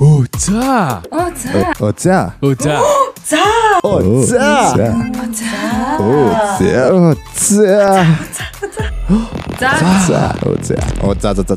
Оо 0.00 0.24
за. 0.38 1.02
Оо 1.10 1.32
за. 1.36 1.72
Оо 1.80 1.92
за. 1.96 2.32
Оо 2.42 2.54
за. 2.54 2.76
За. 3.24 3.44
Оо 3.82 4.22
за. 4.22 4.42
Оо 6.00 6.32
за. 6.58 6.88
Оо 6.92 7.14
за. 7.34 7.56
За. 9.58 9.72
За. 10.06 10.34
Оо 10.46 10.56
за. 10.62 10.76
Оо 11.02 11.14
за 11.20 11.34
за 11.34 11.42
за. 11.48 11.54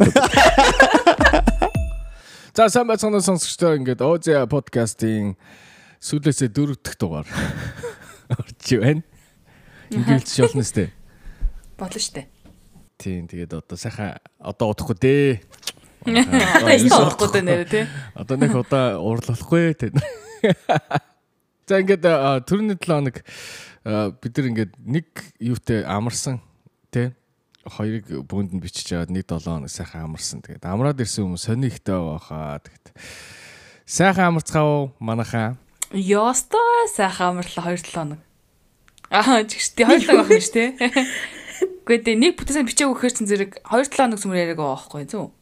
за. 2.56 2.70
Сайн 2.70 2.88
байцгаана 2.88 3.20
сонсогчдоо 3.20 3.76
ингээд 3.76 4.00
оо 4.08 4.16
за 4.24 4.48
подкастын 4.48 5.36
сүүлээсээ 6.00 6.48
дөрөв 6.56 6.80
дэх 6.80 6.96
дугаар 6.96 7.28
орж 8.40 8.72
байна. 8.80 9.04
Ингээд 9.92 10.32
шолно 10.32 10.64
сте. 10.64 10.96
Болно 11.76 12.00
штэ. 12.00 12.32
Тийм 13.00 13.28
тэгээд 13.28 13.52
одоо 13.52 13.76
сайхан 13.76 14.20
одоо 14.40 14.72
удахгүй 14.72 14.96
дээ. 14.96 15.44
Одоо 16.06 16.72
энэ 16.72 16.90
болохгүй 16.90 17.30
дээ 17.34 17.44
нэрэ 17.44 17.66
тий. 17.68 17.84
Одоо 18.16 18.36
нэг 18.40 18.56
удаа 18.56 19.00
уурлахгүй 19.04 19.76
те. 19.76 19.92
За 21.68 21.80
ингээд 21.84 22.06
түрүүний 22.48 22.80
7 22.80 22.88
хоног 22.88 23.18
бид 24.24 24.34
нар 24.38 24.48
ингээд 24.50 24.74
нэг 24.80 25.08
юутай 25.44 25.84
амарсан 25.84 26.40
те 26.90 27.14
хоёрыг 27.68 28.26
бүүнд 28.26 28.56
нь 28.56 28.64
бичиж 28.64 28.96
аваад 28.96 29.12
нэг 29.12 29.28
7 29.28 29.44
хоног 29.44 29.70
сайхан 29.70 30.08
амарсан. 30.08 30.42
Тэгээд 30.42 30.66
амраад 30.66 31.00
ирсэн 31.04 31.28
хүмүүс 31.28 31.44
сони 31.46 31.68
ихтэй 31.70 32.00
байхаа. 32.00 32.64
Тэгээд 32.64 32.88
сайхан 33.86 34.34
амарцгаав 34.34 34.96
манайхаа. 34.98 35.60
Ёстой 35.94 36.88
сайхан 36.96 37.38
амарлаа 37.38 37.76
2 37.76 37.84
7 37.84 37.94
хоног. 37.94 38.20
Аа 39.12 39.44
чигштэй 39.44 39.86
2 39.86 40.08
7 40.08 40.16
хоног 40.16 40.42
шүү 40.42 40.54
тий. 40.56 40.70
Гэхдээ 41.86 42.06
дээ 42.06 42.18
нэг 42.18 42.34
бүтээсэн 42.40 42.66
бичээг 42.66 42.90
өгөхөр 42.90 43.14
чин 43.14 43.28
зэрэг 43.30 43.52
2 43.66 43.90
7 43.92 43.98
хоног 43.98 44.20
сүмээр 44.22 44.54
яриаг 44.54 44.60
байгаа 44.62 44.78
байхгүй 44.78 45.06
зү. 45.10 45.34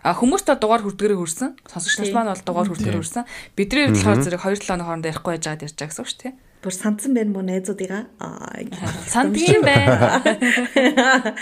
А 0.00 0.16
хүмүүст 0.16 0.48
бол 0.48 0.60
дугаар 0.60 0.82
хүрдгэрээ 0.84 1.18
хүрсэн. 1.20 1.50
Сонсогч 1.68 2.00
нар 2.00 2.12
маань 2.16 2.32
бол 2.32 2.46
дугаар 2.46 2.68
хүрдгэрээ 2.72 3.00
хүрсэн. 3.04 3.24
Бидний 3.52 3.92
хувьд 3.92 4.00
болохоор 4.00 4.24
зэрэг 4.24 4.40
2 4.40 4.64
7 4.64 4.72
хоног 4.72 4.86
хооронд 4.88 5.08
ярихгүй 5.12 5.32
байж 5.36 5.44
байгаад 5.44 5.64
ярьж 5.68 5.76
байгаа 5.76 5.92
гэсэн 5.92 6.00
үг 6.00 6.08
шүү 6.08 6.20
тий. 6.24 6.32
Бүр 6.60 6.74
сансан 6.76 7.12
байна 7.12 7.32
мó 7.36 7.44
найзуудыгаа. 7.44 8.08
Аа. 8.16 8.64
Сандгийн 9.12 9.60
байна. 9.60 10.24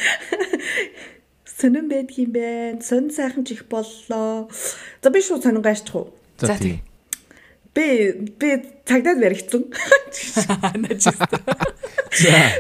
Сонин 1.59 1.87
байдгийн 1.91 2.31
байна. 2.35 2.83
Сонин 2.83 3.15
сайхан 3.15 3.47
чих 3.47 3.67
боллоо. 3.71 4.51
За 5.03 5.11
би 5.11 5.23
шууд 5.23 5.43
сонин 5.43 5.63
гайчих 5.63 5.95
уу? 5.95 6.15
За, 6.39 6.55
тийм. 6.55 6.79
Би 7.79 7.87
би 8.41 8.49
цагдаад 8.91 9.21
баригдсан. 9.23 9.63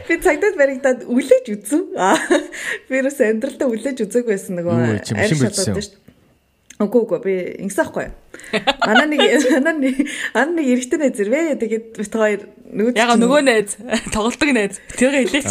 Би 0.08 0.14
цагдаад 0.22 0.56
баригдаад 0.60 1.00
үлээж 1.10 1.46
үзсэн. 1.56 1.82
Аа. 1.98 2.14
Би 2.86 2.94
ерөөс 3.00 3.18
амьдралдаа 3.26 3.66
үлээж 3.66 4.06
үзээгүй 4.06 4.30
байсан 4.36 4.54
нөгөө 4.60 4.74
барьсан 4.78 5.18
юу? 5.18 5.26
шүү 5.58 5.74
дээ. 5.74 6.06
Үгүй 6.78 7.02
үгүй 7.02 7.18
би 7.24 7.34
ингэсэхгүй. 7.64 8.06
Манай 8.86 9.06
нэг 9.10 9.18
манай 9.50 9.74
нэг 9.82 9.98
ан 10.38 10.54
нэг 10.54 10.70
эрэгтэй 10.76 10.98
найз 11.02 11.18
ирвэ. 11.18 11.58
Тэгээд 11.58 11.98
бит 11.98 12.14
хоёр 12.14 12.46
нөгөө 12.70 12.94
Яга 12.94 13.18
нөгөө 13.18 13.42
найз 13.42 13.74
тоглолтог 14.14 14.54
найз. 14.54 14.78
Тэргээ 14.94 15.26
хэлээч. 15.26 15.50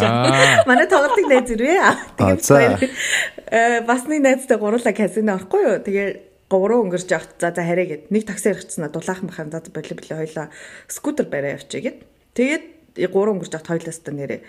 Манай 0.63 0.87
тоглолтын 0.87 1.27
найз 1.27 1.51
ирвэ. 1.51 1.83
Тэгээд 2.15 2.87
э 3.51 3.83
бас 3.83 4.07
нэг 4.07 4.23
найзтай 4.23 4.55
гурлаа 4.55 4.95
казино 4.95 5.35
орохгүй 5.35 5.67
юу. 5.67 5.83
Тэгээд 5.83 6.26
гурван 6.49 6.87
өнгөрч 6.87 7.09
явахт 7.11 7.35
за 7.39 7.51
за 7.51 7.63
хараа 7.63 7.85
гэд 7.85 8.03
нэг 8.11 8.23
такси 8.27 8.55
ирчихсэн 8.55 8.87
дулаахан 8.91 9.27
бахам 9.27 9.51
за 9.51 9.61
болио 9.67 9.95
болио 9.95 10.17
хоёлаа 10.23 10.47
скутер 10.87 11.27
барай 11.27 11.59
явчих 11.59 11.83
гэд. 11.83 11.97
Тэгээд 12.33 12.63
гурван 13.11 13.37
өнгөрч 13.37 13.53
явахт 13.53 13.71
хоёлаас 13.71 13.99
та 13.99 14.11
нэрээ 14.11 14.41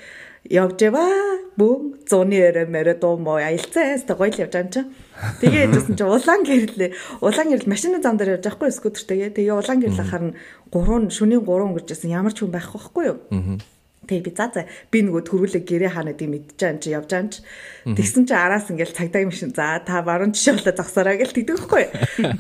явж 0.47 0.79
яваа 0.81 1.11
бүүн 1.59 2.07
зуны 2.07 2.39
өрөө 2.39 2.71
мөрөө 2.71 2.97
дуу 3.03 3.19
мó 3.19 3.37
аялцаас 3.37 4.07
та 4.07 4.15
гойл 4.15 4.39
явж 4.39 4.55
байгаа 4.55 4.65
юм 4.65 4.73
чи. 4.73 4.83
Тэгээд 5.43 5.75
хэвчсэн 5.75 5.97
чи 5.99 6.05
улаан 6.07 6.43
гэрлээ. 6.47 6.91
Улаан 7.21 7.49
гэрэл 7.51 7.69
машины 7.69 7.99
зам 8.01 8.17
дээр 8.17 8.39
явж 8.39 8.47
байхгүй 8.47 8.71
скутертэйгээ. 8.71 9.35
Тэгээ 9.35 9.59
улаан 9.59 9.83
гэрэл 9.83 10.01
ахаар 10.01 10.25
нь 10.31 10.37
гурван 10.71 11.11
шөнийн 11.11 11.43
гурван 11.43 11.75
өнгөрч 11.75 11.91
ясан 11.99 12.15
ямар 12.15 12.33
ч 12.33 12.47
хүн 12.47 12.55
байхгүй 12.55 12.79
байхгүй 12.79 13.05
юу? 13.11 13.19
Тэгээ 14.09 14.25
би 14.25 14.33
за 14.33 14.47
за 14.49 14.63
би 14.89 14.99
нөгөө 15.05 15.23
төрүүлэг 15.29 15.65
гэрээ 15.69 15.93
хаана 15.93 16.17
гэдэг 16.17 16.29
мэдчихэж 16.33 16.57
байгаа 16.57 16.73
юм 16.73 16.81
чи 16.81 16.89
явж 16.97 17.09
байгаа 17.13 17.23
юм 17.23 17.31
чи. 17.31 17.41
Тэгсэн 17.93 18.25
чи 18.25 18.35
араас 18.35 18.67
ингээл 18.73 18.97
цагдаагийн 18.97 19.29
машин 19.29 19.53
за 19.53 19.85
та 19.85 20.01
баруун 20.01 20.33
жишээ 20.33 20.57
болоо 20.57 20.75
загсараа 20.75 21.17
гэл 21.21 21.37
тэгдэг 21.37 21.57
байхгүй. 21.61 21.85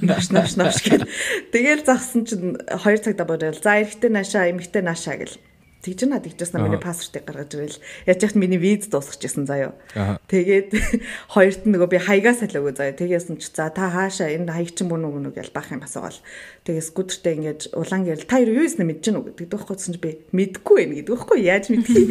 Навш 0.08 0.26
навш 0.32 0.52
навш 0.56 0.78
гэл. 0.82 1.04
Тэгээл 1.52 1.84
загсан 1.84 2.24
чинь 2.24 2.56
хоёр 2.64 3.00
цагта 3.04 3.28
бодвол 3.28 3.60
за 3.60 3.84
эрэхтэй 3.84 4.08
наашаа 4.08 4.48
эмэгтэй 4.48 4.80
наашаа 4.80 5.20
гэл. 5.20 5.36
Тэгж 5.78 6.10
наа 6.10 6.18
тэгжсэн 6.18 6.58
миний 6.58 6.78
паспортыг 6.78 7.22
гаргаж 7.22 7.54
ирэл. 7.54 7.82
Яаж 8.06 8.20
яхад 8.22 8.38
миний 8.38 8.58
виз 8.58 8.90
дуусчихсан 8.90 9.46
заяо. 9.46 9.78
Тэгээд 10.26 10.74
хоёрт 11.34 11.62
нь 11.66 11.72
нөгөө 11.74 11.90
би 11.90 11.98
хаягаа 12.02 12.34
салаагүй 12.34 12.74
заяа. 12.74 12.98
Тэгээсэн 12.98 13.38
чи 13.38 13.50
за 13.50 13.70
та 13.70 13.86
хаашаа 13.90 14.30
энэ 14.30 14.50
хаяг 14.50 14.74
чинь 14.74 14.90
бүн 14.90 15.06
үгнүг 15.06 15.38
ял 15.38 15.54
бах 15.54 15.70
юм 15.70 15.86
асуугаал. 15.86 16.18
Тэгээ 16.66 16.82
скутертэй 16.82 17.34
ингэж 17.38 17.60
улаан 17.78 18.02
гэрэл 18.06 18.26
та 18.26 18.42
юу 18.42 18.58
юуснэ 18.58 18.84
мэдэж 18.84 19.04
гэнэ 19.06 19.18
үү 19.22 19.26
гэдэг 19.38 19.48
дөхөйсэн 19.54 19.94
чи 19.94 20.00
би 20.02 20.10
мэдгүй 20.34 20.76
байх 20.82 20.94
гэдэг 20.98 21.14
байхгүй 21.14 21.38
яаж 21.46 21.64
мэдхий. 21.70 22.06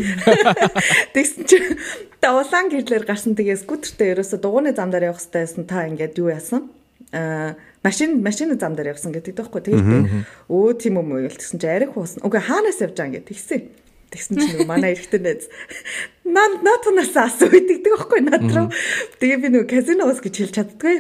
Тэгсэн 1.16 1.44
чи 1.44 1.58
та 2.24 2.40
улаан 2.40 2.72
гэрлэр 2.72 3.04
гарсан 3.04 3.36
тэгээ 3.36 3.62
скутертэй 3.68 4.16
ерөөсө 4.16 4.40
дугууны 4.40 4.72
зам 4.72 4.96
дээр 4.96 5.12
явах 5.12 5.20
хэрэгтэйсэн 5.20 5.68
та 5.68 5.86
ингээд 5.92 6.18
юу 6.18 6.32
яасан? 6.32 6.72
Аа 7.12 7.56
машин 7.88 8.20
машины 8.20 8.60
зам 8.60 8.76
дээр 8.76 8.92
явсан 8.92 9.16
гэдэг 9.16 9.40
дөөхгүй 9.40 9.62
тэгээд 9.64 9.88
би 9.88 10.00
өө 10.52 10.76
тийм 10.76 11.00
юм 11.00 11.16
уу 11.16 11.24
гэл 11.24 11.40
тэгсэн 11.40 11.60
чи 11.64 11.68
арих 11.72 11.96
хуусна. 11.96 12.28
Үгүй 12.28 12.42
хаанаас 12.44 12.84
явж 12.84 13.00
байгаа 13.00 13.10
ингээд 13.16 13.30
тэгсэн. 13.32 13.62
Тэгсэн 14.12 14.36
чи 14.40 14.48
нөгөө 14.56 14.68
манай 14.68 14.96
эрэгтэй 14.96 15.22
найз 15.24 15.48
наа 16.28 16.48
натунаас 16.64 17.16
асуу 17.16 17.52
гэдэг 17.52 17.80
дөөхгүй 17.84 18.22
над 18.28 18.44
руу. 18.52 18.68
Тэгээ 19.20 19.40
би 19.44 19.48
нөгөө 19.56 19.72
казиногоос 19.72 20.20
гэж 20.24 20.36
хэлж 20.44 20.54
чаддгүй. 20.56 20.96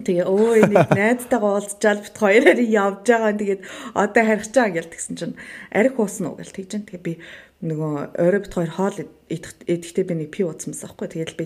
Тэгээ 0.00 0.26
өө 0.26 0.50
энийг 0.64 0.90
найзтайгаа 0.98 1.52
уулзчаал 1.60 2.00
бит 2.02 2.16
хоёроор 2.16 2.60
явж 2.62 3.04
байгаа. 3.06 3.34
Тэгээд 3.36 3.62
одоо 3.94 4.22
харих 4.26 4.48
чаа 4.50 4.68
гэл 4.72 4.90
тэгсэн 4.90 5.14
чинь 5.18 5.36
арих 5.70 5.94
хуусна 6.00 6.32
уу 6.32 6.40
гэл 6.40 6.56
тэгж 6.56 6.70
дээ. 6.72 6.86
Тэгээ 6.88 7.04
би 7.04 7.14
нөгөө 7.62 8.16
орой 8.16 8.40
бит 8.42 8.54
хоёр 8.56 8.72
хоол 8.72 8.96
идэх- 9.28 9.66
идэхдээ 9.68 10.04
би 10.08 10.14
нэг 10.24 10.30
пи 10.32 10.42
ууцсан 10.42 10.72
байхгүй. 10.72 11.06
Тэгээд 11.14 11.36
би 11.36 11.44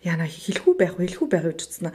яна 0.00 0.24
хэлэхүү 0.24 0.74
байх 0.80 0.96
хэлэхүү 0.96 1.28
байх 1.28 1.44
гэж 1.44 1.60
утсан 1.68 1.92
аа 1.92 1.94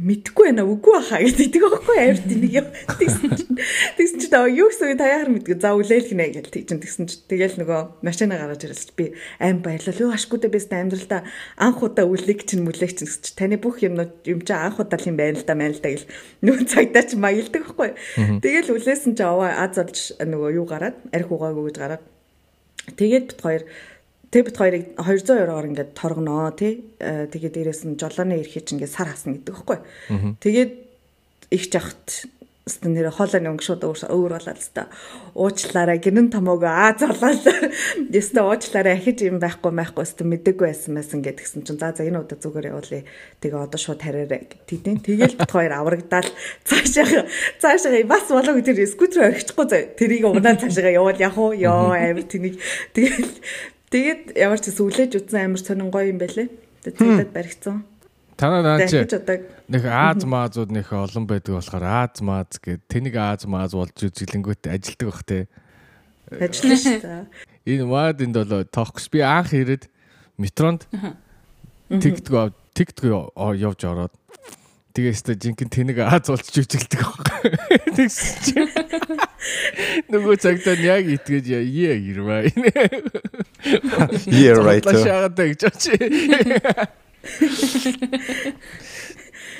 мэдгүй 0.00 0.50
байна 0.50 0.64
үгүй 0.64 0.92
баха 0.96 1.20
гэдэг. 1.20 1.60
Байхгүй 1.60 1.96
авирт 2.00 2.26
нэг 2.26 2.52
юм 2.56 2.66
тэгсэн 2.96 3.30
чинь 3.36 3.56
тэгсэн 4.00 4.18
чинь 4.20 4.32
таа 4.32 4.48
юу 4.48 4.72
гэсэн 4.72 4.96
та 4.96 5.06
яхаар 5.06 5.30
мэдгүй. 5.36 5.56
За 5.60 5.76
үлээл 5.76 6.08
гинэ 6.08 6.26
гэж 6.40 6.46
тэгж 6.48 6.68
тэгсэн 6.80 7.04
чинь. 7.06 7.24
Тэгэл 7.28 7.60
нөгөө 7.60 7.80
машина 8.00 8.40
гаргаж 8.40 8.64
ирэлч 8.64 8.90
би 8.96 9.12
аим 9.36 9.60
баярлал. 9.60 10.00
Юу 10.00 10.10
ашгүйдээ 10.16 10.50
бис 10.50 10.66
амьдралдаа 10.72 11.22
анх 11.60 11.84
удаа 11.84 12.08
үлэг 12.08 12.48
чинь 12.48 12.64
мүлээг 12.64 12.96
чинь 12.96 13.08
гэсэн 13.08 13.22
чинь 13.28 13.38
таны 13.38 13.56
бүх 13.60 13.84
юмнууд 13.84 14.24
юм 14.24 14.40
чи 14.40 14.56
анх 14.56 14.80
удаа 14.80 14.96
л 14.96 15.08
юм 15.08 15.20
байна 15.20 15.36
л 15.36 15.44
да 15.44 15.54
байна 15.54 15.76
л 15.76 15.84
да 15.84 15.90
гэл. 15.92 16.08
Нөгөө 16.40 16.64
цагдаа 16.64 17.04
чи 17.04 17.16
маялдаг 17.20 17.62
байхгүй 17.68 17.90
тэгэл 18.40 18.72
үлээсэн 18.72 19.12
чи 19.14 19.22
аваа 19.22 19.60
аз 19.60 19.76
олж 19.76 20.16
нөгөө 20.16 20.56
юу 20.56 20.64
гараад 20.64 20.96
арх 21.12 21.28
угаагүй 21.28 21.68
гэж 21.68 21.76
гараад. 21.76 22.04
Тэгээд 22.96 23.26
бит 23.36 23.40
хоёр 23.44 23.62
тэг 24.30 24.46
бит 24.46 24.56
хоёрыг 24.56 24.84
200 24.94 25.42
евроогоор 25.42 25.66
ингээд 25.70 25.94
торгоноо 25.94 26.50
тий. 26.54 26.86
Э, 26.98 27.26
Тэгээд 27.26 27.54
дээрэс 27.54 27.82
нь 27.86 27.98
жолооны 27.98 28.38
эрхий 28.38 28.62
чинь 28.62 28.78
ингээд 28.78 28.94
сар 28.94 29.10
хасна 29.10 29.34
гэдэг 29.34 29.54
байхгүй. 29.54 29.78
Тэгээд 30.38 30.72
их 31.50 31.64
жахт 31.70 32.30
стэн 32.70 32.94
нэр 32.94 33.10
хоолойны 33.10 33.50
өнгө 33.50 33.64
шууд 33.64 33.82
өөр 33.82 34.36
болоод 34.38 34.62
та. 34.70 34.86
Уучлаарай 35.34 35.98
гинэн 35.98 36.30
томоог 36.30 36.62
аа 36.62 36.94
золоод 36.94 37.42
яста 38.14 38.44
уучлаарай 38.46 38.94
ахиж 38.94 39.26
юм 39.26 39.42
байхгүй 39.42 39.74
байхгүй 39.74 40.06
стэн 40.06 40.30
мэдээгүй 40.30 40.70
байсан 40.70 40.94
байсан 40.94 41.24
гэдгсэн 41.24 41.66
чинь. 41.66 41.80
За 41.80 41.90
за 41.90 42.06
энэ 42.06 42.22
удаа 42.22 42.38
зүгээр 42.38 42.70
явуулъя. 42.70 43.02
Тэгээ 43.42 43.64
одоо 43.66 43.80
шууд 43.80 44.00
хараарай 44.04 44.46
гэдгийг 44.46 45.02
тэгэл 45.02 45.38
бит 45.40 45.50
хоёр 45.50 45.72
аврагдаал 45.74 46.30
цаашаа 46.62 47.26
цаашаа 47.58 48.04
бас 48.06 48.30
болоо 48.30 48.54
тэр 48.62 48.78
скутер 48.86 49.34
орхичихгүй 49.34 49.66
заа 49.66 49.82
тэрийг 49.98 50.24
удаан 50.30 50.60
цаашаа 50.62 50.94
явуул. 50.94 51.18
Яг 51.18 51.34
уу 51.34 51.56
ёо 51.56 51.90
амир 51.96 52.28
тэнийг 52.28 52.60
тэгэл 52.94 53.34
тэгээд 53.90 54.38
ямар 54.38 54.58
ч 54.62 54.70
сүлээж 54.70 55.12
утсан 55.18 55.50
амир 55.50 55.60
сонин 55.60 55.90
гоё 55.90 56.10
юм 56.14 56.18
байлээ. 56.22 56.48
Тэгээд 56.86 57.34
баригдсан 57.34 57.84
Танаа 58.40 58.62
наа 58.64 58.88
чи 58.88 59.04
нэг 59.68 59.84
Аз 59.84 60.24
маазууд 60.24 60.72
нөх 60.72 60.88
олон 60.96 61.28
байдаг 61.28 61.60
болохоор 61.60 61.84
Аз 61.84 62.24
мааз 62.24 62.56
гэд 62.56 62.80
тэнийг 62.88 63.16
Аз 63.20 63.44
мааз 63.44 63.76
болж 63.76 63.92
үзлэнгүүт 64.00 64.64
ажилдаг 64.64 65.06
бах 65.12 65.22
те. 65.28 65.44
ажиллана 66.32 66.78
шүү 66.80 66.98
дээ. 67.04 67.26
Энэ 67.68 67.84
маад 67.84 68.18
энд 68.24 68.36
бол 68.40 68.64
тоохгүй 68.64 69.12
би 69.12 69.20
анх 69.20 69.52
ирээд 69.52 69.84
метронд 70.40 70.88
тэгдэг 71.92 72.32
ав- 72.32 72.56
тэгдэг 72.72 73.04
явж 73.36 73.80
ороод 73.84 74.14
тэгээс 74.94 75.22
та 75.26 75.34
жинхэнэ 75.38 75.70
тэнийг 75.70 75.98
Аз 76.02 76.26
болж 76.30 76.50
үзэлдэг 76.50 77.00
байхгүй. 77.00 77.50
Тэгсэн 77.96 78.36
чи 78.44 78.52
нөгөө 80.10 80.36
цагтаа 80.42 80.74
яг 80.78 81.06
итгэж 81.08 81.46
яа 81.50 81.94
ирвэ. 81.96 82.52
Yeah 84.28 84.58
right. 84.66 84.84
Шагаад 84.84 85.38
гэж 85.38 85.60
очи. 85.70 85.94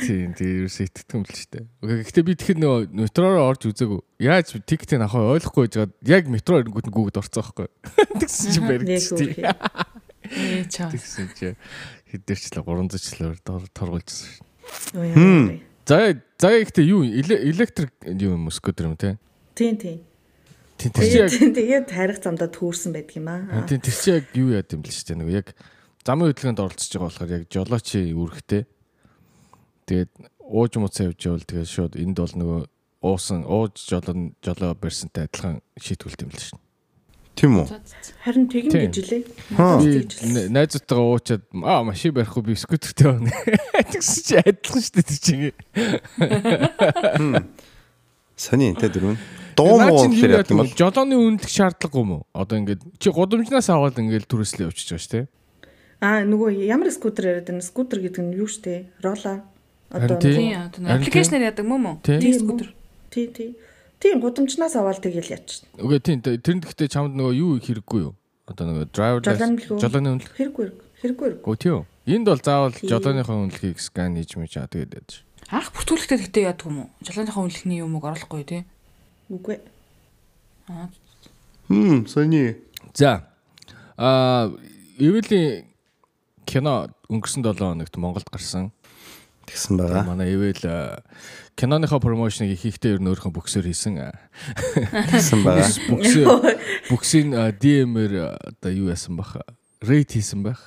Тийм 0.00 0.32
тийм 0.32 0.64
ерөөсөө 0.64 0.88
итгэдэг 0.88 1.12
юм 1.12 1.28
л 1.28 1.36
шүү 1.36 1.52
дээ. 1.52 1.68
Гэхдээ 2.08 2.24
би 2.24 2.32
тэгэхэд 2.32 2.64
нөгөө 2.64 3.04
метроор 3.04 3.44
орж 3.44 3.68
үзээгүй. 3.68 4.00
Яаж 4.24 4.56
тиктэй 4.64 4.96
авах 4.96 5.36
ойлгохгүй 5.36 5.68
байжгаад 5.68 5.92
яг 6.08 6.24
метро 6.32 6.56
ирэнгүүт 6.56 6.88
нь 6.88 6.96
гүгэд 6.96 7.20
орцсон 7.20 7.44
байхгүй. 7.44 7.68
Тэгсэн 8.16 8.48
чинь 8.48 8.64
баригдчихтий. 8.64 9.44
Ээ 9.44 10.72
чаа. 10.72 10.88
Тэгсэн 10.88 11.28
чинь 11.36 11.60
хэдэрчлээ 12.16 12.64
300 12.64 12.96
члээр 12.96 13.36
торгуулжсэн 13.44 14.40
шүү. 14.40 14.48
За 15.86 16.14
за 16.38 16.48
ихтэй 16.62 16.86
юу 16.86 17.02
эле- 17.02 17.42
электрик 17.50 17.90
юу 18.06 18.36
юм 18.38 18.50
скутер 18.50 18.86
юм 18.86 18.96
те. 18.96 19.18
Тийм 19.54 19.76
тийм. 19.76 20.00
Тийм 20.78 20.92
яг 21.12 21.30
Тэгээд 21.34 21.86
тарих 21.90 22.18
замдаа 22.22 22.48
төөрсөн 22.48 22.94
байдаг 22.94 23.16
юм 23.18 23.28
аа. 23.28 23.66
тийм 23.68 23.80
тэр 23.82 23.94
чинь 23.96 24.14
яг 24.16 24.24
юу 24.38 24.48
яд 24.54 24.70
юм 24.72 24.80
л 24.80 24.88
шүү 24.88 25.06
дээ. 25.12 25.18
Нөгөө 25.20 25.34
яг 25.34 25.48
замын 26.06 26.30
хөдөлгөөнд 26.32 26.62
оролцож 26.62 26.88
байгаа 26.94 27.04
болохоор 27.10 27.34
яг 27.36 27.44
жолоочи 27.50 28.00
үүрэгтэй. 28.14 28.62
Тэгээд 29.90 30.10
ууж 30.40 30.72
муцаа 30.78 31.06
явж 31.10 31.20
явал 31.26 31.44
тэгээд 31.44 31.68
шууд 31.68 31.92
энд 32.00 32.16
бол 32.16 32.34
нөгөө 32.38 32.60
уусан 33.02 33.44
ууж 33.44 33.74
жолоо 33.84 34.14
жолоо 34.40 34.72
барьсантай 34.78 35.26
адилхан 35.26 35.60
шийтгүүлт 35.76 36.22
юм 36.24 36.30
л 36.32 36.38
шүү. 36.40 36.58
Тийм 37.40 37.56
үү? 37.56 37.72
Харин 38.20 38.52
Тийм. 38.52 38.68
гэж 38.68 38.96
лээ. 39.00 39.24
Найзуудтайгаа 40.52 41.08
уучаад 41.08 41.40
аа 41.64 41.80
машин 41.88 42.12
барихгүй 42.12 42.52
би 42.52 42.52
скутертэй 42.52 43.16
байна. 43.16 43.32
Тэгсэн 43.96 44.20
чи 44.28 44.36
адилхан 44.36 44.82
шүү 44.84 44.94
дээ 45.00 45.08
тэр 45.08 45.20
чинь. 45.24 45.56
Сони 48.36 48.76
тэ 48.76 48.92
дөрөв. 48.92 49.16
Дуу 49.56 49.80
муу 49.80 50.04
гэхээр 50.04 50.36
яд 50.36 50.52
юм 50.52 50.60
бол 50.60 50.68
жолооны 50.68 51.16
үнэлэх 51.16 51.48
шаардлагагүй 51.48 52.04
уу? 52.12 52.28
Одоо 52.36 52.60
ингээд 52.60 52.84
чи 53.00 53.08
гудамжнаас 53.08 53.72
аваад 53.72 53.96
ингээд 53.96 54.28
түрээслээ 54.28 54.68
явчихж 54.68 54.92
байгаа 54.92 55.00
шүү 55.00 55.12
дээ. 55.16 55.26
Аа 56.04 56.20
нөгөө 56.28 56.60
ямар 56.68 56.92
скутер 56.92 57.24
яриад 57.40 57.48
байна? 57.48 57.64
Скутер 57.64 58.04
гэдэг 58.04 58.20
нь 58.20 58.36
юу 58.36 58.48
штэ? 58.52 58.92
Рола. 59.00 59.48
Харин 59.88 60.12
Одоо 60.12 60.16
тийм. 60.20 60.60
Тэр 60.76 60.92
аппликейшнээр 60.92 61.48
яадаг 61.48 61.64
мөн. 61.64 62.04
Тийм. 62.04 62.20
Тийм 62.20 62.36
скутер. 62.36 62.68
Тий, 63.08 63.26
тий. 63.32 63.56
Тийм 64.00 64.20
гудамжнаас 64.24 64.74
аваад 64.80 65.04
тэгэл 65.04 65.36
яач. 65.36 65.62
Үгүй 65.76 66.00
тийм 66.00 66.24
тэр 66.24 66.40
нь 66.40 66.64
гэхдээ 66.64 66.88
чамд 66.88 67.14
нөгөө 67.14 67.34
юу 67.36 67.60
хэрэггүй 67.60 68.00
юу? 68.00 68.14
Одоо 68.48 68.64
нөгөө 68.66 68.86
driver 68.96 69.20
Жолооны 69.20 70.08
үнэлэх. 70.16 70.34
Хэрэггүй 70.40 70.66
хэрэггүй. 71.00 71.30
Гөө 71.44 71.56
тийм. 71.60 71.84
Энд 72.08 72.26
бол 72.28 72.40
заавал 72.40 72.74
Тийм. 72.74 72.88
жолооныхоо 72.90 73.36
үнэлэхийг 73.46 73.78
скан 73.80 74.16
хийж 74.16 74.36
мэж 74.36 74.52
аа 74.60 74.68
тэгээд 74.68 74.96
яаж. 75.00 75.10
Анх 75.52 75.72
бүртгүүлэхдээ 75.72 76.18
тэгтээ 76.28 76.44
яадаг 76.48 76.66
юм 76.68 76.78
уу? 76.84 76.88
Жолооныхоо 77.04 77.44
үнэлэхний 77.44 77.80
юмыг 77.80 78.04
оруулахгүй 78.04 78.44
тий. 78.44 78.62
Үгүй. 79.28 79.60
хм 81.68 82.06
сони. 82.08 82.56
За. 82.92 83.28
Аа 83.96 84.50
Эвэлийн 85.00 85.70
кино 86.44 86.90
өнгөрсөн 87.08 87.44
7 87.46 87.56
хоногт 87.56 87.96
Монголд 87.96 88.28
гарсан. 88.28 88.72
Тэгсэн 89.46 89.78
байгаа. 89.78 90.04
Манай 90.06 90.34
Эвэл 90.34 90.62
аа, 90.66 91.02
киноныхоо 91.56 92.00
промошныг 92.00 92.54
ихэнхдээ 92.54 92.96
ер 92.96 93.00
нь 93.00 93.08
өөрийнхөө 93.10 93.34
бүксээр 93.34 93.66
хийсэн. 93.70 94.14
Тэгсэн 95.10 95.40
байгаа. 95.44 95.70
Бүкс 95.90 96.12
бүксийн 96.90 97.34
DM-ээр 97.58 98.38
одоо 98.38 98.70
юу 98.72 98.90
яасан 98.90 99.16
бах? 99.16 99.38
Рейт 99.82 100.14
хийсэн 100.14 100.42
байх. 100.46 100.60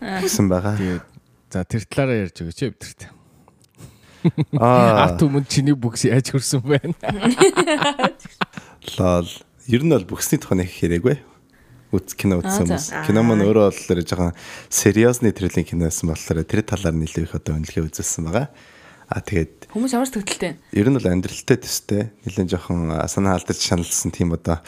Тэгсэн 0.00 0.46
байгаа. 0.48 0.76
Тэгээд 0.76 1.04
за 1.50 1.64
тэр 1.64 1.82
талаараа 1.86 2.22
ярьж 2.28 2.36
өгөөч 2.42 2.60
бидэрт. 2.74 3.02
Аа. 4.56 5.12
Арт 5.12 5.20
өмнө 5.22 5.44
чиний 5.48 5.76
бүкс 5.76 6.08
яаж 6.08 6.32
хөрсөн 6.32 6.64
байна? 6.64 6.96
Лол. 8.98 9.30
Ер 9.68 9.80
нь 9.84 9.92
бол 9.92 10.04
бүхсний 10.04 10.40
тухай 10.40 10.60
нэг 10.60 10.72
хэрэггүй. 10.72 11.16
Үз 11.94 12.16
кино 12.18 12.40
үзсэн 12.42 12.66
хүмүүс. 12.68 12.86
Кино 13.06 13.22
маань 13.22 13.44
өөрөө 13.46 13.70
бол 13.70 13.84
тэр 13.86 14.02
жоохон 14.02 14.32
сериосны 14.68 15.30
төрлийн 15.30 15.64
кино 15.64 15.88
байсан 15.88 16.10
болохоор 16.10 16.42
тэр 16.44 16.66
талаар 16.66 16.96
нэлээд 16.96 17.28
их 17.30 17.36
одоо 17.38 17.56
үнэлгээ 17.56 17.86
үзүүлсэн 17.86 18.28
байгаа. 18.28 18.50
А 19.08 19.20
тэгээд 19.22 19.63
Хүмүүс 19.74 19.90
ямар 19.90 20.06
ч 20.06 20.14
төгтөлтэй. 20.14 20.54
ер 20.70 20.86
нь 20.86 20.94
бол 20.94 21.10
амьдралтай 21.10 21.58
төстэй 21.58 22.14
нэлээд 22.22 22.46
жоохон 22.54 22.94
санаа 23.10 23.34
алдаж 23.34 23.58
шаналсан 23.58 24.14
тийм 24.14 24.30
одоо 24.30 24.62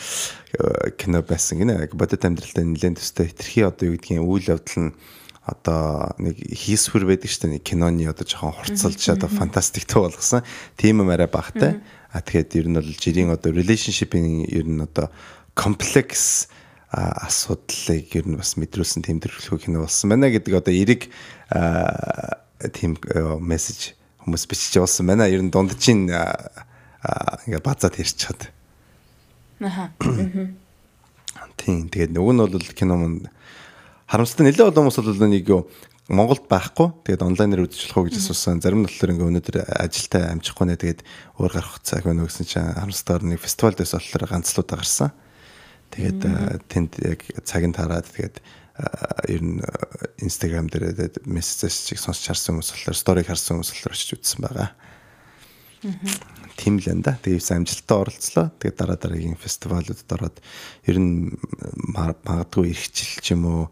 э, 0.50 0.90
кино 0.98 1.22
байсан 1.22 1.62
гинэ. 1.62 1.94
Бодит 1.94 2.26
амьдралтай 2.26 2.66
нэлээд 2.66 2.98
төстэй 2.98 3.30
хитрхи 3.30 3.62
одоо 3.62 3.94
юу 3.94 3.94
гэдгийг 3.94 4.26
үйл 4.26 4.50
явдал 4.50 4.90
нь 4.90 4.98
одоо 5.46 6.10
нэг 6.18 6.42
хийсвэр 6.42 7.06
байдаг 7.06 7.30
шүү 7.30 7.38
дээ 7.46 7.54
нэг 7.54 7.62
киноны 7.62 8.02
одоо 8.10 8.26
жоохон 8.26 8.58
хурцлж 8.58 8.98
одоо 9.14 9.30
фантастик 9.30 9.86
туу 9.86 10.10
болгосон. 10.10 10.42
Тийм 10.74 11.06
юм 11.06 11.14
арай 11.14 11.30
багтай. 11.30 11.86
А 12.10 12.18
тэгэхээр 12.18 12.66
ер 12.66 12.66
нь 12.66 12.78
бол 12.82 12.90
жирийн 12.98 13.30
одоо 13.30 13.54
relationship-ийн 13.54 14.42
ер 14.50 14.66
нь 14.66 14.82
одоо 14.82 15.14
комплекс 15.54 16.50
асуудлыг 16.90 18.10
ер 18.10 18.26
нь 18.26 18.34
бас 18.34 18.58
мэдрүүлсэн 18.58 19.06
төрөлхөө 19.06 19.70
кино 19.70 19.86
болсон 19.86 20.10
байна 20.10 20.34
гэдэг 20.34 20.50
одоо 20.50 20.74
эрэг 20.74 21.06
тийм 22.74 22.98
мессеж 23.38 23.94
хүмүүс 24.26 24.44
бичиж 24.50 24.76
явуулсан 24.82 25.06
байна. 25.06 25.30
Ер 25.30 25.40
нь 25.40 25.54
дунд 25.54 25.78
чинь 25.78 26.10
а, 26.10 26.50
а, 27.00 27.38
ингээ 27.46 27.62
базаад 27.62 27.94
ирч 28.02 28.26
чад. 28.26 28.50
Аха. 29.62 29.94
Тийм. 31.56 31.86
Тэгээд 31.88 32.12
нөгөө 32.12 32.34
нь 32.34 32.42
бол 32.42 32.74
кино 32.74 32.94
манд 32.98 33.30
харамсалтай 34.10 34.50
нэлээд 34.50 34.74
олон 34.74 34.90
хүмүүс 34.90 34.98
бол 35.00 35.30
нэг 35.30 35.46
юу 35.46 35.62
Монголд 36.06 36.46
байхгүй. 36.46 37.02
Тэгээд 37.02 37.26
онлайнаар 37.26 37.66
үзэж 37.66 37.90
болох 37.90 37.98
уу 37.98 38.06
гэж 38.06 38.18
асуусан. 38.22 38.62
Зарим 38.62 38.82
нь 38.82 38.86
болохоор 38.86 39.10
ингээ 39.10 39.26
өнөөдөр 39.26 39.56
ажилдаа 39.74 40.30
амжихгүй 40.30 40.66
нэ. 40.70 40.78
Тэгээд 40.78 41.00
өөр 41.42 41.50
гарах 41.50 41.82
цаг 41.82 42.06
байна 42.06 42.22
гэсэн 42.22 42.46
чинь 42.46 42.74
харамсалтайгаар 42.78 43.26
нэг 43.26 43.42
фестивал 43.42 43.74
дэс 43.74 43.98
болохоор 43.98 44.30
ганцлуудаа 44.30 44.78
гарсан. 44.78 45.10
Тэгээд 45.90 46.20
тэнд 46.70 46.90
яг 47.02 47.20
цаг 47.42 47.62
нь 47.66 47.74
таарад 47.74 48.06
тэгээд 48.06 48.38
ер 49.28 49.42
нь 49.42 49.60
а, 49.62 49.70
Instagram 50.20 50.68
дээр 50.68 51.22
мессеж 51.24 51.72
чиг 51.88 51.98
сонсч 52.00 52.28
харсан 52.28 52.56
хүмүүс 52.56 52.72
болохоор 52.72 52.96
сториг 52.96 53.26
харсан 53.26 53.56
хүмүүс 53.56 53.70
болохоор 53.72 53.94
очиж 53.96 54.10
үзсэн 54.16 54.40
байгаа. 54.44 54.70
Тийм 56.56 56.80
л 56.80 56.88
энэ 56.88 57.04
да. 57.04 57.12
Тэгээд 57.20 57.52
амжилттай 57.52 57.96
оролцлоо. 57.96 58.46
Тэгээд 58.60 58.76
дараа 58.80 58.96
дараагийн 58.96 59.36
фестивалуудад 59.36 60.08
ороод 60.08 60.36
ер 60.88 60.96
нь 60.96 61.36
ма- 61.92 62.16
магадгүй 62.24 62.72
ирэх 62.72 62.88
жил 62.92 63.12
ч 63.20 63.36
юм 63.36 63.44
уу 63.44 63.62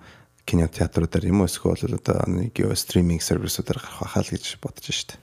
кино 0.44 0.68
театруудаар 0.68 1.24
юм 1.24 1.40
уу 1.40 1.48
эсвэл 1.48 1.96
одоо 1.96 2.20
нэг 2.28 2.52
юу 2.60 2.76
стриминг 2.76 3.24
сервисүүдээр 3.24 3.80
гарах 3.80 4.00
байхаа 4.04 4.22
л 4.24 4.32
гэж 4.36 4.60
бодож 4.60 4.84
штэ. 4.92 5.16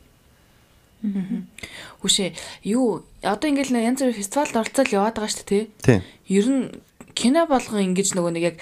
Хүшээ 2.02 2.34
юу 2.70 3.06
одоо 3.22 3.48
ингээл 3.50 3.78
янз 3.78 4.02
бүрийн 4.02 4.18
фестивалд 4.18 4.58
оролцоод 4.58 4.90
яваад 4.90 5.18
байгаа 5.22 5.38
дээ 5.46 5.50
тий. 5.50 5.64
Тийм. 5.82 6.02
Ер 6.30 6.46
нь 6.50 6.66
кино 7.14 7.46
болгон 7.46 7.94
ингэж 7.94 8.18
нөгөө 8.18 8.34
нэг 8.38 8.46
яг 8.54 8.58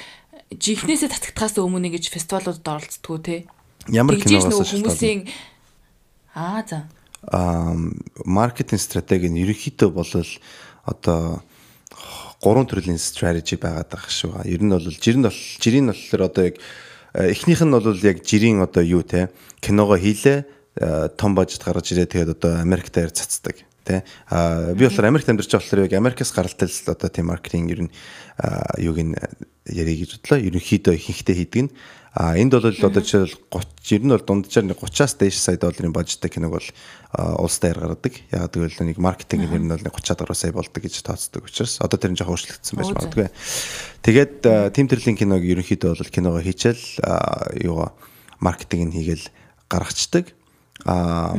жихнээсээ 0.53 1.09
татагдахаас 1.13 1.61
өмнө 1.61 1.93
ингэж 1.93 2.09
фестивалуудад 2.09 2.65
оролцдгоо 2.65 3.17
тий. 3.21 3.45
Ямар 3.87 4.17
киногоос 4.17 4.73
хүмүүсийн 4.73 5.29
аа 6.33 6.65
за. 6.65 6.89
Аа 7.29 7.77
маркетинг 8.25 8.81
стратеги 8.81 9.29
нь 9.29 9.41
ерөнхийдөө 9.45 9.89
бол 9.93 10.09
одоо 10.85 11.43
гурван 12.41 12.65
төрлийн 12.65 12.97
strategy 12.97 13.59
байгаад 13.59 13.91
байгаа 13.93 14.09
шүү. 14.09 14.47
Ер 14.49 14.61
нь 14.63 14.73
бол 14.73 14.87
жир 14.87 15.17
нь 15.19 15.27
бол 15.27 15.39
жирийн 15.61 15.91
болохоор 15.91 16.21
одоо 16.25 16.43
яг 16.49 16.55
э, 17.13 17.29
эхнийх 17.29 17.61
нь 17.61 17.73
бол 17.75 17.99
яг 18.01 18.23
жирийн 18.25 18.63
одоо 18.63 18.81
юу 18.81 19.03
те 19.03 19.29
киного 19.61 19.99
хийлээ 19.99 20.47
э, 20.79 21.09
том 21.13 21.35
бажет 21.35 21.61
гаргаж 21.61 21.91
ирээ 21.93 22.07
тэгээд 22.07 22.33
одоо 22.39 22.63
Америкт 22.63 22.95
аяр 22.97 23.11
цацдаг 23.11 23.59
те 23.83 24.03
а 24.29 24.73
би 24.73 24.87
болохоор 24.87 25.11
Америкт 25.11 25.29
амьдарч 25.29 25.51
байгаа 25.51 25.65
болохоор 25.65 25.85
яг 25.85 25.93
Америкаас 25.93 26.31
гаралтай 26.31 26.67
л 26.71 26.93
одоо 26.93 27.09
тийм 27.09 27.27
маркетинг 27.27 27.67
ер 27.69 27.81
нь 27.85 27.91
а, 28.37 28.71
юуг 28.77 28.97
нь 29.03 29.15
ярих 29.71 29.99
гэж 30.03 30.11
бодлоо 30.19 30.39
ерөнхийдөө 30.39 30.93
ихэнхдээ 30.97 31.35
хийдэг 31.37 31.61
нь 31.67 31.71
а 32.13 32.35
энд 32.35 32.51
бол 32.51 32.65
одоо 32.65 33.03
жишээл 33.05 33.37
30 33.53 33.95
ер 33.95 34.01
нь 34.01 34.09
бол 34.09 34.25
дунджаар 34.25 34.65
нэг 34.65 34.81
30-аас 34.81 35.13
дээш 35.21 35.37
сая 35.37 35.61
долларын 35.61 35.93
бажеттай 35.93 36.33
киног 36.33 36.57
бол 36.57 36.67
улс 37.13 37.59
даяар 37.61 37.79
гаргадаг. 37.79 38.13
Яг 38.33 38.49
гэвэл 38.49 38.81
нэг 38.81 38.97
маркетинг 38.97 39.45
ер 39.45 39.61
нь 39.61 39.69
бол 39.69 39.77
нэг 39.77 39.93
30 39.93 40.17
гаруй 40.17 40.33
сая 40.33 40.51
болдог 40.51 40.81
гэж 40.81 41.05
тооцдог 41.05 41.45
учраас 41.45 41.77
одоо 41.77 42.01
тэр 42.01 42.11
нь 42.11 42.17
жоохон 42.17 42.33
өөрчлөгдсөн 42.33 42.75
байж 42.81 42.89
магадгүй. 42.97 43.29
Тэгээд 44.01 44.35
тим 44.73 44.85
төрлийн 44.89 45.21
киног 45.21 45.45
ерөнхийдөө 45.45 46.01
бол 46.01 46.09
киногоо 46.09 46.41
хийчихэл 46.41 47.61
юугаа 47.61 47.93
маркетинг 48.41 48.89
нь 48.89 48.95
хийгээл 48.97 49.29
гаргацдаг. 49.69 50.33
А 50.89 51.37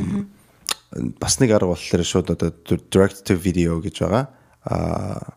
бас 1.19 1.39
нэг 1.43 1.51
арга 1.51 1.75
болохоор 1.75 2.03
шууд 2.07 2.31
одоо 2.31 2.55
direct 2.87 3.27
to 3.27 3.35
video 3.35 3.83
гэж 3.83 4.07
байгаа. 4.07 4.31
А 4.63 5.35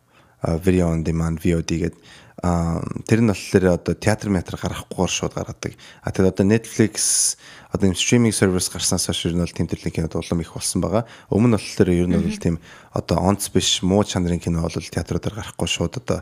video 0.62 0.94
on 0.94 1.02
demand 1.02 1.42
VOD 1.42 1.90
гэдэг 1.90 1.98
тэр 2.44 3.24
нь 3.24 3.30
болохоор 3.32 3.80
одоо 3.80 3.94
театр 3.96 4.28
метр 4.28 4.60
гаргахгүйгээр 4.60 5.12
шууд 5.12 5.32
гаргадаг. 5.32 5.72
А 6.04 6.12
тэгээд 6.12 6.36
одоо 6.36 6.44
Netflix 6.44 7.36
одоо 7.72 7.88
юм 7.88 7.96
стриминг 7.96 8.34
сервис 8.36 8.68
гарснаас 8.68 9.08
хойш 9.08 9.32
ер 9.32 9.32
нь 9.32 9.40
бол 9.40 9.48
тийм 9.48 9.64
төрлийн 9.64 9.94
кинод 9.96 10.12
улам 10.12 10.44
их 10.44 10.52
болсон 10.52 10.84
байгаа. 10.84 11.08
Өмнө 11.32 11.56
нь 11.56 11.56
болохоор 11.56 11.88
ер 11.88 12.04
нь 12.04 12.20
бол 12.20 12.36
тийм 12.36 12.60
одоо 12.92 13.16
онц 13.24 13.48
биш 13.48 13.80
муу 13.80 14.04
чанарын 14.04 14.44
кино 14.44 14.60
бол 14.60 14.76
театруудаар 14.76 15.40
гарахгүй 15.40 15.68
шууд 15.68 15.96
одоо 16.04 16.20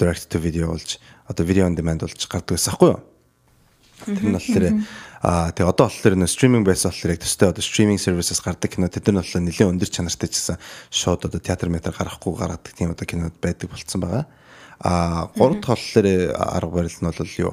direct 0.00 0.32
to 0.32 0.40
video 0.40 0.72
болж 0.72 0.96
одоо 1.28 1.44
video 1.44 1.68
on 1.68 1.76
demand 1.76 2.00
болж 2.00 2.24
гардаг 2.24 2.56
байсан 2.56 2.72
хгүй 2.72 2.96
юу? 2.96 3.04
Тэр 4.08 4.24
нь 4.24 4.36
болохоор 4.40 4.64
аа 5.20 5.52
тэгээ 5.52 5.68
одоо 5.68 5.92
болохоор 5.92 6.16
нэ 6.16 6.32
стриминг 6.32 6.64
байсан 6.64 6.88
болохоор 6.96 7.12
яг 7.12 7.20
төстэй 7.20 7.52
одоо 7.52 7.60
стриминг 7.60 8.00
сервисээс 8.00 8.40
гардаг 8.40 8.72
кино 8.72 8.88
тэд 8.88 9.12
нар 9.12 9.20
болохоор 9.20 9.44
нэлээд 9.44 9.68
өндөр 9.68 9.90
чанартай 9.92 10.32
ч 10.32 10.40
гэсэн 10.40 10.56
шууд 10.88 11.28
одоо 11.28 11.40
театр 11.44 11.68
метр 11.68 11.92
гарахгүй 11.92 12.32
гаргадаг 12.32 12.72
тийм 12.72 12.96
одоо 12.96 13.04
кинод 13.04 13.36
байдаг 13.36 13.68
болцсон 13.68 14.00
байгаа. 14.00 14.24
Аа 14.24 14.47
гурав 14.82 15.60
дахь 15.60 15.74
болохоор 15.74 16.06
арга 16.34 16.74
барил 16.74 16.98
нь 17.00 17.10
бол 17.10 17.34
юу 17.38 17.52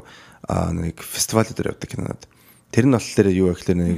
нэг 0.49 1.01
фестиваль 1.01 1.49
дээр 1.49 1.73
явдаг 1.73 1.89
кинонод. 1.89 2.27
Тэр 2.71 2.85
нь 2.85 2.93
болохоор 2.93 3.27
юу 3.33 3.49
вэ 3.49 3.55
гэхээр 3.57 3.79
нэг 3.79 3.97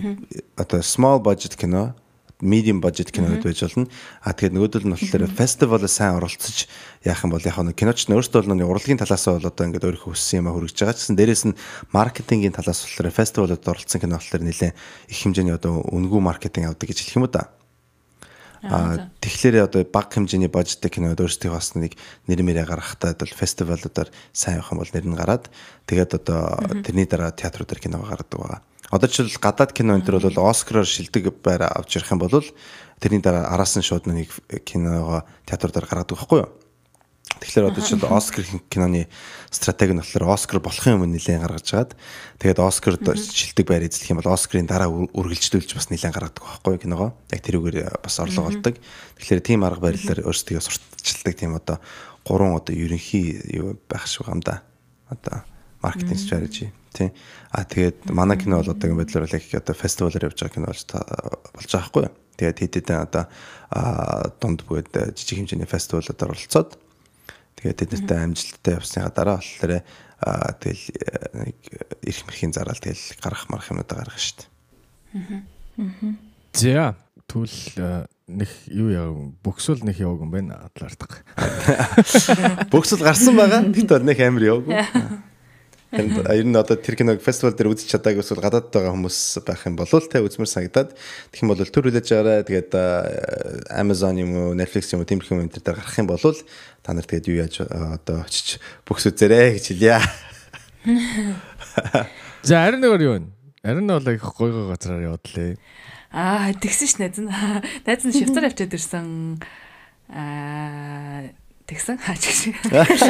одоо 0.55 0.79
small 0.79 1.19
budget 1.19 1.59
кино 1.59 1.95
medium 2.41 2.81
budget 2.81 3.11
кинод 3.11 3.41
байж 3.41 3.61
болно. 3.61 3.87
А 4.21 4.33
тэгээд 4.33 4.53
нөгөөдөл 4.53 4.87
нь 4.87 4.93
болохоор 4.93 5.25
фестивалд 5.33 5.89
сайн 5.89 6.21
оролцож 6.21 6.69
яах 7.03 7.25
юм 7.25 7.33
бол 7.33 7.41
яг 7.41 7.57
нэг 7.57 7.75
киноч 7.75 8.05
нь 8.05 8.13
өөртөө 8.13 8.45
бол 8.45 8.53
нэг 8.53 8.69
урлагийн 8.69 9.01
талаас 9.01 9.25
нь 9.25 9.33
бол 9.33 9.49
одоо 9.49 9.63
ингээд 9.65 9.87
өөрийнхөө 9.89 10.13
хүссэн 10.13 10.45
юм 10.45 10.53
хүргэж 10.53 10.77
байгаа. 10.77 10.95
Гэсэн 10.95 11.17
дээрэс 11.17 11.43
нь 11.49 11.57
маркетингийн 11.89 12.53
талаас 12.53 12.85
болохоор 12.85 13.09
фестивалд 13.09 13.65
оролцсон 13.65 14.01
кино 14.01 14.21
болохоор 14.21 14.43
нэлээд 14.45 14.77
их 15.09 15.17
хэмжээний 15.17 15.57
одоо 15.57 15.81
үнгүй 15.81 16.21
маркетинг 16.21 16.69
авдаг 16.69 16.85
гэж 16.85 17.01
хэлэх 17.01 17.17
юм 17.17 17.25
да. 17.33 17.56
Тэгэхээр 18.61 19.69
одоо 19.69 19.81
баг 19.85 20.09
хэмжээний 20.13 20.49
бажтай 20.49 20.89
кинод 20.89 21.21
өөрсдийн 21.21 21.53
бас 21.53 21.75
нэг 21.77 21.93
нэр 22.25 22.41
мэрэ 22.41 22.65
гаргахтаа 22.65 23.13
бол 23.13 23.33
фестивалуудаар 23.33 24.09
сайн 24.33 24.59
явах 24.59 24.73
юм 24.73 24.79
бол 24.81 24.93
нэр 24.93 25.05
нь 25.05 25.17
гараад 25.17 25.45
тэгээд 25.85 26.11
одоо 26.17 26.57
тэрний 26.81 27.05
дараа 27.05 27.31
театруудаар 27.31 27.79
кино 27.79 28.01
гаргадаг 28.01 28.39
байгаа. 28.39 28.61
Одоо 28.89 29.07
жишээл 29.11 29.43
гадаад 29.43 29.71
кино 29.75 29.99
энэ 29.99 30.07
төр 30.07 30.23
бол 30.23 30.47
Оскараар 30.47 30.87
шилдэг 30.87 31.43
байр 31.43 31.67
авч 31.67 31.99
ирэх 31.99 32.11
юм 32.15 32.23
бол 32.23 32.45
тэрний 33.03 33.21
дараа 33.21 33.51
араас 33.51 33.75
нь 33.75 33.85
шууд 33.85 34.07
нэг 34.07 34.31
киногоо 34.63 35.27
театруудаар 35.45 35.85
гаргадаг 35.85 36.15
байхгүй 36.17 36.39
юу? 36.41 36.49
Тэгэхээр 37.37 37.69
одоо 37.69 37.83
жишээл 37.83 38.07
Оскар 38.07 38.45
киноны 38.71 39.07
стратеги 39.51 39.93
нь 39.93 40.01
болохоор 40.01 40.33
Оскар 40.33 40.59
болохын 40.63 41.03
өмнө 41.03 41.19
нэлээд 41.19 41.43
гаргаж 41.43 41.65
чаад 41.67 41.91
тэгээд 42.39 42.59
Оскард 42.63 43.03
шилдэг 43.03 43.67
байр 43.67 43.85
эзлэх 43.85 44.15
юм 44.15 44.19
бол 44.23 44.33
Оскарын 44.33 44.65
дараа 44.65 44.89
үргэлжлүүлж 44.89 45.75
бас 45.75 45.91
нэлээд 45.91 46.15
гаргадаг 46.15 46.41
байхгүй 46.41 46.87
киногоо. 46.87 47.13
Яг 47.29 47.41
тэрүүгээр 47.43 48.01
бас 48.01 48.15
орлого 48.23 48.49
олдог. 48.49 48.79
Тэгэхээр 49.21 49.41
тийм 49.43 49.67
арга 49.67 49.91
барилаар 49.91 50.23
өөрсдөө 50.23 50.63
сурталчилдаг 50.63 51.35
тийм 51.35 51.53
одоо 51.59 51.77
гурван 52.25 52.57
одоо 52.57 52.73
ерөнхий 52.73 53.37
юу 53.53 53.77
байх 53.85 54.07
шиг 54.07 54.27
юм 54.31 54.41
да. 54.41 54.63
Одоо 55.11 55.43
маркетинг 55.83 56.17
strategy 56.17 56.71
тий. 56.97 57.13
А 57.51 57.63
тэгээд 57.63 58.09
манай 58.09 58.37
кино 58.37 58.63
бол 58.63 58.71
одоогийн 58.73 58.97
байдлаар 58.97 59.29
яг 59.29 59.43
одоо 59.53 59.75
фестивалаар 59.75 60.25
явж 60.25 60.41
байгаа 60.41 60.55
кино 60.55 60.67
болж 60.73 60.89
болж 61.53 61.69
байгаа 61.69 61.89
хгүй. 61.91 62.05
Тэгээд 62.37 62.59
хэд 62.59 62.73
хэдэн 62.81 62.99
одоо 63.05 63.23
дунд 64.41 64.65
бүгд 64.65 65.13
жижиг 65.13 65.37
хэмжээний 65.37 65.69
фестивалуудаар 65.69 66.33
оролцоод 66.33 66.77
тэгээд 67.57 67.79
тэднэртэй 67.81 68.17
амжилттай 68.21 68.73
явсныхаа 68.77 69.11
дараа 69.11 69.37
болохоор 69.41 69.73
тэгэл 70.61 70.85
нэг 71.33 71.57
эрх 72.05 72.21
мэрхийн 72.25 72.53
зараал 72.53 72.81
тэгэл 72.81 73.21
гарах 73.21 73.49
марах 73.49 73.69
юмудаа 73.69 73.97
гаргах 74.01 74.21
шүү 74.21 74.37
дээ. 74.41 76.15
За 76.53 76.95
түл 77.27 77.51
нэг 78.27 78.49
юу 78.71 78.89
яа 78.91 79.07
бөксөл 79.43 79.83
нэг 79.87 79.99
яваг 80.01 80.25
юм 80.25 80.31
байна 80.31 80.67
адлаардах. 80.67 81.23
Бөксөл 82.73 83.03
гарсан 83.03 83.35
байгаа. 83.37 83.63
Гэтэл 83.71 84.03
нэг 84.03 84.19
амир 84.19 84.43
яваг. 84.57 84.67
Энд 85.87 86.19
ер 86.19 86.43
нь 86.43 86.51
одоо 86.51 86.75
тэр 86.75 86.99
киног 86.99 87.23
фестивал 87.23 87.55
дээр 87.55 87.71
үзэж 87.71 87.95
чадаагүй 87.95 88.19
эсвэл 88.19 88.43
гадаад 88.43 88.75
байгаа 88.75 88.91
хүмүүс 88.91 89.39
байх 89.47 89.63
юм 89.71 89.79
бол 89.79 89.87
тэ 89.87 90.19
үзмэр 90.19 90.51
санагдаад 90.51 90.91
тэгэх 91.31 91.43
юм 91.47 91.51
бол 91.55 91.63
төр 91.63 91.87
хүлээж 91.87 92.07
аваарай. 92.11 92.43
Тэгээд 92.43 92.71
Amazon 93.71 94.19
юм 94.19 94.31
уу, 94.35 94.51
Netflix 94.51 94.91
юм 94.91 94.99
уу 94.99 95.07
тиймэрхүү 95.07 95.39
юм 95.39 95.47
энэ 95.47 95.63
дээр 95.63 95.79
гарах 95.79 95.95
юм 95.95 96.11
бол 96.11 96.19
та 96.19 96.91
нар 96.91 97.07
тэгээд 97.07 97.31
юу 97.31 97.39
яаж 97.39 97.55
одоо 97.63 98.27
очиж 98.27 98.59
бөхс 98.83 99.07
үзээрэй 99.07 99.55
гэж 99.55 99.65
хэлье. 99.71 100.03
За 102.43 102.67
харин 102.67 102.83
нэг 102.83 102.91
юу 102.99 103.23
вэ? 103.23 103.31
Харин 103.63 103.87
бол 103.87 104.11
их 104.11 104.27
гой 104.35 104.51
гой 104.51 104.67
газараар 104.67 105.15
явдлаа. 105.15 105.55
Аа 106.11 106.51
тэгсэн 106.51 106.87
ш 106.87 106.99
найз 106.99 107.15
нь. 107.15 107.31
Найз 107.87 108.03
нь 108.03 108.11
шивтар 108.11 108.51
авчиад 108.51 108.75
ирсэн. 108.75 109.39
Аа 110.11 111.31
тэгсэн 111.67 111.99
хаач 111.99 112.23
гэж. 112.23 112.39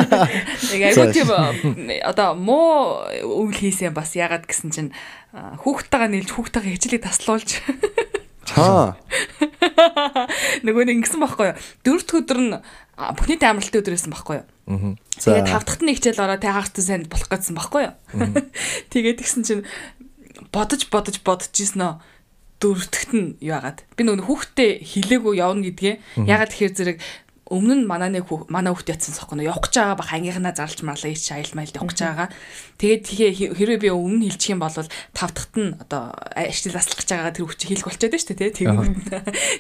Нэг 0.74 0.82
айгуу 0.82 1.14
тийм 1.14 1.30
одоо 2.02 2.34
муу 2.34 3.06
үйл 3.22 3.54
хийсэн 3.54 3.94
бас 3.94 4.18
ягаад 4.18 4.50
гэсэн 4.50 4.74
чинь 4.74 4.92
хүүхдтэйгээ 5.32 6.10
нийлж 6.10 6.30
хүүхдтэйгээ 6.34 6.74
хичээлийг 6.74 7.06
таслуулж 7.06 7.62
Аа. 8.56 8.96
Нөгөө 10.66 10.88
нэг 10.88 11.04
ингэсэн 11.04 11.20
байхгүй 11.20 11.52
юу? 11.52 11.58
Дөрөвт 11.84 12.12
өдөр 12.16 12.40
нь 12.40 12.56
бүхний 13.20 13.38
таамралтын 13.38 13.82
өдөр 13.84 13.94
байсан 13.98 14.14
байхгүй 14.16 14.36
юу? 14.40 14.96
Тэгээд 15.20 15.52
тавдахт 15.52 15.82
нь 15.84 15.92
хичээл 15.92 16.24
ороо 16.24 16.40
тэ 16.40 16.56
хаагт 16.56 16.80
сайн 16.80 17.06
болох 17.12 17.28
гэсэн 17.28 17.60
байхгүй 17.60 17.82
юу? 17.92 17.94
Тэгээд 18.94 19.20
тэгсэн 19.20 19.44
чинь 19.44 19.64
бодож 20.56 20.88
бодож 20.88 21.20
бодож 21.28 21.52
ирсэн 21.52 21.84
нөө 21.84 21.94
дөрөвтгт 22.64 23.12
нь 23.14 23.38
юу 23.44 23.54
яагаад 23.54 23.86
би 23.94 24.02
нөгөө 24.02 24.26
хүүхдээ 24.26 24.72
хилээгүй 24.82 25.34
явна 25.38 25.62
гэдгээ 25.70 26.26
ягаад 26.26 26.50
тэгэхээр 26.50 26.74
зэрэг 26.74 26.98
өмнө 27.48 27.84
нь 27.84 27.88
манай 27.88 28.12
нэг 28.12 28.28
манай 28.52 28.72
хүүхд 28.76 28.92
ятсан 28.92 29.16
сохоо 29.16 29.40
явах 29.40 29.64
гэж 29.68 29.74
байгаа 29.80 29.98
бах 29.98 30.12
ангийнхнаа 30.12 30.54
зарлж 30.56 30.84
марлаа 30.84 31.12
ич 31.12 31.32
айл 31.32 31.52
майл 31.56 31.72
явах 31.72 31.96
гэж 31.96 32.00
байгаа. 32.04 32.30
Тэгээд 32.78 33.04
тэгээ 33.08 33.32
хэрвээ 33.56 33.80
би 33.82 33.90
өмнө 33.90 34.28
хэлчих 34.28 34.54
юм 34.54 34.62
бол 34.62 34.76
тав 34.76 35.32
дахьт 35.32 35.56
нь 35.56 35.74
одоо 35.80 36.12
ажил 36.36 36.76
заслах 36.76 37.00
гэж 37.02 37.10
байгаа 37.10 37.34
тэр 37.34 37.48
хүчийг 37.48 37.70
хэлэх 37.74 37.88
болчиход 37.88 38.20
шүү 38.20 38.36
дээ 38.38 38.52
тий. 38.54 38.68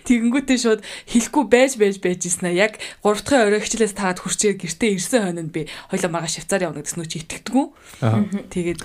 Тэгэнгүүтээ 0.08 0.58
шууд 0.60 0.82
хэлэхгүй 0.84 1.44
байж 1.48 1.72
байж 1.80 1.96
байж 2.04 2.22
ийснэ. 2.28 2.54
Яг 2.54 2.78
3 3.02 3.24
дахь 3.24 3.48
орой 3.48 3.62
хичээлээс 3.64 3.96
таад 3.96 4.20
хурцээр 4.22 4.60
гэртээ 4.60 4.96
ирсэн 5.00 5.22
хойно 5.34 5.50
би 5.50 5.66
хоёлаа 5.90 6.12
маргаа 6.12 6.32
швейцар 6.32 6.68
явна 6.68 6.84
гэсэн 6.84 7.00
нөө 7.02 7.10
чи 7.10 7.18
итгэдэггүй. 7.24 7.66
Тэгээд 8.54 8.80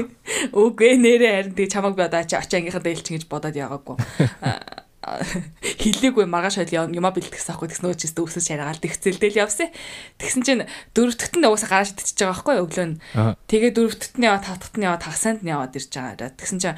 үгүй 0.60 0.94
нэрээ 0.98 1.32
харин 1.36 1.54
тэгээ 1.54 1.72
чамаг 1.72 1.94
би 1.94 2.02
одоо 2.02 2.20
очи 2.24 2.34
ангийнхаа 2.34 2.82
дэлчин 2.82 3.16
гэж 3.18 3.24
бодоод 3.30 3.56
яваагүй 3.56 3.96
хилээгүй 5.80 6.28
маргааш 6.28 6.60
хойл 6.60 6.92
юма 6.92 7.08
бэлтгэсэн 7.08 7.56
аахгүй 7.56 7.72
тэгс 7.72 7.80
нөө 7.80 7.96
чист 7.96 8.20
өсөж 8.20 8.44
шаргаал 8.52 8.76
тэгцэлдэл 8.84 9.40
явсан. 9.40 9.72
Тэгсэн 10.20 10.42
чинь 10.44 10.62
дөрөвдөгт 10.92 11.40
нь 11.40 11.48
угаасаа 11.48 11.72
гараж 11.72 11.96
идчихэж 11.96 12.20
байгаа 12.20 12.36
байхгүй 12.36 12.56
өглөө 12.60 12.86
нь. 12.86 13.00
Тэгээ 13.48 13.72
дөрөвдөгт 13.80 14.16
нь 14.20 14.28
яваа 14.28 14.44
тавдагт 14.44 14.76
нь 14.76 14.84
яваа 14.84 15.00
тавсанд 15.00 15.40
нь 15.40 15.48
яваад 15.48 15.72
ирж 15.72 15.88
байгаа. 15.88 16.36
Тэгсэн 16.36 16.58
чинь 16.60 16.76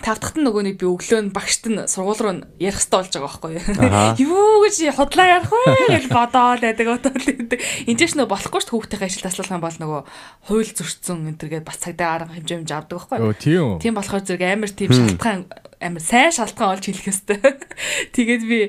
тавдахт 0.00 0.36
нь 0.36 0.44
нөгөөний 0.44 0.74
би 0.76 0.86
өглөө 0.88 1.20
нь 1.28 1.34
багшд 1.34 1.64
нь 1.68 1.84
сургууль 1.86 2.20
руу 2.20 2.34
ярих 2.56 2.80
хэрэгтэй 2.80 2.98
болж 3.00 3.12
байгаа 3.12 3.28
байхгүй 3.28 3.50
юу. 3.56 4.64
Гэж 4.64 4.76
худлаа 4.96 5.28
ярих 5.40 5.52
вэ 5.52 6.00
гэж 6.00 6.06
бодоод 6.08 6.60
байдаг 6.64 6.86
бодоод 6.88 7.20
байдаг. 7.20 7.58
Энд 7.84 8.00
ч 8.00 8.12
нөө 8.16 8.28
болохгүй 8.28 8.60
шүү 8.64 8.72
хүүхдийн 8.76 9.04
ажил 9.04 9.24
таслах 9.24 9.52
юм 9.52 9.62
бол 9.64 9.78
нөгөө 9.80 10.00
хууль 10.48 10.72
зөрчсөн 10.72 11.28
энэ 11.28 11.40
төргээд 11.40 11.68
бас 11.68 11.78
цагдаа 11.80 12.08
арга 12.16 12.34
хэмжээ 12.36 12.58
хэмжээ 12.64 12.78
авдаг 12.80 12.96
байхгүй 12.96 13.18
юу. 13.20 13.78
Тийм 13.82 13.94
болохоор 13.94 14.24
зэрэг 14.24 14.44
амар 14.48 14.72
тийм 14.72 14.90
шалтгаан 14.90 15.40
амар 15.80 16.02
сайн 16.04 16.32
шалтгаан 16.32 16.72
олж 16.76 16.84
хэлэх 16.88 17.10
ёстой. 17.10 17.38
Тэгээд 18.16 18.42
би 18.44 18.60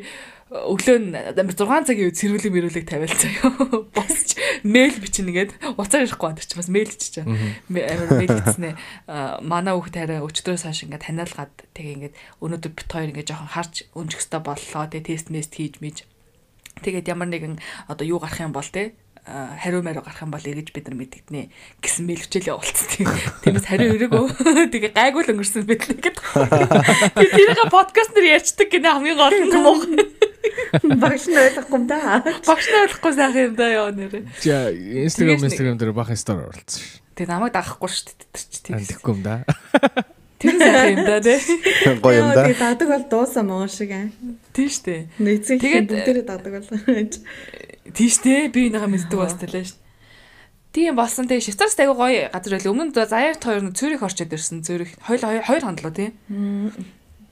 өглөө 0.52 0.98
нь 1.00 1.16
амар 1.16 1.56
6 1.56 1.88
цагийн 1.88 2.12
үед 2.12 2.20
сэрүүлэг 2.20 2.52
мэрүүлэг 2.52 2.84
тавиал 2.84 3.16
заяа. 3.16 3.56
Босч 3.96 4.36
мэйл 4.68 5.00
бичин 5.00 5.32
ингээд 5.32 5.56
уцаар 5.80 6.04
ирэхгүй 6.04 6.28
байна 6.28 6.44
чи 6.44 6.60
бас 6.60 6.68
мэйл 6.68 6.92
чиж 6.92 7.24
чаа. 7.24 7.26
Амар 7.72 8.10
мэйл 8.20 8.36
хийснэ. 8.36 8.76
Манай 9.48 9.72
хүүхд 9.80 9.96
хараа 9.96 10.28
өчтөрөөс 10.28 10.68
хойш 10.68 10.84
ингээд 10.92 11.08
таниалгаад 11.08 11.56
тэгээ 11.72 11.96
ингээд 12.12 12.16
өнөөдөр 12.44 12.72
бит 12.76 12.92
хоёр 12.92 13.10
ингээд 13.16 13.30
жоохон 13.32 13.54
харж 13.56 13.76
өнжих 13.96 14.28
хэвээр 14.28 14.44
боллоо. 14.44 14.84
Тэгээ 14.92 15.08
тест 15.08 15.28
мест 15.32 15.56
хийж 15.56 15.80
мэж. 15.80 16.04
Тэгээд 16.84 17.08
ямар 17.08 17.32
нэгэн 17.32 17.56
одоо 17.88 18.04
юу 18.04 18.20
гарах 18.20 18.44
юм 18.44 18.52
бол 18.52 18.68
те 18.68 18.92
хариу 19.24 19.84
мариу 19.84 20.02
гарах 20.02 20.20
юм 20.20 20.32
бол 20.34 20.42
эргэж 20.42 20.74
бид 20.74 20.90
нар 20.90 20.98
мэдэгднэ 20.98 21.54
гэсэн 21.80 22.04
мэйл 22.10 22.26
хичээл 22.26 22.58
явуулсан. 22.58 23.06
Тиймээс 23.46 23.70
хариу 23.70 23.94
өрөөгөө 23.94 24.26
тэгээ 24.74 24.98
гайгүй 24.98 25.22
л 25.22 25.32
өнгөрсөн 25.38 25.70
байт 25.70 25.86
л 25.86 26.02
гэдэг. 26.02 26.16
Би 27.22 27.28
тэрийг 27.30 27.70
подкаст 27.70 28.18
нэр 28.18 28.42
ярьцдаг 28.42 28.68
гинэ 28.74 28.90
хамгийн 28.90 29.18
гол 29.22 29.38
нь 29.38 29.54
муу. 29.54 29.78
Багш 31.02 31.26
нь 31.28 31.36
ойлгохгүй 31.36 31.78
юм 31.78 31.86
да. 31.88 32.24
Багш 32.48 32.66
нь 32.70 32.80
ойлгохгүй 32.86 33.14
сайх 33.16 33.36
юм 33.36 33.56
да 33.56 33.66
яа 33.70 33.92
нэрэ. 33.92 34.24
За 34.42 34.72
Instagram 34.72 35.44
Instagram 35.48 35.76
дээр 35.80 35.92
бахан 35.96 36.16
стори 36.16 36.48
оруулсан 36.48 36.80
ш. 36.80 37.02
Тэгээ 37.16 37.30
намайг 37.32 37.54
дагахгүй 37.54 37.90
ш 37.92 38.08
тэр 38.08 38.40
чи 38.40 38.60
тийм. 38.64 38.80
Тэгэхгүй 38.80 39.12
юм 39.16 39.22
да. 39.24 39.44
Тэр 40.42 40.56
сайх 40.58 40.90
юм 40.96 41.04
да 41.06 41.18
тий. 41.22 41.38
Гоё 42.04 42.18
юм 42.24 42.30
да. 42.34 42.44
Тэгээ 42.48 42.60
дадаг 42.60 42.88
бол 42.88 43.06
дуусан 43.12 43.46
мөн 43.52 43.68
шиг 43.70 43.92
аа. 43.92 44.08
Тийм 44.56 44.70
штэ. 44.72 45.08
Нэгцэн 45.20 45.58
Тэгээд- 45.60 45.90
бүгдээрээ 45.92 46.26
дадаг 46.26 46.52
бол. 46.60 46.70
Тийш 47.98 48.16
дээ 48.24 48.48
би 48.54 48.72
энийгээ 48.72 48.88
мэддэг 48.90 49.20
бас 49.20 49.36
талаа 49.36 49.64
ш. 49.68 49.76
Тийм 50.72 50.96
болсон 50.96 51.28
тэгээ 51.28 51.52
Швейцарт 51.52 51.84
айгу 51.84 52.00
гоё 52.00 52.32
газар 52.32 52.56
байл. 52.56 52.72
Өмнө 52.72 52.90
нь 52.90 52.96
Заяат 52.96 53.44
хоёр 53.44 53.60
нь 53.68 53.76
Цюрих 53.76 54.00
орчод 54.08 54.32
ирсэн. 54.32 54.64
Цюрих 54.64 54.96
хоёул 55.04 55.44
хоёр 55.44 55.64
хандлуу 55.68 55.92
тий. 55.92 56.16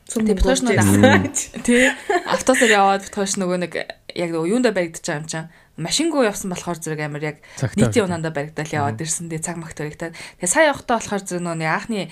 Ирсэн. 0.09 1.63
тий. 1.67 1.93
Автобусаар 2.25 2.73
яваад 2.73 3.05
битгоош 3.05 3.37
нөгөө 3.37 3.57
нэг 3.61 3.73
яг 4.17 4.29
нөгөө 4.33 4.49
юундаа 4.49 4.73
баригдаж 4.73 5.05
байгаа 5.05 5.21
юм 5.21 5.29
чинь. 5.29 5.49
Машингуу 5.79 6.27
явсан 6.27 6.51
болохоор 6.51 6.81
зэрэг 6.81 7.01
амар 7.07 7.23
яг 7.23 7.37
нийтийн 7.77 8.09
унаанда 8.09 8.33
баригдал 8.35 8.67
яваад 8.67 8.99
ирсэн. 8.99 9.31
Тэгээ 9.31 9.45
цаг 9.45 9.57
магт 9.61 9.79
баригдаад. 9.79 10.17
Тэгээ 10.41 10.51
сая 10.51 10.73
явахдаа 10.73 10.99
болохоор 10.99 11.23
зэрэг 11.23 11.45
нөгөө 11.45 11.69
анхны 11.71 12.11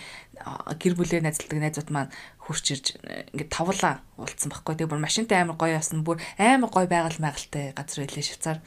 гэр 0.78 0.94
бүлээ 0.96 1.22
найзалдаг 1.26 1.60
найзууд 1.60 1.90
маань 1.92 2.14
хурч 2.48 2.66
ирж 2.72 2.86
ингээд 3.36 3.52
тавлаа 3.52 4.00
уулцсан 4.16 4.48
байхгүй. 4.48 4.80
Тэгээ 4.80 4.92
бүр 4.94 5.04
машинтай 5.04 5.44
амар 5.44 5.60
гоё 5.60 5.76
явсан. 5.76 6.08
Бүр 6.08 6.24
амар 6.40 6.72
гоё 6.72 6.88
байгаль 6.88 7.20
майгалтай 7.20 7.76
газар 7.76 8.08
байлээ 8.08 8.24
Швейцар. 8.24 8.58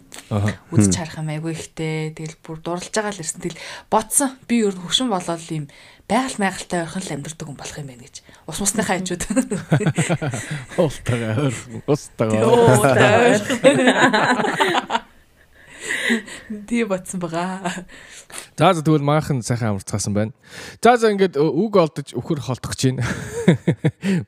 Үзэж 0.68 0.92
харах 1.00 1.16
юм 1.16 1.32
айгүй 1.32 1.56
ихтэй. 1.56 2.12
Тэгэл 2.12 2.36
бүр 2.44 2.60
дурлж 2.60 2.92
байгаа 2.92 3.16
л 3.16 3.22
ирсэн. 3.24 3.40
Тэгэл 3.40 3.62
бодсон. 3.88 4.36
Би 4.44 4.60
ер 4.60 4.76
нь 4.76 4.82
хөвшин 4.84 5.08
болоод 5.08 5.40
юм 5.48 5.72
байгаль 6.04 6.36
майгалтай 6.36 6.84
ойрхон 6.84 7.04
л 7.08 7.14
амьдардаг 7.16 7.46
хүн 7.48 7.56
болох 7.56 7.78
юм 7.80 7.88
байна 7.88 8.04
гэж. 8.04 8.16
Ус 8.50 8.58
мусныхаа 8.58 8.98
хажууд. 8.98 9.22
Уултагаа 10.82 11.46
ойр. 11.46 11.54
Устагаа. 11.86 12.42
Таа. 12.82 13.38
Тий 16.66 16.82
бодсон 16.84 17.20
байгаа. 17.22 17.86
За 18.58 18.74
за 18.74 18.82
тэгвэл 18.82 19.06
маахан 19.06 19.42
сайхан 19.42 19.78
амарцгаасан 19.78 20.14
байна. 20.14 20.32
За 20.82 20.96
за 20.96 21.10
ингээд 21.14 21.36
үг 21.38 21.76
олдож 21.76 22.10
өхөр 22.10 22.40
холдох 22.42 22.74
гэж 22.74 22.82
байна. 22.90 23.06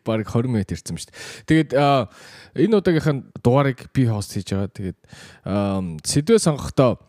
Бараг 0.07 0.31
20 0.31 0.49
минут 0.49 0.71
ирсэн 0.71 0.97
шүү 0.97 1.11
дээ. 1.11 1.19
Тэгээд 1.50 1.71
энэ 1.75 2.76
удаагийнхын 2.79 3.19
дугаарыг 3.43 3.91
би 3.91 4.07
хост 4.07 4.38
хийж 4.38 4.55
байгаа. 4.55 4.71
Тэгээд 4.71 4.99
сэдвээ 6.07 6.38
сонгохдоо 6.38 7.02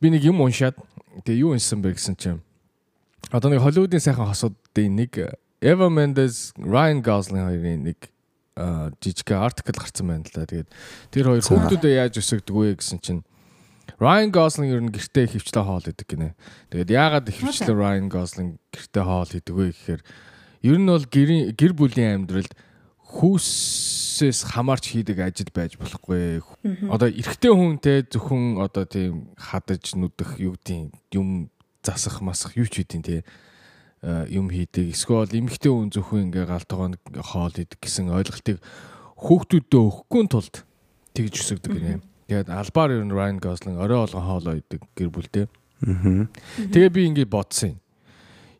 би 0.00 0.12
нэг 0.12 0.24
юм 0.28 0.44
уншаад 0.44 0.76
тэгээ 1.24 1.42
юу 1.42 1.56
уншсан 1.56 1.80
бэ 1.82 1.96
гэсэн 1.96 2.16
чинь 2.20 2.40
одоо 3.32 3.50
нэг 3.50 3.64
Холливуудын 3.64 4.00
сайхан 4.00 4.28
хосуудын 4.28 4.94
нэг 4.94 5.12
Eva 5.60 5.88
Mendes, 5.90 6.52
Ryan 6.54 7.02
Gosling 7.02 7.46
хоёрын 7.48 7.82
нэг 7.90 8.10
жижиг 9.02 9.30
артикл 9.34 9.78
гарсан 9.78 10.06
байна 10.06 10.26
л 10.26 10.34
да. 10.34 10.46
Тэгээд 10.46 10.70
тэр 11.10 11.24
хоёр 11.30 11.42
хүүхдүүдэд 11.42 11.98
яаж 11.98 12.14
өсөгдөг 12.18 12.54
вэ 12.54 12.78
гэсэн 12.78 12.98
чинь 13.02 13.22
Ryan 13.98 14.30
Gosling 14.30 14.70
ер 14.70 14.82
нь 14.82 14.94
гэртээ 14.94 15.34
хөвчлээ 15.34 15.64
хоол 15.66 15.86
идэг 15.86 16.06
гинэ. 16.06 16.34
Тэгээд 16.70 16.90
яагаад 16.94 17.26
хөвчлээ 17.30 17.74
Ryan 17.74 18.06
Gosling 18.10 18.50
гэртээ 18.70 19.04
хоол 19.06 19.30
идэг 19.34 19.54
вэ 19.54 19.66
гэхээр 19.74 20.02
ер 20.62 20.76
нь 20.78 20.90
бол 20.90 21.06
гэр 21.06 21.72
бүлийн 21.74 22.22
амьдралд 22.22 22.52
хүүсээс 23.08 24.52
хамаарч 24.52 24.94
хийдэг 24.94 25.18
ажил 25.22 25.50
байж 25.50 25.74
болохгүй. 25.80 26.42
Одоо 26.92 27.08
эрэгтэй 27.08 27.50
хүнтэй 27.50 27.98
зөвхөн 28.10 28.60
одоо 28.62 28.84
тийм 28.84 29.32
хадаж 29.38 29.96
нүдэх 29.96 30.38
юу 30.38 30.54
гэдэг 30.60 30.92
юм 31.16 31.48
засах 31.82 32.20
масах 32.20 32.54
юу 32.58 32.68
ч 32.68 32.84
үдийн 32.84 33.02
тий 33.02 33.20
юм 34.02 34.46
хийдэг. 34.50 34.94
Эсвэл 34.94 35.34
эмэгтэй 35.34 35.72
хүн 35.72 35.90
зөвхөн 35.90 36.30
ингээ 36.30 36.46
галтгоо 36.46 36.94
хоол 37.24 37.54
идэг 37.54 37.78
гэсэн 37.82 38.14
ойлголтыг 38.14 38.62
хүүхдүүдэд 39.18 39.74
өгөхгүй 39.74 40.22
тулд 40.30 40.54
тэгж 41.18 41.34
өсөгдөг 41.42 41.72
гинэ. 41.74 42.02
Тэгээд 42.30 42.48
албаар 42.52 42.94
ер 42.94 43.02
нь 43.02 43.10
Ryan 43.10 43.42
Gosling 43.42 43.80
орой 43.82 44.06
болгон 44.06 44.22
хоолоо 44.22 44.54
идэг 44.60 44.86
гэр 44.94 45.10
бүлдээ. 45.10 45.46
Тэгээ 46.70 46.90
би 46.94 47.02
ингээд 47.10 47.32
бодсон 47.32 47.74
юм. 47.74 47.80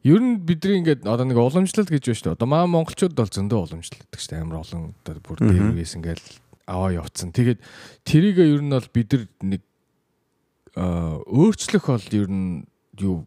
Ер 0.03 0.21
нь 0.23 0.43
бидний 0.43 0.83
ингээд 0.83 1.07
одоо 1.07 1.27
нэг 1.27 1.39
уламжлалт 1.39 1.91
гэж 1.91 2.03
байна 2.03 2.19
шүү 2.19 2.27
дээ. 2.33 2.37
Одоо 2.39 2.49
маа 2.49 2.67
монголчууд 2.67 3.15
бол 3.15 3.31
зөндөө 3.31 3.59
уламжлалт 3.63 4.03
гэдэг 4.09 4.19
шүү 4.19 4.31
дээ. 4.35 4.43
Амар 4.43 4.63
олон 4.63 4.83
одоо 5.05 5.23
бүр 5.23 5.39
дээрээс 5.43 5.95
ингээд 5.99 6.23
аваа 6.67 6.91
явцсан. 6.97 7.31
Тэгээд 7.31 7.61
тэрийг 8.09 8.37
ер 8.43 8.63
нь 8.63 8.73
бол 8.73 8.89
бид 8.91 9.09
нар 9.13 9.25
нэг 9.43 9.63
аа 10.79 11.19
өөрчлөх 11.27 11.85
бол 11.87 12.09
ер 12.15 12.29
нь 12.31 12.65
юу 12.99 13.27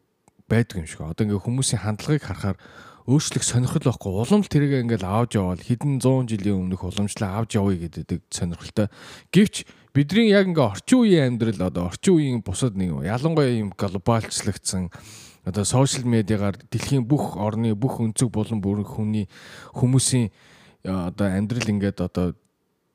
байдаг 0.51 0.83
юм 0.83 0.87
шиг. 0.91 0.99
Одоо 1.07 1.23
ингээд 1.23 1.45
хүмүүсийн 1.47 1.79
хандлагыг 1.79 2.27
харахаар 2.27 2.59
өөрчлөх 3.07 3.43
сонирхол 3.43 3.87
байхгүй. 3.87 4.11
Улам 4.11 4.43
л 4.43 4.51
тэрийг 4.51 4.83
ингээд 4.85 5.07
авч 5.07 5.39
явбал 5.39 5.63
хэдэн 5.63 6.03
100 6.03 6.27
жилийн 6.27 6.59
өмнөх 6.67 6.83
уламжлалаа 6.83 7.41
авч 7.41 7.55
явъя 7.55 7.87
гэдэг 7.87 8.19
сонирхолтой. 8.29 8.87
Гэвч 9.31 9.65
бидний 9.95 10.29
яг 10.29 10.45
ингээ 10.51 10.67
орчин 10.75 10.99
үеийн 11.01 11.27
амьдрал 11.33 11.71
одоо 11.71 11.89
орчин 11.89 12.13
үеийн 12.13 12.41
бусад 12.45 12.77
нэг 12.77 13.01
ялангуяа 13.01 13.57
юм 13.57 13.73
глобалчлагдсан 13.73 14.91
одоо 15.43 15.63
сошиал 15.65 16.05
медиагаар 16.05 16.61
дэлхийн 16.69 17.03
бүх 17.09 17.35
орны 17.35 17.73
бүх 17.73 17.97
өнцөг 17.99 18.29
болон 18.29 18.61
бүрэн 18.61 18.85
хүний 18.85 19.25
хүмүүсийн 19.73 20.29
а, 20.85 21.09
одоо 21.09 21.27
амьдрал 21.27 21.65
ингээд 21.65 21.97
одоо 22.05 22.37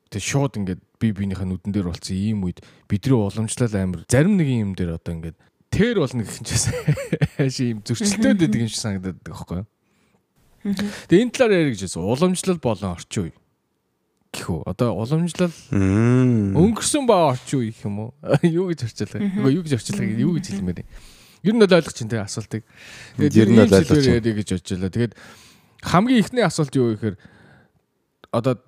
тэг 0.07 0.23
шууд 0.23 0.55
ингээд 0.55 0.81
би 0.97 1.11
биенийхээ 1.11 1.43
нүдэн 1.43 1.71
дээр 1.75 1.91
болсон 1.91 2.15
ийм 2.15 2.47
үед 2.47 2.63
бидний 2.87 3.19
уламжлал 3.19 3.75
амир 3.75 4.07
зарим 4.07 4.39
нэг 4.39 4.47
юм 4.47 4.71
дээр 4.73 4.95
одоо 4.95 5.11
ингээд 5.19 5.37
тэр 5.71 5.99
болно 5.99 6.23
гэх 6.23 6.39
юм 6.39 6.45
чээс 6.47 6.65
ийм 7.61 7.77
зөрчилтөд 7.83 8.39
байдаг 8.39 8.61
юм 8.61 8.71
шиг 8.71 8.81
санагдаад 8.81 9.19
байгаа 9.21 9.33
байхгүй 9.33 9.57
юу. 9.61 9.67
Тэгээ 11.07 11.23
энэ 11.23 11.33
талаар 11.33 11.53
ярих 11.67 11.79
гэсэн 11.79 12.01
уламжлал 12.01 12.59
болон 12.59 12.95
орчин 12.97 13.29
үе 13.29 13.33
гэх 14.33 14.47
үү. 14.51 14.61
Одоо 14.67 14.89
уламжлал 14.97 15.55
өнгөрсөн 15.71 17.03
ба 17.07 17.31
орчин 17.31 17.59
үе 17.61 17.71
гэх 17.71 17.85
юм 17.87 17.95
уу? 17.99 18.09
Юу 18.43 18.71
гэж 18.71 18.87
орчуулах? 18.87 19.23
Үгүй 19.23 19.51
юу 19.55 19.63
гэж 19.63 19.73
орчуулах 19.79 20.19
юу 20.19 20.33
гэж 20.35 20.45
хэлмээр 20.51 20.81
юм. 20.83 20.89
Ер 21.47 21.53
нь 21.55 21.61
бол 21.61 21.77
ойлгож 21.77 21.95
чинь 21.95 22.11
тэ 22.11 22.19
асуултыг. 22.19 22.63
Ер 23.21 23.47
нь 23.47 23.55
бол 23.55 23.71
байна. 23.71 24.19
ярих 24.19 24.35
гэж 24.41 24.49
бодчихлаа. 24.57 24.91
Тэгээд 24.91 25.13
хамгийн 25.85 26.19
ихний 26.19 26.43
асуулт 26.43 26.73
юу 26.75 26.91
вэ 26.91 26.95
гэхээр 26.97 27.15
одоо 28.33 28.59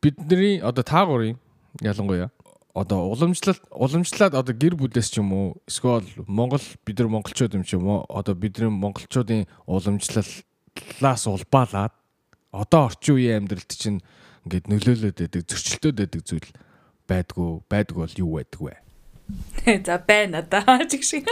бидний 0.00 0.62
одоо 0.62 0.84
таагуурын 0.84 1.36
ялангуяа 1.82 2.30
одоо 2.74 3.12
уламжлалт 3.12 3.60
уламжлаад 3.68 4.32
одоо 4.34 4.54
гэр 4.56 4.74
бүлээс 4.80 5.12
ч 5.12 5.20
юм 5.20 5.32
уу 5.32 5.48
эсвэл 5.68 6.08
Монгол 6.24 6.64
бид 6.86 6.96
нар 6.98 7.08
монголчууд 7.12 7.56
юм 7.60 7.64
ч 7.68 7.76
юм 7.76 7.84
уу 7.84 8.08
одоо 8.08 8.32
бидний 8.34 8.72
монголчуудын 8.72 9.44
уламжлалаас 9.68 11.22
улбаалаад 11.28 11.92
одоо 12.48 12.88
орчин 12.88 13.20
үеийн 13.20 13.44
амьдралд 13.44 13.68
чинь 13.68 14.00
ингээд 14.48 14.72
нөлөөлөд 14.72 15.16
байдаг 15.20 15.42
зөрчилдөд 15.44 15.96
байдаг 16.00 16.22
зүйл 16.24 16.48
байдгүй 17.08 17.50
байдаг 17.68 17.96
бол 17.96 18.14
юу 18.16 18.40
байдаг 18.40 18.60
вэ? 18.60 18.74
За 19.86 19.98
байна 19.98 20.44
да. 20.50 20.78
Чиг 20.90 21.04
шиг. 21.04 21.24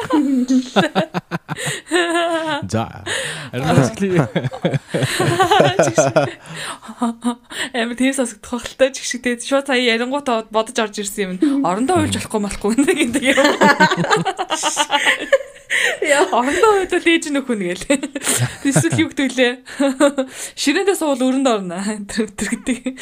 За. 2.71 3.05
Армаскли 3.53 4.29
Амар 7.75 7.97
тийм 7.99 8.15
сонсогдох 8.15 8.63
хөлтэй 8.63 8.95
чиг 8.95 9.05
шиг 9.05 9.23
тэгээд 9.27 9.43
шууд 9.43 9.67
сая 9.67 9.83
ярингуутаа 9.83 10.47
бодож 10.51 10.79
орж 10.79 10.99
ирсэн 11.03 11.41
юм. 11.41 11.67
Орондоо 11.67 11.99
уйлж 11.99 12.15
болохгүй 12.15 12.41
малахгүй 12.41 12.75
гэдэг 12.79 13.23
юм. 13.35 13.43
Яа. 16.07 16.31
Орондоо 16.31 16.71
уйлвал 16.79 17.11
ээж 17.11 17.35
нөхөн 17.35 17.61
гээл. 17.67 17.87
Эсвэл 18.63 19.03
юу 19.03 19.11
гэдэг 19.11 19.35
лээ. 19.35 19.67
Ширээндээ 20.55 20.97
суувал 20.99 21.27
өрөнд 21.27 21.51
орно. 21.51 21.83
Тэр 22.07 22.31
тэр 22.31 22.63
гэдэг. 22.63 22.95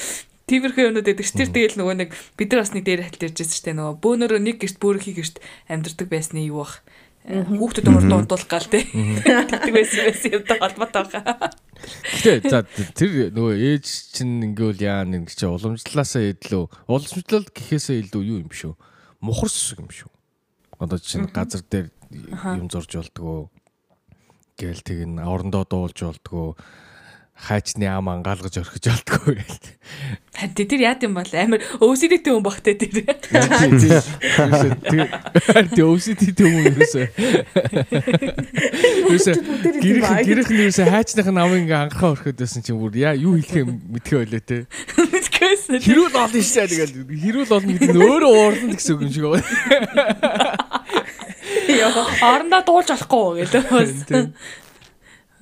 Тиймэрхүү 0.48 0.84
юмнууд 0.88 1.04
байдаг. 1.04 1.28
Тэр 1.28 1.52
тэгэл 1.52 1.76
нөгөө 1.76 1.96
нэг 2.00 2.11
бид 2.40 2.48
нар 2.50 2.64
бас 2.64 2.72
нэг 2.72 2.84
дээр 2.88 3.04
хальт 3.04 3.20
ярьж 3.20 3.37
байсан 3.37 3.52
шүү 3.52 3.66
дээ. 3.68 3.78
Нөгөө 3.78 3.96
бөөнөрөө 4.00 4.40
нэг 4.40 4.56
гэрт 4.64 4.78
бөөрийнхий 4.80 5.14
гэрт 5.20 5.37
амьдардаг 5.68 6.08
байсны 6.08 6.40
юу 6.48 6.64
бах. 6.64 6.80
Хүүхдүүд 7.28 7.88
урд 7.92 8.08
дуудуулах 8.08 8.48
гал 8.48 8.68
те. 8.72 8.80
Тэгдэг 9.52 9.74
байсан 9.76 10.00
байсан 10.08 10.32
юмтай 10.32 10.56
холбоотой 10.56 11.04
байгаа. 11.12 11.52
Гэтэ 12.24 12.48
за 12.48 12.64
тэр 12.96 13.28
нөгөө 13.37 13.54
ээж 13.76 13.84
чинь 14.16 14.40
ингээл 14.48 14.80
яа 14.80 15.04
нэг 15.04 15.28
чи 15.28 15.44
уламжлалаасаа 15.44 16.24
илүү 16.32 16.64
уламжлал 16.88 17.44
гэхээсээ 17.52 18.08
илүү 18.08 18.22
юу 18.24 18.38
юм 18.48 18.52
шүү. 18.52 18.72
Мухар 19.20 19.52
сүсэг 19.52 19.84
юм 19.84 19.92
шүү. 19.92 20.08
Одоо 20.80 20.96
чинь 20.96 21.28
газар 21.28 21.61
дээр 21.68 21.92
юм 22.56 22.72
зурж 22.72 22.96
болдгоо. 22.96 23.52
Гээл 24.56 24.80
тийг 24.80 25.04
н 25.04 25.20
орондоо 25.20 25.68
дуулж 25.68 26.00
болдгоо. 26.00 26.56
Хайчны 27.38 27.87
ам 27.87 28.11
ангаалгаж 28.11 28.59
орхиж 28.59 28.90
болдгоо 28.90 29.38
гээл. 29.38 29.62
Харин 30.35 30.66
тэр 30.68 30.83
яад 30.83 31.03
юм 31.07 31.14
бол 31.14 31.31
амар 31.38 31.62
өөсөдтэй 31.79 32.35
хүн 32.35 32.42
багтай 32.42 32.74
тэр. 32.74 33.07
Тэгээ 35.70 35.87
өвсөд 35.87 36.18
тийм 36.35 36.51
юм 36.51 36.66
ерөөсөө. 36.74 37.07
Ерөөсөө 39.07 39.35
гэрх 39.79 40.11
гэрх 40.27 40.51
нь 40.51 40.62
ерөөсөө 40.66 40.87
хайчных 40.90 41.31
нь 41.31 41.38
амын 41.38 41.62
ингээ 41.62 41.79
анхаа 41.87 42.18
орхиод 42.18 42.42
байсан 42.42 42.62
чинь 42.66 42.79
бүр 42.79 42.98
яа 42.98 43.14
юу 43.14 43.38
хэлэх 43.38 43.62
юм 43.62 43.87
мэдхээ 43.87 44.18
байлаа 44.18 44.42
те. 44.42 44.66
Мэдгүйсэн. 44.98 45.79
Хэрүүл 45.79 46.18
олон 46.18 46.42
шээ 46.42 46.66
тэгэл 46.74 47.07
хэрүүл 47.07 47.55
олон 47.55 47.70
гэдэг 47.70 47.94
нь 47.94 48.03
өөрөө 48.03 48.33
уурна 48.35 48.74
гэсэн 48.74 48.94
үг 48.98 49.03
юм 49.07 49.14
шиг 49.14 49.31
байна. 49.31 49.46
Орондоо 52.18 52.62
дуулж 52.66 52.90
болохгүй 52.90 53.46
гэлээ. 53.46 54.27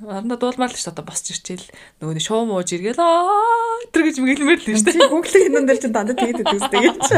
Орондоо 0.04 0.36
дуулмаар 0.36 0.72
л 0.72 0.76
ш 0.76 0.92
одоо 0.92 1.08
босч 1.08 1.32
ирчихэл 1.32 1.72
нөгөө 2.04 2.14
нэг 2.20 2.24
шуу 2.24 2.44
мууж 2.44 2.68
иргээл 2.68 3.00
аа 3.00 3.80
тэр 3.96 4.12
гэж 4.12 4.16
мгэлмээр 4.20 4.60
л 4.60 4.66
шүү 4.76 4.92
Чи 4.92 5.00
Google-ийн 5.08 5.52
нэн 5.56 5.64
дээр 5.64 5.80
чи 5.80 5.88
дандаа 5.88 6.12
тэгээд 6.12 6.44
үздэг 6.44 6.82
юм 6.84 6.98
чи. 7.00 7.16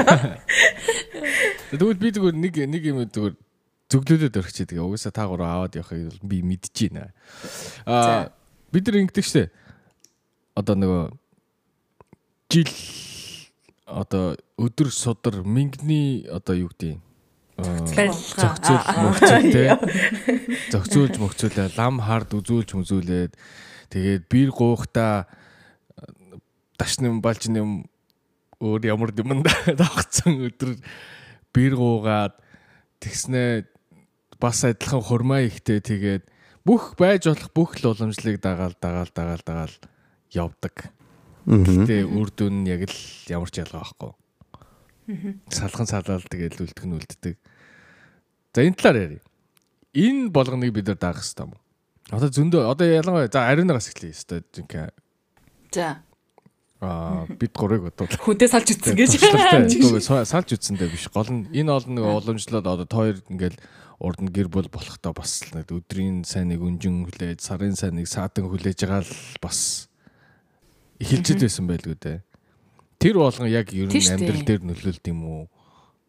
Тэгвэл 1.74 1.98
би 1.98 2.08
зүгээр 2.14 2.36
нэг 2.38 2.54
нэг 2.70 2.82
юм 2.86 2.98
зүгээр 3.10 3.34
зөвлөлөд 3.90 4.38
орчих 4.38 4.70
тэгээ 4.70 4.84
угаасаа 4.84 5.10
та 5.10 5.26
гурав 5.26 5.66
аваад 5.66 5.74
явахыг 5.74 6.22
би 6.22 6.38
мэдэж 6.44 6.76
байна. 6.92 7.10
Аа 7.82 8.30
бид 8.70 8.84
нар 8.86 9.00
ингэдэг 9.02 9.26
штэ. 9.26 9.50
Одоо 10.54 10.78
нөгөө 10.78 11.02
жил 12.52 12.70
одоо 13.90 14.36
өдөр 14.60 14.92
судар 14.92 15.42
мингний 15.42 16.28
одоо 16.28 16.54
юу 16.54 16.70
гэдэг. 16.70 17.07
Зохицуул 17.58 18.86
мөхцөл 19.02 19.50
те 19.50 19.64
зохицуулж 20.70 21.16
мөхцүүлээ 21.18 21.74
лам 21.74 21.98
хард 21.98 22.36
үзүүлж 22.38 22.78
мүзүүлээд 22.78 23.32
тэгээд 23.90 24.22
бир 24.30 24.50
гоохта 24.54 25.26
дашны 26.78 27.10
балж 27.18 27.50
юм 27.50 27.90
өөр 28.62 28.86
ямар 28.86 29.10
юм 29.14 29.42
давхцсан 29.42 30.38
өдөр 30.46 30.78
бир 31.50 31.74
гуугаад 31.74 32.38
тэгснэ 33.02 33.66
бас 34.38 34.62
адилхан 34.62 35.02
хурмаа 35.02 35.42
ихтэй 35.42 35.82
тэгээд 35.82 36.30
бүх 36.62 36.94
байж 36.94 37.26
болох 37.26 37.50
бүх 37.54 37.70
л 37.82 37.90
уламжлалыг 37.90 38.38
дагаал 38.38 38.74
дагаал 38.78 39.10
дагаал 39.10 39.42
дагаал 39.42 39.74
явдаг. 40.30 40.92
Гэтэ 41.48 42.04
үр 42.04 42.28
дүн 42.30 42.62
нь 42.62 42.68
яг 42.68 42.86
л 42.86 42.98
ямар 43.32 43.50
ч 43.50 43.64
ялгаа 43.64 43.82
байхгүй. 43.82 44.12
Салхан 45.48 45.88
салаал 45.88 46.24
тэгээд 46.28 46.60
үлдэх 46.60 46.84
нь 46.84 46.96
үлддэг. 46.96 47.36
За 48.52 48.60
энэ 48.60 48.76
талаар 48.76 48.98
ярив. 49.08 49.24
Энэ 49.96 50.28
болгоныг 50.28 50.72
бид 50.76 50.92
нар 50.92 51.00
даах 51.00 51.24
хэрэгтэй 51.24 51.48
юм 51.48 51.56
уу? 51.56 51.62
Одоо 52.12 52.28
зөндөө 52.28 52.62
одоо 52.68 52.86
ялангуяа 52.88 53.32
за 53.32 53.48
ариунаас 53.48 53.88
эхлэе 53.88 54.12
өстой 54.12 54.44
жинхэнэ. 54.52 54.92
За. 55.72 56.04
Аа 56.84 57.24
бид 57.24 57.56
гурыг 57.56 57.88
одоо 57.88 58.04
Хүнтэй 58.04 58.52
салж 58.52 58.68
үтсэн 58.76 58.96
гэж. 59.00 59.16
Салж 60.04 60.48
үтсэндээ 60.52 60.92
биш. 60.92 61.08
Гол 61.08 61.32
нь 61.32 61.48
энэ 61.56 61.72
олон 61.72 61.94
нэг 61.96 62.04
уламжлал 62.04 62.60
одоо 62.68 62.84
тоор 62.84 63.16
ингээл 63.32 63.56
урд 63.98 64.20
нь 64.22 64.30
гэр 64.30 64.52
бүл 64.52 64.68
болохдоо 64.68 65.16
бас 65.16 65.42
нэг 65.56 65.72
өдрийн 65.72 66.22
сайныг 66.22 66.62
өнжин 66.62 67.08
хүлээж, 67.08 67.42
сарын 67.42 67.74
сайныг 67.74 68.06
саадан 68.06 68.46
хүлээж 68.46 68.86
байгаа 68.86 69.02
л 69.02 69.14
бас 69.42 69.88
эхэлчихэд 71.02 71.42
байсан 71.42 71.66
байлгүй 71.66 71.96
дээ. 71.98 72.18
Тэр 72.98 73.14
болгон 73.22 73.46
яг 73.46 73.70
ер 73.70 73.86
нь 73.86 73.94
амьдрал 73.94 74.42
дээр 74.42 74.62
нөлөөлд 74.66 75.04
юм 75.06 75.20
уу? 75.22 75.42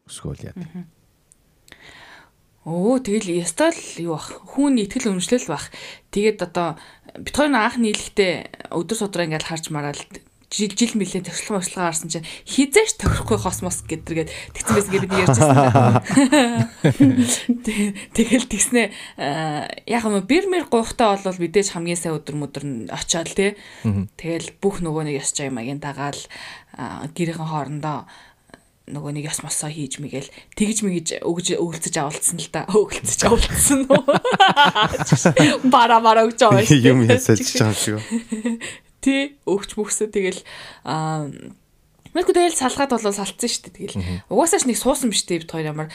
Эсвэл 0.09 0.49
яа. 0.49 0.57
Өө 2.65 3.01
тэгэл 3.05 3.39
ястал 3.39 3.77
юу 4.01 4.17
бах 4.17 4.41
хүн 4.57 4.81
итгэл 4.81 5.13
үнэмшлэл 5.13 5.47
бах. 5.53 5.69
Тэгээд 6.09 6.41
одоо 6.49 6.81
бид 7.17 7.33
хоёр 7.37 7.53
анх 7.53 7.77
нийлэхдээ 7.77 8.73
өдөр 8.73 8.97
судраа 8.97 9.25
ингээл 9.29 9.49
харж 9.49 9.69
мараал 9.69 10.01
жил 10.49 10.73
жил 10.73 10.97
мөлий 10.97 11.21
төгслөн 11.21 11.61
ослого 11.61 11.85
гарсан 11.93 12.09
чинь 12.09 12.25
хизээш 12.49 12.97
тохирохгүй 12.97 13.37
космос 13.37 13.85
гэдэргээд 13.85 14.33
тэгсэн 14.57 14.73
байсан 14.73 14.93
гэдэг 14.97 15.09
бид 15.13 15.21
ярьжсэн. 15.21 15.53
Тэгэл 18.17 18.49
тэгснэ 18.49 18.89
яг 19.85 20.03
юм 20.09 20.17
бирмер 20.25 20.65
гуйхтаа 20.65 21.21
бол 21.21 21.37
мэдээж 21.37 21.77
хамгийн 21.77 22.01
сайн 22.01 22.17
өдөр 22.17 22.35
мөдөр 22.41 22.65
нь 22.65 22.89
очиод 22.89 23.29
те. 23.29 23.61
Тэгэл 24.17 24.57
бүх 24.57 24.81
нөгөө 24.81 25.13
нэг 25.13 25.21
ёс 25.21 25.37
жаймагийн 25.37 25.77
дагаал 25.77 26.17
гэрийн 27.15 27.43
хоорондоо 27.43 28.07
нөгөө 28.89 29.11
нэг 29.13 29.29
ёс 29.29 29.41
мосоо 29.45 29.69
хийж 29.69 30.01
мэгэл 30.01 30.29
тэгж 30.57 30.77
мэгж 30.81 31.07
өгж 31.21 31.53
өгөлцөж 31.61 31.95
авалцсан 32.01 32.41
л 32.41 32.49
да. 32.49 32.65
Өгөлцөж 32.73 33.21
авалцсан 33.21 33.85
уу? 33.85 34.01
Бара 35.73 36.01
бара 36.01 36.25
өгч 36.25 36.41
аваа 36.41 36.65
шүү. 36.65 36.81
юм 36.89 37.05
ясалж 37.05 37.45
байгаа 37.53 37.77
шиг. 37.77 38.01
Тэ 39.05 39.37
өгч 39.45 39.77
мөхсө 39.77 40.09
тэгэл 40.09 40.41
аа 40.83 41.29
Мэдгүй 42.09 42.33
тэгэл 42.33 42.57
салгаад 42.57 42.89
болоо 42.89 43.13
салцсан 43.13 43.45
шүү 43.45 43.63
дээ. 43.69 43.93
Тэгэл 43.93 44.33
угаасаач 44.33 44.65
нэг 44.65 44.81
суусан 44.81 45.13
биш 45.13 45.29
дээ 45.29 45.45
бид 45.45 45.53
хоёр 45.53 45.69
ямар 45.69 45.87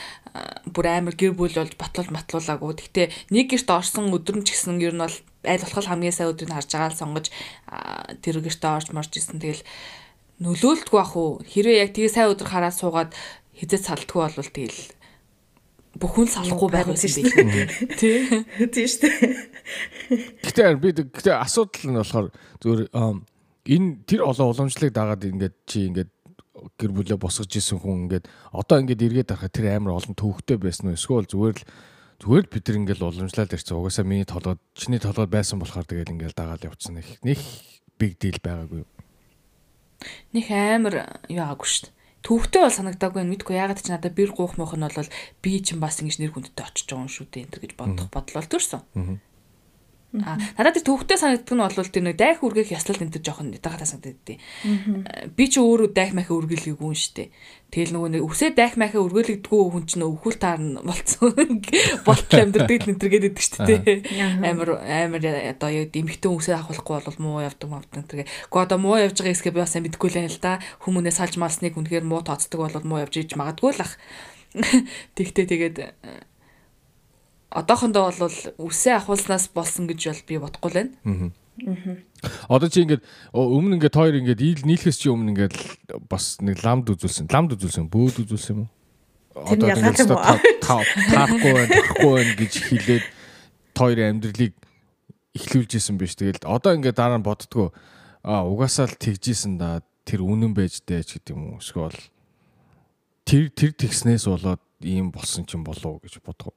бүр 0.71 0.87
амар 0.87 1.19
гэр 1.19 1.35
бүл 1.35 1.51
болж 1.51 1.75
батлуул 1.75 2.15
матлуулаагүй. 2.15 2.87
Гэтэ 2.87 3.35
нэг 3.35 3.51
гэрт 3.51 3.67
орсон 3.75 4.15
өдөр 4.15 4.39
нь 4.39 4.47
ч 4.47 4.55
гэсэн 4.55 4.79
ер 4.79 4.95
нь 4.95 5.03
бол 5.03 5.11
аль 5.11 5.65
болох 5.67 5.91
хамгийн 5.91 6.15
сайн 6.15 6.31
өдрийг 6.31 6.55
харж 6.55 6.71
байгаа 6.71 6.95
л 6.95 7.01
сонгож 7.03 7.27
тэр 8.23 8.39
гэртээ 8.39 8.71
орж 8.79 8.89
марж 8.95 9.11
исэн. 9.19 9.43
Тэгэл 9.43 9.67
нөлөөлдгөө 10.43 11.01
ах 11.01 11.15
уу. 11.15 11.39
Хэрвээ 11.47 11.87
яг 11.87 11.91
тэгээ 11.95 12.11
сайн 12.11 12.33
өдөр 12.35 12.49
хараад 12.51 12.75
суугаад 12.75 13.11
хизээ 13.55 13.81
салтгүй 13.87 14.19
болвол 14.19 14.51
тэгэл 14.51 14.83
бүхэн 15.95 16.27
салахгүй 16.27 16.71
байх 16.75 16.91
байсан 16.91 17.23
би. 17.23 17.63
Тий. 17.95 18.27
Тийм 18.67 18.87
шүү 18.91 19.01
дээ. 19.07 19.15
Гэтэ 20.43 20.75
би 20.83 20.91
гэтэ 20.91 21.39
асуудал 21.39 21.87
нь 21.87 21.99
болохоор 22.03 22.27
зүгээр 22.59 22.83
энэ 22.91 23.89
тэр 24.05 24.21
олон 24.27 24.51
уламжлалыг 24.51 24.91
дагаад 24.91 25.23
ингээд 25.23 25.55
чи 25.71 25.87
ингээд 25.87 26.11
гэр 26.83 26.91
бүлээ 26.91 27.19
босгож 27.19 27.55
исэн 27.55 27.79
хүн 27.79 28.11
ингээд 28.11 28.27
одоо 28.51 28.83
ингээд 28.83 29.07
эргээд 29.07 29.31
харахад 29.31 29.55
тэр 29.55 29.79
амар 29.79 30.03
олон 30.03 30.19
төвхтэй 30.19 30.59
байсан 30.59 30.91
уу 30.91 30.99
эсвэл 30.99 31.31
зүгээр 31.31 31.57
л 31.63 31.67
зүгээр 32.21 32.45
л 32.45 32.53
бид 32.53 32.65
нар 32.67 32.79
ингээд 32.83 33.05
уламжлал 33.05 33.55
ирсэн 33.55 33.77
угаасаа 33.79 34.05
миний 34.05 34.27
толгойд 34.27 34.61
чиний 34.75 34.99
толгойд 34.99 35.31
байсан 35.31 35.63
болохоор 35.63 35.87
тэгэл 35.87 36.13
ингээд 36.13 36.35
дагаад 36.35 36.67
явцсан 36.67 36.99
их 36.99 37.23
нэг 37.23 37.39
big 37.97 38.19
deal 38.19 38.39
байгаагүй 38.43 38.83
юу 38.83 38.94
Них 40.33 40.49
амар 40.51 41.21
юу 41.29 41.43
аагүй 41.45 41.69
шүү 41.69 41.83
дээ. 41.89 41.95
Төвхтэй 42.25 42.61
бол 42.65 42.73
санагдаагүй 42.73 43.21
юм 43.21 43.31
мэдгүй 43.37 43.57
ягаад 43.61 43.81
ч 43.85 43.93
надад 43.93 44.17
бэр 44.17 44.33
гуух 44.33 44.57
мох 44.57 44.73
нь 44.73 44.85
бол 44.85 45.13
би 45.45 45.61
чинь 45.61 45.83
бас 45.83 46.01
ингэж 46.01 46.25
нэр 46.25 46.33
хүндтэй 46.33 46.65
очиж 46.65 46.89
байгаа 46.89 47.05
юм 47.05 47.13
шүү 47.13 47.27
дээ 47.29 47.45
энэ 47.45 47.61
гэж 47.61 47.73
бодох 47.77 48.09
бодлол 48.09 48.49
төрсөн. 48.49 48.81
Аа 50.23 50.39
надад 50.55 50.79
тэр 50.79 50.87
төвхтэй 50.87 51.19
санагддаг 51.19 51.55
нь 51.59 51.65
бол 51.65 51.91
тэр 51.91 52.05
нэг 52.07 52.15
дайх 52.15 52.39
үргэх 52.47 52.71
яслал 52.71 53.03
энэ 53.03 53.19
төр 53.19 53.25
жоохон 53.27 53.51
ятагатаа 53.51 53.89
санагддаг. 53.89 54.39
Би 55.35 55.45
ч 55.51 55.59
өөрөө 55.59 55.91
дайх 55.91 56.15
махаа 56.15 56.39
үргэлгийг 56.39 56.79
үн 56.79 56.95
шүү 56.95 57.15
дээ. 57.19 57.29
Тэгэл 57.75 57.95
нөгөө 57.99 58.11
нэг 58.15 58.23
үсээ 58.23 58.55
дайх 58.55 58.79
махаа 58.79 59.03
үргэлэгдэггүй 59.03 59.63
хүн 59.75 59.85
чинь 59.91 60.07
өвхөл 60.07 60.39
таар 60.39 60.63
нь 60.63 60.79
болцсон. 60.79 61.35
Болтол 62.07 62.43
амьдрдаг 62.47 62.87
энэ 62.87 63.01
төр 63.03 63.11
гэдэг 63.11 63.35
шүү 63.43 63.67
дээ. 63.67 63.99
Амар 64.47 64.79
амар 64.87 65.23
одоо 65.51 65.71
яг 65.75 65.91
дэмхтэн 65.91 66.31
үсээ 66.31 66.63
авахгүй 66.63 67.03
бол 67.03 67.19
муу 67.19 67.43
явдаг 67.43 67.67
мавдаг 67.67 68.07
тэргээ. 68.07 68.31
Гэхдээ 68.47 68.67
одоо 68.71 68.79
муу 68.79 69.03
явж 69.03 69.19
байгаа 69.19 69.35
хэсгээ 69.35 69.55
би 69.59 69.63
бас 69.67 69.75
сайн 69.75 69.83
мэдэхгүй 69.91 70.11
л 70.15 70.19
байна 70.23 70.31
л 70.31 70.39
да. 70.39 70.63
Хүмүүнээс 70.87 71.19
салж 71.19 71.35
малсныг 71.43 71.75
үнэхээр 71.75 72.07
муу 72.07 72.23
тооцдог 72.23 72.63
бол 72.63 72.87
муу 72.87 73.03
явж 73.03 73.19
иж 73.19 73.35
магадгүй 73.35 73.75
л 73.75 73.83
ах. 73.83 73.99
Тэгтээ 75.19 75.47
тэгээд 75.51 75.77
одоохондоо 77.55 78.11
бол 78.11 78.37
үсээ 78.59 78.99
ахуулснаас 78.99 79.49
болсон 79.55 79.87
гэж 79.87 80.01
бол 80.11 80.23
би 80.27 80.35
бодохгүй 80.43 80.71
л 80.71 80.79
байна. 80.83 81.33
Одоо 82.51 82.69
чи 82.69 82.83
ингээд 82.83 83.03
өмнө 83.31 83.79
ингээд 83.79 83.95
хоёр 83.95 84.15
ингээд 84.19 84.43
ийл 84.43 84.63
нийлэхээс 84.67 84.99
чи 84.99 85.09
өмнө 85.09 85.31
ингээд 85.39 85.55
бас 86.11 86.43
нэг 86.43 86.59
ламд 86.67 86.91
үзүүлсэн. 86.91 87.31
Ламд 87.31 87.55
үзүүлсэн, 87.55 87.87
бөөд 87.87 88.27
үзүүлсэн 88.27 88.55
юм 88.59 88.61
уу? 88.67 88.71
Таахгүй 90.67 91.53
байна, 91.55 91.71
тахгүй 91.71 92.11
байна 92.11 92.33
гэж 92.39 92.53
хэлээд 92.59 93.05
хоёрын 93.75 94.11
амьдралыг 94.19 94.55
эхлүүлж 95.35 95.71
исэн 95.79 95.99
биш. 95.99 96.15
Тэгэл 96.19 96.43
одоо 96.47 96.75
ингээд 96.75 96.99
дараа 96.99 97.19
нь 97.19 97.27
боддгоо 97.27 97.71
а 98.23 98.47
угаасаа 98.47 98.91
л 98.91 98.99
тэгжсэн 98.99 99.59
да 99.59 99.83
тэр 100.07 100.23
үнэн 100.23 100.55
байж 100.55 100.83
дээ 100.87 101.03
ч 101.03 101.19
гэдэг 101.19 101.35
юм 101.35 101.55
уу. 101.55 101.63
Эсвэл 101.63 101.99
тэр 103.27 103.51
тэр 103.51 103.73
тэгснээс 103.75 104.31
болоод 104.31 104.63
ийм 104.83 105.11
болсон 105.11 105.43
ч 105.47 105.59
юм 105.59 105.67
болов 105.67 105.99
уу 105.99 106.03
гэж 106.03 106.23
бодгоо. 106.23 106.55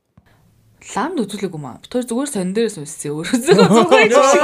Ламд 0.95 1.19
үзүүлээгүй 1.19 1.59
маа. 1.59 1.83
Би 1.83 1.87
тэр 1.91 2.07
зүгээр 2.07 2.29
сон 2.31 2.55
дээрээс 2.55 2.79
үссэн 2.79 3.11
өөрөөсөө 3.11 3.59
зүгээр 3.75 4.11
шиг. 4.15 4.43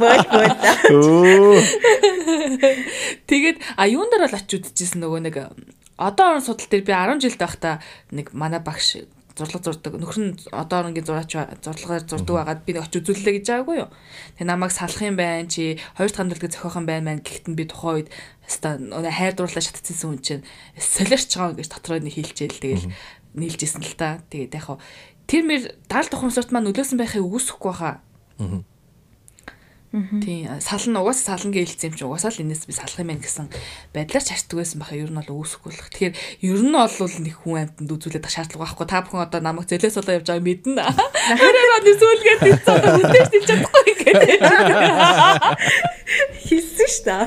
Бод 0.00 0.24
бод. 0.32 0.56
Тэгээд 3.28 3.58
а 3.76 3.84
юун 3.84 4.08
дээр 4.08 4.24
бол 4.24 4.38
очиж 4.40 4.72
үзчихсэн 4.72 5.04
нөгөө 5.04 5.20
нэг 5.28 5.36
одоо 6.00 6.24
орон 6.32 6.44
судал 6.44 6.68
дээр 6.72 6.84
би 6.88 6.92
10 6.96 7.20
жилд 7.20 7.40
байхдаа 7.44 7.84
нэг 8.08 8.32
манай 8.32 8.64
багш 8.64 9.04
зурлаг 9.36 9.62
зурдаг 9.66 9.98
нөхөр 9.98 10.18
нь 10.22 10.38
одоо 10.54 10.86
оронгийн 10.86 11.06
зураач 11.06 11.34
зурлагаар 11.60 12.06
зурдаг 12.06 12.34
байгаад 12.38 12.62
би 12.62 12.78
очиж 12.78 13.02
үзүүллээ 13.02 13.34
гэж 13.42 13.46
байгаагүй 13.50 13.76
юу. 13.82 13.90
Тэгээ 14.38 14.46
намайг 14.46 14.70
салах 14.70 15.02
юм 15.02 15.18
байна 15.18 15.50
чи 15.50 15.76
хоёр 15.98 16.10
дахь 16.10 16.18
хандлагыг 16.22 16.54
зохиох 16.54 16.78
юм 16.78 16.86
байна 16.86 17.04
маань 17.10 17.22
гэхдээ 17.26 17.58
би 17.58 17.64
тухайн 17.66 18.06
үед 18.06 18.08
нөгөө 18.62 19.10
хайр 19.10 19.34
дурлаа 19.34 19.62
шатцсан 19.66 19.98
хүн 19.98 20.22
чинь 20.22 20.46
солиорч 20.78 21.30
байгаа 21.34 21.58
гэж 21.58 21.68
дотроо 21.68 21.98
нэг 21.98 22.14
хэлчихэл 22.14 22.62
тэгэл 22.62 22.86
нийлжсэн 23.34 23.82
л 23.82 23.94
та. 23.98 24.22
Тэгээд 24.30 24.54
яг 24.54 24.64
хаа 24.64 24.78
тэр 25.26 25.42
мэр 25.44 25.62
даал 25.88 26.08
тухамсарт 26.08 26.52
маань 26.52 26.70
нөлөөсөн 26.70 26.98
байхыг 27.00 27.24
үгүйсэхгүй 27.24 27.74
хаа. 27.74 28.00
Тийм 29.94 30.58
сална 30.58 31.06
угаасаа 31.06 31.38
сална 31.38 31.54
гэж 31.54 31.70
хэлсэн 31.70 31.94
юм 31.94 31.94
чи 31.94 32.02
угаасаа 32.02 32.34
л 32.34 32.42
энэс 32.42 32.66
би 32.66 32.74
салах 32.74 32.98
юм 32.98 33.14
байна 33.14 33.22
гэсэн 33.22 33.46
байдлаар 33.94 34.26
ч 34.26 34.34
харцдаг 34.34 34.58
байсан 34.58 34.82
байхаа 34.82 34.98
ер 34.98 35.10
нь 35.14 35.18
бол 35.22 35.38
үүсэхгүй 35.38 35.70
л. 35.70 35.86
Тэгэхээр 35.86 36.14
ер 36.50 36.60
нь 36.66 36.74
бол 36.74 36.90
нэг 37.22 37.36
хүн 37.38 37.62
амьтанд 37.62 37.94
үзүүлээд 37.94 38.26
шаардлага 38.26 38.74
байхгүй. 38.74 38.86
Та 38.90 39.06
бүхэн 39.06 39.22
одоо 39.22 39.38
намайг 39.38 39.70
зэлээс 39.70 39.94
болоо 39.94 40.18
явж 40.18 40.26
байгааг 40.26 40.42
мэднэ. 40.50 40.82
Хэрэг 41.38 41.70
он 41.78 41.86
зүйлгээд 41.94 42.42
хэлсэн 42.42 42.74
үдээс 43.06 43.30
хэлж 43.30 43.46
чадахгүй 43.54 43.94
гэдэг. 44.02 44.30
Хэлсэн 46.42 46.88
шүү 46.90 47.06
дээ. 47.06 47.26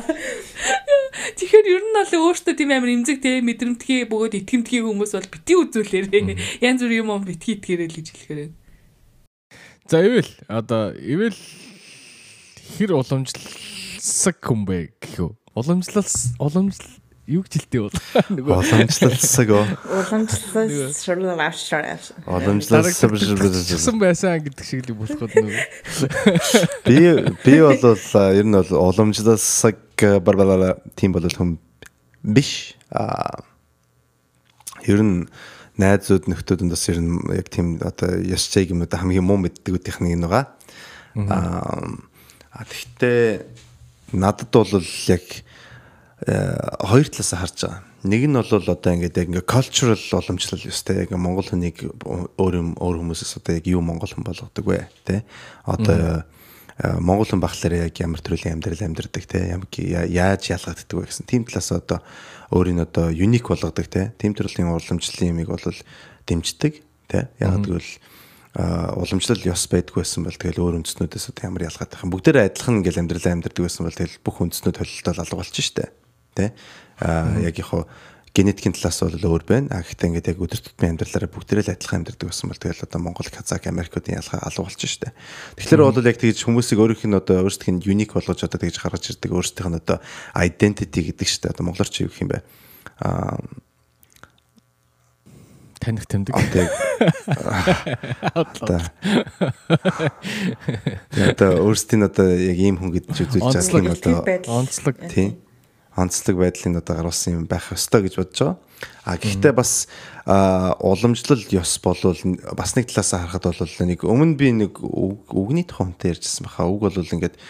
Тэгэхээр 1.37 1.67
ер 1.69 1.83
нь 1.85 1.93
бол 1.93 2.33
өөртөө 2.33 2.53
тийм 2.57 2.73
амар 2.73 2.89
имзэг 2.97 3.21
те 3.21 3.37
мэдрэмтгий 3.45 4.09
бөгөөд 4.09 4.41
итгэмтгий 4.41 4.81
хүмүүс 4.81 5.13
бол 5.13 5.29
бити 5.29 5.53
үзүүлээрээ. 5.53 6.65
Янз 6.65 6.81
бүр 6.81 6.93
юм 6.97 7.13
битгий 7.21 7.61
итгээрэй 7.61 7.87
л 7.87 7.97
гэж 8.01 8.07
хэлэхээр. 8.09 8.51
За 9.85 10.01
ивэл 10.01 10.33
одоо 10.49 10.97
ивэл 10.97 11.37
хэр 12.75 12.91
уламжлалсаг 12.97 14.37
хүн 14.41 14.65
бэ 14.65 14.97
гэхүү. 14.97 15.29
Уламжлалс 15.53 16.35
уламжлал 16.41 16.97
юу 17.27 17.43
хэлдэг 17.43 17.81
бол 17.83 17.91
нөгөө 18.35 18.55
Уламжлалсаг 18.55 19.49
оо. 19.51 19.67
Уламжлалсан 19.83 20.95
шурлал 20.95 21.41
авшраа. 21.43 21.99
Уламжлалсан 22.23 23.11
Чигсэн 23.19 23.99
байсан 23.99 24.39
гэдэг 24.39 24.63
шиг 24.63 24.87
л 24.87 24.95
болоход 24.95 25.35
нөгөө. 25.35 25.63
Би 26.87 26.97
би 27.43 27.55
бол 27.59 27.83
а, 28.15 28.31
ер 28.31 28.47
нь 28.47 28.55
бол 28.55 28.71
уламжлалсаг 28.71 29.75
барбалаа 30.23 30.79
тийм 30.95 31.11
бол 31.11 31.27
хүм 31.27 31.59
биш. 32.23 32.79
А 32.95 33.43
ер 34.87 35.03
нь 35.03 35.27
найзууд 35.75 36.31
нөхдүүд 36.31 36.63
бас 36.71 36.87
ер 36.87 37.03
нь 37.03 37.19
яг 37.35 37.51
тийм 37.51 37.75
одоо 37.83 38.23
ёс 38.23 38.47
чиг 38.47 38.71
юм 38.71 38.87
одоо 38.87 39.03
хамгийн 39.03 39.27
муу 39.27 39.35
мэддэг 39.35 39.75
үтийнх 39.75 39.99
нь 39.99 40.15
энэ 40.15 40.31
байгаа. 40.31 40.47
Аа 41.27 42.63
тэгтээ 42.63 43.43
надад 44.15 44.49
бол 44.51 44.71
яг 45.11 45.25
э, 45.27 45.46
хоёр 46.25 47.07
талаас 47.13 47.33
харж 47.37 47.57
байгаа. 47.61 47.83
Нэг 48.01 48.25
нь 48.25 48.33
бол 48.33 48.49
одоо 48.49 48.73
ингээд 48.73 49.17
яг 49.21 49.29
ингээд 49.29 49.45
cultural 49.45 50.01
уламжлал 50.17 50.65
ёстой. 50.65 51.05
Яг 51.05 51.13
Монгол 51.13 51.45
хүнийг 51.45 51.77
өөр 52.41 52.53
юм 52.57 52.69
өөр 52.73 53.05
хүмүүсээс 53.05 53.37
одоо 53.37 53.61
яг 53.61 53.65
юу 53.69 53.85
монгол 53.85 54.09
хүн 54.09 54.25
болгодог 54.25 54.65
вэ? 54.65 54.89
Тэ? 55.05 55.21
Одоо 55.69 56.25
э, 56.81 56.97
монгол 56.97 57.29
хүн 57.29 57.37
багтлаар 57.37 57.85
яг 57.85 58.01
ямар 58.01 58.17
төрлийн 58.17 58.57
амьдрал 58.57 58.81
амьдардаг 58.81 59.29
те 59.29 59.61
яаж 60.09 60.43
ялгагддаг 60.49 60.97
вэ 60.97 61.05
гэсэн 61.05 61.29
тийм 61.29 61.45
талаас 61.45 61.69
одоо 61.69 62.01
өөрийн 62.49 62.81
одоо 62.81 63.13
юник 63.13 63.45
болгодог 63.45 63.85
те 63.85 64.13
тийм 64.17 64.33
төрлийн 64.33 64.73
уламжлалын 64.73 65.37
юмыг 65.37 65.53
бол 65.53 65.61
дэмждэг 66.25 66.81
те 67.13 67.29
яг 67.37 67.61
гэвэл 67.61 67.93
а 68.57 68.93
уламжлал 68.97 69.37
ёс 69.53 69.69
байдгүй 69.69 70.01
байсан 70.01 70.25
бол 70.25 70.33
тэгэл 70.33 70.65
өөр 70.65 70.81
үндэснүүдээс 70.81 71.29
одоо 71.29 71.45
ямар 71.45 71.69
ялгаад 71.69 71.93
байх 71.93 72.01
юм 72.01 72.09
бүгдээрээ 72.09 72.45
адилхан 72.49 72.81
ингээл 72.81 73.01
амьдралаа 73.05 73.33
амьдардаг 73.37 73.61
байсан 73.69 73.85
бол 73.85 73.93
тэгэл 73.93 74.17
бүх 74.25 74.37
үндэснүүд 74.41 74.77
холилдол 74.81 75.21
алга 75.21 75.37
болчих 75.37 75.65
штэ 75.65 75.93
тэ 76.37 76.53
а 77.01 77.33
яг 77.41 77.57
яг 77.57 77.89
генетикийн 78.37 78.73
талаас 78.77 79.01
бол 79.01 79.17
өөр 79.17 79.43
байна. 79.49 79.67
А 79.73 79.81
гэхдээ 79.81 80.09
ингээд 80.13 80.29
яг 80.29 80.37
өдөр 80.37 80.61
тутмын 80.61 80.93
амьдралаараа 80.93 81.33
бүгдээрээ 81.33 81.65
л 81.65 81.73
адилхан 81.73 82.05
амьдардаг 82.05 82.29
байсан 82.29 82.53
бол 82.53 82.61
тэгэл 82.61 82.85
одоо 82.85 82.99
Монгол, 83.01 83.29
Казак, 83.33 83.65
Америкуудын 83.65 84.21
ялгаа 84.21 84.45
алга 84.45 84.61
болчих 84.61 84.93
штэ. 84.93 85.09
Тэгэхээр 85.57 85.81
бол 85.81 86.05
яг 86.05 86.21
тэгж 86.21 86.45
хүмүүсийг 86.45 86.77
өөрийнх 86.77 87.09
нь 87.09 87.17
одоо 87.17 87.41
өөрсдийнх 87.41 87.81
нь 87.81 87.87
юник 87.89 88.13
болгож 88.13 88.45
одоо 88.45 88.61
тэгж 88.61 88.77
гаргаж 88.77 89.09
ирдэг 89.09 89.31
өөрсдийнх 89.33 89.69
нь 89.73 89.79
одоо 89.81 89.97
identity 90.37 91.01
гэдэг 91.09 91.25
штэ. 91.25 91.49
Одоо 91.49 91.65
монголоор 91.65 91.89
чи 91.89 92.05
юу 92.05 92.13
гэх 92.13 92.21
юм 92.21 92.29
бэ? 92.29 92.45
Аа 93.01 93.41
таних 95.81 96.05
тэмдэг. 96.05 96.37
Одоо 98.37 98.81
одоо 101.33 101.51
өөрсдийн 101.65 102.05
одоо 102.05 102.27
яг 102.37 102.57
ийм 102.57 102.77
хүн 102.77 102.93
үзүүлж 102.93 103.41
байгаа 103.41 103.81
юм 103.81 103.97
одоо 103.97 104.21
онцлог 104.61 104.97
тийм 105.09 105.46
онцлог 105.97 106.37
байдлыг 106.37 106.77
одоо 106.77 106.95
гаргасан 106.95 107.33
юм 107.33 107.45
байх 107.49 107.73
ёстой 107.73 108.05
гэж 108.05 108.21
бодож 108.21 108.37
байгаа. 108.37 108.57
А 109.03 109.17
гэхдээ 109.17 109.53
бас 109.57 109.89
уламжлал 110.79 111.41
ёс 111.49 111.81
болвол 111.81 112.21
бас 112.53 112.77
нэг 112.77 112.85
талаас 112.93 113.11
харахад 113.17 113.57
бол 113.57 113.73
нэг 113.81 114.05
өмнө 114.05 114.37
би 114.37 114.53
нэг 114.53 114.77
үгний 114.77 115.65
тухай 115.65 115.89
хүнтэй 115.89 116.13
ярьжсэн 116.13 116.45
баха. 116.45 116.69
Үг 116.69 116.85
бол 116.85 116.93
ингээд 116.93 117.41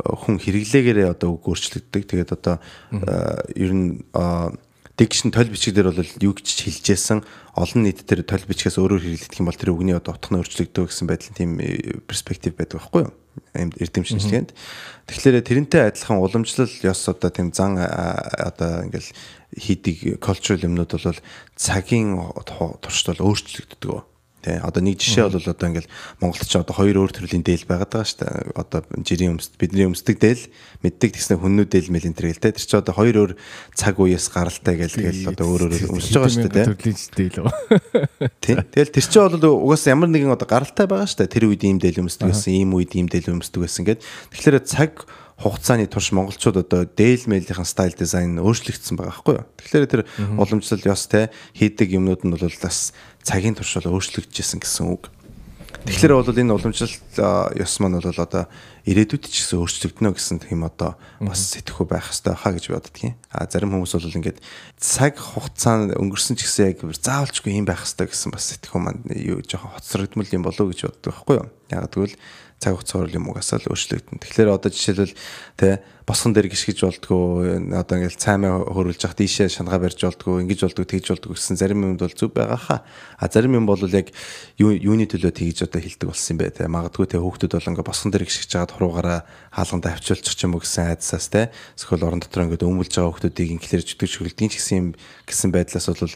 хүн 0.00 0.40
хэрэглээгээрээ 0.40 1.12
одоо 1.12 1.36
үг 1.36 1.44
өөрчлөгддөг. 1.44 2.08
Тэгээд 2.08 2.32
одоо 2.32 2.56
ер 3.52 3.72
нь 3.76 4.00
дикшн 4.96 5.28
тойл 5.28 5.52
бичиг 5.52 5.76
дээр 5.76 5.92
бол 5.92 6.12
юу 6.24 6.32
гэж 6.32 6.48
хэлжсэн 6.64 7.20
олон 7.56 7.80
нийт 7.84 8.04
дээр 8.08 8.24
тойл 8.24 8.48
бичгээс 8.48 8.80
өөрөөр 8.80 9.04
хэрэглэх 9.04 9.40
юм 9.40 9.48
бол 9.48 9.60
тэр 9.60 9.72
үгний 9.76 9.96
одоо 9.96 10.16
утга 10.16 10.32
нь 10.32 10.40
өөрчлөгдөв 10.40 10.88
гэсэн 10.88 11.08
байдлын 11.08 11.36
тийм 11.36 11.50
перспектив 12.04 12.52
байдаг 12.56 12.80
байхгүй 12.80 13.08
юу? 13.08 13.12
Эрдэм 13.54 14.04
шинжилгээнд. 14.04 14.50
Тэгэхээр 15.06 15.42
тэрнтэй 15.42 15.82
адилхан 15.90 16.18
уламжлал 16.18 16.70
ёс 16.86 17.00
одоо 17.08 17.30
тийм 17.30 17.50
зан 17.54 17.78
одоо 17.78 18.86
ингээл 18.86 19.10
хийдэг 19.58 20.22
cultural 20.22 20.66
юмнууд 20.66 20.92
бол 20.94 21.20
цагийн 21.56 22.14
туршид 22.82 23.18
бол 23.18 23.34
өөрчлөгддөг. 23.34 24.09
Тэ 24.40 24.64
одоо 24.64 24.80
нэг 24.80 24.96
жишээ 24.96 25.28
бол 25.28 25.44
одоо 25.44 25.66
ингээл 25.68 25.92
Монголд 26.24 26.48
ч 26.48 26.56
одоо 26.56 26.72
хоёр 26.72 26.96
өөр 27.04 27.12
төрлийн 27.12 27.44
дээл 27.44 27.68
байгаад 27.68 27.92
байгаа 27.92 28.08
шүү 28.08 28.20
дээ. 28.24 28.56
Одоо 28.56 28.80
жирийн 29.04 29.36
өмсд 29.36 29.52
бидний 29.60 29.84
өмсдөг 29.84 30.16
дээл 30.16 30.48
мэддэг 30.80 31.10
тэгснэ 31.12 31.36
хүннүү 31.36 31.66
дээл 31.68 31.92
мэл 31.92 32.08
энэ 32.08 32.16
төр 32.16 32.28
гэл 32.32 32.40
тэ. 32.40 32.56
Тэр 32.56 32.64
чи 32.64 32.76
одоо 32.80 32.94
хоёр 32.96 33.16
өөр 33.20 33.32
цаг 33.76 34.00
үеэс 34.00 34.26
гаралтай 34.32 34.74
гэл 34.80 34.96
тэгэл 34.96 35.36
одоо 35.36 35.44
өөр 35.44 35.62
өөр 35.68 35.92
өмсөж 35.92 36.14
байгаа 36.16 36.32
шүү 36.32 36.48
дээ. 36.56 36.66
Төрлийн 36.72 36.98
дээл 37.12 37.38
үү. 37.44 37.52
Тий. 38.44 38.56
Тэгэл 38.56 38.94
тэр 38.96 39.04
чи 39.04 39.18
бол 39.20 39.44
угаасаа 39.68 39.92
ямар 39.92 40.08
нэгэн 40.08 40.32
одоо 40.32 40.48
гаралтай 40.48 40.88
байгаа 40.88 41.04
шүү 41.04 41.20
дээ. 41.20 41.34
Тэр 41.36 41.44
үед 41.52 41.62
ийм 41.68 41.76
дээл 41.76 42.00
өмсдөг 42.00 42.32
байсан, 42.32 42.56
ийм 42.56 42.72
үед 42.72 42.96
ийм 42.96 43.12
дээл 43.12 43.36
өмсдөг 43.36 43.60
байсан 43.60 43.84
гэд. 43.84 44.00
Тэгэхээр 44.32 44.64
цаг 44.64 45.04
хугацааны 45.40 45.88
турш 45.88 46.12
монголчууд 46.12 46.68
одоо 46.68 46.84
дээл 46.84 47.24
мэйлийнхэн 47.24 47.64
стайл 47.64 47.96
дизайн 47.96 48.36
өөрчлөгдсөн 48.44 48.96
байгаа 49.00 49.24
байхгүй 49.24 49.34
юу. 49.40 49.48
Тэгэхээр 49.56 49.86
тэр 49.88 50.02
уламжлал 50.36 50.84
ёс 50.92 51.08
те 51.08 51.32
хийдэг 51.56 51.96
юмнууд 51.96 52.28
нь 52.28 52.36
бол 52.36 52.44
бас 52.60 52.92
цагийн 53.22 53.56
турш 53.56 53.76
бол 53.80 53.96
өөрчлөгдөжсэн 53.96 54.60
гэсэн 54.60 54.86
үг. 54.90 55.10
Тэгэхээр 55.80 56.12
бол 56.12 56.28
энэ 56.28 56.52
уламжлал 56.52 56.92
ёс 57.56 57.74
маань 57.80 57.96
бол 57.96 58.20
одоо 58.20 58.44
ирээдүйд 58.84 59.24
ч 59.32 59.48
гэсэн 59.48 59.64
өөрчлөгдөнө 59.64 60.12
гэсэн 60.12 60.44
тийм 60.44 60.68
одоо 60.68 61.00
бас 61.24 61.40
сэтгэхүй 61.56 61.88
байх 61.88 62.04
хэрэгтэй 62.04 62.36
хаа 62.36 62.52
гэж 62.52 62.64
боддгийн. 62.68 63.14
А 63.32 63.48
зарим 63.48 63.72
хүмүүс 63.72 63.96
бол 63.96 64.18
ингээд 64.20 64.44
цаг 64.76 65.16
хугацаа 65.16 65.96
өнгөрсөн 65.96 66.36
ч 66.36 66.44
гэсэн 66.44 66.76
яг 66.76 66.84
заавалчгүй 66.84 67.56
юм 67.56 67.64
байх 67.64 67.80
хэрэгтэй 67.80 68.12
гэсэн 68.12 68.28
бас 68.28 68.44
сэтгэхүй 68.52 68.80
маань 68.80 69.00
юу 69.08 69.40
жоохон 69.40 69.72
хоцрогдмол 69.80 70.34
юм 70.36 70.44
болов 70.44 70.64
уу 70.68 70.72
гэж 70.76 70.80
боддог 70.84 71.12
байхгүй 71.16 71.36
юу. 71.40 71.48
Яг 71.72 71.88
тэгвэл 71.88 72.16
цаг 72.60 72.76
хугацаагаар 72.76 73.16
юм 73.16 73.32
уу 73.32 73.40
асаал 73.40 73.64
өөрчлөгдөн. 73.64 74.20
Тэгэхээр 74.20 74.52
одоо 74.52 74.68
жишээлбэл 74.68 75.16
тэ 75.56 75.80
босгон 76.04 76.36
дээр 76.36 76.52
гიშгэж 76.52 76.78
болдгоо 76.84 77.56
одоо 77.72 77.94
ингээл 77.96 78.20
цаймаа 78.20 78.68
хөрүүлж 78.68 79.00
явах 79.00 79.16
тийшээ 79.16 79.48
шангаа 79.48 79.80
барьж 79.80 80.04
болдгоо 80.04 80.44
ингэж 80.44 80.68
болдгоо 80.68 80.84
тэгж 80.84 81.06
болдгоо 81.08 81.40
гэсэн 81.40 81.56
зарим 81.56 81.88
юмд 81.88 82.04
бол 82.04 82.12
зүг 82.12 82.36
байгаа 82.36 82.60
хаа. 82.60 82.80
А 83.16 83.32
зарим 83.32 83.56
юм 83.56 83.64
бол 83.64 83.80
яг 83.80 84.12
юуны 84.60 85.08
төлөө 85.08 85.32
тэгж 85.32 85.72
одоо 85.72 85.80
хилдэг 85.80 86.12
болсон 86.12 86.36
юм 86.36 86.38
бэ 86.44 86.52
тэ. 86.52 86.68
Магадгүй 86.68 87.06
тэ 87.08 87.16
хүүхдүүд 87.16 87.52
бол 87.56 87.70
ингээ 87.72 87.88
босгон 87.88 88.12
дээр 88.12 88.28
гიშгэж 88.28 88.50
жаад 88.52 88.74
хуруугаараа 88.76 89.24
хаалганд 89.56 89.88
авчулчих 89.88 90.36
ч 90.36 90.44
юм 90.44 90.52
уу 90.52 90.60
гэсэн 90.60 91.00
айдсаас 91.00 91.32
тэ. 91.32 91.48
Эсвэл 91.80 92.04
орон 92.04 92.20
дотор 92.20 92.44
ингээ 92.44 92.60
өмүүлж 92.60 92.92
байгаа 92.92 93.08
хүүхдүүдийг 93.08 93.56
инклэрж 93.56 93.96
өгдөг 93.96 94.10
шүглэдэг 94.12 94.52
ч 94.52 94.54
гэсэн 94.60 94.76
юм 94.76 94.88
гэсэн 95.24 95.48
байдлаас 95.48 95.88
бол 95.88 96.12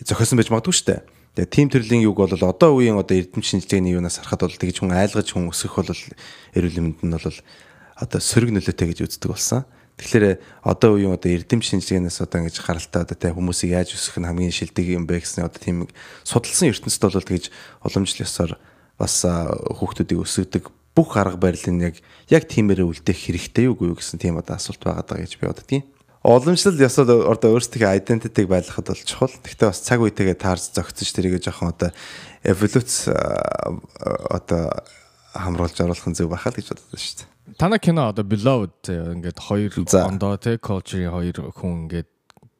зохиосон 0.00 0.40
байж 0.40 0.48
магадгүй 0.48 0.72
шүү 0.72 0.88
дээ 0.88 1.21
Тэгээ 1.32 1.48
тим 1.48 1.68
төрлийн 1.72 2.04
юг 2.04 2.20
бол 2.20 2.28
одоо 2.28 2.76
үеийн 2.76 3.00
одоо 3.00 3.16
эрдэм 3.16 3.40
шинжилгээний 3.40 3.96
юунаас 3.96 4.20
харахад 4.20 4.52
бол 4.52 4.60
тэгж 4.60 4.84
хүн 4.84 4.92
айлгаж 4.92 5.32
хүн 5.32 5.48
өсөх 5.48 5.80
бол 5.80 5.88
эрүүл 6.52 6.92
мэндэнд 6.92 7.08
нь 7.08 7.16
бол 7.16 7.38
одоо 7.96 8.20
сөрөг 8.20 8.52
нөлөөтэй 8.52 8.86
гэж 8.92 8.98
үздэг 9.08 9.32
болсон. 9.32 9.64
Тэгэхээр 9.96 10.36
одоо 10.60 11.00
үеийн 11.00 11.16
одоо 11.16 11.32
эрдэм 11.32 11.64
шинжилгээнээс 11.64 12.20
одоо 12.20 12.44
ингэж 12.44 12.60
гаралтай 12.60 13.08
одоо 13.08 13.16
тэ 13.16 13.32
хүмүүсийг 13.32 13.72
яаж 13.72 13.96
өсгөх 13.96 14.20
нь 14.20 14.28
хамгийн 14.28 14.52
шилдэг 14.52 14.84
юм 14.92 15.08
бэ 15.08 15.24
гэсэн 15.24 15.48
одоо 15.48 15.56
тийм 15.56 15.88
судалсан 16.20 16.68
ертөнцид 16.68 17.00
бол 17.00 17.24
тэгж 17.24 17.48
уламжлал 17.80 18.24
ёсоор 18.28 18.52
бас 19.00 19.24
хүүхдүүдийг 19.24 20.20
өсгөдөг 20.20 20.68
бүх 20.92 21.16
арга 21.16 21.40
барилын 21.40 21.80
яг 21.80 21.96
яг 22.28 22.44
тиймээрээ 22.44 22.84
үлдээх 22.84 23.16
хэрэгтэй 23.32 23.72
юу 23.72 23.76
үгүй 23.76 23.88
юу 23.88 23.96
гэсэн 23.96 24.20
тийм 24.20 24.36
одоо 24.36 24.60
асуулт 24.60 24.84
байгаа 24.84 25.04
даа 25.08 25.24
гэж 25.24 25.40
би 25.40 25.48
боддгийн 25.48 25.84
уламжлал 26.22 26.78
ёсод 26.78 27.10
одоо 27.10 27.58
өөрсдийнхээ 27.58 27.98
identity-г 27.98 28.46
байлгахад 28.46 28.86
бол 28.94 29.02
чухал. 29.02 29.34
Гэхдээ 29.42 29.68
бас 29.68 29.82
цаг 29.82 30.00
үетэйгээ 30.06 30.38
таарч 30.38 30.70
зөгцөж 30.70 31.08
тэрийгэ 31.18 31.42
жоохон 31.42 31.74
одоо 31.74 31.90
эволюц 32.46 33.10
одоо 33.10 34.62
хамруулж 35.34 35.76
оруулах 35.82 36.06
нь 36.06 36.14
зөв 36.14 36.30
байхаа 36.30 36.54
гэж 36.54 36.70
боддог 36.70 36.94
шүү 36.94 37.26
дээ. 37.26 37.58
Танай 37.58 37.82
кино 37.82 38.14
одоо 38.14 38.22
beloved 38.22 38.86
ингээд 38.86 39.38
хоёр 39.42 39.74
ондоо 39.82 40.38
те 40.38 40.62
culture-ийн 40.62 41.10
хоёр 41.10 41.50
хүн 41.58 41.90
ингээд 41.90 42.10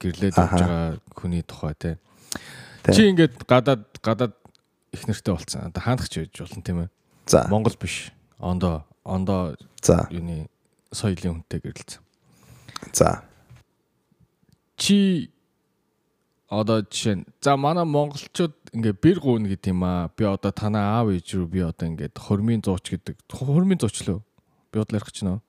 гэрлээд 0.03 0.35
явж 0.35 0.59
байгаа 0.59 0.99
хүний 1.15 1.47
тухай 1.47 1.75
те. 1.79 1.91
Чи 2.91 3.15
ингээд 3.15 3.47
гадаад 3.47 3.87
гадаад 4.03 4.35
их 4.91 5.07
нэртэй 5.07 5.39
болцсон. 5.39 5.71
Одоо 5.71 5.83
хаанах 5.87 6.11
ч 6.11 6.27
байж 6.27 6.35
болно 6.35 6.63
тийм 6.67 6.79
ээ. 6.83 6.91
За. 7.31 7.47
Монгол 7.47 7.79
биш. 7.79 8.11
Ондоо 8.43 8.83
ондоо 9.07 9.55
за 9.79 10.11
юуны 10.11 10.51
соёлын 10.91 11.47
хүнтэй 11.47 11.63
гэрлэлцэн. 11.63 12.03
За 12.91 13.23
чи 14.83 15.31
одоо 16.51 16.83
жишээ 16.83 17.23
нь 17.23 17.25
за 17.39 17.55
манай 17.55 17.87
монголчууд 17.87 18.75
ингээ 18.75 18.95
бэр 18.99 19.19
гуйна 19.23 19.47
гэдэг 19.47 19.71
юм 19.71 19.87
аа. 19.87 20.11
Би 20.11 20.27
одоо 20.27 20.51
танаа 20.51 20.99
аав 20.99 21.15
ээж 21.15 21.39
рүү 21.39 21.47
би 21.47 21.61
одоо 21.63 21.87
ингээд 21.87 22.19
хормын 22.19 22.67
зууч 22.67 22.91
гэдэг. 22.91 23.17
Хормын 23.31 23.79
зууч 23.79 24.03
лөө. 24.03 24.19
Би 24.75 24.77
бодлоо 24.83 24.99
ярих 24.99 25.15
чинь 25.15 25.29
нөө. 25.31 25.41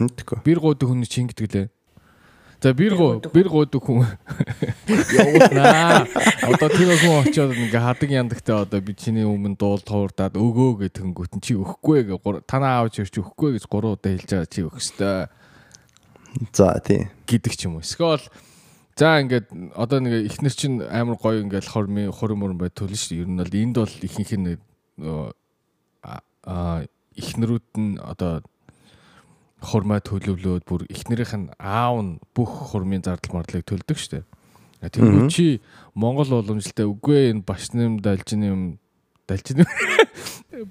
Хэнтэйгөө. 0.00 0.40
Бэр 0.40 0.58
гуйдаг 0.64 0.88
хүн 0.88 1.04
чинь 1.04 1.28
гэдэг 1.28 1.52
лээ. 1.52 1.68
За 2.58 2.74
бэр 2.74 2.94
гоо 2.98 3.20
бэр 3.22 3.48
гуйдаг 3.52 3.82
хүн 3.84 4.02
явуулнаа. 4.88 6.08
Одоо 6.42 6.68
тэр 6.72 6.90
хүн 6.98 7.22
очиод 7.22 7.54
ингээ 7.54 7.78
хадаг 7.78 8.10
яндагтай 8.10 8.56
одоо 8.56 8.80
би 8.82 8.98
чиний 8.98 9.22
өмнө 9.22 9.54
дуул 9.54 9.78
туурдаад 9.78 10.34
өгөө 10.34 10.90
гэдэг 10.90 11.02
хөнгөт 11.06 11.38
чи 11.38 11.54
өгөхгүй 11.54 12.08
гэ 12.10 12.18
танаа 12.50 12.82
аав 12.82 12.90
чи 12.90 13.06
өгөхгүй 13.06 13.60
гэж 13.60 13.70
гурав 13.70 13.94
удаа 13.94 14.10
хэлж 14.10 14.26
байгаа 14.26 14.50
чи 14.50 14.66
өгөх 14.66 14.82
ёстой 14.82 15.30
За 16.52 16.80
тий. 16.84 17.08
гэдэг 17.26 17.52
ч 17.56 17.66
юм 17.66 17.78
уу. 17.78 17.84
Эсвэл 17.84 18.22
за 18.96 19.20
ингээд 19.20 19.48
одоо 19.74 19.98
нэг 20.00 20.26
ихнэр 20.28 20.54
чинь 20.54 20.82
амар 20.82 21.16
гоё 21.16 21.42
ингээд 21.44 21.70
хормын 21.70 22.12
хурим 22.12 22.42
мурын 22.42 22.58
бай 22.58 22.70
төлнө 22.70 22.96
шүү. 22.98 23.24
Ер 23.24 23.28
нь 23.28 23.38
бол 23.38 23.54
энд 23.54 23.76
бол 23.78 23.94
ихэнх 24.02 24.32
нь 24.36 24.58
аа 26.44 26.84
ихнэрүүд 27.14 27.68
нь 27.78 27.98
одоо 27.98 28.42
хурмаа 29.60 30.00
төлөвлөөд 30.00 30.64
бүр 30.66 30.86
ихнэрийнх 30.86 31.34
нь 31.34 31.48
аав 31.58 31.96
нь 32.02 32.18
бүх 32.34 32.70
хурмын 32.70 33.02
зардал 33.02 33.42
марлыг 33.42 33.66
төлдөг 33.66 33.98
шүү. 33.98 34.22
Тэгэхээр 34.78 35.26
чи 35.30 35.58
Монгол 35.98 36.38
уламжлалтай 36.38 36.86
үгүй 36.86 37.34
энэ 37.34 37.42
башным 37.42 37.98
далжин 37.98 38.42
юм 38.46 38.62
далжин 39.26 39.66
Дачны 40.48 40.64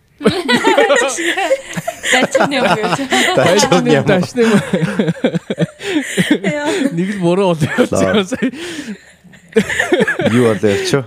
юм 2.57 2.65
гэж. 2.65 2.97
Дачны 3.37 3.93
юм. 3.93 4.09
Дачны 4.09 4.41
юм. 4.41 4.57
Нэг 6.97 7.13
л 7.13 7.21
буруу 7.21 7.53
болчихсон. 7.53 8.25
Юу 10.33 10.49
болоо 10.49 10.65
явчих. 10.65 11.05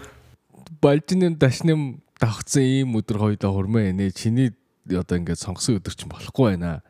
Балжны 0.78 1.34
дашны 1.34 1.98
давхцсан 2.22 2.62
ийм 2.62 2.94
өдөр 2.94 3.18
хоёлоо 3.18 3.50
хурмаа 3.50 3.90
энэ 3.90 4.14
чиний 4.14 4.54
одоо 4.86 5.18
ингээд 5.18 5.42
сонгосон 5.42 5.82
өдөр 5.82 5.94
чинь 5.98 6.14
болохгүй 6.14 6.54
байна. 6.54 6.86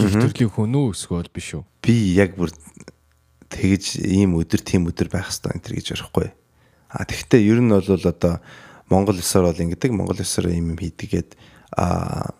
Төрлийн 0.00 0.48
хүн 0.48 0.72
үү 0.72 0.96
эсвэл 0.96 1.28
биш 1.28 1.52
үү? 1.52 1.68
Би 1.84 2.16
яг 2.16 2.40
бүр 2.40 2.48
тэгэж 3.52 4.08
ийм 4.08 4.40
өдөр 4.40 4.64
тийм 4.64 4.88
өдөр 4.88 5.12
байх 5.12 5.28
хэрэгтэй 5.28 5.52
энэ 5.52 5.68
төр 5.68 5.76
гэж 5.76 6.00
ярихгүй. 6.00 6.32
А 6.88 7.04
тэгвэл 7.04 7.44
ер 7.44 7.60
нь 7.60 7.68
бол 7.68 7.84
одоо 7.84 8.40
Монгол 8.90 9.16
ёсоор 9.22 9.48
бол 9.48 9.62
ингэдэг 9.62 9.90
Монгол 9.94 10.18
ёсоор 10.18 10.50
ийм 10.50 10.74
юм 10.74 10.78
хийдгээд 10.78 11.38
а 11.78 12.34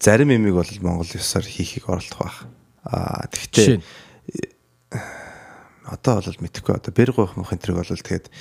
зарим 0.00 0.32
юмыг 0.32 0.56
бол 0.56 0.72
Монгол 0.80 1.10
ёсоор 1.12 1.44
хийхийг 1.44 1.88
оролдох 1.88 2.18
байх. 2.18 2.38
А 2.84 3.28
тэгтээ 3.28 3.84
одоо 5.94 6.24
бол 6.24 6.40
мэдхгүй 6.40 6.74
одоо 6.74 6.92
бэр 6.92 7.12
гоох 7.12 7.36
мохын 7.36 7.60
тэрэг 7.60 7.84
бол 7.84 7.92
тэгээд 7.92 8.32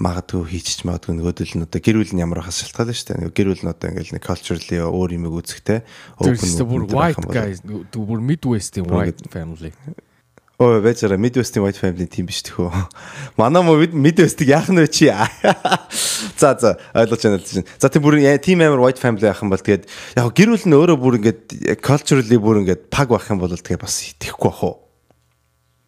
магадгүй 0.00 0.42
хийчих 0.48 0.88
магадгүй 0.88 1.20
нөгөөдөл 1.20 1.54
нь 1.60 1.66
одоо 1.68 1.80
гэр 1.84 2.00
бүл 2.00 2.14
нь 2.16 2.22
ямар 2.24 2.40
хас 2.40 2.64
шалтгаална 2.64 2.96
шүү 2.96 3.06
дээ. 3.12 3.36
Гэр 3.36 3.48
бүл 3.52 3.62
нь 3.62 3.72
одоо 3.76 3.86
ингээл 3.92 4.14
нэг 4.16 4.24
culturally 4.24 4.78
өөр 4.80 5.10
юм 5.20 5.28
үзэхтэй 5.28 5.84
open 6.16 6.52
бүр 6.64 6.82
white 6.88 7.28
guys 7.28 7.60
бүр 7.62 8.20
midwest-ийн 8.24 8.88
white 8.88 9.20
family. 9.28 9.76
Ой 10.62 10.78
бачара 10.78 11.18
midwest-ийн 11.18 11.64
white 11.64 11.80
family 11.80 12.06
тийм 12.06 12.28
биш 12.30 12.44
төхөө. 12.46 12.70
Манай 13.40 13.66
midwest-ийг 13.90 14.52
яах 14.54 14.70
нь 14.70 14.78
вэ 14.78 14.86
чи? 14.86 15.10
За 16.38 16.54
за 16.54 16.78
ойлгож 16.94 17.18
байна 17.18 17.42
л 17.42 17.46
чинь. 17.46 17.66
За 17.82 17.90
тийм 17.90 18.06
бүр 18.06 18.22
тийм 18.38 18.62
амар 18.62 18.78
white 18.78 19.02
family 19.02 19.26
яах 19.26 19.42
юм 19.42 19.50
бол 19.50 19.58
тэгээд 19.58 19.90
яг 20.14 20.30
гэр 20.30 20.54
бүл 20.54 20.66
нь 20.70 20.78
өөрөө 20.78 20.98
бүр 21.02 21.18
ингээд 21.18 21.42
culturally 21.82 22.38
бүр 22.38 22.62
ингээд 22.62 22.94
паг 22.94 23.10
байх 23.10 23.26
юм 23.26 23.42
бол 23.42 23.50
тэгээд 23.50 23.82
бас 23.82 24.06
итгэхгүй 24.06 24.50
бах 24.54 24.62
уу? 24.62 24.76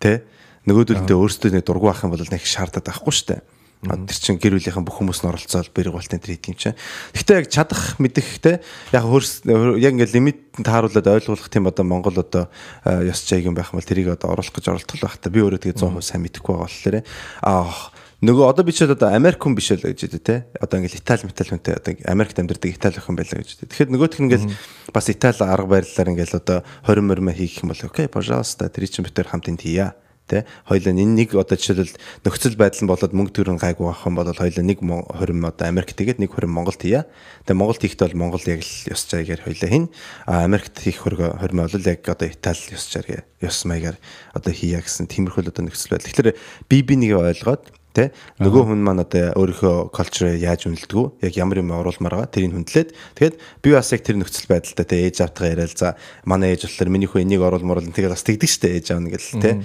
Тэ? 0.03 0.27
Нөгөөдөлдөө 0.67 1.23
өөрсдөө 1.23 1.55
нэг 1.55 1.63
дургу 1.63 1.95
байх 1.95 2.03
юм 2.03 2.11
бол 2.11 2.27
нэг 2.27 2.43
шаардаад 2.43 2.91
байхгүй 2.91 3.15
шүү 3.15 3.29
дээ. 3.31 3.43
Тэр 3.85 4.18
чин 4.18 4.40
гэр 4.40 4.57
бүлийнхэн 4.57 4.85
бүх 4.85 4.97
хүмүүс 4.99 5.20
нь 5.23 5.29
оролцоод 5.29 5.68
бэрэг 5.77 5.94
болтын 5.94 6.20
тэр 6.20 6.40
хийх 6.40 6.49
юм 6.49 6.57
чинь. 6.57 6.79
Гэхдээ 7.12 7.38
яг 7.44 7.49
чадах 7.53 8.01
мэдэхтэй 8.01 8.64
яг 8.97 9.05
хөрс 9.05 9.44
яг 9.44 9.92
ингээд 9.92 10.14
лимит 10.16 10.40
тааруулаад 10.57 11.07
ойлгуулах 11.20 11.53
тийм 11.53 11.68
одоо 11.68 11.85
Монгол 11.85 12.16
одоо 12.16 12.49
ёс 12.85 13.20
жайг 13.29 13.44
юм 13.44 13.55
байх 13.55 13.73
юм 13.73 13.79
бол 13.79 13.88
тэрийг 13.88 14.09
одоо 14.16 14.33
оруулах 14.33 14.57
гэж 14.57 14.73
оролдох 14.73 15.01
байх 15.01 15.20
та 15.20 15.29
би 15.29 15.44
өөрөө 15.44 15.61
тэгээ 15.61 15.77
100% 15.77 16.01
сайн 16.01 16.25
мэдэхгүй 16.25 16.53
байгаа 16.57 16.64
болохоор 16.64 16.97
аа 17.44 17.92
нөгөө 18.25 18.44
одоо 18.49 18.64
би 18.64 18.73
ч 18.73 18.88
одоо 18.88 19.12
Америк 19.12 19.42
хүн 19.44 19.55
биш 19.59 19.68
л 19.75 19.85
гэж 19.85 20.09
дээ 20.09 20.23
те. 20.25 20.37
Одоо 20.57 20.81
ингээл 20.81 21.01
Итали 21.03 21.29
метал 21.29 21.51
хүнтэй 21.53 21.75
одоо 21.77 21.92
Америкт 22.09 22.38
амьдардаг 22.40 22.70
Итали 22.73 23.01
хүн 23.03 23.16
байлаа 23.20 23.42
гэж 23.44 23.51
дээ. 23.61 23.68
Тэгэхээр 23.68 23.92
нөгөөх 23.92 24.16
нь 24.16 24.27
ингээл 24.33 24.47
бас 24.94 25.07
Итали 25.12 25.44
арга 25.44 25.68
барилаар 25.68 26.09
ингээл 26.14 26.38
одоо 26.40 26.59
20 26.88 27.05
мөрмө 27.05 27.33
хийх 27.37 27.61
юм 27.61 27.75
бол 27.75 27.83
окей, 27.85 28.09
пожалуйста 28.09 28.73
тэр 28.73 28.88
чинь 28.88 29.05
битэр 29.05 29.29
хамтын 29.29 29.61
хийя 29.61 29.92
Тэ 30.25 30.49
хоёлаа 30.65 30.97
энэ 30.97 31.05
нэг 31.21 31.37
одоо 31.37 31.53
жишээлбэл 31.61 32.01
нөхцөл 32.25 32.57
байдал 32.57 32.81
нь 32.81 32.89
болоод 32.89 33.13
мөнгө 33.13 33.33
төгрөг 33.37 33.61
гайгүй 33.61 33.85
авах 33.85 34.09
юм 34.09 34.17
бол 34.17 34.33
хоёлаа 34.33 34.65
нэг 34.65 34.81
20 34.81 35.45
одоо 35.45 35.67
Америк 35.69 35.93
тэгээд 35.93 36.17
нэг 36.17 36.33
20 36.33 36.49
Монголд 36.49 36.81
хийя. 36.81 37.05
Тэгээ 37.45 37.61
Монголд 37.61 37.85
хийхдээ 37.85 38.09
бол 38.09 38.21
Монгол 38.25 38.45
яг 38.49 38.65
л 38.65 38.73
ёс 38.89 39.05
жаягаар 39.05 39.45
хоёлаа 39.45 39.69
хин. 39.69 39.93
А 40.25 40.49
Америкт 40.49 40.81
хийх 40.81 41.05
20 41.05 41.45
20 41.45 41.61
бол 41.61 41.89
яг 41.93 42.01
одоо 42.09 42.29
Итали 42.33 42.73
ёс 42.73 42.89
жаягаар 42.89 43.29
ёс 43.45 43.59
маягаар 43.69 44.01
одоо 44.33 44.53
хийя 44.57 44.81
гэсэн 44.81 45.13
тиймэрхүү 45.13 45.53
одоо 45.53 45.69
нөхцөл 45.69 45.93
байдал. 45.93 46.09
Тэгэхээр 46.09 46.41
би 46.73 46.77
би 46.81 46.95
нэг 46.97 47.21
ойлгоод 47.21 47.84
Тэ 47.94 48.11
нөгөө 48.42 48.74
хүн 48.74 48.83
маань 48.83 49.07
одоо 49.07 49.30
өөрийнхөө 49.38 49.94
culture 49.94 50.35
яаж 50.35 50.66
үнэлдэг 50.66 51.22
вэ? 51.22 51.30
Яг 51.30 51.35
ямар 51.38 51.62
юм 51.62 51.70
оруулмаар 51.70 52.26
байгаа 52.26 52.35
тэрийг 52.35 52.59
хүндлээд 52.59 52.90
тэгэхэд 52.90 53.37
би 53.62 53.68
бас 53.70 53.94
яг 53.94 54.02
тэр 54.02 54.18
нөхцөл 54.18 54.50
байдалтай 54.50 54.83
тэ 54.83 55.07
ээж 55.07 55.22
автгаа 55.22 55.54
яриад 55.54 55.78
за 55.78 55.94
манай 56.26 56.59
ээж 56.59 56.66
болохоор 56.66 56.90
миний 56.90 57.07
хөө 57.07 57.22
энийг 57.22 57.46
оруулмаар 57.46 57.87
л 57.87 57.94
тэгээд 57.94 58.11
бас 58.18 58.26
тэгдэг 58.26 58.50
штэ 58.50 58.74
ээж 58.83 58.87
аав 58.90 59.00
нэгэл 59.07 59.38
тэ. 59.38 59.62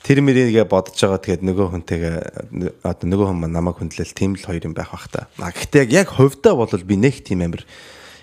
Тэр 0.00 0.18
мөрийгээ 0.24 0.64
бодож 0.64 0.96
байгаа 0.96 1.20
тэгээд 1.20 1.44
нөгөө 1.44 1.66
хүнтэйгээ 1.76 2.16
одоо 2.80 3.06
нөгөө 3.12 3.26
хүн 3.28 3.40
маань 3.44 3.52
намайг 3.60 3.76
хүндлээл 3.76 4.16
тийм 4.16 4.40
л 4.40 4.46
хоёр 4.48 4.64
юм 4.64 4.72
байх 4.72 4.96
бах 4.96 5.12
та. 5.12 5.28
А 5.36 5.52
гэхдээ 5.52 5.92
яг 5.92 6.16
хувьдаа 6.16 6.56
бол 6.56 6.72
би 6.72 6.96
нэг 6.96 7.20
тийм 7.20 7.44
амир 7.44 7.68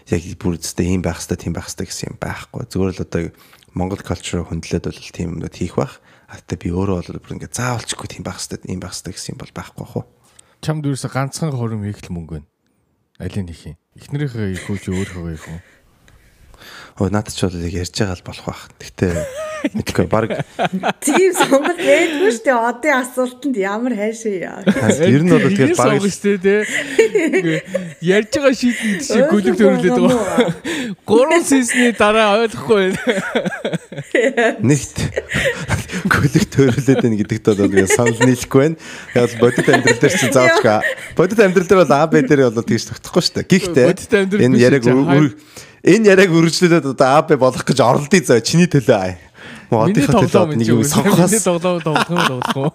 яг 0.09 0.21
бүр 0.41 0.57
зөвхөн 0.57 0.97
ийм 0.97 1.01
байх 1.05 1.21
хэвээр 1.21 1.39
тийм 1.45 1.53
байх 1.53 1.69
хэвээр 1.69 1.87
гэсэн 1.93 2.09
юм 2.09 2.17
байхгүй. 2.17 2.61
Зүгээр 2.73 2.91
л 2.97 3.05
одоо 3.05 3.21
Монгол 3.73 4.01
culture 4.05 4.45
хүндлээд 4.45 4.85
бол 4.85 5.01
тийм 5.13 5.37
юмнууд 5.37 5.55
хийх 5.57 5.75
бах. 5.77 5.97
Хатаа 6.29 6.57
би 6.57 6.69
өөрөө 6.69 6.97
бол 7.09 7.21
бүр 7.21 7.35
ингээ 7.41 7.53
заавалчгүй 7.53 8.07
тийм 8.09 8.23
байх 8.25 8.37
хэвээр 8.37 8.69
ийм 8.69 8.79
байх 8.81 8.93
хэвээр 8.93 9.17
гэсэн 9.17 9.33
юм 9.33 9.39
бол 9.41 9.53
байхгүй 9.53 9.81
бах 9.81 9.95
уу. 9.97 10.05
Чамд 10.61 10.85
юусе 10.85 11.09
ганцхан 11.09 11.51
хором 11.53 11.81
хийх 11.81 12.05
л 12.05 12.13
мөнгө 12.13 12.37
байна. 12.37 12.49
Алийг 13.17 13.49
их 13.49 13.65
юм. 13.65 13.77
Эхнэрийнхээ 13.97 14.53
их 14.53 14.65
үү 14.69 14.77
чи 14.77 14.89
өөрийнхөө 14.93 15.33
их 15.33 15.45
үү? 15.49 15.59
Өө 17.01 17.09
надад 17.09 17.33
ч 17.33 17.45
бол 17.45 17.57
яг 17.57 17.73
ярьж 17.73 17.93
байгаа 17.97 18.17
л 18.17 18.27
болох 18.29 18.45
байх. 18.45 18.63
Гэтэ 18.77 19.52
мэдгүй 19.71 20.07
баг 20.11 20.33
тийм 20.99 21.31
сонголт 21.37 21.79
байдгүй 21.79 22.31
шүү 22.35 22.43
дээ. 22.45 22.57
Одын 22.69 22.93
асуултанд 22.99 23.57
ямар 23.57 23.95
хайшаа 23.95 24.35
яа. 24.35 24.59
Ер 25.07 25.23
нь 25.23 25.31
бол 25.31 25.47
тэгээд 25.47 25.79
баг 25.79 26.03
шүү 26.03 26.37
дээ 26.43 26.63
тий. 26.67 27.59
Ярьж 28.03 28.31
байгаа 28.35 28.53
шийдэн 28.59 28.99
чи 28.99 29.19
гүлэг 29.31 29.55
төрүүлээд 29.55 29.99
байгаа. 30.03 30.51
Гурван 31.07 31.43
сизний 31.47 31.95
дараа 31.95 32.43
ойлгохгүй 32.43 32.91
байна. 32.91 34.59
Нэгт 34.59 34.97
гүлэг 36.11 36.45
төрүүлээд 36.51 36.99
байна 37.03 37.19
гэдэгт 37.23 37.47
бол 37.55 37.79
яг 37.79 37.89
санал 37.91 38.19
нийлэхгүй 38.19 38.61
байна. 38.67 38.77
Яг 39.15 39.31
бодит 39.39 39.67
амьдрал 39.71 39.99
дээр 40.03 40.15
чинь 40.19 40.35
заавч 40.35 40.65
бодит 41.15 41.39
амьдрал 41.39 41.67
дээр 41.67 41.81
бол 41.83 41.93
А 41.93 42.07
Б 42.07 42.21
дээр 42.21 42.49
бол 42.51 42.67
тэгж 42.67 42.89
тогтохгүй 42.91 43.21
шүү 43.23 43.35
дээ. 43.39 43.47
Гэхдээ 43.47 44.43
энэ 44.43 44.57
яг 44.59 44.83
Энэ 45.83 46.15
яриаг 46.15 46.31
үргэлжлүүлээд 46.31 46.95
одоо 46.95 47.09
АБ 47.19 47.35
болох 47.35 47.59
гэж 47.67 47.83
оролдъё 47.83 48.23
заа 48.23 48.39
чиний 48.39 48.71
төлөө 48.71 48.95
аа. 48.95 49.19
Одынхаа 49.81 50.21
төлөө 50.21 50.55
нэг 50.61 50.67
юм 50.69 50.83
сонгохоос. 50.85 51.43
Тоглоом 51.43 51.81
тоглоом 51.81 52.41
тоглоом. 52.45 52.71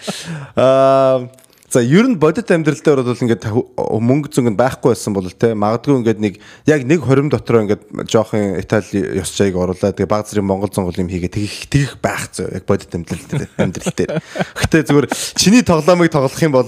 Аа 0.56 1.28
За 1.70 1.80
ер 1.80 2.08
нь 2.10 2.18
бодит 2.18 2.50
амьдрал 2.50 2.82
дээр 2.82 3.06
бол 3.06 3.14
ингээд 3.14 3.46
мөнгө 3.46 4.34
зөнгөнд 4.34 4.58
байхгүй 4.58 4.90
байсан 4.90 5.14
бол 5.14 5.30
те 5.30 5.54
магадгүй 5.54 6.02
ингээд 6.02 6.18
нэг 6.18 6.34
яг 6.66 6.82
нэг 6.82 7.06
20 7.06 7.30
дотор 7.30 7.62
ингээд 7.62 8.10
жоохон 8.10 8.58
Итали 8.58 9.22
ёс 9.22 9.30
чайг 9.30 9.54
оруулаад 9.54 9.94
тэгээ 9.94 10.10
баг 10.10 10.26
зэрэг 10.26 10.50
Монгол 10.50 10.66
зонгол 10.74 10.98
юм 10.98 11.06
хийгээ 11.06 11.30
тэгэх 11.30 11.70
тэгэх 11.70 11.92
байх 12.02 12.26
зөө 12.34 12.58
яг 12.58 12.66
бодит 12.66 12.90
амьдрал 12.90 13.22
дээр 13.22 13.46
амьдрал 13.54 13.94
дээр. 13.94 14.18
Гэтэ 14.18 14.82
зүгээр 14.82 15.08
чиний 15.38 15.62
тоглоомыг 15.62 16.10
тоглох 16.10 16.42
юм 16.42 16.58
бол 16.58 16.66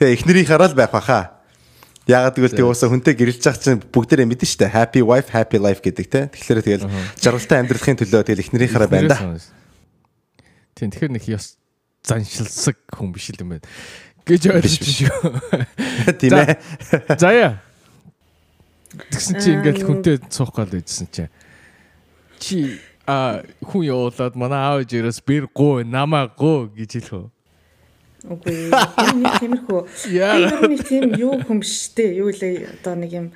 тэгээ 0.00 0.16
эхнэрийн 0.16 0.48
хараа 0.48 0.72
л 0.72 0.80
байх 0.80 0.96
баха. 0.96 1.41
Ягаад 2.06 2.34
гэвэл 2.34 2.56
тий 2.58 2.66
уусаа 2.66 2.90
хүнтэй 2.90 3.14
гэрэлж 3.14 3.42
байгаа 3.46 3.62
чинь 3.62 3.82
бүгдээрээ 3.82 4.26
мэдэн 4.26 4.48
штэ 4.50 4.66
happy 4.66 5.06
wife 5.06 5.30
happy 5.30 5.58
life 5.62 5.78
гэдэг 5.78 6.06
те. 6.10 6.26
Тэгэхээр 6.34 6.62
тэгэл 6.66 6.90
жаргалтай 7.22 7.58
амьдрахын 7.62 7.98
төлөө 8.02 8.26
тэгэл 8.26 8.42
эхнэрийнхаараа 8.42 8.90
байна 8.90 9.08
да. 9.14 9.38
Тийм 10.74 10.90
тэгэхээр 10.90 11.14
нэг 11.14 11.24
ёс 11.30 11.54
заншилсаг 12.02 12.74
хүн 12.90 13.14
биш 13.14 13.30
юм 13.38 13.54
байна. 13.54 13.66
гэж 14.26 14.42
ойлгож 14.50 14.76
шүү. 14.82 15.14
Тийм 16.20 16.32
ээ. 16.38 16.58
Заяа. 17.18 17.58
Тэгсэн 19.10 19.34
чи 19.40 19.48
ингээл 19.56 19.86
хүнтэй 19.86 20.16
цуух 20.30 20.54
гал 20.54 20.70
байжсэн 20.70 21.08
чи. 21.10 21.26
Чи 22.38 22.56
а 23.06 23.42
хүн 23.62 23.82
явуулаад 23.86 24.34
манай 24.38 24.62
аав 24.62 24.86
ижээс 24.86 25.22
бэр 25.26 25.50
гоо 25.50 25.82
намаа 25.82 26.30
гоо 26.30 26.70
гэж 26.70 27.02
хэлэх 27.02 27.30
Үгүй. 28.22 28.70
Энэ 28.70 29.30
тиймэрхүү. 29.42 29.80
Энэ 30.14 30.68
нэг 30.70 30.82
тийм 30.86 31.14
юу 31.18 31.42
хүм 31.42 31.62
штэ. 31.66 32.14
Юу 32.22 32.30
лээ 32.30 32.78
одоо 32.78 32.94
нэг 32.94 33.10
юм 33.10 33.26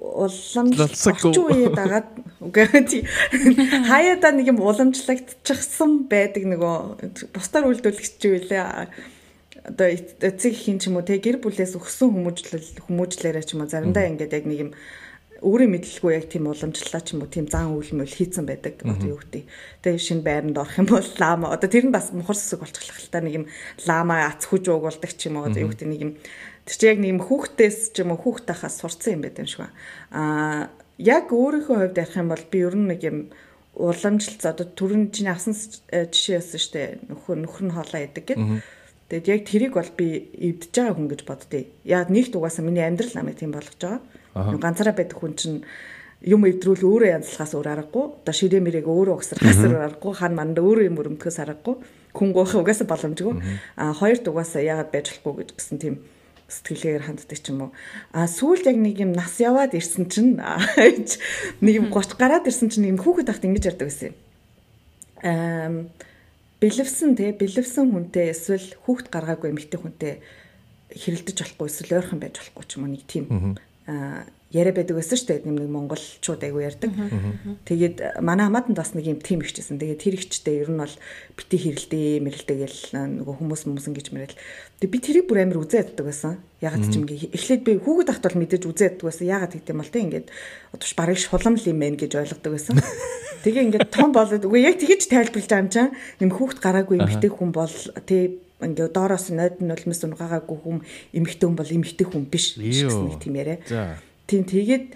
уламжлалцгүй 0.00 1.34
үе 1.34 1.68
дагаад 1.74 2.08
үгүй. 2.38 3.04
Хаяада 3.90 4.30
нэг 4.32 4.54
юм 4.54 4.62
уламжлагдчихсан 4.62 6.06
байдаг 6.06 6.46
нөгөө 6.46 7.34
бусдаар 7.34 7.68
үйлдвэрлэгч 7.68 8.22
юу 8.24 8.38
лээ 8.38 8.64
одоо 9.66 9.86
эцэг 9.92 10.56
ихийн 10.56 10.80
ч 10.80 10.88
юм 10.88 10.96
уу 10.96 11.04
те 11.04 11.20
гэр 11.20 11.42
бүлээс 11.42 11.76
өгсөн 11.76 12.14
хүмүүжлэл 12.16 12.86
хүмүүжлээрээ 12.88 13.44
ч 13.44 13.52
юм 13.54 13.66
уу 13.66 13.68
заримдаа 13.68 14.08
ингээд 14.08 14.32
яг 14.32 14.44
нэг 14.48 14.58
юм 14.64 14.70
өөрийн 15.40 15.72
мэдлэлгүй 15.72 16.12
яг 16.12 16.26
тийм 16.28 16.48
уламжлалаа 16.52 17.00
ч 17.00 17.16
юм 17.16 17.24
уу 17.24 17.32
тийм 17.32 17.48
зан 17.48 17.72
үйл 17.72 17.96
мөл 17.96 18.12
хийцэн 18.12 18.44
байдаг 18.44 18.76
одоо 18.84 19.16
юу 19.16 19.20
гэдэг. 19.24 19.48
Тэгээ 19.80 20.00
шинэ 20.00 20.24
байранд 20.24 20.60
орох 20.60 20.76
юм 20.76 20.88
бол 20.92 21.08
лама 21.16 21.52
одоо 21.56 21.68
тэр 21.68 21.88
нь 21.88 21.94
бас 21.96 22.12
мухар 22.12 22.36
сүсэг 22.36 22.60
болчихлох 22.60 23.00
л 23.00 23.08
та 23.08 23.24
нэг 23.24 23.34
юм 23.40 23.46
лама 23.88 24.28
ац 24.28 24.44
хүж 24.44 24.68
уугуулдаг 24.68 25.12
ч 25.16 25.32
юм 25.32 25.40
уу 25.40 25.48
одоо 25.48 25.64
юу 25.64 25.72
гэдэг 25.72 25.88
нэг 25.88 26.00
юм 26.04 26.12
тэр 26.68 26.76
чи 26.76 26.84
яг 26.92 26.98
нэг 27.00 27.12
юм 27.16 27.22
хүүхдээс 27.24 27.96
ч 27.96 28.04
юм 28.04 28.12
уу 28.12 28.20
хүүхд 28.20 28.44
тахаас 28.52 28.76
сурцсан 28.84 29.16
юм 29.16 29.22
байт 29.24 29.40
юм 29.40 29.48
шиг 29.48 29.64
ба. 29.64 29.72
Аа 30.12 30.68
яг 31.00 31.32
өөрийнхөө 31.32 31.76
хувьд 31.88 31.96
ярих 31.96 32.16
юм 32.20 32.28
бол 32.28 32.44
би 32.52 32.58
ер 32.60 32.76
нь 32.76 32.88
нэг 32.92 33.00
юм 33.00 33.18
уламжлалц 33.80 34.44
одоо 34.44 34.68
түрүүн 34.68 35.08
чиний 35.08 35.32
авсан 35.32 35.56
жишээ 35.56 36.36
яасан 36.36 36.60
штэ 36.60 36.82
нөхөр 37.08 37.38
нөхөр 37.48 37.64
нь 37.64 37.74
хоолоо 37.74 38.00
идэг 38.04 38.24
гэдэг. 38.28 38.60
Тэгэд 39.08 39.26
яг 39.26 39.42
тэрийг 39.48 39.72
бол 39.74 39.90
би 39.96 40.30
эвдэж 40.36 40.70
байгаа 40.70 40.94
хүн 40.94 41.08
гэж 41.10 41.20
боддتي. 41.24 41.72
Яг 41.82 42.12
нэгт 42.12 42.36
угаасаа 42.36 42.62
миний 42.62 42.84
амьдрал 42.84 43.10
намайг 43.16 43.40
тийм 43.40 43.50
болгож 43.50 43.80
байгаа 43.80 44.04
ганцаараа 44.34 44.94
байдаг 44.96 45.18
хүн 45.18 45.34
чинь 45.36 45.58
юм 46.20 46.44
эвдрүүл 46.44 46.84
өөрөө 46.84 47.10
янзлахаас 47.16 47.56
өөр 47.56 47.68
аргагүй. 47.72 48.04
Одоо 48.20 48.34
ширээ 48.36 48.60
мэрээг 48.60 48.86
өөрөө 48.86 49.14
угсрахаас 49.16 49.60
өөр 49.64 49.80
аргагүй. 49.88 50.12
Хан 50.20 50.34
манд 50.36 50.60
өөрөө 50.60 50.84
юм 50.86 51.00
өрөмтгөөс 51.00 51.38
аргагүй. 51.40 51.74
Хүн 52.12 52.30
гоох 52.36 52.52
угаасаа 52.60 52.86
боломжгүй. 52.86 53.34
А 53.80 53.96
хоёрт 53.96 54.28
угаасаа 54.28 54.60
яагаад 54.60 54.92
байж 54.92 55.16
болохгүй 55.16 55.48
гэж 55.48 55.50
гэсэн 55.56 55.78
тийм 55.80 55.94
сэтгэлээр 56.50 57.06
ханддаг 57.06 57.38
ч 57.40 57.46
юм 57.48 57.70
уу. 57.70 57.72
А 58.12 58.26
сүүлд 58.26 58.68
яг 58.68 58.76
нэг 58.76 58.96
юм 59.00 59.12
нас 59.14 59.38
яваад 59.40 59.72
ирсэн 59.72 60.10
чинь 60.10 60.36
нэг 61.62 61.74
юм 61.78 61.88
30 61.88 62.18
гараад 62.18 62.44
ирсэн 62.50 62.68
чинь 62.68 62.90
юм 62.90 62.98
хүүхэд 62.98 63.30
тахт 63.30 63.46
ингэж 63.46 63.64
ярьдаг 63.70 63.86
байсан 63.88 64.12
юм. 64.12 65.88
Бэлэвсэн 66.60 67.16
те 67.16 67.32
бэлэвсэн 67.32 67.88
хүнтэй 67.88 68.34
эсвэл 68.34 68.76
хүүхэд 68.84 69.08
гаргаагүй 69.08 69.48
эмэгтэй 69.54 69.78
хүнтэй 69.80 70.14
хэрэлдэж 70.92 71.36
болохгүй 71.38 71.66
эсвэл 71.70 71.96
ойрхон 72.02 72.20
байж 72.20 72.34
болохгүй 72.36 72.64
ч 72.66 72.70
юм 72.76 72.84
уу 72.84 72.92
нэг 72.92 73.04
тийм 73.06 73.24
яриа 74.50 74.74
байдаг 74.74 74.98
байсан 74.98 75.14
шүү 75.14 75.28
дээ. 75.30 75.46
Нэг 75.46 75.70
монголчууд 75.70 76.42
айгу 76.42 76.58
ярьдаг. 76.58 76.90
Тэгээд 77.70 78.18
манай 78.18 78.50
хамаатанд 78.50 78.76
бас 78.76 78.92
нэг 78.98 79.06
юм 79.06 79.22
тим 79.22 79.40
ихчсэн. 79.46 79.78
Тэгээд 79.78 80.02
тэр 80.02 80.14
ихчтэй 80.18 80.66
ер 80.66 80.70
нь 80.74 80.82
бол 80.82 80.96
бити 81.38 81.56
хэрэлдээ, 81.56 82.18
мэрэлдээ 82.18 82.58
гэл 82.66 82.80
нөгөө 83.22 83.34
хүмүүс 83.38 83.62
хүмүүс 83.70 83.86
ингэж 83.94 84.08
мэрэл. 84.10 84.38
Тэгээд 84.82 84.90
би 84.90 84.98
тэрийг 84.98 85.26
бүр 85.30 85.46
амар 85.46 85.62
үзээ 85.62 85.86
яддаг 85.86 86.02
байсан. 86.02 86.42
Ягаад 86.58 86.82
ч 86.90 86.98
юм 86.98 87.06
гээ. 87.06 87.30
Эхлээд 87.30 87.62
би 87.62 87.72
хүүхэд 87.78 88.10
ахт 88.10 88.26
бол 88.26 88.40
мэдээж 88.42 88.64
үзээ 88.66 88.88
яддаг 88.90 89.06
байсан. 89.06 89.26
Ягаад 89.30 89.52
гэдэг 89.54 89.70
юм 89.70 89.80
бол 89.80 89.94
тэ 89.94 90.02
ингээд 90.02 90.26
одоош 90.74 90.92
барыг 90.98 91.18
шулам 91.22 91.54
л 91.54 91.70
юм 91.70 91.78
байна 91.78 91.94
гэж 91.94 92.12
ойлгодог 92.18 92.52
байсан. 92.58 92.76
Тэгээ 93.46 93.64
ингээд 93.70 93.88
том 93.94 94.10
болоод 94.10 94.44
үгүй 94.44 94.66
яг 94.66 94.76
тэгэж 94.82 95.08
тайлбарлаж 95.08 95.46
байгаа 95.46 95.62
юм 95.62 95.70
чам. 95.70 95.88
Нэм 96.20 96.30
хүүхэд 96.34 96.58
гараагүй 96.58 96.98
эмэгтэй 97.00 97.30
хүн 97.30 97.50
бол 97.54 97.72
тэ 98.04 98.36
ингээ 98.60 98.88
доороос 98.92 99.32
нойд 99.32 99.58
нь 99.64 99.72
улмас 99.72 100.04
унгаагаагүй 100.04 100.58
хүм 100.60 100.78
эмэгтэй 101.16 101.46
хүн 101.48 101.56
бол 101.56 101.74
эмэгтэй 101.74 102.06
хүн 102.06 102.24
биш 102.28 102.60
гэсэн 102.60 103.08
нэг 103.08 103.18
тийм 103.20 103.34
яриа. 103.40 103.58
Тийм 104.28 104.44
тэгээд 104.44 104.86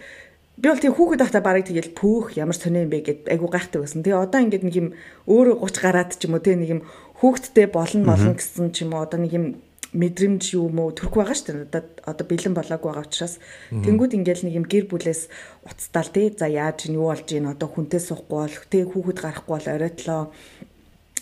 би 0.61 0.67
бол 0.69 0.79
тийм 0.79 0.95
хүүхэд 0.95 1.21
байхдаа 1.25 1.43
барыг 1.43 1.67
тэгэл 1.67 1.97
пүүх 1.99 2.39
ямар 2.39 2.55
сони 2.55 2.85
юм 2.85 2.93
бэ 2.93 3.01
гэд 3.03 3.21
айгу 3.33 3.51
гайхдаг 3.51 3.83
байсан. 3.83 4.07
Тэгээ 4.07 4.23
одоо 4.23 4.41
ингээд 4.45 4.65
нэг 4.69 4.77
юм 4.77 4.89
өөрөө 5.27 5.57
30 5.67 5.83
гараад 5.83 6.11
ч 6.15 6.23
юм 6.29 6.37
уу 6.39 6.45
тийм 6.45 6.61
нэг 6.63 6.71
юм 6.71 6.83
хүүхэдтэй 7.19 7.67
болно 7.73 8.05
болно 8.07 8.33
гэсэн 8.39 8.71
ч 8.71 8.87
юм 8.87 8.95
уу 8.95 9.03
одоо 9.03 9.19
нэг 9.19 9.33
юм 9.35 9.47
мэдрэмж 9.95 10.59
юм 10.59 10.79
уу 10.79 10.91
төрөх 10.91 11.15
байгаа 11.15 11.39
шүү 11.39 11.47
дээ. 11.47 11.67
Одоо 11.71 11.83
одоо 12.11 12.25
бэлэн 12.27 12.55
болоогүй 12.55 12.91
байгаа 12.91 13.07
учраас. 13.07 13.35
Тэнгууд 13.71 14.13
ингээл 14.19 14.47
нэг 14.51 14.55
юм 14.59 14.67
гэр 14.67 14.91
бүлээс 14.91 15.31
уцтаал 15.63 16.11
тий. 16.11 16.35
За 16.35 16.51
яаж 16.51 16.91
ин 16.91 16.99
юу 16.99 17.15
болж 17.15 17.27
ийн 17.31 17.47
одоо 17.47 17.71
хүнтэй 17.71 18.03
суухгүй 18.03 18.39
бол 18.43 18.59
тий 18.71 18.83
хүүхэд 18.83 19.19
гарахгүй 19.23 19.55
бол 19.55 19.71
оройтлоо 19.71 20.23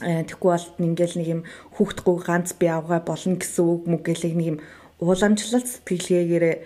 Э, 0.02 0.26
Тэгэхгүй 0.26 0.50
бол 0.50 0.66
ингээл 0.82 1.16
нэг 1.22 1.28
юм 1.30 1.42
хүүхдгүй 1.78 2.16
ганц 2.26 2.52
би 2.58 2.66
авгаа 2.66 3.00
болно 3.06 3.38
гэсэн 3.38 3.62
үг 3.62 3.82
мүг 3.86 4.02
гэлэг 4.02 4.34
нэг 4.34 4.48
юм 4.52 4.58
уламжлалт 4.98 5.68
сэтгэлгээгээрээ 5.82 6.56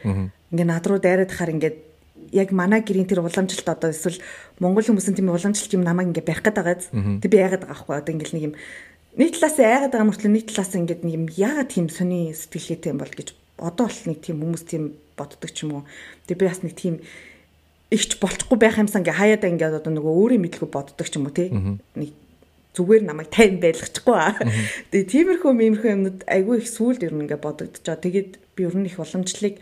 ингээ 0.53 0.67
над 0.67 0.85
руу 0.89 0.99
дайраад 0.99 1.33
хахаар 1.33 1.53
ингээд 1.53 1.77
яг 2.33 2.51
манай 2.53 2.81
гэрийн 2.83 3.07
тэр 3.07 3.21
уламжлалт 3.21 3.69
одоо 3.69 3.91
эсвэл 3.93 4.21
монгол 4.61 4.85
хүмүүсийн 4.85 5.17
тийм 5.17 5.31
уламжлалт 5.31 5.77
юм 5.77 5.85
намайг 5.85 6.11
ингээ 6.11 6.27
барих 6.27 6.43
гээд 6.45 6.59
байгаа 6.59 6.77
биз. 6.77 6.89
Тэг 6.93 7.31
би 7.31 7.39
яагаад 7.39 7.63
байгаа 7.65 7.77
байхгүй 7.77 7.97
одоо 7.97 8.13
ингээл 8.17 8.37
нэг 8.37 8.45
юм 8.51 8.55
нэг 9.17 9.29
талаас 9.37 9.57
яагаад 9.57 9.93
байгаа 9.93 10.09
мөртлөө 10.11 10.33
нэг 10.33 10.45
талаас 10.49 10.73
ингээд 10.77 11.03
нэг 11.05 11.15
юм 11.17 11.27
яагаад 11.33 11.71
тийм 11.73 11.87
сони 11.89 12.33
сэтгэлгээтэй 12.33 12.91
юм 12.93 13.01
бол 13.01 13.15
гэж 13.15 13.29
одоо 13.57 13.87
бол 13.89 14.01
нэг 14.11 14.19
тийм 14.21 14.37
хүмүүс 14.43 14.65
тийм 14.69 14.83
боддог 15.17 15.51
ч 15.53 15.65
юм 15.65 15.81
уу. 15.81 15.83
Тэг 16.29 16.37
би 16.41 16.45
бас 16.49 16.61
нэг 16.61 16.77
тийм 16.77 17.01
ихч 17.89 18.21
болчихгүй 18.21 18.59
байх 18.61 18.77
юмсан 18.77 19.01
ингээ 19.01 19.17
хаяад 19.17 19.45
ингээд 19.49 19.81
одоо 19.81 19.93
нөгөө 19.95 20.13
өөрийн 20.13 20.43
мэдлгүй 20.45 20.69
боддог 20.69 21.07
ч 21.07 21.17
юм 21.17 21.31
уу 21.31 21.35
тий. 21.35 21.49
Нэг 21.97 22.11
зүгээр 22.77 23.03
намайг 23.09 23.33
тайван 23.33 23.61
байлгачихгүй 23.65 24.17
аа. 24.17 24.37
Тэгээ 24.93 25.41
тиймэрхүү 25.41 25.53
мимэрхүү 25.57 25.91
юмнууд 25.97 26.21
айгүй 26.29 26.61
их 26.61 26.69
сүулт 26.69 27.01
ер 27.01 27.17
нь 27.17 27.25
ингээ 27.25 27.41
байгаа. 27.41 27.97
Тэгээд 27.97 28.31
би 28.53 28.61
ер 28.69 28.77
нь 28.77 28.85
их 28.85 29.01
уламжлалыг 29.01 29.57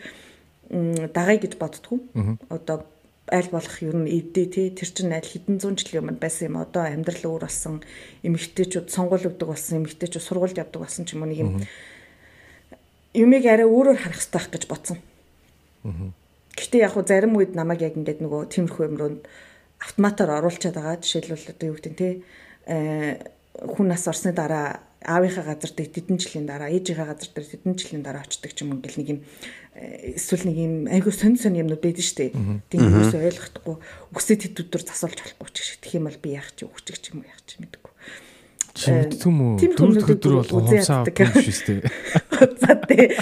дагая 1.14 1.38
гэж 1.38 1.54
боддгоо. 1.54 2.02
Одоо 2.50 2.82
аль 3.30 3.48
болох 3.48 3.82
ер 3.82 3.96
нь 3.96 4.10
эдээ 4.10 4.46
тий 4.50 4.68
тэр 4.74 4.90
чинь 4.92 5.14
аль 5.14 5.24
хэдэн 5.24 5.56
зуун 5.62 5.78
жилийн 5.80 6.04
өмнө 6.04 6.20
байсан 6.20 6.52
юм 6.52 6.60
одоо 6.60 6.84
амьдрал 6.84 7.24
өөр 7.24 7.48
болсон 7.48 7.80
эмэгтэйчүүд 8.20 8.92
сонгуул 8.92 9.30
өгдөг 9.32 9.48
болсон 9.48 9.80
эмэгтэйчүүд 9.80 10.26
сургуульд 10.28 10.60
явдаг 10.60 10.84
болсон 10.84 11.08
ч 11.08 11.16
юм 11.16 11.24
уу 11.24 11.30
нэг 11.32 11.40
юм 11.40 11.52
юмыг 13.16 13.44
арай 13.48 13.64
өөрөөр 13.64 13.96
харах 13.96 14.20
хэрэгтэй 14.20 14.36
байх 14.36 14.50
гэж 14.52 14.64
бодсон. 14.68 14.98
Гэхдээ 16.52 16.84
яг 16.84 16.92
хуу 16.92 17.04
зарим 17.08 17.32
үед 17.40 17.56
намайг 17.56 17.80
яг 17.80 17.96
ингээд 17.96 18.20
нөгөө 18.20 18.52
тиймэрхүү 18.52 18.84
юм 18.92 18.96
руу 19.00 19.10
автоматар 19.80 20.30
оруулчаад 20.36 20.76
байгаа. 20.76 21.00
Жишээлбэл 21.00 21.48
одоо 21.48 21.66
юу 21.72 21.76
гэдэг 21.80 21.92
нь 21.96 22.02
э, 22.04 22.20
хүн 22.66 23.88
нас 23.88 24.08
орсны 24.08 24.32
дараа 24.32 24.80
аавынхаа 25.04 25.44
газар 25.44 25.72
дээр 25.76 25.92
хэдэн 25.92 26.16
жилийн 26.16 26.48
дараа 26.48 26.72
ээжийнхээ 26.72 27.12
газар 27.12 27.28
дээр 27.36 27.48
хэдэн 27.52 27.76
жилийн 27.76 28.02
дараа 28.02 28.24
очдөг 28.24 28.56
ч 28.56 28.64
юм 28.64 28.80
ингээл 28.80 29.04
нэг 29.04 29.08
юм 29.12 29.20
э, 29.76 30.16
эсвэл 30.16 30.48
нэг 30.48 30.56
юм 30.56 30.88
айгүй 30.88 31.12
сонь 31.12 31.36
сонь 31.36 31.60
юмнууд 31.60 31.84
байдаг 31.84 32.00
шүү 32.00 32.32
дээ. 32.32 32.64
Тийм 32.72 32.88
хүмүүс 32.88 33.12
ойлгохдохгүй 33.12 33.76
үсэд 34.16 34.48
хэд 34.48 34.64
өдөр 34.64 34.80
засуулж 34.88 35.20
болохгүй 35.20 35.52
ч 35.52 35.76
гэх 35.76 36.00
юм 36.00 36.08
бол 36.08 36.16
би 36.24 36.32
яах 36.32 36.56
чи 36.56 36.64
өгчих 36.64 37.04
ч 37.04 37.12
юм 37.12 37.20
уу 37.20 37.28
яах 37.28 37.44
чи 37.44 37.60
мэдгүй. 37.60 37.92
Тийм 38.74 39.06
Дөрөв 39.12 39.76
хүмүүсүүд 39.76 40.16
өдөр 40.18 40.34
бол 40.40 40.50
хумсаа 40.50 41.04
авдаг 41.04 41.36
шүү 41.36 41.68
дээ. 41.68 41.84
За 42.64 42.72
тий. 42.88 43.12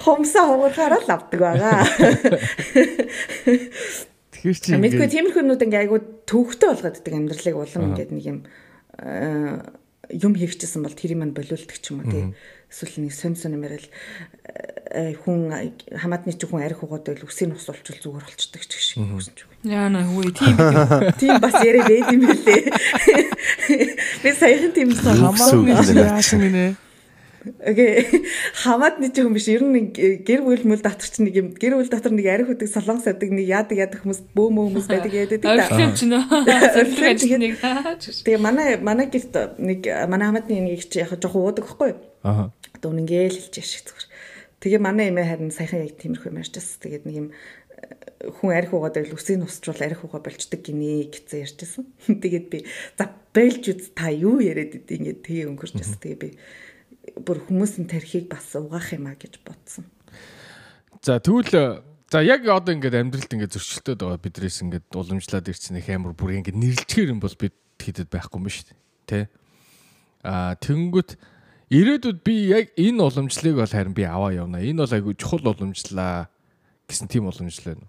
Хомсоо 0.00 0.56
хугарахаар 0.56 1.02
л 1.02 1.10
авдаг 1.10 1.40
байгаа. 1.42 1.82
Тэгэхээр 4.44 4.60
чи 4.60 4.76
Мэдгүй 4.76 5.08
тиймэрхүүнүүд 5.08 5.64
ингээ 5.64 5.82
айгу 5.88 5.98
төвхтэй 6.28 6.68
болгоод 6.68 6.96
байдаг 7.00 7.14
амьдралыг 7.16 7.56
улам 7.56 7.82
ингээд 7.96 8.10
нэг 8.12 8.24
юм 8.28 8.38
э, 9.00 9.64
юм 10.12 10.32
хийчихсэн 10.36 10.84
бол 10.84 10.92
тэрийг 10.92 11.16
мань 11.16 11.32
болиулдаг 11.32 11.80
ч 11.80 11.96
юм 11.96 12.04
уу 12.04 12.12
тий. 12.12 12.24
Эсвэл 12.68 13.08
нэг 13.08 13.12
сонь 13.16 13.40
сонь 13.40 13.56
юм 13.56 13.64
ярил 13.64 13.88
э, 14.92 15.16
хүн 15.24 15.48
хамаатны 15.96 16.36
чи 16.36 16.44
хүн 16.44 16.60
арх 16.60 16.84
угаад 16.84 17.08
байл 17.08 17.24
үсийг 17.24 17.56
ус 17.56 17.72
олчвол 17.72 18.04
зүгээр 18.04 18.26
болчдөг 18.28 18.62
ч 18.68 18.72
гэх 18.76 18.84
шиг 18.84 19.00
хүсэж 19.08 19.36
байна. 19.48 19.64
Яа 19.64 19.88
на 19.88 20.04
хүү 20.04 20.28
тийм. 20.36 20.56
Тийм 21.24 21.40
бас 21.40 21.56
яриа 21.64 21.88
байд 21.88 22.12
юм 22.12 22.28
билээ. 22.28 22.62
Би 24.22 24.30
саяхан 24.36 24.72
тийм 24.76 24.92
Хамаа- 24.92 25.32
хамаа 25.32 25.80
Хамаатны- 25.80 26.04
яасан 26.04 26.40
гинэ? 26.44 26.76
Окей. 27.60 28.24
Хамаатны 28.64 29.12
ч 29.12 29.20
юм 29.20 29.36
биш. 29.36 29.48
Ер 29.52 29.64
нь 29.64 29.92
нэг 29.92 30.24
гэр 30.24 30.40
бүл 30.40 30.64
мөл 30.64 30.80
дотор 30.80 31.04
ч 31.04 31.20
нэг 31.20 31.34
юм 31.36 31.48
гэр 31.52 31.76
бүл 31.76 31.92
дотор 31.92 32.12
нэг 32.16 32.24
арх 32.24 32.48
үдэг 32.56 32.72
солонгос 32.72 33.04
авдаг 33.04 33.28
нэг 33.28 33.44
яадаг 33.44 33.76
яадаг 33.76 34.00
хүмүүс 34.00 34.32
бөөмөө 34.32 34.64
хүмүүс 34.72 34.88
байдаг 34.88 35.12
яадаг 35.12 35.40
та. 35.44 35.68
Ч 35.92 36.08
нөө. 36.08 36.24
Зорилго 36.74 37.06
ажилтныг. 37.12 37.54
Тэгээ 38.24 38.40
манай 38.40 38.80
манай 38.80 39.12
гэрт 39.12 39.60
нэг 39.60 39.84
манай 40.08 40.26
хамаатны 40.32 40.56
нэг 40.56 40.88
чи 40.88 41.04
яг 41.04 41.12
жоохон 41.20 41.44
уудаг 41.44 41.68
байхгүй 41.68 41.92
юу? 41.92 42.00
Аа. 42.24 42.48
Одоо 42.72 42.88
үнэнгээл 42.96 43.36
хэлж 43.36 43.54
яшиг 43.60 43.92
зүгээр. 43.92 44.08
Тэгээ 44.64 44.80
манай 44.80 45.12
эмээ 45.12 45.28
харин 45.28 45.52
саяхан 45.52 45.84
яг 45.84 46.00
тиймэрхүү 46.00 46.32
юм 46.32 46.40
ярьжсэн. 46.40 46.80
Тэгээд 46.80 47.04
нэг 47.04 47.16
юм 47.20 47.28
э, 47.28 48.32
хүн 48.40 48.56
арх 48.56 48.72
угаад 48.72 48.96
байл 48.96 49.12
үсийг 49.12 49.44
нусчвал 49.44 49.76
арх 49.84 50.00
угаа 50.08 50.24
болчдөг 50.24 50.64
гинэ 50.64 51.12
гэсэн 51.12 51.44
ярьжсэн. 51.44 51.84
Тэгээд 52.24 52.46
би 52.48 52.64
за 52.96 53.12
байлж 53.36 53.68
үз 53.68 53.92
та 53.92 54.08
юу 54.08 54.40
яриад 54.40 54.72
идэв 54.72 54.96
ингээд 54.96 55.20
тэгээ 55.20 55.48
өнгөрчсэн. 55.52 56.00
Тэгээ 56.00 56.20
би 56.24 56.28
бүр 57.24 57.38
хүмүүсийн 57.44 57.88
тархийг 57.88 58.28
бас 58.28 58.54
угаах 58.56 58.92
юм 58.96 59.08
а 59.08 59.14
гэж 59.14 59.40
бодсон. 59.44 59.84
За 61.02 61.20
тэгвэл 61.20 61.84
за 62.10 62.22
яг 62.24 62.48
одоо 62.48 62.72
ингээд 62.72 62.96
амьдралд 62.96 63.32
ингээд 63.32 63.54
зөрчилдөд 63.56 64.00
байгаа 64.00 64.20
бидрээс 64.24 64.64
ингээд 64.64 64.86
уламжлаад 64.94 65.50
ирсэн 65.50 65.80
их 65.80 65.88
амар 65.92 66.16
бүр 66.16 66.40
ингээд 66.40 66.56
нэрлэлчээр 66.56 67.12
юм 67.12 67.20
бол 67.20 67.36
бид 67.36 67.54
хийдэд 67.76 68.08
байхгүй 68.08 68.38
юм 68.40 68.48
шүү 68.48 68.66
дээ. 68.70 68.78
Тэ? 69.04 69.20
Аа 70.24 70.56
тэнгүүт 70.56 71.10
ирээдүйд 71.68 72.18
би 72.24 72.34
яг 72.48 72.72
энэ 72.78 73.02
уламжлалыг 73.04 73.56
бол 73.60 73.74
харин 73.74 73.92
би 73.92 74.04
аваа 74.08 74.32
явна. 74.32 74.64
Энэ 74.64 74.80
бол 74.84 74.96
айгүй 74.96 75.14
чухал 75.20 75.52
уламжлаа 75.52 76.32
гэсэн 76.88 77.08
тийм 77.08 77.28
уламжлал 77.28 77.76
байна. 77.76 77.88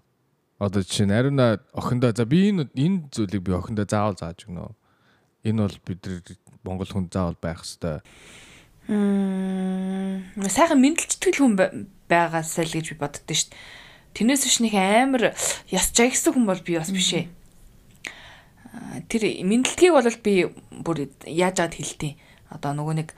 Одоо 0.60 0.80
жишээ 0.84 1.06
нь 1.08 1.16
ариуна 1.16 1.60
охиндоо 1.72 2.12
за 2.12 2.24
би 2.24 2.48
энэ 2.52 2.68
энэ 2.72 3.12
зүйлийг 3.12 3.42
би 3.44 3.52
охиндоо 3.52 3.84
заавал 3.88 4.16
зааж 4.16 4.48
өгнө. 4.48 4.72
Энэ 5.44 5.60
бол 5.64 5.78
бид 5.84 6.02
Монгол 6.64 6.88
хүн 6.88 7.08
заавал 7.12 7.36
байх 7.40 7.60
хэвээр. 7.62 8.02
Мм 8.86 10.46
сайхан 10.48 10.78
мэдлэлчтгэл 10.80 11.38
хүн 11.42 11.54
ба- 11.58 11.74
байгаасаа 12.08 12.64
л 12.66 12.74
гэж 12.76 12.94
би 12.94 13.00
боддоо 13.02 13.34
шүү 13.34 13.50
дээ. 13.50 13.58
Тэрнээс 14.14 14.42
биш 14.46 14.58
нэг 14.62 14.74
амар 14.78 15.34
яс 15.68 15.90
жагсан 15.92 16.32
хүн 16.38 16.46
бол 16.46 16.62
би 16.62 16.78
бас 16.78 16.90
биш 16.94 17.10
ээ. 17.18 17.26
Аа, 18.72 19.02
Тэр 19.10 19.42
мэдлэгийг 19.42 19.92
бол 19.92 20.06
би 20.22 20.34
бүр 20.70 21.10
яаж 21.26 21.58
аваад 21.60 21.74
хэлтий. 21.76 22.14
Одоо 22.48 22.72
нөгөө 22.78 22.94
нэг 23.02 23.08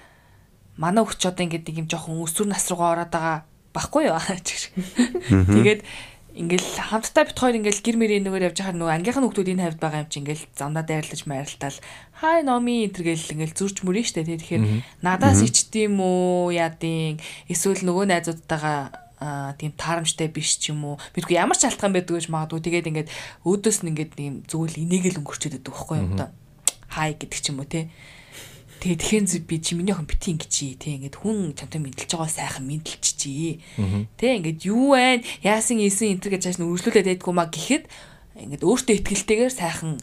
манай 0.81 1.05
хүч 1.05 1.21
одоо 1.29 1.45
ингээд 1.45 1.69
нэг 1.69 1.77
юм 1.85 1.89
жоохон 1.91 2.23
өсвөр 2.25 2.49
нас 2.49 2.65
руугаа 2.73 3.05
ороод 3.05 3.13
байгаа 3.13 3.39
баггүй 3.77 4.09
юу? 4.09 4.17
Тэгээд 5.53 5.85
ингээл 6.39 6.69
хамтдаа 6.79 7.25
бит 7.27 7.39
хоёр 7.39 7.59
ингээл 7.59 7.83
гэр 7.83 7.97
мэрийн 7.99 8.23
нүгээр 8.23 8.47
явж 8.55 8.59
хахаар 8.63 8.79
нөгөө 8.79 8.95
ангийнхан 8.95 9.25
хүмүүс 9.27 9.51
энэ 9.51 9.65
хавьд 9.67 9.83
байгаа 9.83 10.03
юм 10.07 10.11
чи 10.11 10.19
ингээл 10.23 10.45
замдаа 10.55 10.85
дайрлаж 10.87 11.23
майралтал 11.27 11.79
хай 12.23 12.47
номи! 12.47 12.87
энтергээл 12.87 13.35
ингээл 13.35 13.59
зурж 13.59 13.83
мөрөн 13.83 14.07
штэ 14.07 14.23
тий 14.23 14.39
тэгэхээр 14.39 14.65
надаас 15.03 15.43
ичдэм 15.43 15.99
үү 15.99 16.55
яадын 16.55 17.19
эсвэл 17.51 17.83
нөгөө 17.83 18.05
найзуудтайгаа 18.07 18.79
аа 19.19 19.59
тийм 19.59 19.75
таарамжтай 19.75 20.31
биш 20.31 20.63
ч 20.63 20.71
юм 20.71 20.95
уу? 20.95 20.97
Бидгүй 21.11 21.43
ямар 21.43 21.59
ч 21.59 21.67
алтхан 21.67 21.91
байдаг 21.91 22.23
гэж 22.23 22.31
магадгүй. 22.31 22.63
Тэгээд 22.63 22.89
ингээд 22.95 23.11
өөдөөс 23.43 23.83
нь 23.83 23.91
ингээд 23.91 24.13
тийм 24.15 24.35
зүгээр 24.47 24.73
л 24.79 24.83
инээгээл 24.87 25.19
өнгөрчөөд 25.19 25.67
байхгүй 25.67 25.97
юу 25.99 26.15
одоо? 26.15 26.31
Хай! 26.87 27.19
гэдэг 27.19 27.41
ч 27.43 27.51
юм 27.51 27.59
уу 27.59 27.67
тий 27.67 27.91
Тэгээд 28.79 29.03
тэгэхээр 29.03 29.47
би 29.47 29.57
чи 29.59 29.75
миний 29.75 29.93
охин 29.93 30.07
бити 30.07 30.31
ингэж 30.31 30.51
чи 30.51 30.79
тэг 30.79 31.03
ингээд 31.03 31.17
хүн 31.19 31.53
чамтай 31.59 31.83
мэдлж 31.83 32.15
байгаа 32.15 32.31
сайхан 32.31 32.65
мэдлж 32.67 33.05
чи. 33.19 33.59
Тэг 34.15 34.39
ингээд 34.39 34.61
юу 34.71 34.95
вэ? 34.95 35.27
Яасан 35.43 35.83
ийсэн 35.83 36.15
энтер 36.15 36.31
гэж 36.35 36.47
хааш 36.47 36.59
нь 36.63 36.67
үргэлжлүүлээд 36.67 37.19
байдгүй 37.19 37.35
маа 37.35 37.51
гэхэд 37.51 37.91
ингээд 38.39 38.63
өөртөө 38.63 38.95
ихтгэлтэйгээр 39.03 39.53
сайхан 39.53 39.99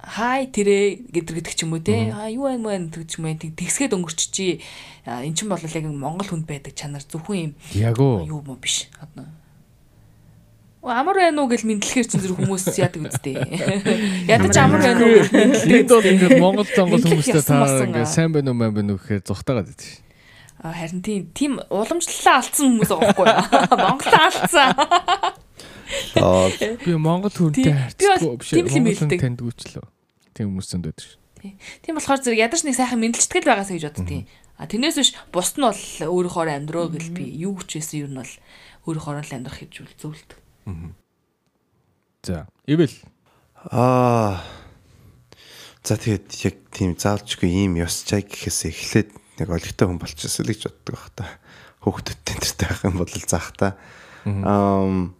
хай 0.00 0.48
тэрэ 0.48 1.04
гэдэг 1.12 1.34
гэдэг 1.36 1.54
ч 1.54 1.60
юм 1.68 1.76
уу 1.76 1.84
те. 1.84 2.08
Аа 2.10 2.32
юу 2.32 2.48
вэ 2.48 2.56
мэн 2.56 2.88
гэдэг 2.88 3.06
ч 3.06 3.20
юм 3.20 3.28
тэг 3.36 3.52
тэгсгээд 3.60 3.92
өнгөрч 3.92 4.20
чи. 4.32 4.64
Эн 5.04 5.36
чин 5.36 5.52
бол 5.52 5.60
яг 5.60 5.84
Монгол 5.84 6.28
хүнд 6.32 6.48
байдаг 6.48 6.72
чанар 6.72 7.04
зөвхөн 7.04 7.52
юм 7.52 7.52
Яг 7.76 8.00
юу 8.00 8.40
мó 8.40 8.56
биш. 8.56 8.88
Одоо 8.98 9.28
Амар 10.82 11.14
байна 11.14 11.46
уу 11.46 11.46
гэж 11.46 11.62
мэдлэхээр 11.62 12.08
чинь 12.10 12.22
зүр 12.26 12.34
хүмүүс 12.42 12.74
яадаг 12.74 13.06
үстэй. 13.06 13.38
Ядаж 14.34 14.56
амар 14.58 14.82
байна 14.82 15.06
уу 15.06 15.14
гэж 15.14 15.30
мэдлээ. 15.30 15.78
Энд 15.78 15.94
бол 15.94 16.10
ингээд 16.10 16.42
Монгол 16.42 16.66
Монгол 16.66 17.06
хүмүүстэй 17.06 17.38
та 17.46 17.86
ингээд 17.86 18.10
сайн 18.10 18.34
байна 18.34 18.50
уу 18.50 18.58
мэн 18.58 18.74
байна 18.74 18.90
уу 18.94 18.98
гэхээр 18.98 19.22
зүхтагаад 19.22 19.70
байдаг 19.70 19.86
шин. 19.86 20.02
А 20.58 20.74
харин 20.74 21.02
тийм 21.06 21.30
тийм 21.30 21.52
уламжлалаа 21.70 22.42
алдсан 22.42 22.66
хүмүүс 22.66 22.90
байгаа 22.90 23.14
байхгүй 23.14 23.26
юу? 23.30 23.78
Монгол 23.86 24.14
алдсан. 24.26 24.70
Би 26.82 26.92
Монгол 26.98 27.30
хүнтэй 27.30 27.74
харьцахгүй 27.78 28.42
биш. 28.42 28.50
тийм 28.50 28.66
л 28.66 28.74
юм 28.74 28.82
Монгол 28.82 28.98
хүн 28.98 29.06
хэлдэг. 29.06 29.22
тандгүй 29.22 29.54
ч 29.54 29.62
лөө. 29.78 29.86
Тийм 30.34 30.46
хүмүүс 30.50 30.66
зөнд 30.66 30.84
байдаг 30.90 31.06
шин. 31.06 31.54
Тийм 31.86 31.94
болохоор 31.94 32.22
зэрэг 32.26 32.42
ядаж 32.42 32.66
нэг 32.66 32.74
сайхан 32.74 32.98
мэдлэлтгэл 32.98 33.46
байгаасаа 33.46 33.74
гэж 33.78 33.86
боддtiin. 33.86 34.26
А 34.58 34.66
тэрнээс 34.66 34.98
биш 34.98 35.14
бусд 35.30 35.58
нь 35.58 35.66
бол 35.66 35.78
өөрийнхөө 35.78 36.58
амьдроо 36.58 36.90
гэл 36.90 37.14
би 37.14 37.26
юу 37.38 37.58
ч 37.66 37.78
байсан 37.78 37.98
юм 38.02 38.18
бол 38.18 38.32
өөрийнхөө 38.86 39.14
л 39.22 39.34
амьдрах 39.38 39.62
гэж 39.62 39.74
үл 39.82 39.94
зөвлөдөг. 39.98 40.41
За, 42.22 42.46
ивэл 42.66 42.94
Аа. 43.70 44.42
За 45.82 45.98
тэгээд 45.98 46.26
яг 46.46 46.56
тийм 46.70 46.94
заалчгүй 46.94 47.50
ийм 47.50 47.78
ёс 47.78 48.06
чай 48.06 48.22
гэхээс 48.22 48.70
эхлээд 48.70 49.10
нэг 49.42 49.48
олигтой 49.50 49.86
хүн 49.90 49.98
болчихсон 49.98 50.46
л 50.46 50.50
гэж 50.54 50.70
боддог 50.70 50.94
байх 50.94 51.10
та. 51.14 51.26
Хүүхдүүдтэй 51.82 52.34
энтертэй 52.38 52.66
байх 52.70 52.82
юм 52.86 52.96
бол 53.02 53.10
заах 53.10 53.50
та. 53.58 53.74
Аа 54.26 55.10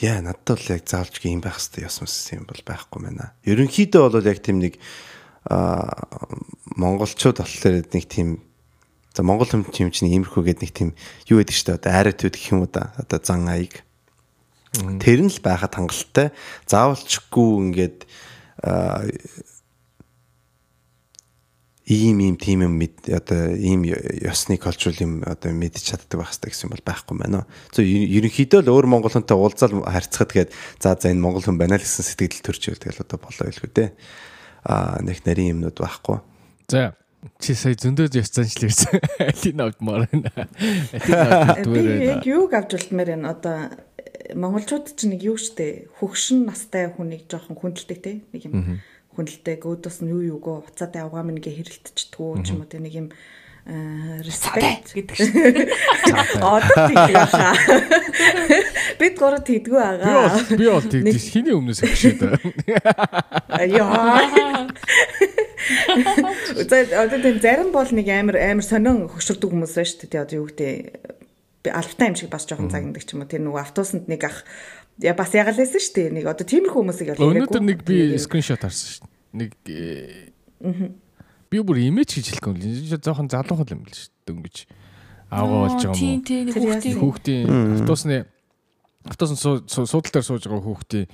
яа 0.00 0.20
надад 0.20 0.60
бол 0.60 0.72
яг 0.76 0.84
заавалж 0.84 1.24
юм 1.24 1.40
байх 1.40 1.56
хэрэгтэй 1.56 1.88
ёс 1.88 2.00
мөс 2.04 2.16
юм 2.36 2.44
бол 2.48 2.60
байхгүй 2.64 3.00
мэнэ. 3.04 3.32
Ерөнхийдөө 3.48 4.02
бол 4.12 4.28
яг 4.28 4.40
тийм 4.44 4.60
нэг 4.60 4.76
аа 5.48 6.08
монголчууд 6.76 7.40
болохоор 7.40 7.84
нэг 7.84 8.04
тийм 8.08 8.44
за 9.12 9.22
монгол 9.22 9.48
хүм 9.48 9.68
тийм 9.70 9.88
чинь 9.94 10.10
иймэрхүү 10.10 10.42
гэдэг 10.52 10.62
нэг 10.66 10.72
тийм 10.72 10.90
юу 11.30 11.40
гэдэг 11.40 11.54
чинь 11.54 11.76
одоо 11.78 11.92
айрат 11.94 12.24
үү 12.24 12.32
гэх 12.32 12.52
юм 12.52 12.66
уу 12.66 12.70
да 12.72 12.92
одоо 12.98 13.20
зан 13.22 13.46
аяг 13.46 13.86
тэр 14.98 15.20
нь 15.22 15.32
л 15.32 15.40
байхад 15.44 15.78
хангалттай 15.78 16.34
заавалчгүй 16.66 17.50
ингээд 17.70 17.98
ийм 21.86 22.18
ийм 22.20 22.36
тийм 22.40 22.64
юм 22.64 22.80
мэд 22.80 23.12
одоо 23.12 23.52
ийм 23.52 23.84
ёсны 23.84 24.56
культурал 24.56 24.96
юм 25.04 25.12
одоо 25.20 25.52
мэдчих 25.52 25.84
чаддаг 25.92 26.16
байх 26.16 26.32
хэрэгтэй 26.32 26.50
гэсэн 26.50 26.66
юм 26.68 26.72
бол 26.72 26.88
байхгүй 26.88 27.16
байна. 27.20 27.44
зөв 27.76 27.84
ерөнхийдөө 27.84 28.60
л 28.64 28.72
өөр 28.72 28.86
монгол 28.88 29.12
хүнтэй 29.12 29.36
уулзаал 29.36 29.84
харьцахад 29.84 30.32
гээд 30.32 30.50
за 30.80 30.96
за 30.96 31.12
энэ 31.12 31.20
монгол 31.20 31.44
хүн 31.44 31.60
байна 31.60 31.76
л 31.76 31.84
гэсэн 31.84 32.08
сэтгэл 32.08 32.40
төрж 32.40 32.72
ивэл 32.72 32.84
тэгэл 32.88 33.04
одоо 33.04 33.18
болоо 33.20 33.46
илгүй 33.52 33.68
дээ. 33.68 33.90
Аа 34.64 34.96
нэг 35.04 35.20
нарийн 35.28 35.60
юмнууд 35.60 35.76
байхгүй. 35.76 36.24
За 36.72 36.96
чи 37.36 37.52
сая 37.52 37.76
зөндөө 37.76 38.16
ёс 38.16 38.32
заншлаа 38.32 38.68
гэсэн. 38.72 39.04
Алин 39.28 39.60
авдмаар 39.60 40.08
байна. 40.08 40.48
Алин 41.52 41.68
Би 41.68 42.16
яг 42.16 42.24
юуг 42.24 42.56
авч 42.56 42.80
үлдмээр 42.80 43.12
байна. 43.12 43.36
Одоо 43.36 43.68
монголчууд 44.32 44.96
чинь 44.96 45.12
нэг 45.12 45.22
юу 45.28 45.36
штэ 45.36 45.92
хөгшин 46.00 46.48
настай 46.48 46.88
хүнийг 46.88 47.28
жоохон 47.28 47.60
хүндэлдэг 47.60 47.98
те 48.00 48.12
нэг 48.32 48.42
юм 48.48 48.80
хүндэлдэг 49.12 49.60
өөдөөс 49.60 50.00
нь 50.00 50.10
юу 50.10 50.40
юугөө 50.40 50.72
уцаатай 50.72 51.04
авгаа 51.04 51.26
минь 51.28 51.44
гэ 51.44 51.52
хэрэлтчихдгүү 51.52 52.30
ч 52.40 52.56
юм 52.56 52.64
уу 52.64 52.70
те 52.70 52.80
нэг 52.80 52.94
юм 52.96 53.08
респект 53.64 54.92
гэдэг 54.92 55.16
шүү. 55.16 55.32
Одоо 56.44 56.84
тэгдэг 56.84 57.16
хаа. 57.32 57.56
Бид 59.00 59.16
гурав 59.16 59.40
тэгдэггүй 59.40 59.80
байгаа. 59.80 60.36
Би 60.52 60.68
бол 60.68 60.84
тэгдэж 60.84 61.24
хиний 61.32 61.56
өмнөөс 61.56 61.80
өгшөөд. 61.80 62.20
Яа. 63.72 64.68
За 66.68 66.76
одоо 67.08 67.18
тийм 67.24 67.40
зарим 67.40 67.72
бол 67.72 67.88
нэг 67.88 68.04
амар 68.12 68.36
амар 68.36 68.68
сонин 68.68 69.08
хөшөрдөг 69.08 69.48
хүмүүс 69.48 69.80
байна 69.80 69.88
шүү 69.88 70.12
дээ. 70.12 70.24
Одоо 70.28 70.36
юу 70.44 70.48
гэдэг 70.52 71.23
би 71.64 71.72
алфтай 71.72 72.12
юм 72.12 72.16
шиг 72.20 72.28
бас 72.28 72.44
жоохон 72.44 72.68
загнадаг 72.68 73.02
ч 73.02 73.16
юм 73.16 73.24
уу. 73.24 73.30
Тэр 73.32 73.42
нөгөө 73.48 73.62
автобусанд 73.64 74.06
нэг 74.06 74.22
ах 74.28 74.44
я 75.00 75.16
бас 75.16 75.32
ягаал 75.32 75.56
лээсэн 75.56 75.80
шүү 75.80 75.94
дээ. 75.96 76.14
Нэг 76.20 76.24
одоо 76.28 76.44
тиймэрхүү 76.44 76.80
хүмүүсийг 76.84 77.16
бол 77.16 77.32
өнөөдөр 77.32 77.64
нэг 77.64 77.80
би 77.88 78.14
скриншот 78.20 78.60
харсан 78.60 78.88
шүү 78.92 79.08
дээ. 79.08 79.40
Нэг 79.40 79.50
би 81.48 81.56
бүр 81.64 81.78
имиж 81.80 82.14
гэж 82.14 82.36
хэлэхгүй 82.36 82.52
юм. 82.60 83.00
Жохон 83.00 83.32
залуухан 83.32 83.72
юм 83.72 83.82
л 83.88 83.96
шүү 83.96 84.12
дээ. 84.12 84.26
Дөнгөж 84.28 84.56
аагаа 85.32 85.58
болж 85.64 85.82
байгаа 85.82 85.98
юм 85.98 86.20
уу? 86.60 86.78
Тийм 86.84 86.96
хүүхдийн 87.00 87.44
автобусны 87.80 88.16
автобусны 89.08 89.36
суудлын 89.66 90.12
дээр 90.12 90.26
сууж 90.28 90.44
байгаа 90.46 90.64
хүүхдийн 90.68 91.08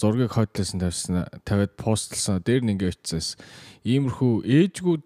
зургийг 0.00 0.32
хойдлсон 0.32 0.80
тавьсан 0.80 1.26
тавиад 1.44 1.76
постлсон 1.76 2.40
дээр 2.40 2.64
нь 2.64 2.72
ингээ 2.74 2.96
очисаас 2.96 3.36
иймэрхүү 3.84 4.46
ээжгүй 4.46 4.96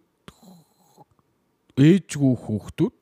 ээжгүй 1.81 2.35
хүүхдүүд 2.39 2.95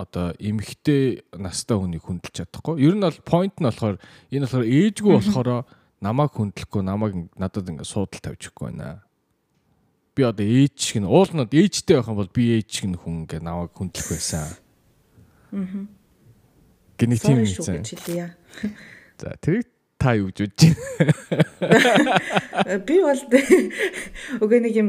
одоо 0.00 0.32
эмэгтэй 0.40 1.28
настай 1.36 1.76
хүнийг 1.76 2.08
хүндэлж 2.08 2.48
чадахгүй. 2.48 2.80
Ер 2.80 2.96
нь 2.96 3.04
бол 3.04 3.20
point 3.22 3.54
нь 3.60 3.68
болохоор 3.68 4.00
энэ 4.32 4.44
болохоор 4.48 4.64
ээжгүй 4.64 5.12
болохоор 5.12 5.48
намайг 6.00 6.32
хүндлэхгүй 6.32 6.82
намайг 6.82 7.14
надад 7.36 7.68
ингээ 7.68 7.84
суудал 7.84 8.24
тавьчихгүй 8.24 8.72
байна. 8.72 9.04
Би 10.16 10.24
одоо 10.24 10.46
ээж 10.46 10.76
шиг 10.80 11.04
нь 11.04 11.08
уулнууд 11.08 11.52
ээжтэй 11.52 12.00
байх 12.00 12.08
юм 12.08 12.16
бол 12.16 12.32
би 12.32 12.56
ээж 12.56 12.88
нь 12.88 12.96
хүн 12.96 13.28
ингээ 13.28 13.44
намайг 13.44 13.76
хүндлэх 13.76 14.08
байсан. 14.08 14.48
Аа. 15.52 15.86
Гэнэ 16.96 17.16
тийм 17.20 17.44
юм 17.44 17.60
зэн. 17.60 17.84
За 19.20 19.36
тэрийг 19.36 19.68
та 20.00 20.16
юу 20.16 20.32
гэж 20.32 20.48
бодож 20.48 20.72
байна? 21.60 22.80
Би 22.88 22.96
бол 23.04 23.20
үгүй 24.44 24.60
нэг 24.64 24.74
юм 24.80 24.88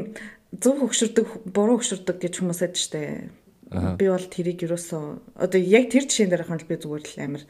зөв 0.56 0.80
хөгшөрдөг, 0.80 1.52
буруу 1.52 1.80
хөгшөрдөг 1.80 2.18
гэж 2.20 2.40
хүмүүс 2.40 2.60
байдаг 2.64 2.80
штэ. 2.80 3.32
Би 3.72 4.06
бол 4.12 4.28
тэрийг 4.28 4.68
юусоо 4.68 5.24
одоо 5.40 5.60
яг 5.60 5.88
тэр 5.88 6.04
жишээн 6.04 6.32
дээр 6.32 6.44
хань 6.44 6.64
би 6.68 6.76
зүгээр 6.76 7.04
л 7.08 7.24
амар 7.24 7.44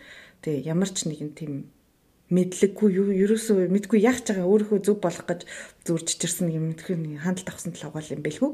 тэг 0.46 0.66
ямар 0.66 0.90
ч 0.94 1.10
нэгэн 1.10 1.34
тийм 1.34 1.54
мэдлэггүй 2.32 2.90
юу 2.96 3.10
ерөөсөө 3.12 3.68
мэдгүй 3.68 4.00
яах 4.08 4.24
ч 4.24 4.32
байгаа 4.32 4.48
өөрийнхөө 4.48 4.80
зөв 4.88 4.98
болох 5.04 5.28
гэж 5.28 5.44
зүр 5.84 6.02
чичирсэн 6.06 6.48
нэг 6.48 6.80
мэдгүй 6.80 7.20
хандлт 7.20 7.52
авсан 7.52 7.76
тал 7.76 7.92
угаал 7.92 8.08
юм 8.08 8.24
бэлгүй. 8.24 8.52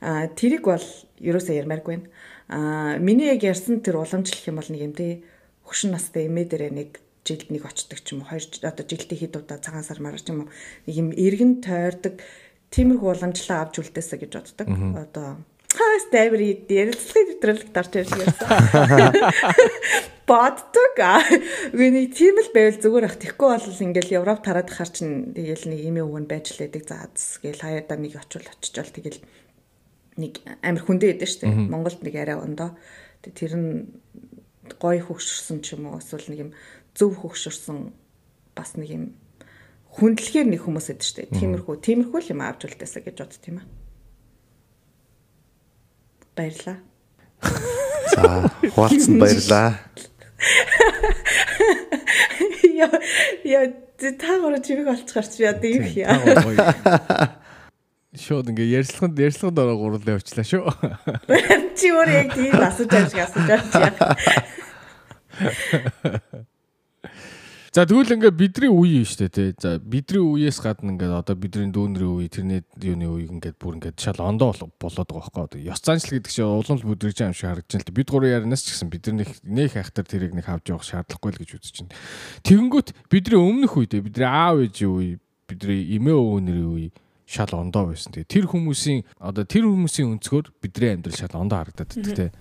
Аа 0.00 0.32
тэрийг 0.32 0.64
бол 0.64 0.86
ерөөсөө 1.20 1.60
ярмааргүй 1.60 1.92
байна. 2.00 2.08
Аа 2.48 2.96
миний 2.96 3.28
яг 3.28 3.44
ярьсан 3.44 3.84
тэр 3.84 4.00
уламжлах 4.00 4.48
юм 4.48 4.56
бол 4.56 4.70
нэг 4.72 4.80
юм 4.80 4.94
тий 4.96 5.20
хөшин 5.68 5.92
настай 5.92 6.32
эмээ 6.32 6.48
дээрээ 6.48 6.72
нэг 6.72 6.90
жилд 7.28 7.52
нэг 7.52 7.68
очдог 7.68 8.00
ч 8.00 8.16
юм 8.16 8.24
уу 8.24 8.32
хоёр 8.32 8.44
одоо 8.64 8.84
жилдээ 8.88 9.18
хэд 9.20 9.36
удаа 9.36 9.60
цагаан 9.60 9.84
сар 9.84 10.00
марч 10.00 10.24
юм 10.32 10.48
уу 10.48 10.52
нэг 10.88 10.94
юм 10.96 11.08
эргэн 11.12 11.60
тойрдог 11.60 12.24
тиймэрхүү 12.72 13.08
уламжлалаа 13.20 13.68
авч 13.68 13.84
үлдээсэ 13.84 14.16
гэж 14.16 14.32
боддог. 14.32 14.66
Одоо 14.96 15.44
хаас 15.74 16.04
тайвар 16.10 16.42
ярилцлагын 16.42 17.28
нэвтрүүлэг 17.30 17.70
дарж 17.74 17.92
ярьсан. 18.00 18.34
Боддог. 20.30 20.94
Үгүй 21.74 22.06
тийм 22.14 22.38
л 22.38 22.54
байвал 22.54 22.78
зүгээр 22.78 23.06
ах. 23.06 23.18
Тэгэхгүй 23.18 23.48
бол 23.50 23.84
ингээл 23.90 24.16
Европ 24.22 24.46
тараад 24.46 24.70
хар 24.70 24.90
чин 24.90 25.34
тэгэл 25.34 25.70
нэг 25.74 25.80
имээ 25.90 26.06
өвгөн 26.06 26.26
байж 26.30 26.54
лээдэг 26.54 26.86
зааз 26.86 27.42
гээл 27.42 27.66
хаяада 27.66 27.98
нэг 27.98 28.14
очил 28.14 28.46
очичвал 28.46 28.94
тэгэл 28.94 29.18
нэг 30.22 30.38
амир 30.62 30.82
хүндээ 30.86 31.18
байдаг 31.18 31.28
шүү 31.34 31.40
дээ. 31.50 31.66
Монголд 31.66 32.00
нэг 32.06 32.14
арай 32.14 32.38
ондоо. 32.38 32.78
Тэр 33.26 33.52
нь 33.58 33.70
гой 34.78 35.02
хөгшөрсөн 35.02 35.58
ч 35.66 35.74
юм 35.74 35.90
уу 35.90 35.98
эсвэл 35.98 36.30
нэг 36.30 36.40
юм 36.46 36.50
зөв 36.94 37.18
хөгшөрсөн 37.18 37.90
бас 38.54 38.78
нэг 38.78 38.90
юм 38.94 39.04
хүндлэхээр 39.98 40.46
нэг 40.46 40.62
хүмүүс 40.62 40.94
эд 40.94 41.02
штэ. 41.02 41.34
Тиймэрхүү 41.34 41.74
тиймэрхүү 41.82 42.18
л 42.22 42.32
юм 42.38 42.40
авч 42.46 42.70
үлдээсэ 42.70 43.02
гэж 43.02 43.16
бод 43.18 43.34
тийм 43.42 43.58
аа. 43.58 43.66
Баярлаа. 46.40 46.76
За, 48.14 48.48
хуваалцсан 48.72 49.18
баярлаа. 49.20 49.76
Яа, 52.64 52.88
яа, 53.44 53.68
та 54.16 54.38
гурав 54.40 54.64
чимэг 54.64 54.88
олчих 54.88 55.20
гарч 55.20 55.36
би 55.36 55.44
одоо 55.44 55.68
юу 55.68 55.84
хийя. 55.84 57.36
Шууд 58.16 58.48
ингээ 58.48 58.80
ярьцлаганд 58.80 59.20
ярьцлаганд 59.20 59.60
ороо 59.60 59.76
гурлаа 59.76 60.16
явчлаа 60.16 60.48
шүү. 60.48 60.64
Чи 61.76 61.92
өөр 61.92 62.08
яг 62.08 62.32
тийм 62.32 62.56
асууж 62.56 62.88
шиг 62.88 63.20
асууж 63.20 63.44
байгаа. 63.44 64.16
За 67.70 67.86
тэгвэл 67.86 68.18
ингээ 68.18 68.34
бидний 68.34 68.66
үе 68.66 69.06
шүү 69.06 69.30
дээ 69.30 69.30
тий. 69.30 69.54
За 69.54 69.78
бидний 69.78 70.18
үеэс 70.18 70.58
гадна 70.58 70.90
ингээ 70.90 71.22
одоо 71.22 71.38
бидний 71.38 71.70
дүүнрийн 71.70 72.18
үе 72.18 72.26
тэрний 72.26 72.66
юуны 72.82 73.06
үе 73.06 73.30
ингээ 73.30 73.54
бүр 73.62 73.78
ингээ 73.78 73.94
шал 73.94 74.18
ондоо 74.18 74.50
болоод 74.74 75.06
байгаа 75.06 75.46
байхгүй 75.46 75.70
ёс 75.70 75.78
заншил 75.78 76.18
гэдэг 76.18 76.34
чинь 76.34 76.50
уламж 76.50 76.82
бүдрэж 76.82 77.22
юм 77.22 77.30
шиг 77.30 77.46
харагдаж 77.46 77.70
байна 77.70 77.86
л 77.86 77.94
бид 77.94 78.10
гурван 78.10 78.34
ярнаас 78.42 78.66
ч 78.66 78.74
гэсэн 78.74 78.90
бидний 78.90 79.22
нөх 79.22 79.70
хайхтар 79.70 80.02
тэрийг 80.02 80.34
нэг 80.34 80.50
авч 80.50 80.66
явах 80.66 80.82
шаардлагагүй 80.82 81.30
л 81.30 81.40
гэж 81.46 81.50
үзэж 81.62 81.76
байна. 81.86 81.94
Тэгэнгүүт 82.42 82.88
бидний 83.06 83.38
өмнөх 83.38 83.78
үедээ 83.78 84.02
бидний 84.02 84.26
аав 84.26 84.66
ээжийн 84.66 84.90
үе 84.90 85.10
бидний 85.46 85.94
эмээ 85.94 86.18
өвөөнөрийн 86.18 86.70
үе 86.74 86.88
шал 87.22 87.54
ондоо 87.54 87.94
байсан. 87.94 88.10
Тэгээ 88.10 88.34
тэр 88.34 88.46
хүмүүсийн 88.50 89.06
одоо 89.22 89.46
тэр 89.46 89.70
хүмүүсийн 89.70 90.18
өнцгөр 90.18 90.50
бидний 90.58 90.98
амьдрал 90.98 91.14
шал 91.14 91.38
ондоо 91.38 91.62
харагдаад 91.62 91.94
байдаг 91.94 92.18
те. 92.18 92.34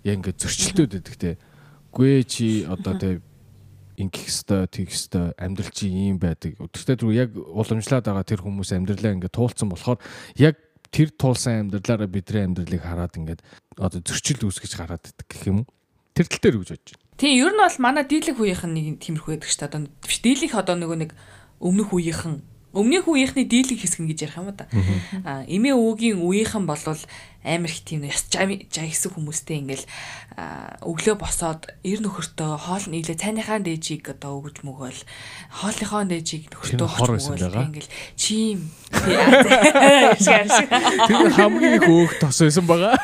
Яг 0.00 0.16
ингээ 0.16 0.40
зөрчилдөд 0.40 0.96
байдаг 0.96 1.16
те. 1.20 1.36
Гүй 1.92 2.24
чи 2.24 2.64
одоо 2.64 2.96
те 2.96 3.20
ингэх 4.02 4.26
ёстой, 4.26 4.66
тэгэх 4.66 4.92
ёстой, 4.92 5.26
амьдрал 5.38 5.70
чи 5.70 5.86
ийм 5.86 6.18
байдаг. 6.18 6.58
Өдөртөө 6.58 6.96
түр 6.98 7.14
яг 7.14 7.30
уламжлаад 7.38 8.06
байгаа 8.06 8.26
тэр 8.26 8.42
хүмүүс 8.42 8.74
амьдралаа 8.74 9.14
ингээ 9.16 9.32
туулсан 9.32 9.70
болохоор 9.70 10.02
яг 10.36 10.58
тэр 10.92 11.08
туулсан 11.14 11.70
амьдралаараа 11.70 12.10
бидний 12.10 12.44
амьдралыг 12.44 12.82
хараад 12.82 13.16
ингээд 13.16 13.40
одоо 13.80 14.00
зөрчил 14.04 14.44
үүсгэж 14.44 14.72
гараад 14.76 15.08
идэх 15.08 15.26
гэх 15.30 15.48
юм? 15.48 15.64
Тэр 16.12 16.28
тал 16.28 16.42
дээр 16.44 16.56
гэж 16.60 16.70
бодож 16.76 16.90
байна. 16.92 17.16
Тийм, 17.16 17.32
ер 17.40 17.52
нь 17.56 17.62
бол 17.62 17.78
манай 17.80 18.04
дийлэх 18.04 18.36
үеийнх 18.36 18.64
нь 18.68 18.74
нэг 18.76 18.86
тиймэрхүү 19.00 19.30
байдаг 19.40 19.48
шүү 19.48 19.60
дээ. 19.64 19.70
Одоо 19.72 19.80
биш 20.04 20.18
дийлэх 20.20 20.52
одоо 20.52 20.76
нөгөө 20.76 20.98
нэг 21.00 21.10
өмнөх 21.62 21.88
үеийнхэн 21.96 22.34
Өмнөх 22.72 23.04
үеийнхний 23.04 23.44
дийлэг 23.44 23.84
хэсэг 23.84 24.08
гэж 24.08 24.32
ярих 24.32 24.40
юм 24.40 24.48
да. 24.56 24.64
Аа 25.28 25.44
эмээ 25.44 25.76
өвөгийн 25.76 26.24
үеийнхэн 26.24 26.64
болвол 26.64 27.00
амар 27.44 27.68
их 27.68 27.84
тийм 27.84 28.08
яс 28.08 28.24
жагсаг 28.32 29.12
хүмүүстэй 29.12 29.60
ингээл 29.60 29.86
өглөө 30.80 31.16
босоод 31.18 31.68
эр 31.82 32.00
нөхөртөө 32.00 32.50
хоол 32.64 32.86
нийлээ 32.86 33.18
цайныхаа 33.18 33.58
дээжийг 33.60 34.14
одоо 34.14 34.38
өгж 34.38 34.62
мөгөөл 34.62 35.00
хоолныхоо 35.50 36.06
дээжийг 36.06 36.54
нөхөртөө 36.54 36.86
өгч 36.86 37.28
мөгөөл 37.28 37.66
ингээл 37.66 37.90
чим 38.14 38.70
Тэр 41.10 41.28
хамгийн 41.34 41.82
их 41.82 41.88
өөх 41.90 42.12
тос 42.22 42.46
байсан 42.46 42.64
байгаа. 42.64 42.94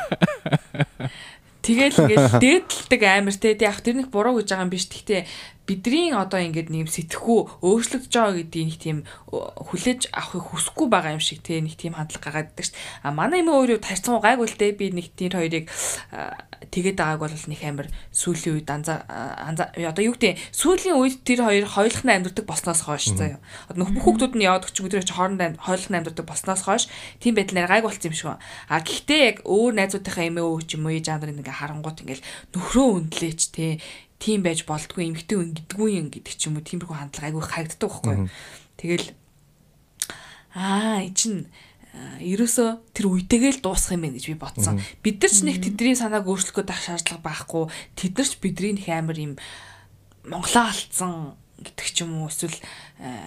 Тэгэл 1.67 1.99
ингээл 1.99 2.41
дээдлдэг 2.41 3.03
амар 3.03 3.37
те 3.37 3.59
яг 3.59 3.83
тэрнийх 3.83 4.09
буруу 4.09 4.39
гэж 4.39 4.55
байгаа 4.55 4.65
юм 4.65 4.73
биш. 4.73 4.87
Гэхдээ 4.89 5.27
бидний 5.69 6.17
одоо 6.17 6.41
ингээд 6.41 6.73
нэм 6.73 6.89
сэтгэхүй 6.89 7.61
өөрчлөгдөж 7.61 8.09
байгаа 8.09 8.41
гэдгийг 8.41 8.67
нэг 8.73 8.79
тийм 8.81 8.99
хүлээж 9.29 10.09
авахыг 10.17 10.49
хүсэхгүй 10.49 10.89
байгаа 10.89 11.13
юм 11.13 11.21
шиг 11.21 11.45
те 11.45 11.61
нэг 11.61 11.77
тийм 11.77 11.93
хандлага 11.93 12.25
гаргаад 12.25 12.57
байдаг 12.57 12.73
шүү. 12.73 12.81
А 13.05 13.13
манай 13.13 13.45
юм 13.45 13.53
өөрөө 13.53 13.85
тарьсан 13.85 14.17
гайгүй 14.25 14.49
л 14.49 14.57
те 14.57 14.73
би 14.73 14.89
нэг 14.89 15.13
тийм 15.13 15.37
хоёрыг 15.37 15.69
тэгээд 16.73 16.97
байгааг 16.97 17.21
бол 17.21 17.37
нэг 17.37 17.61
амар 17.69 17.89
сүүлийн 18.17 18.57
үед 18.57 18.69
анзаа 18.73 19.05
одоо 19.05 20.03
юу 20.03 20.17
гэдэг 20.17 20.41
сүүлийн 20.57 20.97
үед 20.97 21.21
тэр 21.29 21.45
хоёр 21.45 21.67
хойлохны 21.69 22.11
амьдрдаг 22.17 22.47
болсноос 22.49 22.83
хойш 22.89 23.13
заяа. 23.13 23.39
Одоо 23.69 23.85
нөх 23.85 23.93
хүүхдүүд 24.01 24.35
нь 24.35 24.47
яваад 24.49 24.67
өчиг 24.67 24.89
өдрөө 24.89 25.05
чи 25.05 25.15
хоорондоо 25.15 25.55
хойлохны 25.61 25.97
амьдрдаг 26.01 26.27
болсноос 26.27 26.63
хойш 26.65 26.89
тийм 27.21 27.37
байдлаар 27.37 27.69
гайг 27.69 27.85
болсон 27.85 28.09
юм 28.09 28.17
шиг 28.17 28.29
байна. 28.33 28.43
А 28.73 28.81
гэхдээ 28.81 29.21
яг 29.29 29.39
өөр 29.45 29.73
найзуудынхаа 29.77 30.27
эмээ 30.33 30.47
өвч 30.49 30.69
юм 30.75 30.89
уу 30.89 30.97
ээж 30.97 31.07
аандар 31.13 31.31
ингээ 31.31 31.61
харангуут 31.61 32.03
ингээл 32.03 32.27
нөхрөө 32.57 32.89
өндлээч 32.99 33.41
те 33.55 33.79
тийм 34.19 34.43
байж 34.43 34.67
болдгүй 34.67 35.15
эмгтэй 35.15 35.39
үн 35.39 35.55
гэдгүй 35.55 35.91
юм 35.99 36.07
гэдэг 36.11 36.35
ч 36.35 36.51
юм 36.51 36.59
уу 36.59 36.67
тиймэрхүү 36.67 36.97
хандлага 36.99 37.29
айгүй 37.31 37.43
харагддаг 37.43 37.91
байхгүй. 37.91 38.17
Тэгэл 38.79 39.07
аа 40.59 41.07
чин 41.15 41.47
ерөөсөө 42.19 42.69
тэр 42.95 43.07
үетэйгээ 43.11 43.53
л 43.59 43.65
дуусах 43.65 43.95
юм 43.95 44.07
байна 44.07 44.19
гэж 44.19 44.27
би 44.27 44.37
бодсон. 44.39 44.83
Бид 45.03 45.23
нар 45.23 45.33
ч 45.33 45.39
нэг 45.47 45.57
тэдний 45.63 45.97
санааг 45.99 46.27
өөрчлөх 46.27 46.63
гэдэг 46.63 46.79
шаардлага 46.79 47.23
байхгүй. 47.23 47.65
Тэд 47.95 48.13
нар 48.19 48.29
ч 48.29 48.35
бидний 48.43 48.75
их 48.79 48.91
амар 48.91 49.19
юм 49.19 49.33
Монголоо 50.27 50.67
алдсан 50.69 51.39
гэдэг 51.59 51.89
ч 51.91 51.97
юм 52.07 52.23
уу 52.23 52.31
эсвэл 52.31 52.55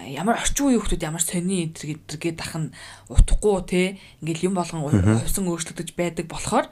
ямар 0.08 0.40
орчин 0.40 0.72
үеийн 0.72 0.80
хүмүүс 0.80 1.04
ямар 1.04 1.24
сони 1.24 1.68
эдэр 1.68 2.00
гэдэргээд 2.00 2.40
ах 2.40 2.56
нь 2.56 2.72
утахгүй 3.12 3.58
те 3.68 3.82
ингээл 4.24 4.48
юм 4.52 4.56
болгон 4.56 4.88
хувьсан 4.88 5.48
өөрчлөгдөж 5.52 5.90
байдаг 6.00 6.26
болохоор 6.32 6.72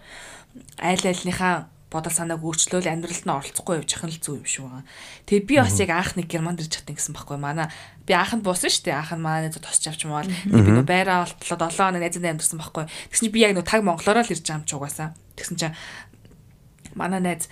айл 0.80 1.04
айлныхаа 1.04 1.68
бодол 1.90 2.14
санааг 2.14 2.46
өөрчлөөл 2.46 2.86
амьдралд 2.86 3.26
нь 3.26 3.34
оролцохгүй 3.34 3.82
явж 3.82 3.92
ахын 3.98 4.14
л 4.14 4.22
зүг 4.22 4.36
юм 4.40 4.46
шиг 4.46 4.64
байгаа. 4.70 4.86
Тэгээ 5.26 5.46
би 5.50 5.56
бас 5.58 5.78
яг 5.82 5.90
анх 5.90 6.14
нэг 6.14 6.28
германд 6.30 6.62
ирж 6.62 6.74
чадсан 6.78 6.94
гэсэн 6.94 7.14
байхгүй 7.18 7.38
манай 7.42 7.68
би 8.06 8.14
анханд 8.14 8.46
буусан 8.46 8.70
шүү 8.70 8.86
дээ. 8.86 9.02
Анх 9.02 9.14
нь 9.18 9.26
манай 9.26 9.50
найзууд 9.50 9.66
тосч 9.66 9.90
авч 9.90 10.06
мавал 10.06 10.30
би 10.30 10.70
нөгөө 10.70 10.86
байраа 10.86 11.26
олтлоо 11.26 11.58
7 11.58 11.74
хоног 11.74 12.02
найзтай 12.06 12.30
амьдсан 12.30 12.62
байхгүй. 12.62 12.86
Тэгсэн 13.10 13.26
чинь 13.26 13.34
би 13.34 13.42
яг 13.42 13.58
нөгөө 13.58 13.66
таг 13.66 13.82
монголоор 13.82 14.22
л 14.22 14.34
ирж 14.38 14.46
байгаа 14.46 14.62
юм 14.62 14.68
ч 14.70 14.72
угаасаа. 14.78 15.10
Тэгсэн 15.34 15.58
чинь 15.58 15.76
манай 16.94 17.22
найз 17.26 17.50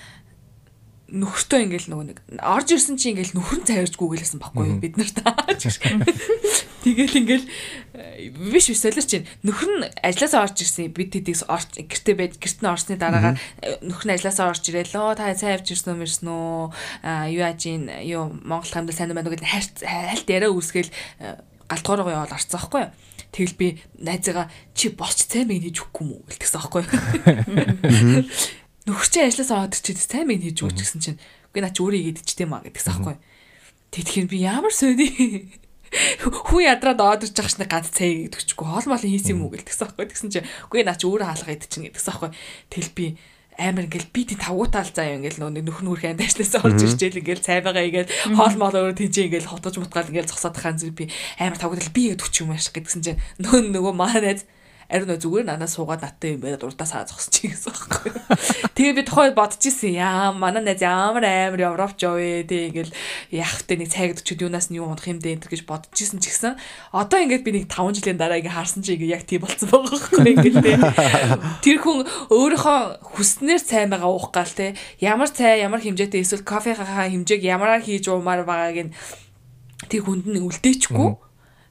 нөхөртөө 1.07 1.59
ингээл 1.65 1.89
нөгөө 1.89 2.05
нэг 2.11 2.17
орж 2.43 2.67
ирсэн 2.75 2.99
чи 2.99 3.15
ингээл 3.15 3.39
нөхөр 3.39 3.63
нь 3.63 3.67
цайрчгүй 3.67 4.07
гэлсэн 4.21 4.43
байхгүй 4.43 4.75
бид 4.83 4.99
нарт. 4.99 5.23
Тэгэл 6.87 7.19
ингээл 7.19 7.45
э, 7.99 8.31
биш 8.31 8.71
биш 8.71 8.79
солиорч 8.79 9.07
чинь 9.11 9.27
нөхөр 9.43 9.71
нь 9.83 9.89
ажилласаа 9.99 10.47
орж 10.47 10.63
ирсэн 10.63 10.95
бид 10.95 11.11
тэдийг 11.11 11.43
гэртээ 11.43 12.15
байж 12.15 12.33
гэрт 12.39 12.59
нь 12.63 12.71
орсны 12.71 12.95
дараагаар 12.95 13.35
э, 13.35 13.83
нөхөр 13.83 14.07
нь 14.07 14.15
ажилласаа 14.15 14.55
орж 14.55 14.63
ирээл 14.71 14.95
лөө 14.95 15.19
та 15.19 15.35
цай 15.35 15.59
авч 15.59 15.75
ирсэн 15.75 15.91
үү 15.91 15.99
мэрсэн 15.99 16.27
үү? 16.31 16.71
Юу 17.35 17.41
яаж 17.43 17.61
ийн 17.67 17.91
юу 18.07 18.31
Монгол 18.31 18.71
хамт 18.71 18.95
сайн 18.95 19.11
байна 19.11 19.27
уу? 19.27 19.35
гэдэг 19.35 19.51
хальт 19.83 20.27
яриа 20.31 20.55
үүсгээл 20.55 20.87
э, 20.87 21.35
галтгоороо 21.67 22.07
яваад 22.07 22.31
арцсан 22.31 22.55
байхгүй 22.55 22.81
юу? 22.87 22.91
Тэгэл 23.35 23.59
би 23.59 23.67
найзыгаа 23.99 24.47
чи 24.71 24.95
босч 24.95 25.27
цай 25.27 25.43
мэй 25.43 25.59
хийж 25.59 25.83
өгөхгүй 25.83 26.05
мүү 26.07 26.19
гэлтгсэн 26.31 26.57
аахгүй. 26.63 26.83
нөхөр 28.87 29.07
чинь 29.11 29.27
ажилласаа 29.27 29.67
аваад 29.67 29.75
чи 29.75 29.91
сайн 29.99 30.31
мэн 30.31 30.41
хийж 30.47 30.63
өгч 30.63 30.79
гэсэн 30.79 31.01
чинь. 31.03 31.19
Үгүй 31.51 31.61
наа 31.61 31.75
чи 31.75 31.83
өөрөө 31.83 31.99
хийгээд 31.99 32.23
ичтэй 32.23 32.47
маа 32.47 32.63
гэдэгсэн 32.63 32.91
аахгүй. 32.95 33.15
Тэгэхээр 33.91 34.27
би 34.31 34.37
ямар 34.47 34.71
сөйди 34.71 35.07
хүү 36.23 36.61
ядраад 36.67 36.99
оодорж 37.01 37.33
байгаа 37.33 37.53
шнэ 37.53 37.65
ганц 37.67 37.87
цай 37.93 38.27
гэдэг 38.27 38.43
чгүй 38.43 38.67
хоол 38.67 38.87
моол 38.87 39.05
хийсэн 39.05 39.33
юм 39.35 39.47
уу 39.47 39.53
гэдэгсэн 39.55 39.83
аахгүй. 39.87 40.05
Тэгсэн 40.11 40.31
чинь 40.33 40.49
үгүй 40.67 40.83
наа 40.83 40.99
чи 40.99 41.05
өөрөө 41.07 41.27
хаалга 41.27 41.55
идчихин 41.55 41.85
гэдэгсэн 41.87 42.11
аахгүй. 42.11 42.31
Тэгэл 42.71 42.91
би 42.97 43.05
амар 43.57 43.89
ингээл 43.89 44.13
би 44.13 44.21
тий 44.29 44.37
тавгуутаал 44.37 44.91
заа 44.93 45.17
ингээл 45.17 45.41
нөө 45.41 45.65
нөхөр 45.65 45.85
нөхөр 45.89 46.01
ханд 46.13 46.21
ажлаасаа 46.21 46.61
орж 46.61 46.81
ирчихэл 46.85 47.21
ингээл 47.25 47.41
цай 47.41 47.59
байгаа 47.65 47.89
ингээл 47.89 48.37
хоол 48.37 48.55
моол 48.61 48.77
өөрөө 48.77 48.95
тийж 49.01 49.17
ингээл 49.17 49.49
хотож 49.49 49.81
мутгаал 49.81 50.13
ингээл 50.13 50.29
зогсоод 50.29 50.57
хаан 50.61 50.77
зүр 50.77 50.93
би 50.93 51.09
амар 51.41 51.57
тавгуутал 51.57 51.89
би 51.89 52.13
гэдэг 52.13 52.29
ч 52.29 52.45
юм 52.45 52.53
ааш 52.53 52.69
гэдгсэн 52.69 53.01
чинь 53.01 53.21
нөө 53.41 53.73
нөгөө 53.73 53.93
маань 53.97 54.45
Ариун 54.87 55.19
зүгээр 55.19 55.43
надаас 55.43 55.75
суугаад 55.75 55.99
наттай 55.99 56.39
юм 56.39 56.47
байна 56.47 56.63
урдаас 56.63 56.95
хаа 56.95 57.03
зогсчих 57.03 57.51
гэсэн 57.51 57.75
байхгүй. 57.75 58.11
Тэгээ 58.71 58.95
би 58.95 59.03
тухайд 59.03 59.35
бодчихсон 59.35 59.91
яа 59.91 60.31
манай 60.31 60.63
найз 60.63 60.79
ямар 60.79 61.27
амар 61.27 61.59
Европч 61.59 62.07
явээ 62.07 62.47
тэг 62.47 62.71
ингээл 62.71 62.93
яах 63.35 63.67
вэ? 63.67 63.83
Нэг 63.83 63.91
цайг 63.91 64.15
өчөд 64.15 64.47
юунаас 64.47 64.71
нь 64.71 64.79
юу 64.79 64.87
унах 64.87 65.03
юм 65.03 65.19
дээ 65.19 65.43
гэж 65.43 65.67
бодчихсон 65.67 66.23
ч 66.23 66.31
гэсэн 66.31 66.55
одоо 66.95 67.19
ингээд 67.19 67.43
би 67.43 67.51
нэг 67.51 67.65
5 67.67 67.99
жилийн 67.99 68.15
дараа 68.15 68.39
ингээ 68.39 68.55
харсан 68.55 68.79
чи 68.79 68.95
ингээ 68.95 69.11
яг 69.11 69.27
тийм 69.27 69.43
болцсон 69.43 69.67
байгаа 69.67 69.91
байхгүй 69.91 70.23
ингээл 70.23 70.63
тэг. 70.63 70.79
Тэр 71.67 71.77
хүн 71.83 72.07
өөрийнхөө 72.31 72.79
хүснээр 73.11 73.59
цай 73.59 73.91
байгаа 73.91 74.07
уух 74.07 74.31
гал 74.31 74.47
те. 74.55 74.79
Ямар 75.03 75.27
цай 75.27 75.67
ямар 75.67 75.83
хэмжээтэй 75.83 76.23
эсвэл 76.23 76.47
кофеийнхаа 76.47 77.11
хэмжээг 77.11 77.43
ямараар 77.43 77.83
хийж 77.83 78.07
уумаар 78.07 78.47
байгааг 78.47 78.87
нь 78.87 78.95
тэр 79.91 80.07
хүнд 80.07 80.31
нь 80.31 80.39
үлдээчихгүй 80.47 81.26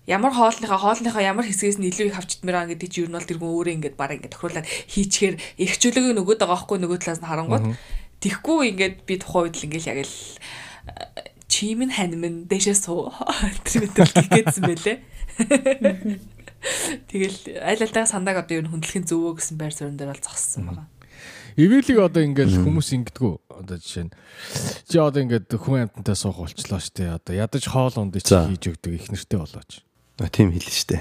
ямар 0.07 0.33
хоолныхаа 0.33 0.79
хоолныхаа 0.79 1.23
ямар 1.23 1.47
хэсгээс 1.47 1.79
нь 1.83 1.91
илүү 1.91 2.15
их 2.15 2.19
авчдмаар 2.19 2.67
байгаа 2.67 2.73
гэдэг 2.79 2.91
чинь 2.91 3.05
ер 3.07 3.11
нь 3.11 3.17
бол 3.19 3.31
тэргүй 3.31 3.51
өөрөө 3.51 3.75
ингээд 3.77 3.97
бараг 3.99 4.17
ингээд 4.23 4.35
тохируулаад 4.39 4.67
хийчихээр 4.67 5.35
эрхчлөлөө 5.59 6.15
нөгөөд 6.15 6.41
байгаа 6.41 6.55
байхгүй 6.55 6.79
нөгөө 6.79 6.99
талаас 7.03 7.21
нь 7.21 7.31
харангууд 7.31 7.65
тэгхгүй 8.23 8.65
ингээд 8.71 8.97
би 9.03 9.15
тухайн 9.19 9.45
үед 9.51 9.57
л 9.59 9.67
ингээд 9.67 9.91
яг 9.91 9.99
л 10.07 10.15
чим 11.51 11.83
нь 11.83 11.95
хань 11.95 12.15
минь 12.15 12.47
дэшээ 12.47 12.77
суу 12.77 13.11
тэр 13.67 13.87
мэтэл 13.87 14.15
гэгээдсэн 14.15 14.65
байлээ. 14.67 14.99
Тэгэл 17.11 17.39
аль 17.63 17.83
альтаа 17.83 18.07
сандааг 18.07 18.45
одоо 18.45 18.59
ер 18.59 18.65
нь 18.67 18.73
хөндлөхийн 18.73 19.07
зөвөө 19.07 19.39
гэсэн 19.39 19.57
байр 19.59 19.75
суурин 19.75 19.99
дээр 19.99 20.13
бол 20.15 20.25
зогссон 20.27 20.67
байгаа. 20.67 20.87
Ивэлийг 21.57 21.99
одоо 22.03 22.23
ингээл 22.27 22.61
хүмүүс 22.61 22.89
ингэдэггүй. 22.93 23.33
Одоо 23.49 23.77
жишээ 23.81 24.05
нь 24.11 24.13
чи 24.91 25.01
одоо 25.01 25.25
ингээд 25.25 25.49
хүн 25.57 25.89
амьтантай 25.89 26.17
суух 26.19 26.45
болчлоо 26.45 26.81
штэ. 26.83 27.17
Одоо 27.17 27.33
ядаж 27.33 27.65
хоол 27.65 27.97
унд 27.97 28.19
чи 28.21 28.35
хийж 28.35 28.77
өгдөг 28.77 28.93
их 28.93 29.09
нэртэй 29.09 29.41
болооч. 29.41 29.86
Тийм 30.17 30.53
хэлнэ 30.53 30.73
штэ. 30.73 30.97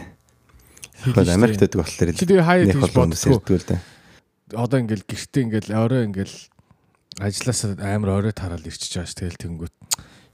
Хөөе 1.16 1.32
Америкт 1.32 1.64
байдаг 1.64 1.80
болохоор 1.80 2.12
чи 2.12 2.26
тэгээ 2.28 2.44
хаяа 2.44 2.66
гэж 2.68 2.78
боддгоо 2.92 3.56
л 3.56 3.68
да. 3.68 3.80
Одоо 4.52 4.78
ингээл 4.84 5.08
гэртээ 5.08 5.44
ингээл 5.48 5.72
орой 5.72 6.04
ингээл 6.12 6.36
ажилласаа 7.24 7.80
амар 7.80 8.20
орой 8.20 8.34
тараал 8.36 8.64
ирчихэж 8.68 9.00
байгаа 9.00 9.08
ш 9.08 9.16
тэгэл 9.16 9.40
тэнгүүт 9.40 9.76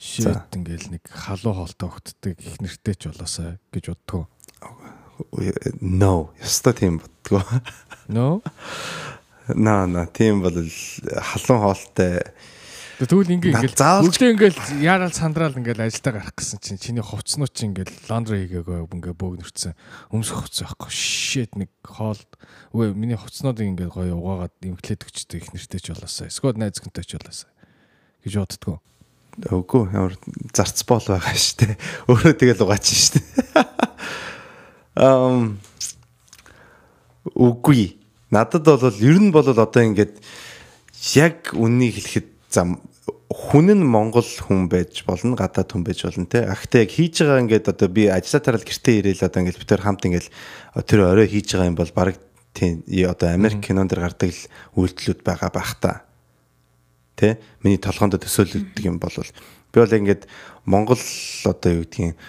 шийд 0.02 0.50
ингээл 0.58 0.98
нэг 0.98 1.04
халуу 1.06 1.54
хоолтой 1.62 1.88
өгддөг 1.94 2.36
их 2.42 2.58
нэртэй 2.58 2.96
ч 2.98 3.14
болоосаа 3.14 3.62
гэж 3.70 3.94
боддгоо. 3.94 4.26
No, 5.78 6.34
яста 6.42 6.74
тийм 6.74 7.06
боддгоо. 7.06 7.46
No. 8.10 8.42
На 9.48 9.86
на 9.86 10.06
тийм 10.08 10.42
бол 10.42 10.54
халуун 10.58 11.62
хоолтой 11.62 12.22
Тэгвэл 13.02 13.34
ингээ 13.34 13.58
ингээл 13.58 13.82
өглөө 14.06 14.30
ингээл 14.38 14.60
яарал 14.86 15.10
сандраал 15.10 15.58
ингээл 15.58 15.90
ажилдаа 15.90 16.22
гарах 16.22 16.38
гэсэн 16.38 16.62
чинь 16.62 16.78
чиний 16.78 17.02
хувцснуу 17.02 17.50
чи 17.50 17.66
ингээл 17.66 17.98
ландри 18.06 18.46
хийгээгүй 18.46 18.78
ингээ 18.78 19.18
бөөгнөрцөн 19.18 19.74
өмсөх 20.14 20.46
хувцас 20.46 20.70
байхгүй. 20.70 20.94
Шишэт 20.94 21.58
нэг 21.58 21.74
хоол. 21.82 22.22
Үгүй 22.78 22.94
миний 22.94 23.18
хувцснууд 23.18 23.58
ингээл 23.58 23.90
гоё 23.90 24.14
угаагаад 24.22 24.54
имклээд 24.62 25.10
өчтөө 25.10 25.38
их 25.42 25.50
нэртэй 25.50 25.82
ч 25.82 25.90
болоосаа 25.98 26.30
эсвэл 26.30 26.62
найз 26.62 26.78
гэнтэй 26.78 27.06
ч 27.10 27.18
болоосаа 27.18 27.50
гэж 28.22 28.34
боддгоо. 28.38 28.78
Үгүй 29.50 29.84
ямар 29.98 30.14
зарц 30.54 30.86
бол 30.86 31.02
байгаа 31.02 31.34
штэ. 31.34 31.82
Өөрөө 32.06 32.38
тэгэл 32.38 32.62
угаач 32.70 32.86
штэ. 32.86 33.18
Ам 34.94 35.58
үгүй. 37.34 37.98
Надад 38.30 38.68
бол 38.68 38.94
ер 39.02 39.18
нь 39.18 39.34
бол 39.34 39.48
одоо 39.48 39.82
ингээд 39.82 40.22
яг 41.18 41.50
үннийг 41.58 41.98
хэлэхэд 41.98 42.28
зам 42.52 42.80
хүн 43.32 43.74
нь 43.74 43.84
Монгол 43.88 44.28
хүн 44.28 44.70
байж 44.70 45.02
болно, 45.08 45.34
гадаад 45.34 45.72
хүн 45.72 45.84
байж 45.84 46.06
болно 46.06 46.28
те. 46.30 46.46
Ахтай 46.46 46.86
яг 46.86 46.92
хийж 46.94 47.26
байгаа 47.26 47.42
ингээд 47.42 47.72
одоо 47.74 47.90
би 47.90 48.06
ажиллаа 48.06 48.42
тарал 48.46 48.62
гэртээ 48.62 49.02
ирээл 49.02 49.26
одоо 49.26 49.40
ингээд 49.42 49.58
бид 49.58 49.70
төр 49.72 49.82
хамт 49.82 50.06
ингээд 50.06 50.28
тэр 50.86 51.00
орой 51.10 51.28
хийж 51.32 51.56
байгаа 51.56 51.72
юм 51.72 51.80
бол 51.80 51.92
баг 51.96 52.20
тийм 52.54 52.86
одоо 53.10 53.34
Америк 53.34 53.66
кинон 53.66 53.90
дэр 53.90 54.06
гардаг 54.06 54.30
л 54.30 54.44
үйлдэлүүд 54.78 55.22
байгаа 55.26 55.50
байх 55.50 55.72
та. 55.82 56.06
Тэ? 57.18 57.42
Миний 57.66 57.82
толгоонд 57.82 58.22
төсөөлөгддөг 58.22 58.86
юм 58.86 59.00
бол 59.02 59.16
би 59.16 59.78
бол 59.80 59.98
ингээд 59.98 60.28
Монгол 60.70 61.02
одоо 61.48 61.72
юу 61.72 61.88
гэдгийг 61.88 62.20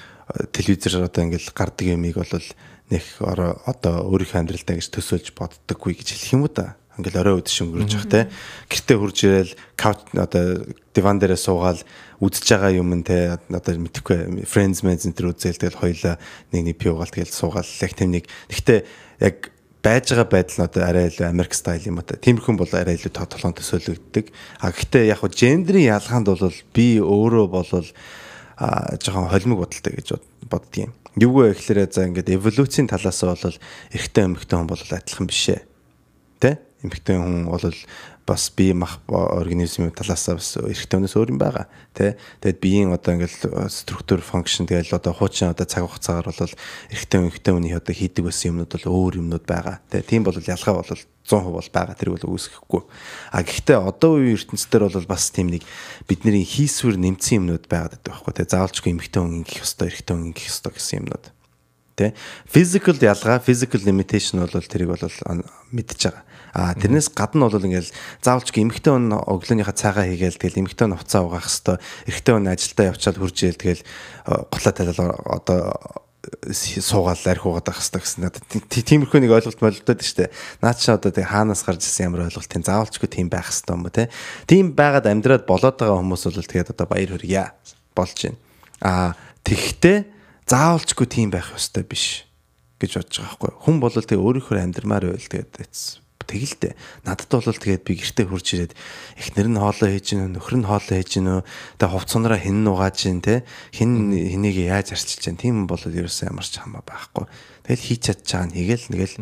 телевизээр 0.56 1.04
одоо 1.04 1.22
ингээд 1.28 1.52
гардаг 1.52 1.86
юмыг 1.86 2.16
бол 2.16 2.48
нэг 2.88 3.04
одоо 3.20 3.94
өөрийнхөө 4.08 4.40
амьдралдаа 4.40 4.76
гэж 4.80 4.88
төсөөлж 4.88 5.36
боддоггүй 5.36 6.00
гэж 6.00 6.08
хэлэх 6.16 6.32
юм 6.32 6.46
уу 6.46 6.52
та 6.52 6.80
ингээл 6.98 7.20
орой 7.24 7.34
өд 7.40 7.48
шөнгөрж 7.48 7.92
явах 7.96 8.10
те. 8.10 8.20
Гэртээ 8.68 8.96
хурж 9.00 9.18
ирээл 9.24 9.52
кауч 9.80 10.00
одоо 10.12 10.66
диван 10.92 11.16
дээрээ 11.16 11.40
суугаал 11.40 11.80
үдсэж 12.20 12.46
байгаа 12.52 12.72
юм 12.76 12.92
те. 13.00 13.38
Одоо 13.48 13.72
мэдхгүй 13.80 14.44
friends 14.44 14.84
mates 14.84 15.08
энэ 15.08 15.16
үзэл 15.32 15.56
тэгэл 15.56 15.80
хоёлаа 15.80 16.20
нэг 16.52 16.62
нэг 16.68 16.76
пиугаал 16.76 17.08
тэгэл 17.08 17.32
суугаал. 17.32 17.68
Яг 17.80 17.92
тэм 17.96 18.12
нэг. 18.12 18.28
Гэхдээ 18.52 18.80
яг 19.24 19.52
байж 19.82 20.14
байгаа 20.14 20.28
байдал 20.30 20.56
нь 20.62 20.66
одоо 20.68 20.82
арай 20.86 21.10
илүү 21.10 21.26
Америк 21.26 21.54
стайл 21.58 21.82
юм 21.90 21.98
одоо. 21.98 22.16
Тиймэрхэн 22.16 22.56
бол 22.56 22.70
арай 22.70 22.94
илүү 22.94 23.12
тоглоом 23.12 23.56
төсөөлөгддөг 23.58 24.26
а 24.62 24.70
гэхдээ 24.70 25.10
яг 25.10 25.18
хуу 25.24 25.32
гендрийн 25.34 25.90
ялгаанд 25.98 26.30
бол 26.30 26.58
би 26.70 27.02
өөрөө 27.02 27.46
бол 27.50 27.66
а 28.62 28.94
жоохон 29.02 29.32
холимог 29.32 29.66
бодолтой 29.66 29.92
гэж 29.98 30.22
боддгийн. 30.46 30.94
Юу 31.18 31.42
вэ 31.42 31.58
гэхээр 31.58 31.90
за 31.90 32.06
ингээд 32.06 32.30
эволюцийн 32.30 32.86
талаас 32.86 33.20
нь 33.20 33.26
бол 33.26 33.58
эрэгтэй 33.90 34.22
эмэгтэй 34.22 34.56
хүн 34.56 34.70
бол 34.70 34.80
адилхан 34.80 35.26
биш 35.26 35.44
ээ. 35.50 35.60
Тэ 36.38 36.62
эмэгтэй 36.82 37.16
хүн 37.18 37.46
бол 37.46 37.62
бас 38.26 38.50
бие 38.54 38.74
мах 38.74 39.00
организмын 39.08 39.90
талаас 39.90 40.26
бас 40.30 40.54
эрэгтэй 40.58 40.98
хүнээс 40.98 41.16
өөр 41.18 41.34
юм 41.34 41.38
байгаа 41.42 41.66
тий 41.94 42.14
тэгээд 42.38 42.62
биеийн 42.62 42.94
одоо 42.94 43.18
ингээл 43.18 43.66
структур 43.66 44.22
функшн 44.22 44.70
тэгэл 44.70 44.94
одоо 44.94 45.10
хуучин 45.10 45.50
одоо 45.50 45.66
цаг 45.66 45.90
хугацаагаар 45.90 46.30
бол 46.30 46.54
эрэгтэй 46.94 47.18
хүн 47.18 47.26
эмэгтэй 47.30 47.52
хүний 47.54 47.74
одоо 47.74 47.94
хийдэг 47.94 48.22
байсан 48.22 48.54
юмнууд 48.54 48.70
бол 48.78 48.86
өөр 48.94 49.18
юмнууд 49.18 49.46
байгаа 49.46 49.82
тий 49.90 50.02
тийм 50.06 50.22
бол 50.22 50.38
ялгаа 50.38 50.74
бол 50.78 50.86
100% 50.86 51.50
бол 51.50 51.70
байгаа 51.74 51.94
тэрийг 51.98 52.14
бол 52.22 52.34
үүсгэхгүй 52.38 52.82
а 53.34 53.42
гэхдээ 53.42 53.78
одоо 53.78 54.22
үеийн 54.22 54.38
ертөнцийн 54.38 54.86
бол 54.86 55.10
бас 55.10 55.30
тийм 55.34 55.50
нэг 55.50 55.66
бидний 56.06 56.46
хийсвэр 56.46 56.98
нэмсэн 56.98 57.42
юмнууд 57.42 57.66
байгаад 57.66 57.98
байдаг 57.98 58.22
байхгүй 58.22 58.32
тий 58.38 58.46
заавалчгүй 58.46 58.90
эмэгтэй 58.94 59.20
хүн 59.22 59.38
ингэх 59.42 59.62
ёстой 59.66 59.86
эрэгтэй 59.90 60.14
хүн 60.14 60.26
ингэх 60.30 60.46
ёстой 60.46 60.72
гэсэн 60.74 60.98
юмнууд 61.02 61.26
тий 61.98 62.10
physical 62.46 62.96
ялгаа 62.98 63.38
physical 63.38 63.82
limitation 63.82 64.42
бол 64.42 64.62
тэрийг 64.62 64.90
бол 64.94 65.06
мэдж 65.70 66.00
байгаа 66.06 66.22
А 66.52 66.76
тэрнээс 66.76 67.16
гадна 67.16 67.48
бол 67.48 67.64
ингээл 67.64 67.90
заавалч 68.20 68.52
эмэгтэй 68.52 68.92
хүн 68.92 69.16
өглөөнийхөө 69.16 69.76
цаагаа 69.76 70.04
хийгээл 70.04 70.36
тэгэл 70.36 70.60
эмэгтэй 70.64 70.84
хүн 70.84 71.00
уцаа 71.00 71.24
угаах 71.24 71.48
хэвээр 71.48 71.80
эрэгтэй 72.08 72.32
хүн 72.36 72.52
ажилдаа 72.52 72.86
явчаад 72.92 73.16
хурж 73.16 73.38
ийл 73.40 73.56
тэгэл 73.56 73.82
гутлаа 74.52 74.72
талал 74.76 75.00
одоо 75.32 75.60
суугаал 76.52 77.18
арх 77.26 77.46
угаад 77.46 77.66
байх 77.66 77.80
хэвээр 77.82 78.02
гэсэн 78.04 78.22
надад 78.22 78.44
тиймэрхүү 78.70 79.20
нэг 79.26 79.32
ойлголт 79.32 79.58
болдод 79.58 80.00
штэ. 80.04 80.30
Наад 80.62 80.78
чи 80.78 80.92
одоо 80.94 81.10
тэг 81.10 81.26
хаанаас 81.26 81.66
гарч 81.66 81.82
ирсэн 81.82 82.14
ямар 82.14 82.30
ойлголт 82.30 82.46
тийм 82.46 82.62
заавалчгүй 82.62 83.10
тийм 83.10 83.26
байх 83.26 83.50
хэвээр 83.50 83.74
юм 83.74 83.82
уу 83.82 83.90
те. 83.90 84.06
Тийм 84.46 84.76
байгаад 84.76 85.10
амьдраад 85.10 85.44
болоод 85.50 85.76
байгаа 85.82 85.98
хүмүүс 85.98 86.22
бол 86.30 86.46
тэгээд 86.46 86.72
одоо 86.78 86.86
баяр 86.86 87.10
хүргье 87.10 87.50
болж 87.98 88.18
байна. 88.22 88.38
А 88.86 88.92
тэгхтээ 89.42 89.98
заавалчгүй 90.46 91.06
тийм 91.10 91.34
байх 91.34 91.50
ёстой 91.58 91.82
биш 91.82 92.28
гэж 92.78 93.02
бодож 93.02 93.16
байгаа 93.18 93.34
байхгүй. 93.34 93.50
Хүн 93.66 93.76
бол 93.82 93.94
тэг 93.94 94.18
өөрийнхөө 94.22 94.62
амьдрмаар 94.62 95.10
байл 95.10 95.26
тэгээд 95.26 96.01
тэгэлтэй. 96.26 96.72
Надад 97.06 97.30
бол 97.30 97.44
тэгээд 97.46 97.84
би 97.86 97.94
гэртээ 97.98 98.26
хурж 98.28 98.46
ирээд 98.54 98.72
эхнэр 99.18 99.48
нь 99.50 99.60
хоолоо 99.60 99.88
хийж 99.90 100.06
гинөө, 100.14 100.28
нөхөр 100.38 100.56
нь 100.62 100.68
хоолоо 100.68 100.96
хийж 100.98 101.10
гинөө, 101.18 101.40
тэгээд 101.78 101.92
хувцсанараа 101.92 102.40
хэн 102.40 102.58
нугааж 102.62 102.98
гин 103.02 103.20
те 103.20 103.44
хэн 103.74 103.92
хэнийг 104.12 104.56
яаж 104.66 104.94
арчилж 104.94 105.22
гин 105.26 105.38
тийм 105.40 105.56
бол 105.66 105.80
ерөөсөө 105.82 106.30
ямар 106.30 106.46
ч 106.46 106.58
хамаа 106.60 106.82
байхгүй. 106.86 107.24
Тэгэл 107.66 107.86
хийж 107.86 108.00
чадчихаа 108.10 108.50
нэгэл 108.50 108.86
нэгэл 108.90 109.14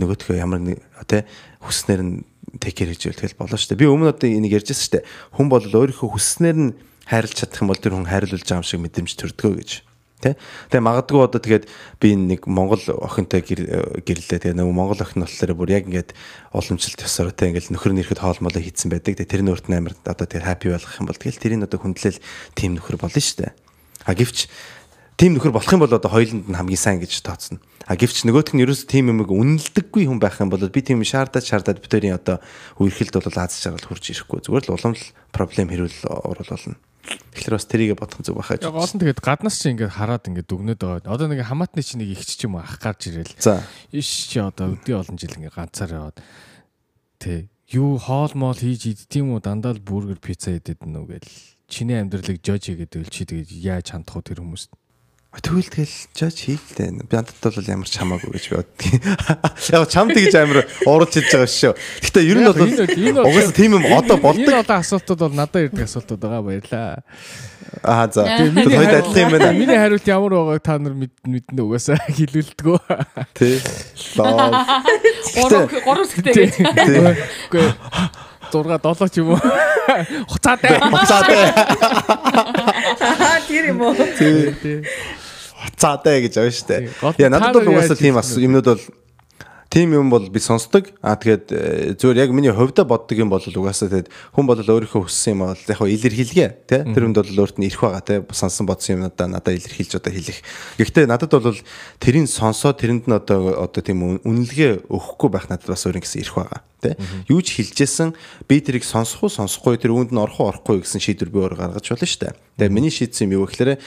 нөгөөтгөө 0.00 0.36
ямар 0.36 0.60
нэг 0.60 0.78
те 1.08 1.24
хүснэр 1.64 2.00
нь 2.04 2.14
тэкэр 2.60 2.92
хийж 2.92 3.02
байл 3.08 3.20
тэгэл 3.22 3.40
болоо 3.40 3.58
штэ. 3.58 3.78
Би 3.78 3.86
өмнө 3.88 4.12
одоо 4.12 4.28
энийг 4.28 4.56
ярьжсэн 4.58 5.02
штэ. 5.02 5.06
Хүн 5.36 5.48
бол 5.48 5.64
өөрийнхөө 5.64 6.08
хүснэр 6.12 6.56
нь 6.56 6.74
хайрлж 7.06 7.34
чадах 7.38 7.62
юм 7.62 7.70
бол 7.70 7.80
тэр 7.80 7.94
хүн 7.94 8.10
хайрлуулж 8.10 8.44
байгаа 8.44 8.60
юм 8.60 8.66
шиг 8.66 8.82
мэдрэмж 8.82 9.12
төрдгөө 9.14 9.52
гэж. 9.62 9.70
Тэ. 10.26 10.34
Тэгээ 10.74 10.82
магадгүй 10.82 11.22
одоо 11.22 11.38
тэгээд 11.38 11.70
би 12.02 12.08
нэг 12.18 12.50
Монгол 12.50 12.82
охинтой 12.82 13.46
гэрлээ. 13.46 14.42
Тэгээ 14.42 14.58
нөгөө 14.58 14.74
Монгол 14.74 14.98
охин 14.98 15.22
болохоор 15.22 15.54
бүр 15.54 15.70
яг 15.70 15.86
ингээд 15.86 16.18
уламжлалт 16.50 17.06
ёсоор 17.06 17.30
тэ 17.30 17.54
ингээд 17.54 17.70
нөхөр 17.70 17.94
нь 17.94 18.02
ирэхэд 18.02 18.22
хоолмолоо 18.26 18.58
хийцэн 18.58 18.90
байдаг. 18.90 19.14
Тэгээ 19.14 19.30
тэр 19.30 19.42
нь 19.46 19.50
өөрт 19.54 19.70
нь 19.70 19.78
амар 19.78 19.94
одоо 20.02 20.26
тэгээд 20.26 20.48
хаппи 20.50 20.74
болгох 20.74 20.98
юм 20.98 21.06
бол 21.06 21.14
тэгэл 21.14 21.38
тэрийг 21.38 21.62
одоо 21.62 21.78
хүндлэл 21.78 22.18
тим 22.58 22.74
нөхөр 22.74 22.98
болно 22.98 23.22
шүү 23.22 23.38
дээ. 23.46 23.52
А 24.06 24.14
гэвч 24.18 24.50
тим 25.16 25.38
нөхөр 25.38 25.54
болох 25.54 25.72
юм 25.72 25.80
бол 25.80 25.94
одоо 25.94 26.10
хоёуланд 26.10 26.50
нь 26.50 26.58
хамгийн 26.58 26.82
сайн 26.82 26.98
гэж 27.00 27.22
тооцно. 27.22 27.62
А 27.86 27.94
гэвч 27.96 28.26
нөгөөх 28.26 28.52
нь 28.52 28.62
ерөөс 28.66 28.84
тим 28.90 29.14
юмыг 29.14 29.30
үнэлдэггүй 29.30 30.10
хүн 30.10 30.20
байх 30.20 30.42
юм 30.42 30.50
бол 30.50 30.60
би 30.60 30.82
тийм 30.82 31.00
шаардаад 31.06 31.46
шаардаад 31.46 31.80
битэрийн 31.80 32.18
одоо 32.18 32.42
үерхэлд 32.82 33.14
бол 33.16 33.38
аз 33.38 33.62
жаргал 33.62 33.86
хурж 33.86 34.10
ирэхгүй. 34.12 34.44
Зүгээр 34.44 34.66
л 34.68 34.74
уламжлал 34.76 35.14
проблем 35.32 35.70
хэрүүл 35.70 35.98
болно. 36.04 36.76
Тэгэхээр 37.36 37.52
бас 37.52 37.68
тэрийг 37.68 38.00
бодох 38.00 38.24
зүг 38.24 38.40
байхаж. 38.40 38.64
Гол 38.64 38.88
нь 38.96 39.00
тэгээд 39.04 39.20
гаднаас 39.20 39.60
чи 39.60 39.76
ингээд 39.76 39.92
хараад 39.92 40.24
ингээд 40.24 40.48
дүгнээд 40.48 40.80
байгаа. 40.80 41.12
Одоо 41.12 41.28
нэг 41.28 41.44
хамаатны 41.44 41.84
чи 41.84 42.00
нэг 42.00 42.16
ихч 42.16 42.40
ч 42.40 42.48
юм 42.48 42.56
уу 42.56 42.64
ах 42.64 42.80
гарч 42.80 43.12
ирэл. 43.12 43.36
За. 43.36 43.60
Иш 43.92 44.32
чи 44.32 44.40
одоо 44.40 44.72
өдөө 44.72 45.04
олон 45.04 45.20
жил 45.20 45.36
ингээд 45.36 45.52
ганцаар 45.52 45.92
яваад 46.00 46.16
тэ 47.20 47.52
юу 47.68 48.00
хоол 48.00 48.32
моол 48.32 48.56
хийж 48.56 48.88
идтiim 48.88 49.36
үү 49.36 49.44
дандаа 49.44 49.76
л 49.76 49.84
бүргэр 49.84 50.16
пицца 50.16 50.56
идэд 50.56 50.88
нү 50.88 51.04
гэл 51.04 51.28
чиний 51.68 52.00
амьдралыг 52.00 52.40
жож 52.40 52.72
хийгээд 52.72 52.96
байл 52.96 53.12
чи 53.12 53.28
тэгээд 53.28 53.50
яаж 53.52 53.92
хандах 53.92 54.16
вэ 54.16 54.32
тэр 54.32 54.40
хүмүүст? 54.40 54.70
Тэгвэл 55.42 55.68
тэгэл 55.68 55.96
жаж 56.16 56.36
хийлээ. 56.48 57.04
Би 57.04 57.14
надад 57.16 57.36
бол 57.40 57.68
ямар 57.68 57.88
ч 57.88 58.00
хамаагүй 58.00 58.30
гэж 58.32 58.46
боддгийн. 58.56 59.02
Яг 59.72 59.84
чамд 59.92 60.16
гэж 60.16 60.34
амар 60.40 60.64
уурж 60.88 61.12
хэлж 61.12 61.28
байгаа 61.28 61.50
шүү. 61.50 61.74
Гэтэ 62.04 62.20
ер 62.24 62.38
нь 62.40 62.48
бол 62.48 62.56
угаасаа 62.56 63.52
тийм 63.52 63.76
юм 63.76 63.84
одоо 63.92 64.16
болдог. 64.16 64.48
Энэ 64.48 64.64
одоо 64.64 64.80
асуултууд 64.80 65.20
бол 65.20 65.36
надад 65.36 65.68
ирдэг 65.68 65.84
асуултууд 65.84 66.20
байгаа 66.24 66.42
баярлаа. 66.42 67.04
Аа 67.84 68.08
за. 68.08 68.24
Хоёул 68.24 68.88
адилхан 68.88 69.22
юм 69.22 69.30
байна. 69.36 69.52
Миний 69.52 69.76
хариулт 69.76 70.08
ямар 70.08 70.32
байгааг 70.32 70.62
та 70.64 70.78
нар 70.80 70.94
мэднэ 70.96 71.60
угаасаа 71.60 72.00
хэлүүлдэггүй. 72.16 72.80
Тий. 73.36 73.60
Лоо. 74.16 74.64
Гурав 75.36 75.68
гурав 75.84 76.08
хэвтэй 76.08 76.32
гэж. 76.32 76.54
Үгүй 77.52 77.66
6 78.52 78.80
7 78.80 79.08
ч 79.10 79.18
юм 79.20 79.34
уу. 79.34 79.40
Хуцаатай. 80.28 80.78
Хуцаатай. 80.80 81.38
Аа 83.00 83.40
тэр 83.48 83.64
юм 83.74 83.80
уу? 83.82 83.94
Тий. 83.94 84.82
Хуцаатай 85.56 86.22
гэж 86.26 86.34
авна 86.36 86.52
штэ. 86.52 86.92
Яа 87.16 87.32
надад 87.32 87.56
бол 87.56 87.72
угаасаа 87.72 87.96
тийм 87.96 88.20
юмнууд 88.20 88.68
бол 88.68 88.84
тийм 89.76 89.92
юм 89.92 90.10
бол 90.10 90.28
би 90.30 90.40
сонсдог. 90.40 90.88
А 91.02 91.16
тэгээд 91.16 91.98
зөвөр 92.00 92.16
яг 92.16 92.30
миний 92.30 92.52
хувьдаа 92.52 92.84
боддог 92.84 93.18
юм 93.18 93.28
бол 93.28 93.40
угаасаа 93.40 93.88
тэгээд 93.88 94.08
хүн 94.36 94.46
бол 94.46 94.56
өөрийнхөө 94.56 95.04
хүссэн 95.04 95.36
юм 95.36 95.44
бол 95.44 95.56
яг 95.56 95.76
хаа 95.76 95.88
илэрхийлгээ 95.88 96.48
тий 96.64 96.80
тэр 96.96 97.02
хүнд 97.04 97.20
бол 97.20 97.40
өөрт 97.44 97.56
нь 97.60 97.68
ирэх 97.68 97.82
байгаа 97.84 98.04
тий 98.04 98.18
сонсон 98.32 98.64
бодсон 98.64 98.96
юм 98.96 99.02
надаа 99.04 99.28
надад 99.28 99.56
илэрхийлж 99.56 100.00
одоо 100.00 100.12
хэлэх. 100.12 100.40
Гэхдээ 100.80 101.06
надад 101.08 101.32
бол 101.32 101.60
тэрийг 102.00 102.28
сонсоод 102.28 102.80
тэрэнд 102.80 103.04
нь 103.04 103.16
одоо 103.16 103.56
одоо 103.68 103.82
тийм 103.84 104.22
үнэлгээ 104.24 104.88
өгөхгүй 104.88 105.28
байх 105.32 105.48
надад 105.52 105.68
бас 105.68 105.84
өөр 105.84 106.00
ингэсэн 106.00 106.24
ирэх 106.24 106.36
байгаа 106.40 106.60
тий 106.80 106.94
юу 107.28 107.40
ч 107.44 107.60
хэлжсэн 107.60 108.16
би 108.48 108.60
тэрийг 108.60 108.84
сонсох 108.84 109.26
уу 109.26 109.32
сонсохгүй 109.32 109.80
тэр 109.80 109.92
үүнд 109.92 110.12
нь 110.12 110.20
орох 110.20 110.40
уу 110.40 110.48
орохгүй 110.52 110.84
гэсэн 110.84 111.04
шийдвэр 111.04 111.32
би 111.32 111.40
өөр 111.40 111.56
гаргаж 111.56 111.84
болно 111.84 112.06
шүү 112.06 112.20
дээ. 112.22 112.34
Тэгээ 112.60 112.72
миний 112.72 112.92
шийдсэн 112.92 113.28
юм 113.28 113.42
юу 113.42 113.48
гэхээр 113.48 113.80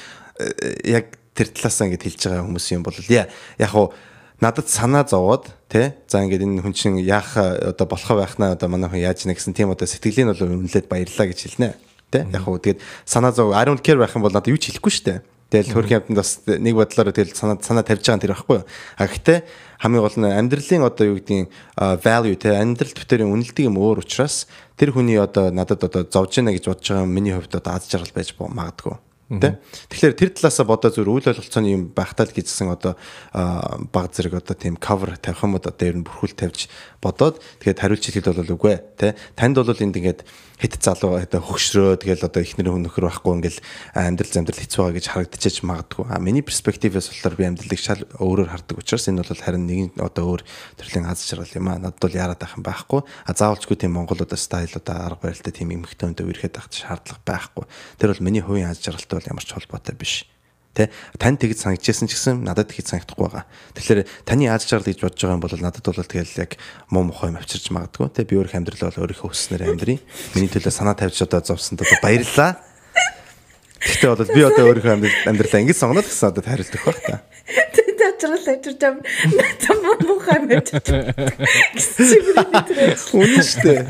яг 0.85 1.18
тэр 1.39 1.47
талаасаа 1.55 1.87
ингэж 1.87 2.03
хэлж 2.03 2.21
байгаа 2.27 2.43
хүмүүс 2.43 2.67
юм 2.75 2.83
бол 2.83 2.99
яг 2.99 3.71
уу 3.71 3.95
надад 4.43 4.67
санаа 4.67 5.07
зовоод 5.07 5.47
тий 5.71 5.95
за 6.07 6.19
ингээд 6.19 6.43
энэ 6.43 6.63
хүн 6.63 6.75
чинь 6.75 6.99
яах 6.99 7.39
одоо 7.39 7.87
болох 7.87 8.11
байхнаа 8.19 8.59
одоо 8.59 8.67
манай 8.67 8.91
хүн 8.91 9.07
яаж 9.07 9.23
нэ 9.23 9.39
гэсэн 9.39 9.55
тийм 9.55 9.71
одоо 9.71 9.87
сэтгэлийн 9.87 10.35
бол 10.35 10.43
үнэлээд 10.43 10.91
баярлаа 10.91 11.27
гэж 11.31 11.39
хэлнэ 11.47 11.75
тий 12.11 12.23
яг 12.27 12.43
хөө 12.43 12.59
тэгээд 12.59 12.83
санаа 13.07 13.31
зов 13.31 13.55
I 13.55 13.63
don't 13.63 13.79
care 13.79 13.99
байх 13.99 14.15
юм 14.15 14.23
бол 14.27 14.35
надад 14.35 14.51
юу 14.51 14.59
ч 14.59 14.71
хэлэхгүй 14.71 14.91
шүү 14.91 15.07
дээ 15.07 15.19
Тэгэл 15.49 15.73
хөрх 15.73 15.89
юмтанд 15.89 16.21
бас 16.21 16.45
нэг 16.45 16.77
бодлоор 16.77 17.09
тэгэл 17.09 17.33
санаа 17.33 17.57
санаа 17.57 17.81
тавьж 17.81 18.05
байгаа 18.05 18.21
тэр 18.21 18.33
байхгүй. 18.37 18.59
А 19.01 19.09
гэхдээ 19.09 19.39
хамгийн 19.81 20.03
гол 20.05 20.17
нь 20.21 20.29
амьдралын 20.29 20.85
одоо 20.85 21.05
юу 21.09 21.17
гэдгийг 21.17 21.49
value 22.05 22.37
те 22.37 22.53
амьдралд 22.53 22.93
бүтээрийн 22.93 23.33
үнэлдэг 23.33 23.65
юм 23.65 23.81
өөр 23.81 24.05
учраас 24.05 24.45
тэр 24.77 24.93
хүний 24.93 25.17
одоо 25.17 25.49
надад 25.49 25.81
одоо 25.89 26.05
зовж 26.05 26.37
яана 26.37 26.53
гэж 26.53 26.69
бодож 26.69 26.85
байгаа 26.93 27.09
миний 27.09 27.33
хувьд 27.33 27.57
одоо 27.57 27.73
аз 27.73 27.89
жаргал 27.89 28.13
байж 28.13 28.37
магадгүй. 28.37 29.01
Тэ. 29.29 29.61
Тэгэхээр 29.93 30.17
тэр 30.17 30.29
талаасаа 30.33 30.65
бодоо 30.65 30.89
зүр 30.89 31.13
үйл 31.13 31.29
ойлголцооны 31.29 31.69
юм 31.69 31.83
байхтаа 31.93 32.25
л 32.25 32.33
гэсэн 32.33 32.73
одоо 32.73 32.97
баг 33.93 34.09
зэрэг 34.09 34.41
одоо 34.41 34.57
тийм 34.57 34.73
cover 34.81 35.13
тавих 35.21 35.45
юм 35.45 35.53
одоо 35.53 35.69
дээр 35.69 36.01
нь 36.01 36.05
бүрхүүл 36.05 36.33
тавьж 36.33 36.65
бодоод 36.97 37.37
тэгээд 37.61 37.77
хариулж 37.77 38.03
хэлэхэд 38.09 38.25
бол 38.25 38.53
үгүй 38.57 38.81
тэ. 38.97 39.13
Танд 39.37 39.61
бол 39.61 39.69
энд 39.69 39.93
ингээд 40.01 40.25
хит 40.59 40.75
залуу 40.83 41.15
одоо 41.15 41.39
хөгшрөө 41.39 42.03
тэгэл 42.03 42.27
одоо 42.27 42.43
ихнэр 42.43 42.67
хүн 42.67 42.83
нөхөр 42.83 43.07
байхгүй 43.07 43.31
ингээл 43.39 43.63
амьдрал 43.95 44.33
замдрал 44.35 44.59
хэцүү 44.59 44.81
байгаа 44.83 44.97
гэж 44.99 45.05
харагдчихэж 45.07 45.57
магадгүй. 45.63 46.05
А 46.11 46.19
миний 46.19 46.43
перспективээс 46.43 47.07
болохоор 47.15 47.35
би 47.39 47.47
амьдралыг 47.47 47.79
шал 47.79 48.03
өөрөөр 48.19 48.51
хардаг 48.51 48.75
учраас 48.83 49.07
энэ 49.07 49.23
бол 49.23 49.39
харин 49.39 49.63
нэг 49.63 49.95
одоо 49.95 50.35
өөр 50.35 50.43
төрлийн 50.75 51.07
аз 51.07 51.23
жаргал 51.23 51.55
юм 51.55 51.71
а. 51.71 51.79
Надад 51.79 52.03
бол 52.03 52.11
яарад 52.11 52.43
байх 52.43 52.59
юм 52.59 52.67
байхгүй. 52.67 53.01
А 53.07 53.31
заавалчгүй 53.31 53.79
тийм 53.79 53.95
Монгол 53.95 54.19
одоо 54.19 54.35
стайл 54.35 54.75
одоо 54.75 54.99
арга 54.99 55.31
барилтай 55.31 55.55
тийм 55.55 55.71
эмхтэн 55.79 56.11
өндөө 56.11 56.27
ирэхэд 56.27 56.59
байх 56.59 56.67
шаардлага 56.75 57.23
байхгүй. 57.23 57.63
Тэр 57.95 58.11
бол 58.11 58.25
миний 58.27 58.43
хувийн 58.43 58.67
аз 58.67 58.83
жаргалтай 58.83 59.15
бол 59.23 59.31
ямар 59.31 59.47
ч 59.47 59.55
холбоотой 59.55 59.95
биш. 59.95 60.27
Тэ 60.77 60.93
тань 61.17 61.37
тэгж 61.41 61.65
санагдчихсан 61.65 62.05
ч 62.05 62.13
гэсэн 62.13 62.45
надад 62.45 62.69
тэгж 62.69 62.93
санагдахгүй 62.93 63.25
байгаа. 63.25 63.45
Тэгэхээр 63.73 64.05
таны 64.21 64.45
аз 64.53 64.69
жаргал 64.69 64.93
гэж 64.93 65.01
бодож 65.01 65.17
байгаа 65.17 65.37
юм 65.37 65.43
бол 65.43 65.57
надад 65.57 65.81
бол 65.81 65.97
тэгэл 65.97 66.39
яг 66.45 66.51
муу 66.93 67.09
мухай 67.09 67.33
авчирч 67.33 67.73
магадгүй. 67.73 68.13
Тэ 68.13 68.29
би 68.29 68.37
өөрөх 68.37 68.53
амьдрал 68.53 68.93
бол 68.93 69.01
өөрийнхөө 69.09 69.33
хүснээр 69.33 69.65
амьдрий. 69.65 69.97
Миний 70.37 70.49
төлөө 70.49 70.69
санаа 70.69 70.93
тавьж 70.93 71.25
одоо 71.25 71.41
зовсонд 71.41 71.81
одоо 71.81 71.97
баярлаа. 72.05 72.61
Гэхдээ 73.81 74.09
бол 74.13 74.29
би 74.29 74.41
одоо 74.45 74.63
өөрийнхөө 74.69 75.25
амьдралаа 75.25 75.63
ингэж 75.65 75.77
сонгоод 75.79 76.05
гэсэн 76.05 76.29
одоо 76.29 76.43
хариулт 76.43 76.75
өгөх 76.75 76.85
байх 76.85 77.01
та. 77.01 77.25
Тэнд 77.73 77.99
ажрал 78.05 78.47
ажирч 78.53 78.81
ам 78.85 79.01
надад 79.33 79.79
муу 79.79 79.97
мухай 80.05 80.37
авчирч. 80.53 80.87
Үнэн 83.15 83.41
шүү 83.41 83.63
дээ. 83.65 83.81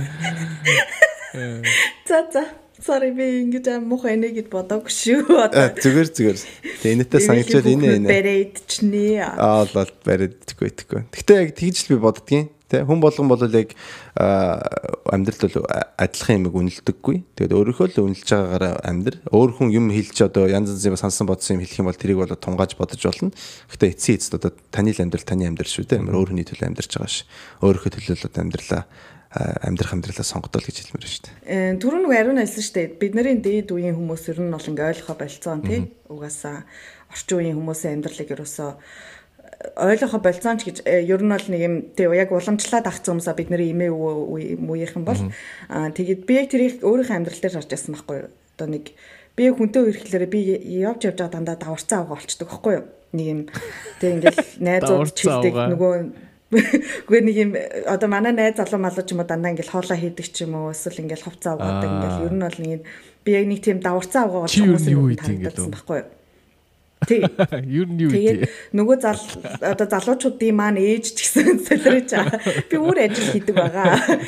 За 2.05 2.23
за. 2.31 2.68
Sorry 2.79 3.11
би 3.11 3.43
ингэж 3.43 3.65
аим 3.75 3.89
муухай 3.91 4.15
нэ 4.15 4.31
гэд 4.39 4.47
бодоагүй 4.47 4.87
шүү. 4.87 5.35
Аа 5.51 5.75
зүгээр 5.75 6.09
зүгээр. 6.15 6.37
Тэгээ 6.79 6.95
энэтэй 6.95 7.21
санагчаад 7.27 7.67
энэ 7.67 7.87
энэ. 7.99 8.07
Барайд 8.07 8.55
чнэ. 8.71 9.19
Аа 9.35 9.67
бол 9.67 9.91
барайд 10.07 10.39
тэггүй 10.47 10.71
тэггүй. 10.79 11.01
Гэтэ 11.11 11.43
яг 11.43 11.51
тэгж 11.59 11.77
л 11.83 11.91
би 11.91 11.97
боддгийн. 11.99 12.47
Тэ 12.71 12.85
хүн 12.87 13.01
болгон 13.03 13.27
бол 13.27 13.41
яг 13.51 13.75
амьдралд 14.15 15.43
бол 15.59 15.67
адилхан 15.99 16.47
юм 16.47 16.55
үнэлдэггүй. 16.55 17.17
Тэгээд 17.35 17.51
өөрийнхөө 17.57 17.87
л 17.99 18.03
үнэлж 18.07 18.29
байгаагаараа 18.29 18.73
амьдр. 18.85 19.15
Өөр 19.27 19.51
хүн 19.59 19.73
юм 19.75 19.91
хэлж 19.91 20.29
одоо 20.29 20.47
янз 20.47 20.71
янзын 20.77 20.95
сансан 20.95 21.27
бодсон 21.27 21.59
юм 21.59 21.65
хэлэх 21.65 21.81
юм 21.81 21.89
бол 21.89 21.97
тэрийг 21.97 22.21
бол 22.21 22.31
тунгааж 22.31 22.77
бодож 22.77 23.01
болно. 23.01 23.33
Гэтэ 23.73 23.91
эцсийн 23.91 24.21
эцэд 24.21 24.37
одоо 24.37 24.51
таны 24.69 24.93
л 24.93 25.01
амьдрал 25.01 25.25
таны 25.25 25.49
амьдрал 25.49 25.67
шүү 25.67 25.89
дээ. 25.89 26.13
Өөр 26.13 26.29
хүний 26.31 26.45
төлөө 26.45 26.69
амьдарч 26.69 26.93
байгаа 26.93 27.09
ш. 27.09 27.25
Өөрийнхөө 27.59 27.91
төлөө 27.97 28.15
л 28.21 28.37
амьдралаа 28.37 28.83
амьдрах 29.29 29.93
амьдралаа 29.93 30.25
сонгодол 30.25 30.65
гэж 30.65 30.89
хэлмээр 30.89 31.05
шүү 31.05 31.23
дээ. 31.29 31.35
Э, 31.45 31.77
Түрүү 31.77 32.01
нэг 32.01 32.13
ариун 32.17 32.41
хэлсэн 32.41 32.65
шүү 32.65 32.75
дээ. 32.81 32.87
Бидний 32.97 33.37
дээд 33.37 33.69
үеийн 33.69 33.93
хүмүүс 33.93 34.25
ер 34.33 34.41
нь 34.41 34.49
бол 34.49 34.69
ингээ 34.73 34.89
ойлгохоо 34.89 35.17
болцсон 35.21 35.61
тий. 35.61 35.93
Угаасаа 36.09 36.65
орчин 37.13 37.37
үеийн 37.37 37.57
хүмүүсийн 37.61 38.01
амьдралыг 38.01 38.29
ерөөсөө 38.33 38.69
ойлгохоо 39.77 40.21
болцсон 40.23 40.57
ч 40.57 40.73
гэж 40.73 40.77
э, 40.81 41.05
ер 41.05 41.21
нь 41.21 41.29
бол 41.29 41.45
нэг 41.45 41.61
юм 41.61 41.75
тий 41.93 42.09
яг 42.09 42.33
уламжлаад 42.33 42.89
авсан 42.89 43.21
хүмүүсаа 43.21 43.37
бидний 43.37 43.69
имээ 43.69 43.93
үеийнхэн 43.93 45.05
бол 45.05 45.21
аа 45.69 45.93
тэгээд 45.93 46.25
би 46.25 46.33
яг 46.33 46.47
тэрийг 46.49 46.81
өөрийнхөө 46.81 47.17
амьдрал 47.21 47.41
дээр 47.43 47.57
харж 47.59 47.69
байсан 47.69 47.93
байхгүй 47.93 48.17
юу. 48.23 48.29
Одоо 48.57 48.67
нэг 48.71 48.85
би 49.37 49.43
хүнтэй 49.51 49.81
үерхлээрээ 49.83 50.31
би 50.31 50.39
явж 50.81 51.05
явж 51.05 51.21
байгаа 51.21 51.37
дандаа 51.37 51.57
даварцаа 51.59 52.01
аваа 52.01 52.17
олчдөг 52.17 52.47
байхгүй 52.49 52.73
юу. 52.81 52.85
Нэг 53.13 53.27
юм 53.27 53.41
тий 53.99 54.09
ингээл 54.15 54.41
найзууд 54.65 55.13
чилдэг 55.13 55.53
нөгөө 55.53 55.93
Гэхдээ 56.49 57.21
нэг 57.21 57.37
юм 57.37 57.51
одоо 57.85 58.09
манай 58.09 58.33
найз 58.33 58.57
залуу 58.57 58.81
малуу 58.81 59.05
ч 59.05 59.13
юм 59.13 59.21
уу 59.21 59.29
дандаа 59.29 59.53
ингээл 59.53 59.73
хоолоо 59.73 59.97
хийдэг 59.97 60.27
ч 60.33 60.49
юм 60.49 60.57
уу 60.57 60.73
эсвэл 60.73 61.05
ингээл 61.05 61.25
хувцас 61.29 61.53
угаадаг 61.53 61.89
ингээл 61.93 62.25
ер 62.25 62.33
нь 62.33 62.41
бол 62.41 62.59
нэг 62.65 62.81
би 63.21 63.29
яг 63.37 63.45
нэг 63.45 63.59
тийм 63.61 63.77
даварцаа 63.85 64.25
угаагаад 64.25 64.57
хүмүүсийн 64.57 65.19
тандалсан 65.21 65.69
байхгүй 65.69 65.97
юу? 66.01 66.09
Тий. 67.07 67.23
Ер 67.79 67.87
нь 67.87 68.01
юу 68.03 68.11
тэгээд 68.11 68.75
нөгөө 68.75 68.97
зал 68.99 69.21
одоо 69.63 69.87
залуучуудын 69.87 70.51
маань 70.51 70.83
ээж 70.83 71.15
ч 71.15 71.31
гэсэн 71.31 71.61
солирч 71.67 72.11
би 72.67 72.75
өөр 72.75 73.07
ажил 73.07 73.31
хийдэг 73.31 73.55
байгаа. 73.55 74.19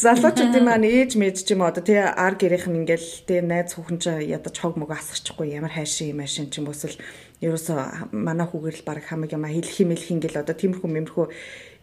Залуучуудын 0.00 0.64
маань 0.64 0.88
ээж 0.88 1.20
мэж 1.20 1.44
ч 1.44 1.52
юм 1.52 1.68
одоо 1.68 1.84
тий 1.84 2.00
ар 2.00 2.34
гэрийнх 2.40 2.64
нь 2.72 2.80
ингээл 2.80 3.28
тий 3.28 3.44
найз 3.44 3.76
хүүхэн 3.76 4.00
ч 4.00 4.08
ядаж 4.24 4.56
хог 4.56 4.80
мөг 4.80 4.96
асарчихгүй 4.96 5.52
ямар 5.52 5.76
хайшин 5.76 6.16
юм 6.16 6.24
ашин 6.24 6.48
ч 6.48 6.64
юм 6.64 6.72
уусэл 6.72 6.96
ерөөсө 7.42 8.12
манай 8.12 8.46
хүүгээр 8.46 8.76
л 8.82 8.86
баг 8.86 9.02
хамаг 9.02 9.32
юм 9.34 9.46
хэлэх 9.48 9.78
юм 9.82 9.90
хэлэх 9.94 10.10
ингээл 10.14 10.42
одоо 10.42 10.54
тиймэрхүү 10.54 10.90
мэмэрхүү 10.90 11.26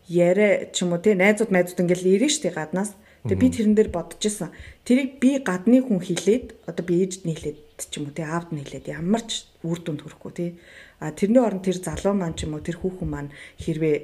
яриа 0.08 0.72
ч 0.72 0.84
юм 0.84 0.94
уу 0.96 1.02
тий 1.02 1.16
найзууд 1.16 1.52
найзууд 1.52 1.84
ингээл 1.84 2.20
ирэн 2.20 2.32
штий 2.32 2.52
гаднаас. 2.52 2.96
Тэгээ 3.22 3.38
би 3.38 3.48
тэрэн 3.54 3.76
дээр 3.78 3.90
бодож 3.94 4.22
исэн. 4.26 4.50
Тэрийг 4.82 5.22
би 5.22 5.38
гадны 5.40 5.86
хүн 5.86 6.02
хилээд 6.02 6.66
одоо 6.66 6.84
би 6.84 7.06
ээжд 7.06 7.24
нь 7.24 7.38
хилээд 7.38 7.60
ч 7.78 7.94
юм 8.02 8.10
уу 8.10 8.16
тий 8.18 8.26
аавд 8.26 8.50
нь 8.50 8.66
хилээд 8.66 8.90
ямар 8.90 9.22
ч 9.24 9.46
үр 9.62 9.78
дүнд 9.78 10.02
хүрэхгүй 10.02 10.32
тий. 10.34 10.50
А 10.98 11.14
тэрний 11.14 11.38
оронд 11.38 11.62
тэр 11.62 11.78
залуу 11.78 12.18
маань 12.18 12.34
ч 12.34 12.50
юм 12.50 12.58
уу 12.58 12.66
тэр 12.66 12.82
хүүхэн 12.82 13.10
маань 13.10 13.30
хэрвээ 13.62 13.98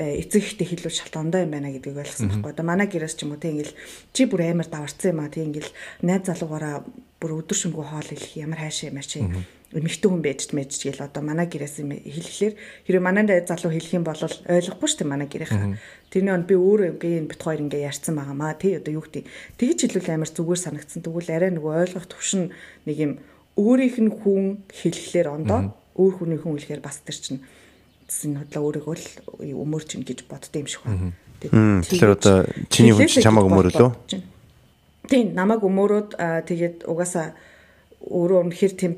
э, 0.00 0.24
эцэг 0.24 0.42
ихтэй 0.42 0.64
хэлүүл 0.64 0.96
шалтгаандаа 0.96 1.44
юм 1.44 1.52
байна 1.52 1.76
гэдгийг 1.76 2.00
ойлгосон 2.00 2.28
байхгүй. 2.32 2.50
Одоо 2.56 2.64
манай 2.64 2.88
гэрээс 2.88 3.14
ч 3.20 3.28
юм 3.28 3.36
уу 3.36 3.40
тий 3.44 3.52
ингээл 3.52 3.76
чи 4.16 4.22
бүр 4.24 4.40
амар 4.48 4.68
даварцсан 4.72 5.12
юм 5.12 5.20
а 5.20 5.28
тий 5.28 5.44
ингээл 5.44 5.70
найз 6.00 6.24
залуугаараа 6.24 6.88
бүр 7.20 7.44
өдөр 7.44 7.56
шөнөгүй 7.56 7.84
хоол 7.84 8.08
хэлэх 8.08 8.32
ямар 8.40 8.64
хайшаа 8.64 8.88
ямар 8.88 9.04
чи 9.04 9.20
эмэгтэй 9.74 10.08
хүн 10.08 10.22
байж 10.22 10.40
мэж 10.54 10.70
гэл 10.86 11.02
одоо 11.02 11.22
манай 11.26 11.50
гэрээс 11.50 11.82
юм 11.82 11.98
хэлэхлээр 11.98 12.54
хэрэв 12.86 13.02
манай 13.02 13.26
залуу 13.26 13.74
хэлэх 13.74 13.92
юм 13.98 14.06
бол 14.06 14.16
ойлгохгүй 14.22 14.88
шүү 14.88 14.98
дээ 15.02 15.10
манай 15.10 15.26
гэрийнхаа. 15.26 15.74
Тэрний 16.14 16.30
он 16.30 16.46
би 16.46 16.54
өөрөө 16.54 16.94
ингээ 16.94 17.18
энэ 17.18 17.30
бит 17.34 17.42
хоёр 17.42 17.60
ингээ 17.66 17.90
ярьсан 17.90 18.14
байгаамаа 18.14 18.54
тий 18.54 18.78
одоо 18.78 18.94
юу 18.94 19.02
гэдэг. 19.02 19.26
Тэгж 19.58 19.78
хэлвэл 19.90 20.14
амар 20.14 20.30
зүгээр 20.30 20.60
санагдсан. 20.62 21.02
Тэгвэл 21.02 21.34
арай 21.34 21.50
нөгөө 21.50 21.74
ойлгох 21.90 22.06
төвшин 22.06 22.54
нэг 22.86 22.96
юм 23.02 23.12
өөрийнх 23.58 23.98
нь 23.98 24.14
хүн 24.14 24.44
хэлэхлээр 24.70 25.28
ондоо 25.34 25.74
өөр 25.98 26.14
хүний 26.22 26.38
хүн 26.38 26.54
хэлэхээр 26.54 26.82
бас 26.82 27.02
тэр 27.02 27.18
чинь 27.18 27.42
энэ 28.06 28.46
бодлоо 28.46 28.62
өөрийгөө 28.70 28.94
л 28.94 29.06
өмөрч 29.58 29.98
ин 29.98 30.06
гэж 30.06 30.30
боддсон 30.30 30.62
юм 30.62 30.70
шиг 30.70 30.82
байна. 30.86 31.10
Тэгэхээр 31.82 32.14
одоо 32.14 32.46
чиний 32.70 32.94
хүн 32.94 33.10
чамааг 33.10 33.46
өмөрөлөө. 33.50 33.90
Тийм 35.10 35.34
намайг 35.34 35.66
өмөрөөд 35.66 36.14
тэгээд 36.46 36.76
угаасаа 36.86 37.34
өөрөө 38.06 38.38
үнэхэр 38.48 38.72
тийм 38.78 38.92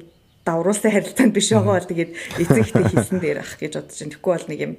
давруулсан 0.47 0.95
харилцаанд 0.95 1.35
биш 1.35 1.51
байгаа 1.51 1.75
бол 1.75 1.91
тэгээд 1.91 2.13
эцэгтэй 2.39 2.85
хийсэн 2.87 3.19
дээр 3.19 3.43
ах 3.43 3.59
гэж 3.59 3.73
бодож 3.75 3.99
байна. 3.99 4.13
Тэгэхгүй 4.15 4.33
бол 4.33 4.47
нэг 4.47 4.61
юм 4.63 4.73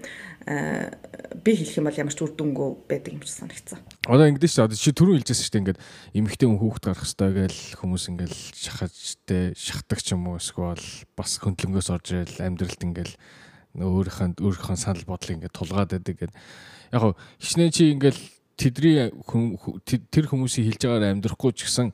би 0.47 1.51
хэлэх 1.59 1.77
юм 1.77 1.87
бол 1.91 1.99
ямар 1.99 2.15
ч 2.15 2.19
үр 2.23 2.31
дүнгүй 2.31 2.69
байдаг 2.87 3.11
юм 3.11 3.21
шиг 3.27 3.35
санагдсан. 3.35 3.79
Одоо 4.07 4.25
ингэдэж 4.31 4.51
шүү. 4.55 4.63
Одоо 4.63 4.79
чи 4.79 4.95
түрүү 4.95 5.19
хэлжсэн 5.19 5.43
шүү 5.43 5.51
дээ 5.51 5.61
ингээд 5.67 5.83
эмэгтэй 6.15 6.47
хүн 6.47 6.61
хүүхд 6.63 6.83
гарах 6.87 7.03
хэрэгтэй 7.03 7.31
гэж 7.35 7.55
хүмүүс 7.83 8.03
ингээд 8.15 8.35
шахаж 8.55 8.95
тэ 9.27 9.37
шахдаг 9.59 9.99
ч 9.99 10.15
юм 10.15 10.23
уу 10.31 10.39
эсвэл 10.39 10.87
бас 11.19 11.31
хөндлөнгөөс 11.43 11.89
орж 11.91 12.07
ирэл 12.15 12.47
амьдралд 12.47 12.81
ингээд 12.87 13.11
өөрийнхөө 13.75 14.39
өөрийнхөө 14.39 14.77
санал 14.79 15.03
бодлыг 15.03 15.35
ингээд 15.35 15.51
тулгаад 15.51 15.91
байдаг 15.91 16.15
гэдэг. 16.15 16.37
Яг 16.95 17.01
хоо 17.03 17.13
хичнээн 17.43 17.75
чи 17.75 17.91
ингээд 17.91 18.17
тэдний 18.55 19.11
тэр 19.11 20.25
хүмүүсийн 20.31 20.65
хэлж 20.71 20.81
байгаагаар 20.87 21.11
амьдрахгүй 21.11 21.51
ч 21.53 21.67
гэсэн 21.67 21.91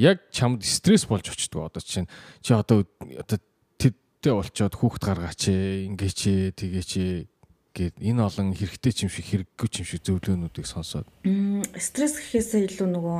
яг 0.00 0.24
чамд 0.32 0.64
стресс 0.64 1.04
болж 1.04 1.28
очдөг 1.28 1.68
одоо 1.68 1.82
чинь 1.84 2.08
чи 2.40 2.56
одоо 2.56 2.88
одоо 3.20 3.38
тэдтэй 3.76 4.32
болчоод 4.32 4.72
хүүхд 4.72 5.02
гаргаач 5.04 5.52
ингээ 5.52 6.12
чи 6.16 6.32
тэгээ 6.56 6.84
чи 6.88 7.02
гээд 7.76 8.00
энэ 8.00 8.24
олон 8.24 8.56
хэрэгтэй 8.56 8.92
ч 8.96 8.98
юм 9.04 9.12
шиг 9.12 9.28
хэрэггүй 9.28 9.68
ч 9.68 9.74
юм 9.84 9.86
шиг 9.86 10.00
зөвлөөнүүдийг 10.08 10.66
сонсоод. 10.66 11.06
Стресс 11.76 12.16
гэхээсээ 12.18 12.66
илүү 12.66 12.88
нөгөө 12.96 13.18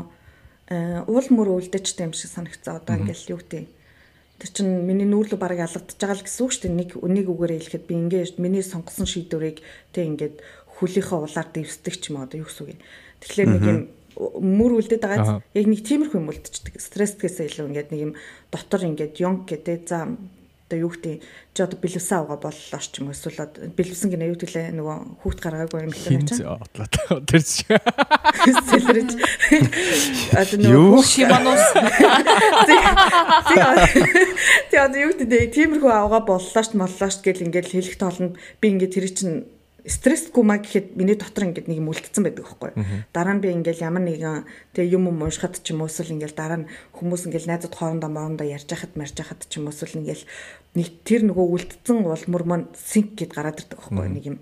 э, 0.72 1.04
уул 1.06 1.28
мөр 1.30 1.60
үлдээчтэй 1.60 2.08
юм 2.08 2.16
шиг 2.16 2.32
санагцсан 2.32 2.80
одоо 2.82 2.98
ингээл 2.98 3.36
юу 3.36 3.40
гэдэг. 3.44 3.68
Тэр 4.40 4.50
чин 4.50 4.88
миний 4.88 5.06
нүүрлө 5.06 5.36
бараг 5.36 5.68
ялгадж 5.68 6.00
байгаа 6.00 6.16
л 6.18 6.24
гэсэн 6.24 6.42
үг 6.48 6.50
шүү 6.56 6.64
дээ. 6.66 6.80
Нэг 6.80 6.90
үнийг 6.96 7.28
үгээр 7.28 7.52
хэлэхэд 7.60 7.84
би 7.84 7.94
ингээд 7.94 8.40
миний 8.40 8.64
сонгосон 8.64 9.04
шийдвэрийг 9.04 9.60
тэг 9.92 10.16
ингээд 10.16 10.36
хөлийнхөө 10.80 11.18
улаар 11.28 11.48
дэвсдэг 11.52 11.94
ч 12.00 12.08
юм 12.08 12.24
одоо 12.24 12.40
юу 12.40 12.48
гэсэн 12.48 12.64
үг 12.64 12.72
юм 12.72 12.80
тэгэхээр 13.20 13.48
нэг 13.52 13.64
юм 13.68 13.80
мөр 14.40 14.76
үлдээд 14.80 15.02
байгаа 15.02 15.40
яг 15.40 15.66
нэг 15.66 15.80
тиймэрхүү 15.86 16.20
юм 16.20 16.30
үлдчихдэг. 16.30 16.76
Стрессгээс 16.76 17.40
илүү 17.48 17.66
ингээд 17.72 17.90
нэг 17.90 18.00
юм 18.00 18.12
дотор 18.52 18.84
ингээд 18.84 19.16
ёнг 19.24 19.48
гэдэг 19.48 19.88
за 19.88 20.12
одоо 20.70 20.78
юу 20.86 20.90
гэдэг 20.94 21.22
чи 21.54 21.62
одоо 21.62 21.78
бэлвсэн 21.82 22.18
авгаа 22.22 22.38
боллоо 22.38 22.78
ч 22.78 23.02
юм 23.02 23.10
уу 23.10 23.14
эсвэл 23.14 23.42
бэлвсэн 23.74 24.10
гинэ 24.14 24.30
юу 24.30 24.38
гэвэл 24.38 24.70
нөгөө 24.78 24.96
хүүхд 25.18 25.40
гаргаагүй 25.42 25.82
юм 25.82 25.90
хэлээ 25.90 26.30
чи 26.30 26.46
отлоо 26.46 27.18
тэр 27.26 27.42
чи 27.42 27.66
сэлрэж 28.70 29.10
одоо 30.30 30.58
нөгөө 30.62 31.02
шиманус 31.02 31.64
тий 34.70 34.78
одоо 34.78 35.00
юу 35.02 35.14
гэдэг 35.18 35.50
тиймэрхүү 35.58 35.90
авгаа 35.90 36.22
боллоо 36.22 36.62
ч 36.62 36.70
моллоо 36.78 37.10
ч 37.10 37.18
гэл 37.18 37.50
ингээд 37.50 37.66
хэлэх 37.74 37.98
тоолнд 37.98 38.38
би 38.62 38.66
ингээд 38.70 38.94
тэр 38.94 39.10
чинь 39.10 39.50
стрессгүй 39.90 40.44
маа 40.46 40.62
гэхэд 40.62 40.94
миний 40.94 41.18
дотор 41.18 41.50
ингээд 41.50 41.66
нэг 41.66 41.82
юм 41.82 41.90
үлдсэн 41.90 42.22
байдаг 42.22 42.46
байхгүй. 42.46 42.70
Дараа 43.10 43.34
нь 43.34 43.42
би 43.42 43.50
ингээл 43.50 43.82
ямар 43.82 44.06
нэгэн 44.06 44.46
тэгээ 44.72 44.94
юм 44.94 45.10
юм 45.10 45.18
уншихад 45.26 45.58
ч 45.58 45.74
юм 45.74 45.82
уу 45.82 45.90
эсвэл 45.90 46.14
ингээл 46.14 46.38
дараа 46.38 46.58
нь 46.62 46.70
хүмүүс 46.94 47.26
ингээл 47.26 47.50
найзууд 47.50 47.74
хоорондоо 47.74 48.10
моорондоо 48.10 48.46
ярьж 48.46 48.70
хахад 48.70 48.94
марж 48.94 49.18
хахад 49.18 49.42
ч 49.50 49.58
юм 49.58 49.66
уу 49.66 49.74
эсвэл 49.74 49.98
ингээл 49.98 50.24
нэг 50.78 50.88
тэр 51.02 51.26
нөгөө 51.26 51.46
үлдсэн 51.50 52.06
улмөр 52.06 52.44
маань 52.46 52.66
синк 52.78 53.18
гэд 53.18 53.34
гараад 53.34 53.58
ирдэг 53.66 53.78
байхгүй 53.82 54.08
нэг 54.14 54.24
юм. 54.30 54.38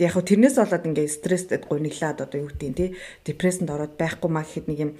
Яг 0.00 0.16
хөө 0.16 0.24
тэрнээс 0.24 0.56
болоод 0.56 0.88
ингээд 0.88 1.12
стресстэй 1.12 1.58
гуниглаад 1.60 2.24
одоо 2.24 2.38
юу 2.40 2.48
гэдгийг 2.48 2.74
тий 2.80 2.88
депрессэнд 3.28 3.68
ороод 3.68 4.00
байхгүй 4.00 4.30
маа 4.32 4.48
гэхэд 4.48 4.66
нэг 4.72 4.78
юм 4.80 4.92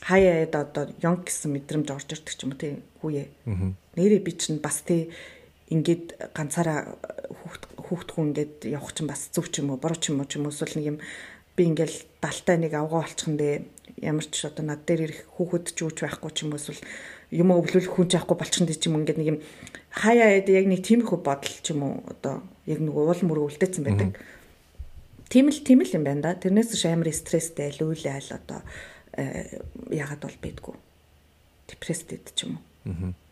хаяад 0.00 0.54
одоо 0.54 0.84
ёнг 1.04 1.28
гэсэн 1.28 1.52
мэдрэмж 1.52 1.88
орж 1.92 2.08
ирдэг 2.14 2.32
ч 2.32 2.40
юм 2.46 2.54
уу 2.54 2.60
тий 2.60 2.72
хүүе. 3.02 3.24
Нэрээ 3.98 4.20
би 4.22 4.32
чинь 4.38 4.62
бас 4.62 4.80
тий 4.86 5.10
ингээд 5.68 6.30
ганцаараа 6.30 6.94
хүүхд 7.42 7.65
хүүхд 7.86 8.08
хүн 8.12 8.34
ингээд 8.34 8.54
явах 8.66 8.92
чинь 8.92 9.10
бас 9.10 9.30
зөв 9.30 9.48
ч 9.50 9.62
юм 9.62 9.70
уу 9.72 9.80
буруу 9.80 9.98
ч 9.98 10.10
юм 10.10 10.20
уу 10.20 10.28
ч 10.28 10.36
юм 10.36 10.46
уу 10.46 10.54
эсвэл 10.54 10.76
нэг 10.78 10.86
юм 10.94 10.98
би 11.56 11.62
ингээл 11.70 11.98
далтай 12.20 12.56
нэг 12.58 12.72
авгаа 12.76 13.06
болчихондээ 13.06 13.54
ямар 14.04 14.26
ч 14.28 14.44
одоо 14.44 14.64
над 14.66 14.84
дээр 14.84 15.08
ирэх 15.08 15.20
хүүхэд 15.38 15.72
ч 15.72 15.78
үүч 15.86 15.98
байхгүй 16.04 16.30
ч 16.34 16.38
юм 16.44 16.52
уу 16.52 16.60
эсвэл 16.60 16.82
юм 17.32 17.48
өвлүүлэх 17.54 17.92
хүн 17.94 18.08
ч 18.10 18.12
байхгүй 18.18 18.36
болчихондээ 18.36 18.76
ч 18.76 18.84
юм 18.90 18.98
ингээд 19.00 19.18
нэг 19.22 19.28
юм 19.32 19.38
хаяа 19.94 20.42
яг 20.42 20.66
нэг 20.68 20.80
тиймэрхүү 20.84 21.18
бодол 21.22 21.56
ч 21.62 21.66
юм 21.72 21.80
уу 21.86 21.94
одоо 22.10 22.44
яг 22.68 22.78
нэг 22.82 22.94
уул 22.94 23.22
мөр 23.24 23.48
үлдээсэн 23.48 23.82
байдаг. 23.86 24.20
Тийм 25.32 25.48
л 25.48 25.60
тийм 25.64 25.80
л 25.80 25.96
юм 25.96 26.04
байна 26.04 26.34
да. 26.34 26.38
Тэрнээс 26.38 26.76
ч 26.76 26.84
амар 26.86 27.08
стресстэй 27.10 27.72
лүүлээ 27.78 28.14
аль 28.14 28.30
одоо 28.36 28.60
э, 29.16 29.62
ягаад 29.90 30.22
бол 30.22 30.38
бийдгүү. 30.38 30.74
Депресстэй 31.72 32.20
ч 32.36 32.46
юм 32.46 32.60
уу. 32.60 33.14
Аа 33.14 33.25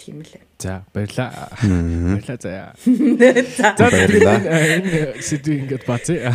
Тийм 0.00 0.24
л. 0.24 0.32
За 0.58 0.86
баярлаа. 0.94 1.52
Баярлаа 1.60 2.38
заяа. 2.40 2.72
За 2.80 3.76
баярлаа. 3.76 4.40
Сэдвийг 5.20 5.68
ингээд 5.68 5.84
бацъя. 5.84 6.32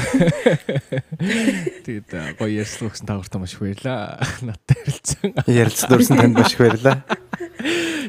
Тэгээд 1.82 2.38
гоё 2.38 2.62
ярьсан 2.62 2.94
өгсөн 2.94 3.10
тагвартаа 3.10 3.42
маш 3.42 3.58
их 3.58 3.66
баярлаа. 3.66 4.22
Надтай 4.46 4.78
ярилцсан. 4.86 5.34
Ярилцсан 5.50 5.90
дурсан 5.90 6.18
танд 6.22 6.38
маш 6.38 6.54
их 6.54 6.62
баярлаа. 6.62 7.02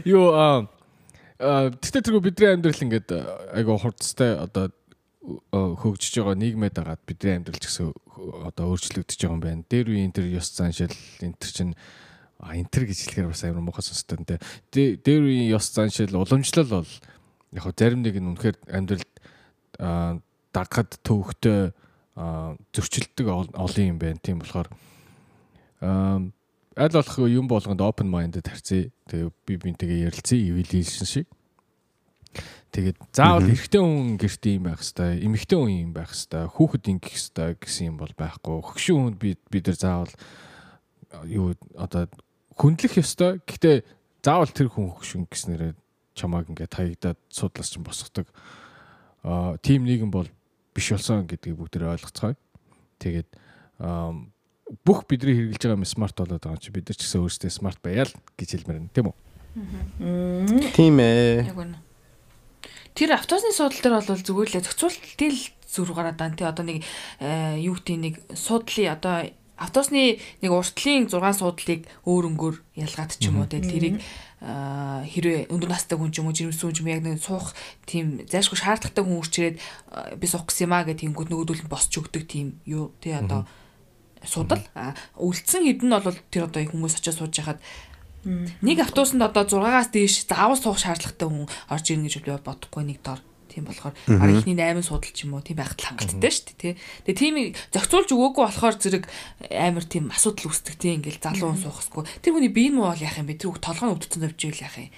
Юу 0.05 0.37
аа 0.37 0.69
тэгтээ 1.41 2.05
тэргүй 2.05 2.21
бидний 2.21 2.53
амьдрал 2.53 2.85
ингээд 2.85 3.17
айгу 3.57 3.81
хурцтай 3.81 4.37
одоо 4.37 4.69
хөгжиж 5.53 6.21
байгаа 6.21 6.37
нийгмэд 6.37 6.77
агаад 6.85 7.01
бидний 7.09 7.41
амьдрал 7.41 7.61
ч 7.61 7.73
гэсэн 7.73 7.97
одоо 8.45 8.77
өөрчлөгдөж 8.77 9.17
байгаа 9.25 9.37
юм 9.37 9.41
байна. 9.41 9.65
Дээр 9.65 9.89
үеийн 9.89 10.13
тэр 10.13 10.29
ёс 10.37 10.53
заншил 10.53 10.93
энэ 11.25 11.41
төр 11.41 11.53
чинь 11.53 11.73
а 12.41 12.57
энтер 12.57 12.85
гэж 12.85 12.99
хэлэхээр 13.09 13.33
бас 13.33 13.45
амар 13.45 13.65
муухай 13.65 13.85
сонсдог 13.85 14.21
нэ. 14.21 14.39
Дээр 14.73 15.23
үеийн 15.25 15.53
ёс 15.57 15.73
заншил 15.73 16.13
уламжлал 16.13 16.85
бол 16.85 16.93
яг 17.53 17.63
хөө 17.65 17.75
зарим 17.77 18.03
нэг 18.05 18.17
нь 18.21 18.29
үнэхээр 18.37 18.57
амьдралд 18.69 19.13
дагахад 20.53 21.01
төвхтөө 21.01 21.73
зөрчилдөг 22.73 23.27
олон 23.57 23.85
юм 23.85 23.99
байна. 24.01 24.21
Тийм 24.21 24.41
болохоор 24.41 24.69
аль 25.81 26.93
болох 26.93 27.17
юм 27.25 27.49
болгонд 27.49 27.81
open 27.81 28.09
minded 28.13 28.45
харьцъя. 28.45 28.93
Тэгээ 29.09 29.31
би 29.49 29.55
бинтэйгээ 29.57 30.05
ярилцъя, 30.13 30.41
evaluation 30.41 31.09
шиг. 31.09 31.27
Тэгээд 32.73 33.01
заавал 33.17 33.49
эрэгтэй 33.49 33.81
хүн 33.81 34.21
гэрт 34.21 34.45
юм 34.53 34.69
байх 34.69 34.85
хэвээр, 34.85 35.25
эмэгтэй 35.25 35.57
хүн 35.57 35.73
юм 35.89 35.93
байх 35.97 36.13
хэвээр, 36.13 36.53
хүүхэд 36.53 36.85
ингэх 36.93 37.17
хэвээр 37.17 37.57
гэсэн 37.57 37.89
юм 37.89 37.97
бол 37.97 38.13
байхгүй. 38.13 38.61
Хөгшин 38.61 38.97
хүнд 39.01 39.17
бид 39.17 39.41
бид 39.49 39.65
нар 39.73 39.79
заавал 39.81 40.13
юу 41.25 41.57
одоо 41.73 42.05
хүндлэх 42.57 42.99
ёстой. 42.99 43.39
Гэхдээ 43.45 43.85
заавал 44.25 44.51
тэр 44.51 44.73
хүн 44.73 44.91
хөгшин 44.91 45.29
гэснээрээ 45.29 45.73
чамааг 46.17 46.51
ингээд 46.51 46.73
хаягдаад 46.75 47.19
судлаас 47.29 47.71
чинь 47.71 47.85
босгодог. 47.85 48.27
Аа 49.23 49.61
тим 49.61 49.85
нэгэн 49.85 50.11
бол 50.11 50.29
биш 50.73 50.91
болсон 50.91 51.29
гэдгийг 51.29 51.61
бүгдээ 51.61 51.93
ойлгоцгоё. 51.93 52.35
Тэгээд 52.99 53.29
бүх 53.79 55.05
бидний 55.07 55.37
хэрэгжилж 55.37 55.63
байгаа 55.63 55.79
юм 55.79 55.85
смарт 55.85 56.17
болоод 56.17 56.43
байгаа 56.43 56.59
чи 56.59 56.73
бид 56.73 56.89
нар 56.89 56.97
ч 56.97 57.05
гэсэн 57.05 57.23
өөрсдөө 57.23 57.53
смарт 57.53 57.81
байяал 57.85 58.13
гэж 58.35 58.49
хэлмээр 58.57 58.81
байна 58.81 58.95
тийм 58.97 59.07
үү? 59.13 59.17
Тийм 60.75 60.97
ээ. 60.99 61.47
Яг 61.53 61.61
үнэ. 61.61 61.79
Тэр 62.97 63.13
автобусны 63.13 63.53
суудлын 63.53 63.85
дээр 63.85 63.95
бол 64.01 64.25
зүгээр 64.25 64.51
л 64.51 64.59
зохицуултын 64.65 65.33
зүр 65.69 65.93
гараад 65.93 66.17
байна. 66.17 66.35
Тэ 66.35 66.49
одоо 66.49 66.65
нэг 66.65 66.81
э, 67.21 67.61
юу 67.61 67.77
гэдэг 67.77 67.97
нэг 68.01 68.15
суудлын 68.33 68.97
одоо 68.97 69.29
автобусны 69.57 70.21
нэг 70.45 70.51
уртлын 70.53 71.09
6 71.09 71.41
суудлыг 71.41 71.89
өөр 72.05 72.25
өнгөөр 72.33 72.57
ялгаад 72.77 73.13
ч 73.17 73.33
юм 73.33 73.41
уу 73.41 73.49
тэ 73.49 73.65
тэрийг 73.65 74.05
хэрвээ 74.45 75.49
өндөр 75.49 75.71
настай 75.73 75.97
хүн 75.97 76.13
ч 76.13 76.21
юм 76.21 76.29
уу 76.29 76.37
жирэмсэн 76.37 76.61
хүн 76.69 76.77
ч 76.77 76.81
юм 76.85 76.93
яг 76.93 77.01
нэг 77.01 77.21
суух 77.25 77.57
тийм 77.89 78.21
зайлшгүй 78.29 78.61
шаардлагатай 78.61 79.03
хүн 79.05 79.21
үрчирээд 79.21 79.57
би 80.21 80.27
суух 80.29 80.45
гэсэн 80.45 80.69
юм 80.69 80.77
а 80.77 80.85
гэх 80.85 81.01
тиймгүүд 81.01 81.33
нөгөөдөл 81.33 81.65
нь 81.65 81.73
босч 81.73 81.93
өгдөг 81.97 82.25
тийм 82.29 82.61
юу 82.69 82.93
тэ 83.01 83.17
одоо 83.17 83.49
судал 84.29 84.61
үлдсэн 85.17 85.65
хэдэн 85.65 85.89
нь 85.89 85.97
бол 86.05 86.19
тэр 86.29 86.53
одоо 86.53 86.61
хүмүүс 86.61 87.01
очиж 87.01 87.17
сууж 87.17 87.33
яхад 87.41 87.61
Нэг 88.27 88.83
автобусанд 88.83 89.23
одоо 89.23 89.47
6-аас 89.47 89.95
дээш 89.95 90.27
заавал 90.27 90.59
суух 90.59 90.83
шаардлагатай 90.83 91.31
хүн 91.31 91.47
орж 91.71 91.87
ирнэ 91.95 92.11
гэж 92.11 92.27
би 92.27 92.35
бодохгүй 92.35 92.83
нэг 92.83 92.99
дор. 92.99 93.23
Тийм 93.57 93.65
болохоор 93.65 93.97
ар 93.97 94.31
ихний 94.37 94.53
8 94.53 94.85
судал 94.85 95.09
ч 95.17 95.25
юм 95.25 95.33
уу 95.33 95.41
тийм 95.41 95.57
байхад 95.57 95.81
хангалттай 95.81 96.29
шүү 96.29 96.45
дээ 96.53 96.61
тий. 96.61 96.75
Тэгээ 97.09 97.17
тийм 97.17 97.35
зохицуулж 97.73 98.13
өгөөгүй 98.13 98.45
болохоор 98.45 98.77
зэрэг 98.77 99.05
амар 99.49 99.85
тийм 99.89 100.13
асуудал 100.13 100.53
үүсдэг 100.53 100.77
тий 100.77 100.93
ингээл 101.01 101.25
залуу 101.25 101.57
суухсгүй. 101.57 102.05
Тэр 102.21 102.37
хүний 102.37 102.53
бие 102.53 102.69
нь 102.69 102.77
муу 102.77 102.93
бол 102.93 103.01
яах 103.01 103.17
юм 103.17 103.33
бэ? 103.33 103.41
Тэр 103.41 103.57
үг 103.57 103.65
толгойн 103.65 103.97
өвдсөн 103.97 104.29
завжил 104.29 104.61
яах 104.61 104.77
юм? 104.77 104.93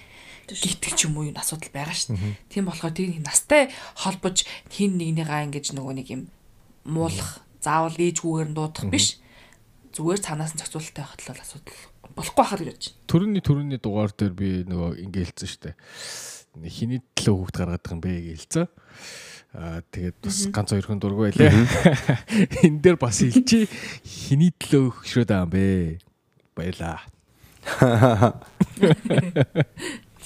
гитг 0.51 0.91
ч 0.97 1.07
юм 1.07 1.15
уу 1.15 1.29
юу 1.29 1.37
асуудал 1.37 1.71
байгаа 1.71 1.95
шүү 1.95 2.19
дээ. 2.19 2.35
Тийм 2.49 2.67
болохоор 2.67 2.91
тэр 2.91 3.15
настай 3.21 3.69
холбож 3.95 4.43
хин 4.67 4.97
нэгнийгаа 4.97 5.45
ингэж 5.47 5.77
нөгөө 5.77 5.93
нэг 5.95 6.07
юм 6.09 6.21
муулах 6.83 7.45
заавал 7.61 7.93
ээжгүүгээр 7.93 8.49
нь 8.49 8.57
дуудах 8.57 8.85
биш. 8.89 9.21
Зүгээр 9.93 10.19
цаанаас 10.19 10.57
нь 10.57 10.61
зохицуулалттай 10.61 11.05
байхад 11.05 11.21
л 11.21 11.43
асуудал 11.43 11.79
болохгүй 12.17 12.43
хахаар 12.43 12.63
гэж. 12.65 12.81
Төрөний 13.05 13.43
төрөний 13.43 13.79
дугаар 13.79 14.11
дээр 14.13 14.33
би 14.33 14.49
нөгөө 14.65 15.05
ингээйлсэн 15.05 15.49
штэ. 15.49 15.77
Хиний 16.57 17.01
төлөө 17.13 17.35
хүүхд 17.37 17.55
гаргаад 17.61 17.83
байгаа 17.83 17.93
юм 17.93 18.01
бэ 18.01 18.11
гэлцээ. 18.33 18.65
Аа 19.53 19.81
тэгээд 19.93 20.17
бас 20.23 20.37
ганц 20.53 20.69
хоёр 20.73 20.85
хүн 20.89 20.99
дургүй 21.01 21.29
байлаа. 21.29 21.53
Энэ 22.65 22.81
дээр 22.81 22.97
бас 23.01 23.21
хэлчи 23.21 23.69
хиний 24.03 24.53
төлөө 24.57 25.05
хөшрөөд 25.05 25.29
байгаа 25.29 25.45
юм 25.45 25.53
бэ. 25.53 26.01
Баялаа. 26.57 27.05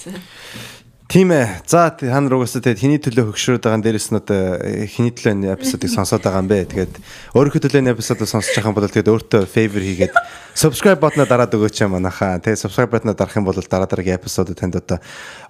Тийм 1.14 1.30
ээ. 1.30 1.62
За 1.62 1.94
та 1.94 2.10
нар 2.10 2.34
угаасаа 2.34 2.58
тэгээд 2.58 2.82
хиний 2.82 2.98
төлөө 2.98 3.30
хөгшрөөд 3.30 3.62
байгаа 3.62 3.86
дээрээс 3.86 4.10
нь 4.10 4.18
одоо 4.18 4.58
э, 4.58 4.82
хиний 4.90 5.14
төлөө 5.14 5.54
эпизодыг 5.54 5.86
сонсоод 5.86 6.26
байгаа 6.26 6.42
юм 6.42 6.50
бэ. 6.50 6.66
Тэгээд 6.74 6.90
өөрийнхөө 7.38 7.62
төлөө 7.70 7.94
эпизодыг 7.94 8.26
сонсож 8.26 8.50
байгаа 8.58 8.74
юм 8.74 8.78
бол 8.82 8.90
тэгээд 8.90 9.12
өөртөө 9.14 9.46
favor 9.46 9.78
хийгээд 9.78 10.10
subscribe 10.58 10.98
ботноо 10.98 11.22
дараад 11.22 11.54
өгөөч 11.54 11.86
юм 11.86 11.94
манайхаа. 11.94 12.42
Тэгээд 12.42 12.66
subscribe 12.66 12.90
ботноо 12.90 13.14
дарах 13.14 13.38
юм 13.38 13.46
бол 13.46 13.54
дараа 13.54 13.86
дараагийн 13.86 14.18
эпизодод 14.18 14.58
танд 14.58 14.74
одоо 14.82 14.98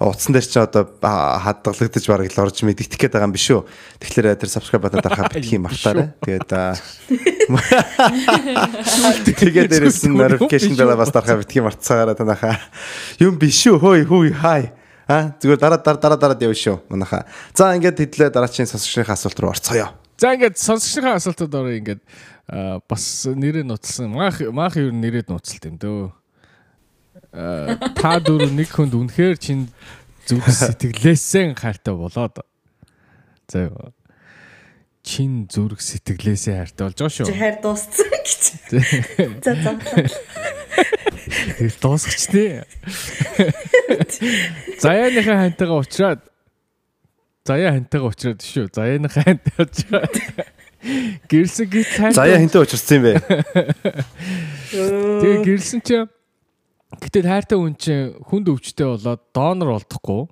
утсан 0.05 0.37
дээр 0.37 0.45
чи 0.45 0.61
одоо 0.61 0.85
хадгалагдаж 1.01 2.05
бараг 2.13 2.29
л 2.29 2.45
орж 2.45 2.61
мэдэгдэх 2.61 3.01
гээд 3.01 3.17
байгаа 3.17 3.25
юм 3.25 3.33
биш 3.33 3.49
үү. 3.49 3.65
Тэгэхээр 4.05 4.37
тэр 4.37 4.53
subscribe 4.53 4.85
ботноо 4.85 5.01
дарахаа 5.01 5.33
битгий 5.33 5.57
мартаарай. 5.57 6.13
Тэгээд 6.29 6.53
тэгээд 9.33 9.73
дээрээс 9.73 10.05
нь 10.05 10.13
notification 10.13 10.77
bell 10.77 10.93
бас 10.93 11.09
дарахаа 11.09 11.41
битгий 11.41 11.65
мартцаагаараа 11.65 12.21
танахаа. 12.21 12.61
Юм 13.17 13.41
биш 13.41 13.65
үү? 13.65 13.81
Хөөе 13.81 14.05
хөөе 14.05 14.37
хай. 14.45 14.84
А 15.09 15.37
зүгээр 15.37 15.61
дараа 15.61 15.81
дараа 15.81 16.01
дараа 16.01 16.19
дараад 16.19 16.43
явна 16.45 16.57
шүү 16.57 16.77
манайха. 16.89 17.27
За 17.53 17.77
ингээд 17.77 18.01
хэдлээ 18.01 18.31
дараачийн 18.33 18.69
сонсогчдын 18.69 19.13
асуулт 19.13 19.39
руу 19.41 19.53
орцгоё. 19.53 19.89
За 20.17 20.33
ингээд 20.33 20.57
сонсогчдын 20.57 21.21
асуултууд 21.21 21.53
орё 21.53 21.77
ингээд 21.77 22.01
бас 22.89 23.05
нэрээ 23.29 23.65
нуцсан. 23.69 24.09
Маах 24.09 24.41
маах 24.49 24.81
юу 24.81 24.93
нэрээ 24.97 25.29
нуцалт 25.29 25.65
юм 25.69 25.77
дөө. 25.77 26.09
Та 27.33 28.17
дөрөв 28.21 28.53
нэг 28.53 28.73
хүнд 28.73 28.97
үнэхээр 28.97 29.37
чин 29.37 29.69
зүг 30.25 30.45
сэтгэлээсээ 30.49 31.53
хайртай 31.53 31.93
болоод. 31.93 32.41
За 33.49 33.69
чин 35.05 35.45
зүрх 35.53 35.85
сэтгэлээсээ 35.85 36.65
хайртай 36.65 36.85
болж 36.89 36.97
байгаа 36.97 37.13
шүү. 37.13 37.29
Чи 37.29 37.37
хайр 37.37 37.57
дууссан 37.61 38.09
гэж. 38.09 38.41
За 39.45 39.53
за. 39.53 39.73
Тэр 41.59 41.73
дуусгач 41.81 42.25
тий. 42.31 42.51
Заяаныхаа 44.83 45.37
хантайгаа 45.49 45.81
уулзраад 45.81 46.21
Заяа 47.45 47.77
хантайгаа 47.77 48.09
уулзраад 48.09 48.41
шүү. 48.41 48.69
Заяаныхаа 48.73 49.25
хантай 49.29 49.55
уулзраад 49.61 50.15
гэрсэн 51.29 51.67
гит 51.69 51.91
хантай. 51.93 52.19
Заяа 52.19 52.39
хантай 52.41 52.61
уулзсан 52.61 52.97
юм 52.97 53.05
бэ? 53.05 53.13
Тэгээ 54.73 55.41
гэрсэн 55.45 55.81
чи 55.85 56.05
Гэтэл 57.01 57.27
хайртай 57.27 57.59
хүн 57.59 57.75
чинь 57.75 58.15
хүнд 58.29 58.51
өвчтэй 58.51 58.87
болоод 58.87 59.23
донор 59.35 59.75
болдохгүй 59.75 60.23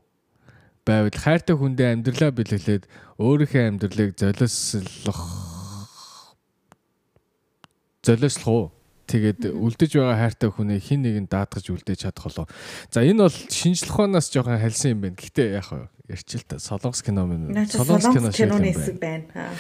байвал 0.86 1.18
хайртай 1.18 1.57
хүндээ 1.59 1.88
амьдралаа 1.95 2.30
бэлгэлээд 2.34 2.84
өөрийнхөө 3.18 3.62
амьдралыг 3.66 4.11
золиослох 4.18 5.20
золиослох 8.03 8.47
уу? 8.47 8.66
Тэгээд 9.13 9.53
үлдэж 9.53 10.01
байгаа 10.01 10.17
хайртай 10.17 10.49
хүнээ 10.49 10.81
хин 10.81 11.05
нэгэн 11.05 11.29
даатгаж 11.29 11.69
үлдээж 11.69 12.09
чадах 12.09 12.33
болоо. 12.33 12.47
За 12.89 13.05
энэ 13.05 13.29
бол 13.29 13.37
шинжлэх 13.53 13.93
ухаанаас 13.93 14.33
жоохон 14.33 14.57
халсан 14.57 14.97
юм 14.97 15.01
байна. 15.05 15.21
Гэтэ 15.21 15.61
яг 15.61 15.69
ярьчил 16.09 16.41
та 16.49 16.57
солонгос 16.57 17.05
кино 17.05 17.29
мэн. 17.29 17.53
Солонгос 17.69 18.09
киноны 18.09 18.73
хэсэг 18.73 18.97
байна. 18.97 19.53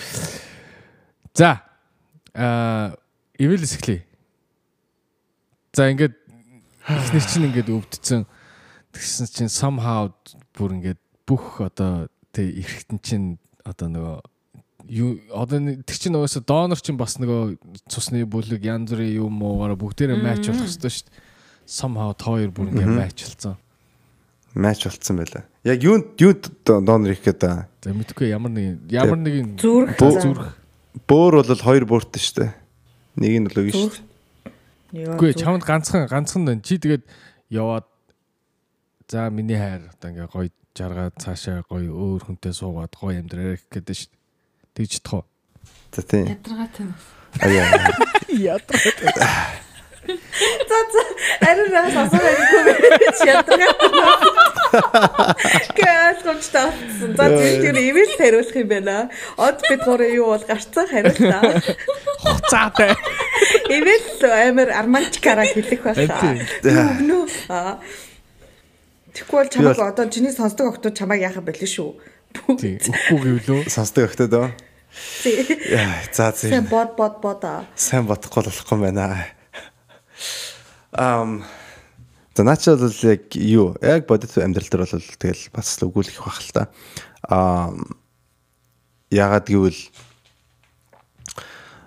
За 1.36 1.60
аа 2.32 2.96
Evil 3.36 3.60
Secret. 3.68 4.08
За 5.76 5.92
ингээд 5.92 6.16
эхнэр 6.88 7.24
чинь 7.28 7.46
ингээд 7.52 7.68
өвдцэн 7.68 8.24
тэгсэн 8.96 9.28
чинь 9.28 9.52
somehow 9.52 10.16
бүр 10.56 10.80
ингээд 10.80 11.00
бүх 11.28 11.60
одоо 11.60 12.08
тэг 12.32 12.56
эрэхтэн 12.56 12.98
чинь 13.04 13.28
одоо 13.68 13.88
нөгөө 13.92 14.31
одоо 15.32 15.58
тэр 15.86 15.96
чинь 15.98 16.16
угаасаа 16.16 16.42
донор 16.42 16.80
чинь 16.80 16.98
бас 16.98 17.16
нөгөө 17.18 17.58
цусны 17.86 18.24
бүлэг 18.26 18.64
янз 18.66 18.92
бүрийн 18.92 19.22
юм 19.22 19.42
уугаараа 19.42 19.78
бүгдээрээ 19.78 20.18
матч 20.18 20.48
болох 20.50 20.66
хэрэгтэй 20.66 20.90
шүү 20.90 21.06
дээ. 21.06 21.18
Somehow 21.66 22.10
хоёр 22.18 22.50
бүр 22.50 22.74
ингээ 22.74 22.90
матчлцсан. 22.90 23.56
Матч 24.54 24.84
болцсон 24.84 25.16
байлаа. 25.22 25.44
Яг 25.64 25.78
юунд 25.82 26.18
юунд 26.18 26.50
донор 26.66 27.14
их 27.14 27.22
гэдэг. 27.22 27.70
За 27.84 27.94
мэдгүй 27.94 28.34
ямар 28.34 28.50
нэг 28.50 28.82
ямар 28.90 29.18
нэг 29.18 29.56
зүрх 29.62 29.96
зүрх 29.96 30.58
бөөр 31.08 31.40
бол 31.40 31.62
хоёр 31.62 31.84
бөөртэй 31.88 32.20
шүү 32.20 32.36
дээ. 32.42 32.52
Нэг 33.22 33.32
нь 33.38 33.48
л 33.48 33.58
өгнө 33.62 33.72
шүү 33.72 33.90
дээ. 34.92 35.14
Үгүй 35.16 35.32
чамд 35.38 35.64
ганцхан 35.64 36.04
ганцхан 36.10 36.44
байна. 36.44 36.60
Чи 36.60 36.76
тэгээд 36.76 37.06
яваад 37.48 37.86
за 39.08 39.30
миний 39.30 39.56
хайр 39.56 39.88
одоо 39.88 40.08
ингээ 40.10 40.28
гоё 40.28 40.50
жаргаад 40.76 41.16
цаашаа 41.16 41.64
гоё 41.68 41.92
өөр 41.92 42.20
хүнтэй 42.28 42.52
суугаад 42.52 42.92
гоё 42.92 43.20
амьдраа 43.20 43.56
гэдэг 43.72 43.96
шүү 43.96 44.08
дээ. 44.12 44.21
Тэгж 44.74 44.92
чадах 45.00 45.12
уу? 45.12 45.24
За 45.92 46.02
тийм. 46.02 46.26
Ядаргаа 46.32 46.68
танаас. 46.72 47.04
Аяа. 47.40 47.68
Ядаргаа. 48.28 49.62
За 50.70 50.78
за 50.92 51.02
ариун 51.46 51.70
нас 51.76 51.94
асуу 51.94 52.22
ярихгүй 52.24 52.62
байж 52.66 53.18
ядаргаа. 53.28 53.72
Гээс 55.76 56.18
гомч 56.24 56.44
таасан. 56.48 57.12
За 57.16 57.28
тэр 57.28 57.76
ивэл 57.76 58.16
хариулах 58.16 58.56
юм 58.56 58.68
байна. 58.72 58.96
Од 59.36 59.60
бид 59.68 59.84
гурав 59.84 60.08
юу 60.08 60.32
бол 60.32 60.44
гарцаа 60.48 60.86
хариуллаа. 60.88 61.60
Хуцаатай. 62.24 62.96
Ивэл 63.68 64.24
амар 64.32 64.72
армантикараа 64.72 65.46
хэлэх 65.52 65.84
байлаа. 65.84 66.40
Өгнө. 66.64 67.28
Аа. 67.52 67.78
Тэгэхгүй 69.12 69.36
бол 69.38 69.52
чамайг 69.52 69.78
одоо 69.78 70.08
чиний 70.08 70.32
сонсдог 70.32 70.72
октод 70.72 70.96
чамайг 70.96 71.20
яахаа 71.20 71.44
болоо 71.44 71.68
шүү. 71.68 72.00
Тийм. 72.60 72.78
Үгүй 73.14 73.38
гэвлөө. 73.42 73.70
Сонсдог 73.72 74.10
өгтөд 74.10 74.36
оо. 74.38 74.52
Яа, 75.24 76.02
за 76.12 76.30
за. 76.32 76.52
Сайн 76.52 76.68
бод 76.68 76.96
бод 76.98 77.20
бод 77.22 77.44
аа. 77.48 77.64
Сайн 77.74 78.06
бодохгүй 78.08 78.48
болохгүй 78.48 78.78
байна. 78.86 79.08
Ам 80.92 81.42
За 82.34 82.44
наачаал 82.44 82.78
бол 82.78 82.96
яг 83.04 83.34
юу? 83.36 83.76
Яг 83.82 84.06
бодит 84.08 84.38
амьдрал 84.38 84.68
дээр 84.68 84.88
бол 84.88 85.04
тэгэл 85.20 85.52
бас 85.52 85.76
л 85.76 85.92
өгүүлэх 85.92 86.16
байх 86.24 86.40
л 86.40 86.52
та. 86.56 86.62
Аа 87.28 87.76
ягаад 89.12 89.52
гэвэл 89.52 89.76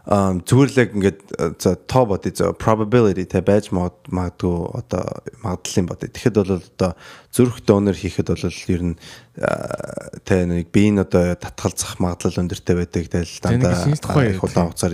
зүгээр 0.06 0.70
л 0.70 0.82
яг 0.86 0.90
ингээд 0.94 1.20
э, 1.34 1.58
за 1.58 1.74
тоо 1.90 2.06
бодъё 2.06 2.30
за 2.30 2.54
probability 2.54 3.26
те 3.26 3.42
байж 3.42 3.74
магадгүй 3.74 4.58
одоо 4.78 5.02
магадлалын 5.42 5.90
бодъё. 5.90 6.14
Тэгэхэд 6.14 6.36
бол 6.38 6.62
одоо 6.62 6.92
зүрх 7.34 7.66
донор 7.66 7.98
хийхэд 7.98 8.30
бол 8.30 8.46
ер 8.46 8.84
нь 8.86 8.96
э, 9.42 10.22
те 10.22 10.46
нэг 10.46 10.70
биеийн 10.70 11.02
одоо 11.02 11.34
татгалзах 11.34 11.98
магадлал 11.98 12.38
өндөртэй 12.38 12.76
байдаг 12.78 13.10
тэл 13.10 13.26
нэг 13.26 13.66
дандаа 13.66 14.30
их 14.30 14.46
удаан 14.46 14.70
хугацаар. 14.70 14.94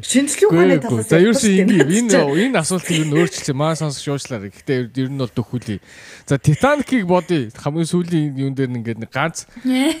Шинжлэх 0.00 0.48
ухааны 0.48 0.80
талаас 0.80 1.12
За 1.12 1.20
ингэ 1.20 1.84
юм 1.84 2.08
энэ 2.08 2.48
энэ 2.48 2.56
асуултыг 2.56 2.96
юу 3.04 3.08
нөөрчлээ 3.12 3.52
маа 3.52 3.76
сонсох 3.76 4.00
шуучлаа. 4.00 4.48
Гэхдээ 4.48 4.96
ер 4.96 5.12
нь 5.12 5.20
бол 5.20 5.28
дөхүүлээ. 5.28 5.84
За 6.24 6.40
Титаникийг 6.40 7.04
бодъё. 7.04 7.52
Хамгийн 7.52 7.84
сүүлийн 7.84 8.32
юун 8.32 8.56
дээр 8.56 8.72
нь 8.72 8.80
ингээд 8.80 9.04
нэг 9.04 9.12
ганц 9.12 9.44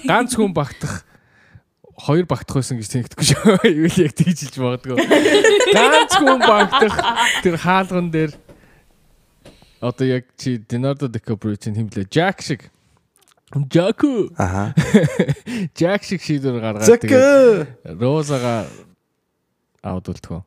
ганц 0.08 0.32
хүн 0.40 0.56
багтах 0.56 1.04
хоёр 1.98 2.24
багтах 2.30 2.62
байсан 2.62 2.78
гэж 2.78 2.88
тэнэгдэхгүй 2.94 3.26
шүү. 3.26 3.58
Юу 3.82 3.90
л 3.90 3.98
яг 4.06 4.14
тэгж 4.14 4.38
хэлж 4.46 4.56
магадгүй. 4.62 4.96
Ганц 5.74 6.12
хүн 6.14 6.40
багтах 6.46 6.94
тэр 7.42 7.56
хаалган 7.58 8.08
дээр 8.14 8.32
одоо 9.82 10.06
яг 10.06 10.24
чи 10.38 10.62
Leonardo 10.62 11.10
DiCaprio 11.10 11.58
чинь 11.58 11.74
химлээ. 11.74 12.06
Jack 12.06 12.42
шиг. 12.42 12.70
Jack. 13.68 14.02
аха 14.36 14.74
Jack 15.78 16.04
шиг 16.04 16.22
шийдвэр 16.22 16.60
гаргаад 16.60 16.86
Зак 16.86 17.02
тэгээд 17.02 17.98
Розага 17.98 18.68
аудултгоо. 19.82 20.44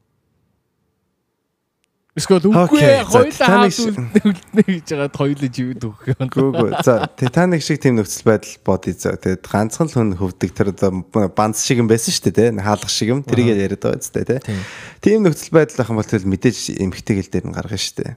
Эсвэл 2.12 2.43
үгүй 2.43 2.84
Titanic 3.32 3.72
шиг- 3.72 3.95
хаадултнэ 3.95 4.62
гэж 4.68 4.84
жагаад 4.84 5.16
хоёулаа 5.16 5.47
живэд 5.47 5.84
өгөх 5.88 6.03
юм. 6.12 6.28
Гүгүү. 6.28 6.84
За 6.84 7.07
Титаник 7.07 7.64
шиг 7.64 7.80
тийм 7.80 7.95
нөхцөл 7.95 8.28
байдал 8.28 8.51
бодъё 8.68 8.91
за. 8.99 9.16
Тэгээд 9.16 9.47
ганцхан 9.47 9.88
л 9.88 9.95
хүн 9.95 10.12
хөвдөг 10.20 10.51
тэр 10.51 10.76
одоо 10.76 11.07
банц 11.32 11.64
шиг 11.64 11.80
юм 11.80 11.88
байсан 11.88 12.12
шүү 12.12 12.36
дээ, 12.36 12.51
тэ. 12.51 12.59
Хаалгах 12.59 12.91
шиг 12.91 13.16
юм. 13.16 13.24
Тэрийг 13.24 13.55
яриад 13.55 13.80
байгаа 13.80 14.03
зү 14.03 14.28
тэ. 14.28 14.43
Тийм. 14.43 14.59
Тийм 14.99 15.20
нөхцөл 15.24 15.55
байдал 15.55 15.80
ах 15.80 15.88
юм 15.88 16.03
бол 16.03 16.12
тэгэл 16.12 16.28
мэдээж 16.28 16.84
эмхтэйгэл 16.84 17.32
дээр 17.32 17.45
нь 17.47 17.55
гаргана 17.55 17.80
шүү 17.80 17.95
дээ. 18.03 18.14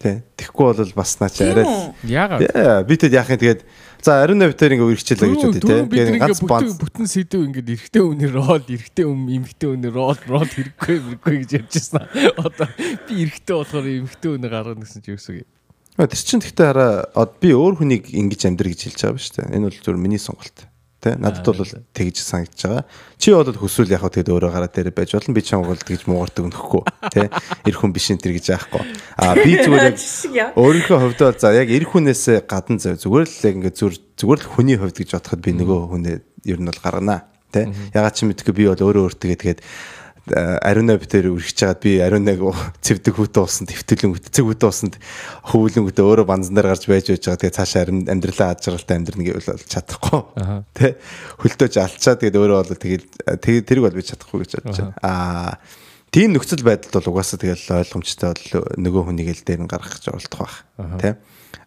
Тэ. 0.00 0.24
Тэгэхгүй 0.34 0.64
бол 0.74 0.92
бас 0.98 1.14
наа 1.22 1.28
чи 1.30 1.44
арай 1.46 1.62
Яагаад? 2.02 2.40
Яа, 2.42 2.82
би 2.82 2.96
тэд 2.98 3.14
яхаа 3.14 3.36
тэгээд 3.38 3.62
за 4.00 4.22
ариун 4.24 4.40
навтер 4.40 4.72
ингээ 4.74 4.88
үргэлжлээ 4.88 5.28
гэж 5.28 5.42
бодъё 5.44 5.60
те. 5.60 5.76
Тэгээд 5.88 6.20
ганц 6.20 6.40
ингээ 6.40 6.50
банц 6.50 6.74
бүтэн 6.80 7.06
сэдв 7.08 7.40
ингээд 7.44 7.68
эргэтэй 7.76 8.02
үнээр 8.04 8.32
рол, 8.36 8.64
эргэтэй 8.64 9.06
үм, 9.06 9.22
эмгтэй 9.28 9.68
үнээр 9.76 9.94
рол, 9.94 10.20
рол 10.24 10.48
хэрэггүй, 10.48 10.96
хэрэггүй 11.20 11.34
гэж 11.44 11.50
ярьжсэн. 11.60 12.04
Одоо 12.40 12.68
би 12.78 13.12
эргэтэй 13.26 13.56
болохоор 13.56 13.86
эмгтэй 13.86 14.30
үнээр 14.36 14.52
гаргана 14.54 14.84
гэсэн 14.86 15.02
чи 15.04 15.12
юу 15.12 15.18
гэсэн 15.20 15.44
юм. 15.44 15.48
Тэр 16.00 16.22
чинь 16.24 16.40
гэхдээ 16.40 16.66
хараа 16.70 17.28
би 17.42 17.50
өөр 17.52 17.74
хүнийг 17.82 18.08
ингэж 18.08 18.48
амьдр 18.48 18.72
гэж 18.72 18.80
хэлж 18.88 19.00
байгаа 19.04 19.18
ба 19.18 19.28
дээ. 19.36 19.54
Энэ 19.58 19.66
бол 19.68 19.76
зөвхөн 19.76 20.00
миний 20.00 20.22
сонголт. 20.22 20.69
Тэ 21.00 21.16
надад 21.16 21.48
бол 21.48 21.64
тэгж 21.96 22.16
санагдаж 22.20 22.60
байгаа. 22.60 22.84
Чи 23.16 23.32
бол 23.32 23.48
хүсвэл 23.56 23.88
яг 23.88 24.04
тэгэд 24.04 24.28
өөрөө 24.36 24.52
гараа 24.52 24.68
дээр 24.68 24.92
байж 24.92 25.16
болно. 25.16 25.32
Би 25.32 25.40
чам 25.40 25.64
бол 25.64 25.80
тэгж 25.80 26.04
муугартаг 26.04 26.52
нөхгүй. 26.52 26.82
Тэ 27.08 27.32
эр 27.64 27.76
хүн 27.80 27.92
биш 27.96 28.12
энэ 28.12 28.20
тэр 28.20 28.36
гэж 28.36 28.46
яахгүй. 28.52 28.84
Аа 29.16 29.32
би 29.32 29.56
зүгээр 29.64 29.96
яг 29.96 29.96
өөрийнхөө 30.60 30.98
хувьд 31.00 31.20
бол 31.24 31.40
за 31.40 31.56
яг 31.56 31.72
эр 31.72 31.88
хүнээс 31.88 32.44
гадна 32.44 32.76
зүгээр 33.00 33.24
л 33.32 33.44
яг 33.48 33.54
ингээ 33.64 33.72
зүр 33.80 33.96
зүгээр 33.96 34.40
л 34.44 34.52
хүний 34.52 34.76
хувьд 34.76 34.96
гэж 35.00 35.08
бодоход 35.16 35.40
би 35.40 35.56
нөгөө 35.56 35.78
хүнээ 35.88 36.16
ер 36.52 36.58
нь 36.60 36.68
бол 36.68 36.84
гаргана. 36.84 37.24
Тэ 37.48 37.72
ягаад 37.96 38.14
чи 38.14 38.28
мэдгүй 38.28 38.52
би 38.60 38.68
бол 38.68 38.84
өөрөө 38.84 39.08
өөртөө 39.08 39.40
тэгээд 39.40 39.60
ариуна 40.34 40.96
битэр 41.00 41.30
үргэж 41.34 41.56
чагаад 41.56 41.80
би 41.82 41.98
ариунаг 41.98 42.40
цэвдэг 42.80 43.14
хүүтэ 43.14 43.40
уусанд 43.40 43.70
твтэлэн 43.70 44.14
үтцэг 44.14 44.44
хүүтэ 44.46 44.66
уусанд 44.66 44.94
хөвөлөн 45.46 45.84
хүүтэ 45.86 46.02
өөрөө 46.02 46.26
банзан 46.28 46.54
дээр 46.54 46.70
гарч 46.70 46.84
байж 46.86 47.06
байж 47.10 47.24
байгаа. 47.26 47.40
Тэгээ 47.40 47.58
цаашаа 47.58 47.82
амьдралаа 47.90 48.48
аж 48.54 48.58
жаргалтай 48.66 48.96
амьдрна 49.00 49.24
гэвэл 49.26 49.66
чадахгүй. 49.66 50.20
Тэ? 50.76 50.98
Хөлтөөж 51.40 51.74
алчаад 51.80 52.18
тэгээд 52.22 52.38
өөрөө 52.38 52.58
бол 52.60 52.78
тэгээд 52.78 53.04
тэрийг 53.40 53.84
бол 53.86 53.98
би 53.98 54.04
чадахгүй 54.06 54.38
гэж 54.44 54.52
бодож 54.60 54.78
байна. 54.78 54.94
Аа 55.00 55.58
тийм 56.10 56.34
нөхцөл 56.34 56.62
байдалд 56.66 56.94
бол 56.94 57.10
угаасаа 57.14 57.38
тэгэл 57.38 57.66
ойлгомжтой 57.86 58.28
бол 58.34 58.48
нөгөө 58.78 59.02
хүнийг 59.06 59.30
л 59.34 59.46
дээр 59.46 59.62
нь 59.64 59.70
гаргах 59.70 59.98
гэж 59.98 60.10
оролдох 60.10 60.40
байх 60.42 60.56
тэ? 60.98 61.10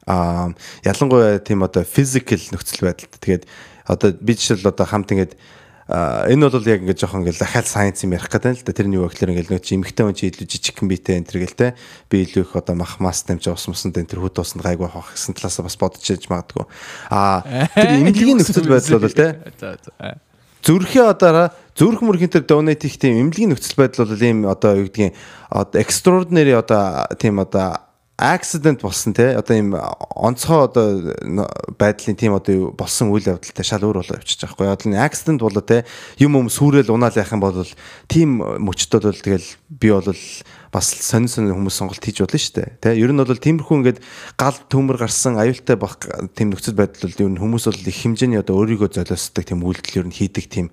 Аа 0.08 0.52
ялангуяа 0.84 1.40
тийм 1.40 1.64
одоо 1.64 1.84
физикал 1.88 2.44
нөхцөл 2.52 2.88
байдалд. 2.88 3.16
Тэгээд 3.24 3.44
одоо 3.88 4.12
би 4.16 4.36
жишээл 4.36 4.72
одоо 4.72 4.88
хамт 4.88 5.12
ингээд 5.12 5.36
А 5.36 5.63
энэ 5.94 6.50
бол 6.50 6.66
яг 6.66 6.82
ингээд 6.82 7.02
жоохон 7.06 7.22
ингээд 7.22 7.38
дахиад 7.38 7.70
сайенс 7.70 8.02
юм 8.02 8.18
ярих 8.18 8.26
гэдэг 8.26 8.58
л 8.58 8.66
да 8.66 8.74
тэрний 8.74 8.98
юу 8.98 9.06
гэхээр 9.06 9.30
ингээд 9.30 9.54
нэг 9.54 9.62
эмхтэй 9.62 10.04
хүн 10.10 10.18
чи 10.18 10.26
илүү 10.34 10.48
жижиг 10.50 10.74
комбитэй 10.82 11.22
энэ 11.22 11.30
төр 11.30 11.46
гэл 11.46 11.54
те. 11.54 11.68
Би 12.10 12.26
илүү 12.26 12.50
их 12.50 12.58
одоо 12.58 12.74
мах 12.74 12.98
мас 12.98 13.22
тамж 13.22 13.46
ус 13.46 13.70
мусан 13.70 13.94
энэ 13.94 14.10
төр 14.10 14.26
хөт 14.26 14.42
усанд 14.42 14.66
гайгүй 14.66 14.90
хавах 14.90 15.14
гэсэн 15.14 15.38
талаас 15.38 15.62
бас 15.62 15.78
бодож 15.78 16.02
яж 16.02 16.26
магадгүй. 16.34 16.66
А 17.14 17.46
тэр 17.78 18.02
эмнэлгийн 18.02 18.42
нөхцөл 18.42 18.74
байдал 18.74 19.06
бол 19.06 19.14
За 19.14 19.78
за. 19.78 20.18
зүрхээ 20.66 21.06
одоо 21.14 21.54
зүрх 21.78 22.02
мөрхийн 22.02 22.32
тэр 22.32 22.48
донат 22.48 22.82
их 22.88 22.98
тийм 22.98 23.30
эмнэлгийн 23.30 23.54
нөхцөл 23.54 23.78
байдал 23.84 24.08
бол 24.08 24.18
ийм 24.18 24.48
одоо 24.48 24.80
юу 24.80 24.88
гэдгийг 24.88 25.14
одоо 25.52 25.78
extraordinary 25.78 26.56
одоо 26.56 27.06
тийм 27.20 27.38
одоо 27.38 27.84
accident 28.18 28.82
болсон 28.82 29.14
те. 29.14 29.34
Одоо 29.38 29.56
ийм 29.58 29.74
онцгой 29.74 30.66
одоо 30.70 31.14
байдлын 31.80 32.16
тийм 32.16 32.34
одоо 32.38 32.72
болсон 32.72 33.10
үйл 33.10 33.26
явдалтай 33.26 33.66
шал 33.66 33.82
өөр 33.82 34.06
болоо 34.06 34.18
явчих 34.22 34.38
жоохгүй 34.38 34.70
одоо 34.70 34.94
энэ 34.94 35.02
accident 35.02 35.42
болоо 35.42 35.66
те. 35.66 35.86
Юм 36.22 36.38
юм 36.38 36.50
сүрэл 36.50 36.94
унаал 36.94 37.18
яах 37.18 37.34
юм 37.34 37.42
бол 37.42 37.66
тийм 38.08 38.38
мөчтөд 38.38 39.04
бол 39.10 39.18
тэгэл 39.18 39.50
би 39.70 39.90
бол 39.90 40.14
бас 40.74 40.88
сонин 40.94 41.28
сонин 41.28 41.58
хүмүүс 41.58 41.74
сонголт 41.74 42.06
хийж 42.06 42.22
болно 42.22 42.38
шүү 42.38 42.54
дээ 42.54 42.70
те. 42.82 42.94
Ер 42.94 43.10
нь 43.10 43.18
бол 43.18 43.34
тиймэрхүү 43.34 43.78
ингээд 43.82 44.00
гал 44.38 44.58
төмөр 44.70 45.02
гарсан 45.02 45.42
аюултай 45.42 45.78
бах 45.78 45.98
тийм 46.38 46.54
нөхцөл 46.54 46.78
байдал 46.78 47.10
бол 47.10 47.18
ер 47.18 47.32
нь 47.34 47.42
хүмүүс 47.42 47.66
бол 47.66 47.82
их 47.82 47.98
хэмжээний 47.98 48.42
одоо 48.42 48.62
өөрийгөө 48.62 48.94
золиосдог 48.94 49.42
тийм 49.42 49.66
үйлдэл 49.66 50.06
ер 50.06 50.08
нь 50.10 50.14
хийдэг 50.14 50.46
тийм 50.50 50.70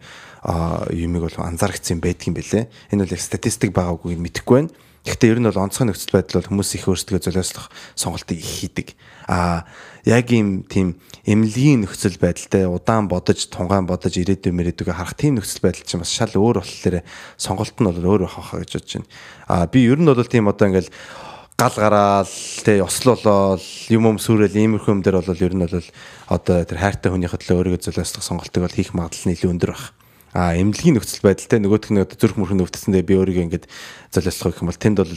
юмыг 0.92 1.28
бол 1.28 1.36
анзаарчихсан 1.44 2.00
байдгийн 2.00 2.36
бэлээ 2.36 2.64
энэ 2.92 3.04
бол 3.04 3.12
яг 3.12 3.20
статистик 3.20 3.76
байгаагүй 3.76 4.16
мэдэхгүй 4.16 4.56
байна 4.56 4.72
Гэхдээ 5.00 5.32
ер 5.32 5.40
нь 5.40 5.48
бол 5.48 5.64
онцгой 5.64 5.88
нөхцөл 5.88 6.12
байдал 6.12 6.44
бол 6.44 6.48
хүмүүс 6.52 6.70
их 6.76 6.84
өөрсдөө 6.84 7.24
золиослох 7.24 7.72
сонголтыг 7.96 8.36
их 8.36 8.44
хийдэг. 8.44 8.88
Аа 9.32 9.64
яг 10.04 10.28
ийм 10.28 10.68
тийм 10.68 11.00
эмнэлгийн 11.24 11.88
нөхцөл 11.88 12.20
байдалтай 12.20 12.68
удаан 12.68 13.08
бодож, 13.08 13.48
тунгаан 13.48 13.88
бодож 13.88 14.12
ирээдүйн 14.20 14.52
мөрөөдөгөө 14.52 14.92
харах 14.92 15.16
тийм 15.16 15.40
нөхцөл 15.40 15.64
байдал 15.64 15.88
чинь 15.88 16.04
бас 16.04 16.12
шал 16.12 16.36
өөр 16.36 16.60
болохоор 16.60 17.00
сонголт 17.40 17.76
нь 17.80 17.88
бол 17.88 17.96
өөр 18.12 18.28
байх 18.28 18.52
гэж 18.52 18.70
бодож 18.76 18.92
байна. 19.00 19.08
Аа 19.48 19.64
би 19.72 19.88
ер 19.88 19.96
нь 19.96 20.04
бол 20.04 20.20
тийм 20.20 20.52
одоо 20.52 20.68
ингээл 20.68 20.92
гал 21.60 21.76
гараал 21.76 22.32
тэ 22.64 22.80
ослолол 22.80 23.60
юм 23.92 24.04
юм 24.04 24.16
сүрэл 24.16 24.52
иймэрхүү 24.52 24.92
юм 24.96 25.04
дээр 25.04 25.20
бол 25.20 25.44
ер 25.44 25.52
нь 25.56 25.64
бол 25.64 25.88
одоо 26.28 26.64
тэр 26.64 26.80
хайртай 26.80 27.12
хүнийхээ 27.12 27.40
төлөө 27.40 27.56
өөрийгөө 27.76 27.84
золиослох 27.88 28.24
сонголтыг 28.24 28.64
бол 28.64 28.72
хийх 28.72 28.96
магадлал 28.96 29.28
нь 29.28 29.36
илүү 29.36 29.52
өндөр 29.52 29.72
байх 29.76 29.92
а 30.32 30.54
эмнэлгийн 30.54 30.98
нөхцөл 30.98 31.26
байдалтай 31.26 31.58
нөгөөх 31.58 31.90
нь 31.90 32.02
зүрх 32.06 32.38
мөрхөн 32.38 32.62
өвдсөндөө 32.62 33.02
би 33.02 33.14
өөрийгөө 33.18 33.44
ингэж 33.50 33.64
золиослох 34.14 34.54
гэх 34.54 34.62
юм 34.62 34.70
бол 34.70 34.78
тэнд 34.78 34.98
бол 35.02 35.14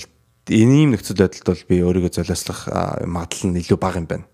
энэ 0.49 0.75
ийм 0.81 0.89
нөхцөл 0.97 1.21
байдалд 1.21 1.47
бол 1.47 1.63
би 1.69 1.75
өөрийгөө 1.85 2.11
золиослох 2.17 2.59
магадлал 3.05 3.49
нь 3.53 3.61
илүү 3.61 3.77
бага 3.77 4.01
юм 4.01 4.07
байна. 4.09 4.25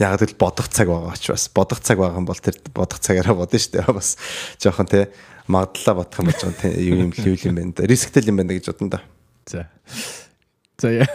Яг 0.00 0.16
л 0.18 0.34
бодох 0.34 0.66
цаг 0.72 0.88
байгаа 0.90 1.14
ч 1.14 1.30
бас 1.30 1.46
бодох 1.54 1.80
цаг 1.84 2.02
байгаа 2.02 2.18
юм 2.18 2.26
бол 2.26 2.40
тэр 2.40 2.56
бодох 2.74 2.98
цагаараа 2.98 3.36
бодно 3.36 3.58
шүү 3.60 3.72
дээ. 3.78 3.94
Бас 3.94 4.16
жоохон 4.58 4.88
те 4.90 5.12
магадлалаа 5.46 5.94
бодох 6.02 6.18
юм 6.18 6.26
болж 6.26 6.40
байгаа 6.40 6.58
те 6.58 6.68
юу 6.82 6.96
юм 7.04 7.12
л 7.14 7.46
юм 7.46 7.54
байна 7.54 7.72
да. 7.76 7.86
Рисктэй 7.86 8.26
юм 8.26 8.40
байна 8.42 8.56
гэж 8.56 8.74
бодно 8.74 8.88
да. 8.96 9.00
За. 9.46 9.68
За 10.80 10.88
яа. 10.88 11.06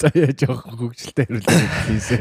За 0.00 0.10
яа 0.18 0.32
жоох 0.34 0.66
хөвгчлээ 0.66 1.26
хариулт 1.30 1.46
хийсэ. 1.86 2.16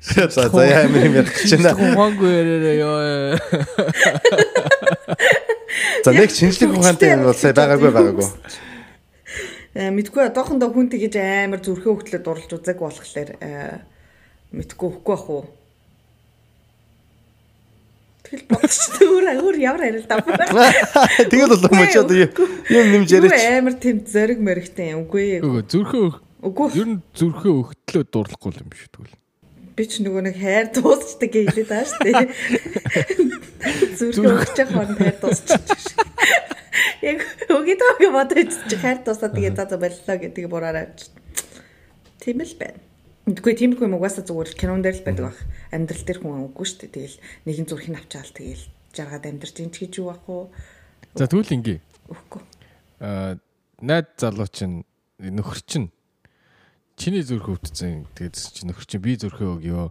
За 0.00 0.28
за 0.32 0.64
яа 0.64 0.88
юм 0.88 0.96
юм 0.96 1.14
ярих 1.20 1.34
гэж 1.36 1.60
байна. 1.60 1.76
Хонгүй 1.76 2.30
яраараа 2.32 2.76
ёо. 2.80 3.36
За 6.04 6.10
нэг 6.16 6.30
шинжлэх 6.32 6.72
ухаантай 6.72 7.12
юм 7.12 7.28
бол 7.28 7.36
сая 7.36 7.52
байгаагүй 7.52 7.90
байгаагүй. 7.92 8.28
Э 9.76 9.92
мэдгүй 9.92 10.24
одоохондоо 10.32 10.72
хүн 10.72 10.88
тэгэж 10.88 11.20
амар 11.20 11.60
зүрхээ 11.60 11.92
хөвтлөд 11.92 12.24
дурлж 12.24 12.48
үзэг 12.56 12.80
болохоор 12.80 13.30
э, 13.44 13.84
мэдгүй 14.56 14.88
хөхгүй 14.88 15.12
бах 15.12 15.28
уу. 15.28 15.44
Тэгэл 18.26 18.44
бодчихтой 18.50 19.06
өөр 19.06 19.24
өөр 19.38 19.56
ямар 19.62 19.82
арилдаа. 19.86 20.18
Тэгэл 21.30 21.54
бол 21.54 21.78
мөч 21.78 21.94
одоо 21.94 22.16
юм 22.26 22.86
нэмж 22.90 23.08
яриач. 23.14 23.46
Амар 23.54 23.78
тийм 23.78 24.02
зориг 24.02 24.42
мөрөгтэй 24.42 24.92
юм 24.98 25.06
үгүй. 25.06 25.38
Үгүй 25.46 25.62
зүрхээ 25.70 26.26
Үгүй 26.46 26.68
ер 26.78 26.88
нь 26.90 26.98
зүрхээ 27.16 27.52
өгтлөө 27.54 28.04
дурлахгүй 28.12 28.52
юм 28.60 28.68
биш 28.70 28.86
тэгвэл. 28.92 29.14
би 29.76 29.84
ч 29.84 30.00
нөгөө 30.00 30.22
нэг 30.24 30.36
хайр 30.40 30.66
дуусчдаг 30.72 31.30
гэлээ 31.36 31.66
даа 31.68 31.84
штэ. 31.84 32.32
Зүрх 34.00 34.46
өгч 34.46 34.56
явах 34.62 34.88
нь 34.88 34.96
хайр 34.96 35.16
дуусчих. 35.20 35.60
Яг 37.04 37.20
өгөөдөө 37.52 38.08
бодож 38.14 38.56
чи 38.72 38.76
хайр 38.80 39.04
дуусаад 39.04 39.36
тэгээ 39.36 39.52
за 39.52 39.68
за 39.68 39.76
боллоо 39.76 40.16
гэдгийг 40.16 40.48
бураараа 40.48 40.88
авч. 40.88 41.12
Тийм 42.24 42.40
л 42.40 42.56
байна. 42.56 42.80
Үгүй 43.26 43.58
тиймэрхүү 43.58 43.90
юм 43.90 43.98
угаасаа 43.98 44.22
зүгээр 44.22 44.54
кинон 44.54 44.86
дээр 44.86 45.02
л 45.02 45.06
байдаг 45.06 45.24
бах. 45.34 45.40
Амьдрал 45.74 46.04
дээр 46.06 46.22
хүн 46.22 46.46
үгүй 46.46 46.62
штэ. 46.62 46.94
Тэгэл 46.94 47.18
нэгэн 47.42 47.66
зүрхийг 47.66 47.98
авчаал 47.98 48.30
тэгэл 48.30 48.64
жаргаад 48.94 49.26
амьдарч 49.26 49.54
ч 49.58 49.66
гэж 49.66 49.92
юу 49.98 50.14
бах 50.14 50.22
уу? 50.30 50.46
За 51.18 51.26
тэгвэл 51.26 51.58
ингээ. 51.58 51.82
Үгүй. 52.06 52.42
Аа 53.02 53.34
найд 53.82 54.14
залуу 54.14 54.46
чинь 54.46 54.86
нөхөр 55.18 55.60
чинь 55.66 55.90
чиний 56.94 57.26
зүрх 57.26 57.50
өвдсөн. 57.50 58.06
Тэгээд 58.14 58.36
чи 58.38 58.62
нөхөр 58.62 58.86
чинь 58.86 59.02
би 59.02 59.18
зүрхээ 59.18 59.58
өгөө. 59.58 59.90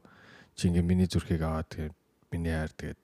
Чи 0.56 0.72
ингээ 0.72 0.88
миний 0.88 1.12
зүрхийг 1.12 1.44
аваад 1.44 1.68
тэгээд 1.76 1.96
миний 2.32 2.56
хайр 2.56 2.72
тэгээд 2.72 3.00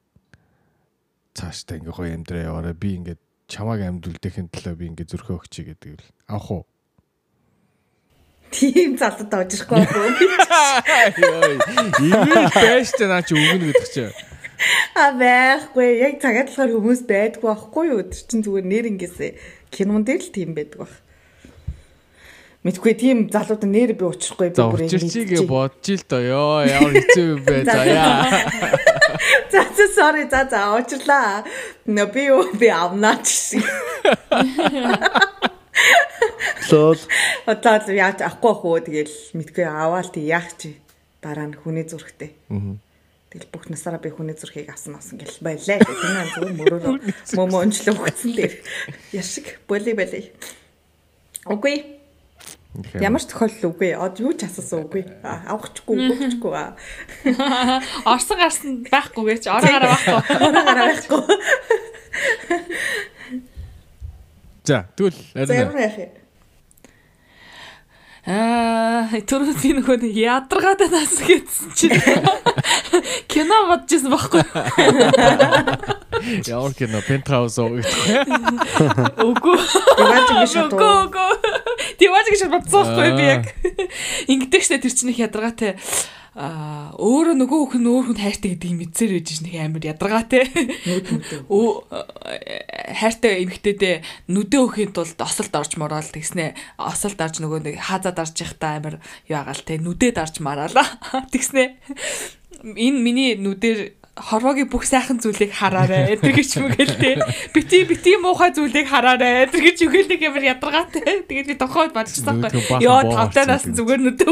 цаашдаа 1.36 1.76
ингээ 1.76 1.92
гоё 1.92 2.16
амьдраа 2.16 2.48
яваараа 2.48 2.76
би 2.80 2.96
ингээ 3.04 3.20
чамааг 3.52 3.84
амьд 3.84 4.08
үлдээхин 4.08 4.48
төлөө 4.48 4.80
би 4.80 4.86
ингээ 4.96 5.12
зүрхөө 5.12 5.36
өгчий 5.44 5.68
гэдэг 5.68 6.00
л 6.00 6.08
авах 6.32 6.52
уу? 6.56 6.64
Тийм 8.52 8.98
залууд 9.00 9.32
оож 9.32 9.52
ирэхгүй 9.56 9.78
байхгүй. 9.80 10.10
Ивэл 12.12 12.52
байж 12.52 12.92
та 13.00 13.08
наа 13.08 13.24
чи 13.24 13.34
өгнө 13.40 13.72
гэдэг 13.72 13.88
чинь. 13.96 14.12
А 14.96 15.16
байхгүй. 15.16 15.88
Яг 16.04 16.20
цагаад 16.20 16.52
болохоор 16.52 16.76
хүмүүс 16.76 17.02
байдгүй 17.08 17.48
байхгүй 17.48 17.86
юу? 17.96 18.04
Тэр 18.12 18.24
чинь 18.28 18.44
зүгээр 18.44 18.68
нэр 18.68 18.86
ингэсээ 18.92 19.32
кинон 19.72 20.04
дээр 20.04 20.22
л 20.22 20.36
тийм 20.36 20.52
байдаг 20.52 20.84
баг. 20.84 20.94
Мэдгүй 22.62 22.94
тийм 22.94 23.18
залууд 23.34 23.66
нэр 23.66 23.98
би 23.98 24.06
уучрахгүй 24.06 24.54
би 24.54 24.62
бүр 24.62 24.86
учирчигээ 24.86 25.50
бодож 25.50 25.88
ил 25.96 26.06
доо 26.06 26.22
ёо 26.22 26.62
ямар 26.70 26.94
хэцүү 26.94 27.26
юм 27.26 27.42
бэ 27.42 27.58
за 27.66 27.82
яа. 27.90 28.22
За 29.52 29.66
за 29.76 29.86
sorry 29.96 30.30
за 30.30 30.46
за 30.46 30.76
уучлаа. 30.76 31.42
Нэ 31.90 32.06
би 32.14 32.30
юу 32.30 32.54
би 32.54 32.70
авнаач 32.70 33.26
шиг. 33.26 33.66
Лол. 36.72 37.00
Одоо 37.46 37.76
л 37.84 37.90
яаж 37.92 38.20
авахгүй 38.24 38.54
хөө 38.56 38.80
тэгэл 38.88 39.16
мэдгүй 39.36 39.66
аваал 39.68 40.10
тий 40.14 40.26
яах 40.30 40.50
чи 40.58 40.78
дараа 41.22 41.48
нь 41.52 41.58
хүний 41.58 41.84
зүрхтэй. 41.84 42.32
Тэгэл 43.32 43.48
бүх 43.52 43.68
насаараа 43.72 44.00
би 44.04 44.12
хүний 44.12 44.36
зүрхийг 44.36 44.72
авсан 44.72 44.96
авсан 45.00 45.20
гэл 45.20 45.40
байлаа. 45.44 45.80
Тэр 45.80 46.12
нь 46.12 46.32
зүгээр 46.36 46.56
мөрөөрөө 46.60 46.96
мөмө 47.36 47.58
онцлог 47.64 47.98
өгсөн 48.08 48.32
дээр. 48.36 48.54
Яшиг 49.16 49.60
боли 49.68 49.92
боли. 49.96 50.32
Окей. 51.48 52.00
Ямар 53.04 53.20
ч 53.20 53.28
тохиолдол 53.28 53.76
үгүй. 53.76 53.92
Од 54.00 54.16
юу 54.24 54.32
ч 54.32 54.48
асуусан 54.48 54.88
үгүй. 54.88 55.04
А, 55.28 55.44
Авахчгүй, 55.52 55.96
өгөхгүй. 56.08 56.56
а. 56.56 56.72
Орсон 58.08 58.40
гарсан 58.40 58.72
байхгүй 58.88 59.36
гэж 59.36 59.52
ороо 59.52 59.72
гараа 59.76 59.92
байхгүй. 59.92 60.20
Ороо 60.40 60.64
гараа 60.64 60.86
байхгүй. 60.96 61.22
За 64.64 64.86
тэгвэл 64.96 65.18
юм? 65.50 66.12
Аа, 68.22 69.10
түрүү 69.26 69.56
би 69.58 69.72
нөгөө 69.80 69.96
нэг 69.98 70.14
ядаргаатай 70.14 70.92
нас 70.94 71.16
гэсэн 71.26 71.74
чинь 71.74 71.98
кино 73.26 73.66
бодож 73.66 73.98
ирсэн 73.98 74.14
байхгүй. 74.14 74.46
Ямар 76.46 76.76
кино 76.78 77.02
пентхаус 77.02 77.58
уу. 77.58 77.82
Үгүй. 79.26 79.58
Ингэ 79.58 80.46
шатуу. 80.54 80.78
Үгүй 80.78 80.94
үгүй. 81.10 81.34
Тэгвэж 81.98 82.30
гэж 82.30 82.46
бодсон 82.54 82.94
байхгүй 82.94 83.10
би 83.18 83.26
яг. 83.26 83.50
Ингэдэг 84.30 84.70
штэ 84.70 84.78
тэр 84.86 84.94
чинь 84.94 85.18
их 85.18 85.26
ядаргаатай. 85.26 85.82
Өөрөө 86.32 87.36
нөгөө 87.36 87.76
хүн 87.76 87.92
өөр 87.92 88.06
хүнд 88.08 88.24
хайртай 88.24 88.56
гэдгийг 88.56 88.96
мэдсээр 88.96 89.12
байж 89.20 89.44
нэг 89.44 89.56
амар 89.60 89.84
ядаргаатай. 89.84 90.48
Өө 91.52 91.70
хайртай 92.96 93.44
эмэгтэйдээ 93.44 94.32
нүдэ 94.32 94.58
өхийн 94.64 94.96
тулд 94.96 95.20
осолд 95.20 95.52
орж 95.52 95.76
мороод 95.76 96.08
тэгснэ. 96.08 96.56
Осолд 96.80 97.20
орж 97.20 97.44
нөгөө 97.44 97.60
нэг 97.68 97.76
хаазаад 97.84 98.24
орж 98.24 98.36
явахдаа 98.48 98.72
амар 98.80 98.96
юу 99.28 99.44
агаал 99.44 99.60
те 99.60 99.76
нүдэ 99.76 100.16
дарж 100.16 100.40
мараалаа. 100.40 100.88
Тэгснэ. 101.36 101.76
Энэ 102.64 103.00
миний 103.04 103.36
нүдээр 103.36 104.01
хорвогийн 104.22 104.70
бүх 104.70 104.86
сайхан 104.86 105.18
зүйлийг 105.18 105.52
хараарэ. 105.52 106.16
Тэр 106.22 106.34
гэж 106.38 106.50
юм 106.62 106.70
гээл 106.72 106.96
те. 107.02 107.12
Бити 107.54 107.84
бити 107.90 108.16
муухай 108.22 108.54
зүйлийг 108.54 108.88
хараарэ. 108.88 109.50
Тэр 109.50 109.62
гэж 109.66 109.78
үгээл 109.90 110.10
нэг 110.14 110.22
амар 110.30 110.44
ядаргаатай. 110.46 111.26
Тэгээд 111.26 111.48
би 111.50 111.56
тохойд 111.58 111.92
бодчихсон 111.92 112.40
Нүдээ 112.40 112.62
байхгүй. 112.62 112.86
боо 112.86 113.02
тавтанаас 113.10 113.66
орсон. 113.66 113.76
зүгээр 113.76 114.02
нүдэ. 114.06 114.26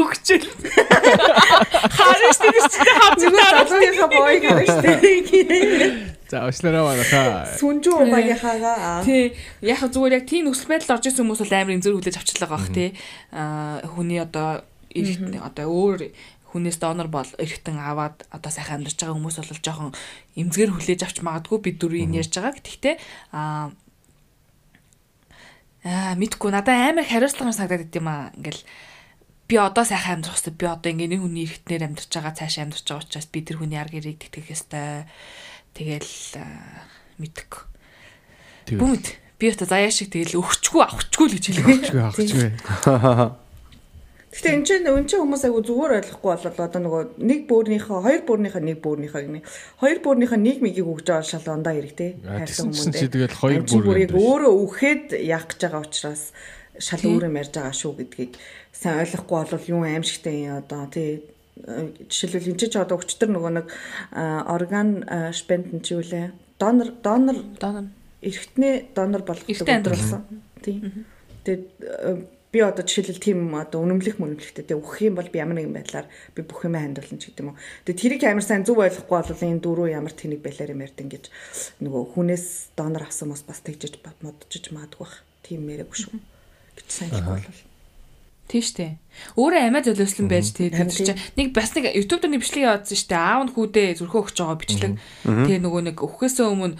Харин 1.98 2.32
шүү 2.38 2.50
дээ 2.54 2.68
чи 2.70 2.80
хав 2.98 3.12
Зүгээр 3.20 3.50
залууныхаа 3.58 4.08
боёг 4.10 4.44
харж 4.46 4.70
штэ. 4.70 4.90
За 6.30 6.46
очлаараа 6.46 6.84
манайхаа. 6.86 7.42
Сүнжүү 7.58 7.94
угагийн 8.06 8.38
хагаа. 8.38 9.02
Тий. 9.02 9.34
Яг 9.66 9.82
зүгээр 9.82 10.22
яг 10.22 10.24
тийм 10.30 10.46
нөхцөл 10.46 10.70
байдал 10.70 10.94
орж 10.96 11.10
исэн 11.10 11.26
хүмүүс 11.26 11.42
бол 11.42 11.54
амар 11.58 11.74
имзэр 11.74 11.94
хүлээж 11.98 12.16
авчлаа 12.22 12.50
байх 12.54 12.66
тий. 12.70 12.88
Аа 13.34 13.82
хүний 13.82 14.22
одоо 14.22 14.62
эрт 14.94 15.22
одоо 15.42 15.66
өөр 15.66 16.00
хүнээс 16.50 16.78
донор 16.82 17.06
бол 17.06 17.30
эргэтэн 17.38 17.78
аваад 17.78 18.26
одоо 18.34 18.50
сайхан 18.50 18.82
амьдарч 18.82 18.98
байгаа 18.98 19.14
хүмүүс 19.14 19.36
бол 19.38 19.62
жоохон 19.62 19.90
эмзгэр 20.34 20.70
хүлээж 20.74 21.00
авч 21.06 21.22
магадгүй 21.22 21.58
бид 21.62 21.76
дөрвийн 21.78 22.18
ярьж 22.18 22.34
байгаа. 22.34 22.58
Гэхдээ 22.58 22.94
аа 23.30 23.70
аа 25.86 26.12
мэдгүй 26.18 26.50
надад 26.50 26.74
амар 26.74 27.06
хариуцлагаар 27.06 27.54
санагдаад 27.54 27.82
байт 27.86 27.98
юм 27.98 28.08
аа. 28.10 28.34
Ингээл 28.34 28.62
би 29.46 29.54
одоо 29.56 29.84
сайхан 29.86 30.20
амьдрах 30.20 30.38
хэрэгтэй. 30.42 30.58
Би 30.58 30.66
одоо 30.66 30.90
ингээ 30.90 31.10
нэг 31.14 31.20
хүний 31.22 31.44
эргэтнэр 31.46 31.86
амьдарч 31.86 32.10
байгаа, 32.10 32.34
цаашаа 32.34 32.62
амьдарч 32.66 32.86
байгаа 32.86 33.06
учраас 33.06 33.28
би 33.30 33.38
тэр 33.46 33.56
хүний 33.62 33.78
арга 33.78 33.98
ирийг 34.02 34.18
тэтгэх 34.18 34.50
ёстой. 34.50 35.06
Тэгэл 35.74 36.10
мэдгүй. 37.22 37.62
Бүмэд 38.74 39.06
би 39.38 39.46
одоо 39.50 39.66
заяа 39.70 39.94
шиг 39.94 40.10
тэгэл 40.10 40.38
өгчгүй 40.42 40.82
авахчгүй 40.82 41.26
л 41.30 41.34
гэж 41.38 41.44
хэлээ. 41.46 41.78
чгүй 41.86 42.02
авчихгүй. 42.02 42.50
Гэтэ 44.30 44.48
энэ 44.54 44.66
чинь 44.66 44.86
энэ 44.86 45.10
чинь 45.10 45.22
хүмүүс 45.26 45.42
айгу 45.42 45.60
зүгээр 45.66 45.92
ойлгохгүй 45.98 46.30
болол 46.30 46.58
одоо 46.62 46.80
нөгөө 46.86 47.02
нэг 47.18 47.40
бөөрнийхөө 47.50 47.98
хоёр 47.98 48.22
бөөрнийхөө 48.30 48.62
нэг 48.62 48.78
бөөрнийхөө 48.78 49.22
гинэ. 49.26 49.42
Хоёр 49.82 49.98
бөөрнийхөө 50.06 50.38
нэг 50.38 50.58
мигийг 50.62 50.86
өгж 50.86 51.06
байгаа 51.10 51.26
шал 51.26 51.50
ондоо 51.50 51.74
хэрэгтэй. 51.74 52.10
Тэгсэн 52.22 52.70
чинь 52.70 52.94
чи 52.94 53.10
тэгэл 53.10 53.34
хоёр 53.34 53.66
шүү. 53.66 54.14
өөрөө 54.14 54.54
үхээд 54.70 55.06
яах 55.18 55.50
гэж 55.50 55.60
байгаа 55.66 55.82
учраас 55.82 56.30
шал 56.78 57.02
өөрөө 57.10 57.30
ярьж 57.42 57.52
байгаа 57.58 57.74
шүү 57.74 57.92
гэдгийг 57.98 58.32
сайн 58.70 59.02
ойлгохгүй 59.02 59.36
болол 59.42 59.66
юу 59.66 59.82
аимшигтай 59.82 60.36
юм 60.46 60.62
одоо 60.62 60.86
тий 60.94 61.26
жишээлбэл 62.06 62.54
энэ 62.54 62.60
ч 62.70 62.74
одоо 62.78 62.96
өчтөр 63.02 63.28
нөгөө 63.34 63.52
нэг 63.58 63.66
а, 64.14 64.46
орган 64.48 65.04
спендэн 65.34 65.82
чи 65.82 65.98
юу 65.98 66.06
лээ 66.06 66.30
донор 66.56 66.94
донор 67.02 67.38
Донор. 67.60 67.86
эргэтнээ 68.22 68.94
донор 68.94 69.22
болох 69.26 69.44
өдрөлсөн. 69.44 70.22
Тийм. 70.62 71.04
Тэгээд 71.44 71.64
э, 71.82 72.16
би 72.50 72.58
одоо 72.60 72.82
жишээлбэл 72.82 73.22
тийм 73.22 73.54
одоо 73.54 73.86
үнэмлэх 73.86 74.18
мөнөмлөхтэй 74.18 74.66
тэг 74.66 74.82
өгөх 74.82 75.06
юм 75.06 75.14
бол 75.14 75.30
би 75.30 75.38
ямар 75.38 75.56
нэгэн 75.58 75.74
байдлаар 75.74 76.06
би 76.34 76.42
бүх 76.42 76.66
юмаа 76.66 76.82
хандуулна 76.82 77.18
ч 77.22 77.30
гэдэг 77.30 77.42
юм 77.46 77.54
уу. 77.54 77.60
Тэгээд 77.86 78.00
тэрийг 78.02 78.22
амар 78.26 78.42
сайн 78.42 78.66
зөв 78.66 78.82
ойлгохгүй 78.82 79.16
бол 79.22 79.46
энэ 79.46 79.62
дөрөв 79.62 79.94
ямар 79.94 80.14
тэнэг 80.14 80.42
байлаар 80.42 80.74
юм 80.74 80.82
ярьд 80.82 80.98
ингэж 80.98 81.24
нөгөө 81.78 82.02
хүнээс 82.18 82.74
донор 82.74 83.06
авсан 83.06 83.30
хүмүүс 83.30 83.46
бас 83.46 83.60
тэгжиж 83.62 84.02
моджиж 84.02 84.64
маадгүй 84.74 85.06
бах. 85.06 85.22
Тийм 85.46 85.62
мэрэггүй 85.70 85.98
шүү. 86.10 86.18
гэж 86.74 86.88
сайн 86.90 87.14
их 87.14 87.24
болвол. 87.24 87.60
Тийм 88.50 88.62
штэ. 88.66 88.98
Өөрөө 89.38 89.62
амиа 89.70 89.86
золиослон 89.86 90.26
байж 90.26 90.50
Харин 90.50 90.90
тэр 90.90 91.14
чинь 91.14 91.22
нэг 91.38 91.54
бас 91.54 91.70
нэг 91.70 91.94
YouTube 91.94 92.26
дээр 92.26 92.34
нэг 92.34 92.42
бичлэг 92.42 92.66
явуулсан 92.66 92.98
штэ. 92.98 93.14
Аав 93.14 93.46
нь 93.46 93.54
хүүдээ 93.54 94.02
зүрхөө 94.02 94.20
өгч 94.26 94.36
байгаа 94.42 94.58
бичлэг. 94.58 94.94
Тэгээ 95.22 95.62
нөгөө 95.62 95.82
нэг 95.86 95.96
өхөөсөө 96.02 96.46
өмнө 96.50 96.74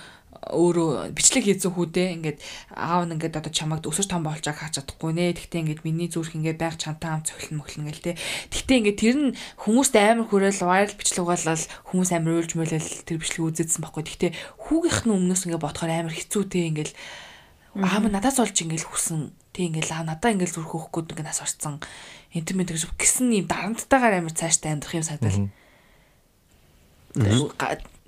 өөрөө 0.48 1.12
бичлэг 1.12 1.44
хийсэн 1.44 1.76
хүүдээ 1.76 2.08
ингээд 2.16 2.38
аав 2.72 3.04
нь 3.04 3.14
ингээд 3.18 3.36
одоо 3.36 3.52
чамайг 3.52 3.84
өсөж 3.84 4.08
том 4.08 4.24
болж 4.24 4.40
байгааг 4.40 4.60
харж 4.60 4.74
чадахгүй 4.80 5.12
нэ. 5.12 5.36
Тэгтээ 5.36 5.60
ингээд 5.60 5.84
миний 5.84 6.08
зүрх 6.08 6.32
ингээд 6.32 6.56
байг 6.56 6.80
чантай 6.80 7.10
ам 7.12 7.20
цохилно 7.20 7.60
мөхлөн 7.60 7.92
гэл 7.92 8.06
те. 8.06 8.20
Тэгтээ 8.48 8.78
ингээд 8.80 9.00
тэр 9.00 9.16
нь 9.20 9.36
хүмүүст 9.60 9.94
амар 10.00 10.26
хүрээл 10.30 10.64
viral 10.64 10.96
бичлэг 10.96 11.26
болол 11.28 11.64
хүмүүс 11.92 12.10
амар 12.16 12.32
уйлж 12.40 12.52
мөлөл 12.56 12.88
тэр 13.04 13.18
бичлэг 13.20 13.44
үзээдсэн 13.44 13.82
байхгүй. 13.84 14.04
Тэгтээ 14.08 14.30
хүүгийнх 14.64 15.00
нь 15.04 15.14
өмнөөс 15.14 15.42
ингээд 15.44 15.64
бодохоор 15.64 15.92
амар 15.92 16.14
хэцүү 16.16 16.42
те 16.48 16.60
ингээд 16.72 16.90
аав 17.76 18.04
нь 18.08 18.14
надаас 18.16 18.40
олж 18.40 18.56
ингээд 18.64 18.88
хүсэн 18.88 19.36
Тэг 19.50 19.74
ингээл 19.74 19.94
аа 19.98 20.06
надаа 20.06 20.30
ингээл 20.30 20.62
зүрх 20.62 20.74
өөх 20.78 20.94
гээд 20.94 21.10
ингээд 21.18 21.26
нас 21.26 21.42
орцсон. 21.42 21.82
Интимэд 22.30 22.70
гэж 22.70 22.86
гисэн 22.94 23.34
юм 23.34 23.50
дарамттайгаар 23.50 24.22
амар 24.22 24.30
цааштай 24.30 24.70
амьдрах 24.78 24.94
юм 24.94 25.02
санагдал. 25.02 25.50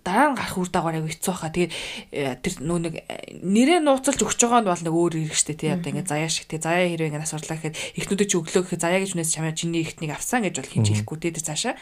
Дараа 0.03 0.35
нь 0.35 0.39
гарах 0.39 0.59
үр 0.59 0.67
дагавар 0.67 0.99
аяг 0.99 1.15
хэцүү 1.15 1.35
хаа. 1.39 1.55
Тэгээд 1.55 1.73
э, 2.11 2.35
тэр 2.43 2.55
нөө 2.59 2.79
нэг 2.83 2.95
э, 3.07 3.39
нэрээ 3.39 3.79
нууцалж 3.87 4.19
өгч 4.19 4.41
байгаа 4.43 4.63
нь 4.63 4.71
бол 4.71 4.83
нэг 4.83 4.95
өөр 4.99 5.15
хэрэг 5.31 5.39
штэ 5.39 5.55
тий 5.55 5.71
одоо 5.71 5.95
ингээд 5.95 6.11
заяа 6.11 6.27
шиг 6.27 6.51
тий 6.51 6.59
заяа 6.59 6.91
хэрэг 6.91 7.07
ингээд 7.15 7.23
нас 7.23 7.35
орлоо 7.39 7.55
гэхэд 7.55 7.79
ихнүүдээ 8.03 8.27
ч 8.27 8.33
өглөө 8.35 8.63
гэхэд 8.67 8.83
заяа 8.83 8.99
гэж 8.99 9.11
хүнээс 9.15 9.31
чамаа 9.31 9.55
чиний 9.55 9.87
ихтнийг 9.87 10.11
авсан 10.11 10.43
гэж 10.43 10.59
бол 10.59 10.73
хинж 10.75 10.87
хэлэхгүй 10.91 11.19
тий 11.23 11.33
тэр 11.39 11.47
цаашаа. 11.47 11.75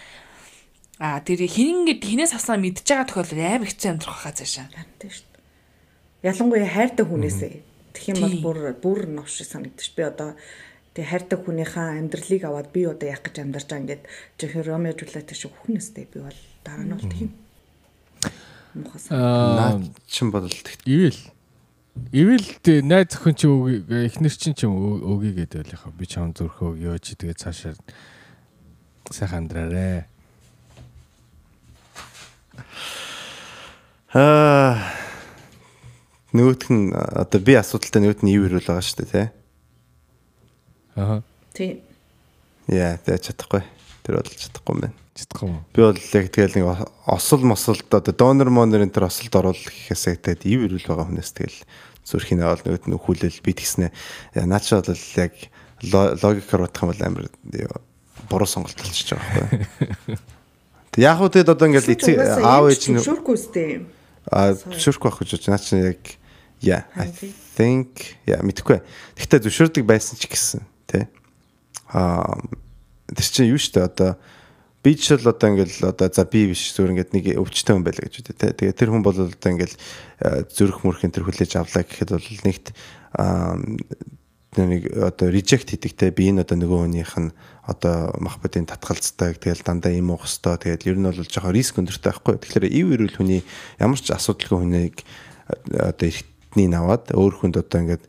Аа 1.00 1.24
тэр 1.24 1.48
хин 1.48 1.88
ингээд 1.88 2.04
хинээс 2.04 2.36
авсан 2.36 2.60
мэдж 2.60 2.84
байгаа 2.84 3.08
тохиолдол 3.08 3.40
амар 3.40 3.68
хэцүү 3.72 3.88
амьдрах 3.88 4.20
хаа 4.20 4.36
цаашаа. 4.36 4.68
Шүү 4.68 5.24
дээ. 5.32 6.28
Ялангуяа 6.28 6.68
хайртай 6.68 7.04
хүнээсээ. 7.08 7.52
Тэгэх 7.96 8.08
юм 8.12 8.20
бол 8.20 8.36
бүр 8.44 8.58
бүр 8.76 9.00
новш 9.08 9.40
санагдчих. 9.40 9.96
Би 9.96 10.04
одоо 10.04 10.36
тэг 10.92 11.08
хайртай 11.08 11.38
хүнийхээ 11.40 12.04
амьдралыг 12.04 12.42
аваад 12.44 12.68
би 12.68 12.84
одоо 12.84 13.08
яах 13.08 13.24
гэж 13.24 13.40
амьдарч 13.40 13.66
байгаа 13.72 13.80
ингээд 13.80 14.02
жихэр 14.36 14.68
Ромео 14.68 14.92
Жулиет 14.92 15.32
шиг 15.32 15.56
хүнээстэй 15.64 16.04
би 16.12 16.20
бол 16.20 16.40
дараа 16.60 16.84
нь 16.84 16.92
бол 16.92 17.08
тийм. 17.08 17.32
Мухас. 17.32 17.49
Аа 19.10 19.78
Наад 19.78 19.90
чин 20.06 20.30
тэгт. 20.62 20.86
ивэл 20.86 21.20
ивэл 22.14 22.46
тэ 22.62 22.82
найз 22.86 23.14
зөвхөн 23.14 23.34
чи 23.34 23.46
өг 23.50 23.90
эхнэр 23.90 24.34
чин 24.34 24.54
ч 24.54 24.66
өгье 24.66 25.34
гэдэг 25.34 25.66
байл 25.66 25.74
яхаа 25.74 25.92
би 25.92 26.06
чам 26.06 26.30
зүрхөө 26.30 26.78
өгөө 26.78 26.98
чи 27.02 27.18
тэгээ 27.18 27.34
цаашаа 27.34 27.74
сайхан 29.10 29.50
амьдраарэ. 29.50 30.06
Аа 34.14 34.78
нөгөөх 36.30 36.70
нь 36.70 36.94
одоо 36.94 37.40
би 37.42 37.58
асуудалтай 37.58 38.00
нөгөөт 38.06 38.22
нь 38.22 38.34
юу 38.38 38.46
ирүүл 38.46 38.70
байгаа 38.70 38.86
шүү 38.86 39.02
дээ 39.02 39.10
тий. 39.10 39.26
Аа 40.94 41.22
Тийм. 41.54 41.82
Яа 42.70 42.94
тэгэж 43.02 43.34
чадахгүй. 43.34 43.62
Тэр 44.06 44.22
бол 44.22 44.30
чадахгүй 44.30 44.74
юм 44.74 44.80
байна. 44.86 44.94
Чадахгүй 45.20 45.48
юм. 45.52 45.60
Би 45.76 45.80
бол 45.84 46.00
яг 46.00 46.26
тэгэл 46.32 46.56
нэг 46.56 46.66
осол 47.04 47.42
мосолд 47.44 47.88
одоо 47.92 48.14
донор 48.14 48.50
монор 48.50 48.82
энэ 48.84 48.94
төр 48.96 49.06
осолд 49.06 49.34
оруулах 49.36 49.68
гэхээсээ 49.68 50.20
тэгээд 50.20 50.48
ив 50.48 50.60
ирүүл 50.66 50.88
байгаа 50.88 51.06
хүнээс 51.12 51.32
тэгэл 51.36 51.60
зүрхийн 52.08 52.40
бол 52.42 52.62
нөгөөд 52.64 52.86
нь 52.88 52.96
хүлээл 52.96 53.44
би 53.44 53.52
тэгснэ. 53.52 53.92
Наача 54.48 54.80
бол 54.80 55.04
яг 55.20 55.34
логикоор 55.84 56.66
бодох 56.66 56.82
юм 56.82 56.90
бол 56.90 57.02
амар 57.04 57.26
буруу 58.28 58.48
сонголт 58.48 58.76
болчихж 58.76 59.14
байгаа 59.14 59.46
байхгүй. 59.46 60.16
Тэг 60.94 61.02
яг 61.04 61.20
уу 61.22 61.30
тэгэд 61.30 61.52
одоо 61.54 61.66
ингээл 61.70 61.94
эцэг 61.94 62.18
аав 62.18 62.66
ээж 62.66 62.90
нь 62.90 62.98
зөвшөөрөхгүй 62.98 63.34
үстэй. 63.38 63.86
а 64.26 64.52
зөвшөөрөхгүй 64.58 65.08
байх 65.10 65.18
гэж 65.22 65.30
байна. 65.38 65.54
Наач 65.54 65.66
яг 65.70 66.02
yeah 66.60 66.82
I 66.98 67.08
think 67.54 68.18
yeah 68.26 68.42
мэдхгүй. 68.42 68.82
Гэхдээ 69.14 69.40
зөвшөөрдөг 69.46 69.84
байсан 69.86 70.18
ч 70.18 70.26
гэсэн 70.26 70.66
тий. 70.90 71.06
Аа 71.94 72.42
тэр 73.06 73.26
чинь 73.26 73.50
юу 73.54 73.60
штэ 73.60 73.86
одоо 73.86 74.18
би 74.80 74.96
ч 74.96 75.12
л 75.12 75.28
одоо 75.28 75.48
ингээл 75.52 75.92
одоо 75.92 76.08
за 76.08 76.24
би 76.24 76.48
биш 76.48 76.72
зүгээр 76.72 76.92
ингээд 76.96 77.12
нэг 77.12 77.24
өвчтөй 77.36 77.74
хүн 77.76 77.84
байлаа 77.84 78.04
гэж 78.08 78.14
үү 78.16 78.24
те. 78.32 78.56
Тэгээ 78.56 78.76
тэр 78.76 78.90
хүн 78.96 79.04
бол 79.04 79.16
одоо 79.16 79.50
ингээл 79.52 79.76
зүрх 80.48 80.80
мөрхийн 80.80 81.12
тэр 81.12 81.28
хүлээж 81.28 81.60
авлаа 81.60 81.84
гэхэд 81.84 82.10
бол 82.16 82.28
нэгт 82.48 82.66
нэг 84.56 84.82
одоо 84.96 85.28
reject 85.30 85.70
хийдэг 85.70 85.92
те 85.94 86.10
би 86.10 86.32
энэ 86.32 86.42
одоо 86.48 86.56
нөгөө 86.58 86.80
хүнийх 86.88 87.14
нь 87.20 87.30
одоо 87.68 88.16
махбодын 88.18 88.66
татгалцдаг 88.66 89.38
тэгэл 89.38 89.62
дандаа 89.62 89.94
юм 89.94 90.10
уух 90.10 90.26
хэвээр 90.26 90.80
тэгэл 90.80 90.90
ер 90.90 90.98
нь 90.98 91.06
бол 91.06 91.22
жоохон 91.22 91.54
риск 91.54 91.78
өндөртэй 91.78 92.10
байхгүй. 92.10 92.34
Тэгэхээр 92.40 92.66
ив 92.72 92.86
ирүүл 92.90 93.16
хүний 93.20 93.40
ямар 93.78 94.00
ч 94.00 94.10
асуудалгүй 94.10 94.58
хүнийг 94.58 94.96
одоо 95.70 96.08
эртний 96.50 96.66
наваад 96.66 97.14
өөр 97.14 97.34
хүнд 97.38 97.62
одоо 97.62 97.78
ингээд 97.78 98.04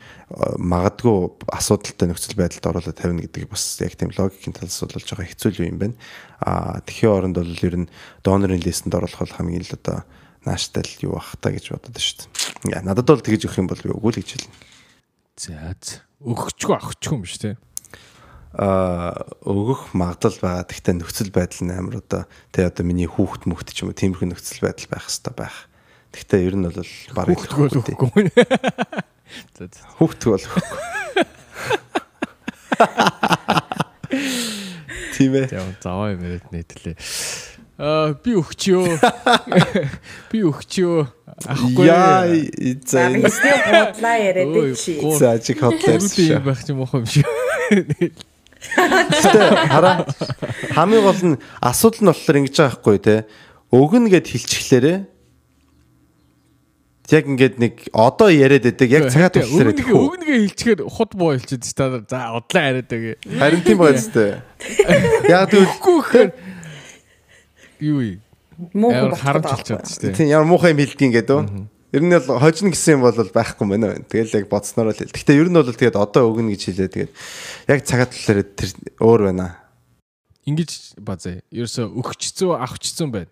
магадгүй 0.57 1.45
асуудалтай 1.53 2.09
нөхцөл 2.09 2.33
байдалд 2.41 2.65
оруулаад 2.73 2.97
тавина 2.97 3.21
гэдэг 3.21 3.45
бас 3.53 3.77
яг 3.77 3.93
тийм 3.93 4.09
логикийн 4.09 4.57
талаас 4.57 4.81
бол 4.81 4.97
жоохон 4.97 5.29
хэцүү 5.29 5.69
юм 5.69 5.77
байна. 5.77 5.95
Аа 6.41 6.81
тэгэхээр 6.81 7.13
оронд 7.21 7.37
бол 7.37 7.53
ер 7.53 7.77
нь 7.85 7.91
донорын 8.25 8.65
листэнд 8.65 8.97
оруулах 8.97 9.21
бол 9.21 9.37
хамгийн 9.37 9.61
л 9.61 9.77
одоо 9.77 10.01
нааштай 10.41 10.81
л 10.81 11.05
юу 11.05 11.21
бах 11.21 11.37
та 11.37 11.53
гэж 11.53 11.69
бодод 11.69 12.01
шүү 12.01 12.25
дээ. 12.65 12.81
Надад 12.81 13.05
бол 13.05 13.21
тэгж 13.21 13.45
өгөх 13.45 13.61
юм 13.61 13.69
бол 13.69 13.77
би 13.77 13.93
үгүй 13.93 14.09
л 14.09 14.19
гэж 14.25 14.29
хэлнэ. 14.41 14.57
За. 15.37 15.77
Өгөхгүй 16.25 16.73
авахгүй 16.81 17.13
юм 17.13 17.21
биш 17.21 17.37
үү? 17.45 17.61
а 18.51 19.15
өгөх 19.47 19.95
магадлал 19.95 20.35
байгаа. 20.43 20.67
Гэхдээ 20.67 20.95
нөхцөл 20.99 21.31
байдал 21.31 21.63
нь 21.63 21.71
амар 21.71 22.03
одоо 22.03 22.27
тэ 22.51 22.67
одоо 22.67 22.83
миний 22.83 23.07
хүүхэд 23.07 23.47
мөхт 23.47 23.71
ч 23.71 23.87
юм 23.87 23.93
уу 23.93 23.95
тиймэрхүү 23.95 24.27
нөхцөл 24.27 24.67
байдал 24.67 24.91
байх 24.91 25.07
хэвээр 25.07 25.37
байх. 25.39 25.70
Гэхдээ 26.11 26.41
ер 26.43 26.55
нь 26.59 26.67
бол 26.67 26.91
барыг 27.15 27.39
өгөхгүй. 27.39 28.31
За 29.57 29.63
за. 29.67 29.87
Бол 29.99 30.11
өгөхгүй. 30.11 30.63
Тийм 35.15 35.35
ээ. 35.37 35.47
Яа 35.53 35.71
заваа 35.79 36.11
юм 36.11 36.23
яриад 36.25 36.47
нийтлээ. 36.51 36.95
Аа 37.81 38.13
би 38.19 38.35
өгчөө. 38.37 38.99
Би 40.31 40.43
өгчөө. 40.45 41.05
Ахгүй. 41.47 41.85
Яа 41.87 42.27
За 42.85 43.07
би 43.13 43.29
сте 43.31 43.51
бодлаа 43.71 44.17
яриад 44.19 44.75
чи. 44.75 44.97
За 45.17 45.37
чи 45.39 45.55
хотлаа 45.55 45.97
шүү. 46.01 46.27
юм 46.27 46.43
байх 46.43 46.61
юм 46.67 46.83
уу 46.83 47.01
юм 47.01 47.07
шиг. 47.07 47.25
Хараа 48.75 50.05
хамгийн 50.75 51.03
гол 51.05 51.21
нь 51.33 51.39
асуудал 51.61 52.01
нь 52.03 52.09
болохоор 52.11 52.39
ингэж 52.41 52.55
байгаа 52.59 52.77
хгүй 52.77 52.97
те. 53.01 53.15
Өгнө 53.71 54.11
гэд 54.11 54.27
хэлчихлээрээ 54.27 54.97
яг 57.11 57.25
ингээд 57.27 57.55
нэг 57.59 57.73
одоо 57.91 58.31
яриад 58.31 58.63
байдаг 58.63 58.89
яг 58.89 59.11
цагаат 59.11 59.35
болохоор 59.35 59.75
өгнө 59.75 59.91
өгнөгээ 59.91 60.39
хэлчихээр 60.47 60.79
худ 60.87 61.11
боо 61.19 61.35
хэлчихэж 61.35 61.65
та 61.75 61.85
за 62.07 62.19
удлаа 62.39 62.63
яриад 62.71 62.87
байгаа. 62.87 63.15
Харин 63.35 63.61
тийм 63.67 63.77
байна 63.83 63.99
зү. 63.99 64.39
Яг 65.27 65.51
гэхээр 65.51 66.29
юу 67.83 67.99
юм? 67.99 68.19
Муу 68.71 68.91
харамж 69.11 69.51
хэлчихэж 69.51 69.85
шүү 69.91 70.01
дээ. 70.07 70.15
Тийм 70.15 70.31
ямар 70.31 70.47
муухай 70.47 70.71
юм 70.71 70.79
хэлдэг 70.79 71.05
ингээд 71.11 71.29
үү? 71.35 71.43
Ер 71.91 72.03
нь 72.07 72.15
бол 72.15 72.39
хожно 72.39 72.71
гэсэн 72.71 72.95
юм 72.95 73.03
бол 73.03 73.19
байхгүй 73.19 73.67
мэнэ. 73.67 74.07
Тэгэл 74.07 74.39
яг 74.39 74.47
бодсноор 74.47 74.95
л 74.95 74.95
хэл. 74.95 75.11
Гэхдээ 75.11 75.35
ер 75.43 75.51
нь 75.51 75.59
бол 75.59 75.67
тэгээд 75.67 75.99
одоо 75.99 76.31
өгнө 76.31 76.55
гэж 76.55 76.61
хэлээ. 76.71 76.95
Тэгээд 76.95 77.11
яг 77.67 77.79
цагаат 77.83 78.15
талаар 78.15 78.47
тэр 78.47 78.69
өөр 79.03 79.21
байна. 79.27 79.59
Ингиж 80.47 80.95
базаа. 80.95 81.43
Ерөөсө 81.51 81.91
өгчцөө 81.91 82.63
авчцсан 82.63 83.11
байна. 83.11 83.27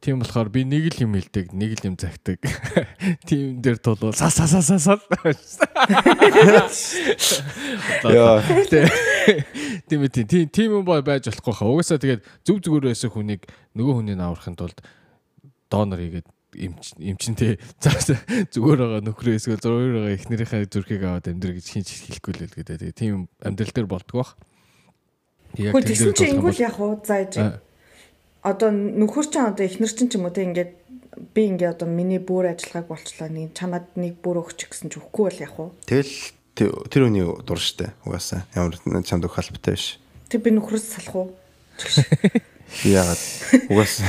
Тийм 0.00 0.24
болохоор 0.24 0.48
би 0.48 0.64
нэг 0.64 0.96
л 0.96 1.04
юм 1.04 1.12
хэлдэг, 1.12 1.52
нэг 1.52 1.76
л 1.76 1.92
юм 1.92 1.96
загтаг. 2.00 2.40
Тийм 3.28 3.60
дээр 3.60 3.76
тулвал 3.84 4.16
сас 4.16 4.32
сас 4.32 4.56
сас 4.56 4.80
сас. 4.80 5.04
Яа. 8.08 8.40
Тийм 9.84 10.08
тийм 10.08 10.48
тийм 10.48 10.80
юм 10.80 10.88
байж 10.88 11.28
болохгүй 11.28 11.52
хаа. 11.52 11.68
Угаасаа 11.68 12.00
тэгээд 12.00 12.24
зүв 12.48 12.64
зүгээр 12.64 12.88
байсан 12.88 13.12
хүнийг 13.12 13.44
нөгөө 13.76 14.00
хүнийг 14.00 14.24
аврахын 14.24 14.56
тулд 14.56 14.80
донор 15.68 16.00
хийгээд 16.00 16.24
эмчэнтэй 16.56 17.60
зүгээр 18.56 18.80
байгаа 18.80 19.04
нөхрөө 19.04 19.36
эсвэл 19.36 19.60
зүгээр 19.60 20.00
байгаа 20.00 20.16
эхнэрийнхээ 20.16 20.72
зүрхийг 20.72 21.04
аваад 21.04 21.28
амьдрэ 21.28 21.60
гэж 21.60 21.76
хинч 21.76 22.08
хэлэхгүй 22.08 22.40
л 22.40 22.48
гэдэг. 22.56 22.88
Тэгээ 22.88 22.96
тийм 22.96 23.28
амьдрал 23.44 23.76
дээр 23.76 23.84
болдгоо. 23.84 24.32
Яг 25.60 25.76
тийм 25.84 26.16
ч 26.16 26.24
ингүүл 26.24 26.64
яг 26.64 26.80
уу 26.80 26.96
зааж. 27.04 27.60
Одоо 28.40 28.70
нөхөр 28.72 29.26
чинь 29.28 29.48
одоо 29.48 29.64
эхнэр 29.66 29.92
чинь 29.92 30.08
ч 30.08 30.16
юм 30.16 30.24
уу 30.24 30.34
те 30.34 30.48
ингээд 30.48 30.72
би 31.36 31.42
ингээ 31.52 31.76
одоо 31.76 31.88
миний 31.88 32.22
бүр 32.22 32.48
ажиллагааг 32.54 32.88
болчлаа 32.88 33.28
нэг 33.28 33.52
чамад 33.52 33.84
нэг 34.00 34.20
бүр 34.24 34.40
өгч 34.40 34.70
гэсэн 34.70 34.88
ч 34.88 34.96
өгөхгүй 34.96 35.24
бол 35.28 35.44
яг 35.44 35.54
уу. 35.60 35.70
Тэгэл 35.84 36.14
тэр 36.56 37.02
үний 37.04 37.24
дур 37.44 37.60
штэ 37.60 37.92
угаасаа 38.08 38.48
ямар 38.56 38.80
чамд 39.04 39.28
өгөх 39.28 39.44
албатай 39.44 39.76
биш. 39.76 40.00
Тэг 40.32 40.40
би 40.40 40.56
нөхрөөс 40.56 40.86
салах 40.88 41.16
уу? 41.16 41.28
Яагаад 42.88 43.22
угаасаа 43.68 44.08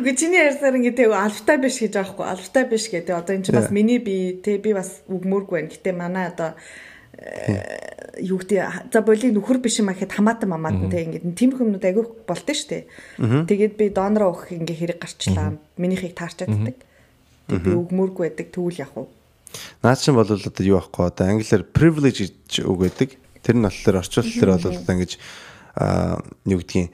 Үгүй 0.00 0.16
чиний 0.16 0.40
ярьсаар 0.40 0.80
ингэ 0.80 0.96
тэг 0.96 1.12
алфтай 1.12 1.60
биш 1.60 1.76
гэж 1.84 2.00
аахгүй 2.00 2.24
алфтай 2.24 2.64
биш 2.64 2.88
гэдэг. 2.88 3.14
Одоо 3.20 3.36
энэ 3.36 3.44
чинь 3.44 3.58
бас 3.60 3.68
миний 3.68 4.00
би 4.00 4.40
те 4.40 4.56
би 4.56 4.72
бас 4.72 5.04
үгмөргүй 5.12 5.54
байна. 5.60 5.70
Гэтэ 5.70 5.92
манай 5.92 6.32
одоо 6.32 6.56
юу 8.20 8.38
гэдэг 8.38 8.92
за 8.92 9.00
боли 9.02 9.32
нөхөр 9.32 9.58
биш 9.58 9.80
юм 9.80 9.90
ахэд 9.90 10.12
хамаатан 10.12 10.52
мамаад 10.52 10.92
те 10.92 11.04
ингэ 11.08 11.34
тийм 11.34 11.56
хүмүүд 11.56 11.84
агиух 11.84 12.24
болт 12.28 12.46
нь 12.46 12.56
штэ. 12.56 12.86
Тэгээд 13.18 13.74
би 13.80 13.88
донороо 13.90 14.36
өгөх 14.36 14.52
ингэ 14.54 14.74
хэрэг 14.76 14.98
гарчлаа. 15.00 15.56
Минийхийг 15.80 16.14
таарчааддаг. 16.14 16.76
Тэг 17.48 17.60
би 17.64 17.72
үгмөргүй 17.74 18.30
байдаг. 18.30 18.48
Тэгвэл 18.52 18.82
яг 18.84 18.92
уу. 18.94 19.08
Наад 19.82 19.98
чинь 19.98 20.14
бол 20.14 20.28
одоо 20.28 20.64
юу 20.64 20.78
аахгүй. 20.78 21.06
Одоо 21.08 21.26
англиар 21.26 21.64
privilege 21.64 22.28
гэж 22.28 22.64
үг 22.64 22.78
байдаг. 22.78 23.10
Тэр 23.42 23.56
нь 23.58 23.64
болохоор 23.64 24.00
орчуулалтаар 24.04 24.50
бол 24.56 24.68
одоо 24.70 24.94
ингэж 24.94 25.12
аа 25.76 26.20
юу 26.46 26.60
гэдгийг 26.60 26.90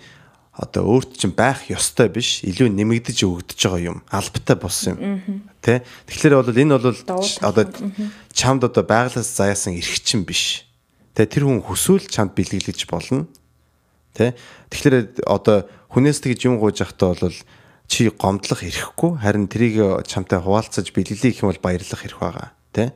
одоо 0.57 0.83
өөрт 0.89 1.21
чинь 1.21 1.37
байх 1.37 1.69
ёстой 1.69 2.09
биш. 2.09 2.41
Илүү 2.43 2.73
нэмэгдэж 2.73 3.19
өгдөж 3.29 3.61
байгаа 3.61 3.83
юм. 3.85 3.99
Албатай 4.09 4.57
болсон 4.57 4.97
юм. 4.97 5.45
Тий 5.61 5.85
Тэгэхээр 6.09 6.35
бол 6.41 6.49
энэ 6.49 6.79
бол 6.81 6.97
одоо 7.45 7.65
чамд 8.33 8.65
одоо 8.65 8.85
байглаас 8.87 9.29
заяасан 9.37 9.77
эрх 9.77 10.01
чинь 10.01 10.25
биш 10.25 10.66
тий 11.17 11.27
тэр 11.27 11.49
хүн 11.49 11.65
хүсвэл 11.65 12.07
чамд 12.13 12.37
бэлгэлж 12.37 12.85
болно 12.93 13.25
тий 14.13 14.37
Тэгэхээр 14.71 15.25
одоо 15.25 15.65
хүнээс 15.91 16.21
тэгж 16.21 16.47
юм 16.47 16.61
гуйж 16.61 16.85
явахдаа 16.85 17.17
бол 17.17 17.39
чи 17.89 18.13
гомдлох 18.13 18.61
эрхгүй 18.61 19.17
харин 19.25 19.49
тэрийг 19.49 20.05
чамтай 20.05 20.39
хуваалцаж 20.45 20.93
бэлгэлээ 20.93 21.33
гэх 21.33 21.43
юм 21.43 21.51
бол 21.51 21.65
баярлах 21.65 22.05
эрх 22.05 22.21
байгаа 22.21 22.53
тий 22.77 22.93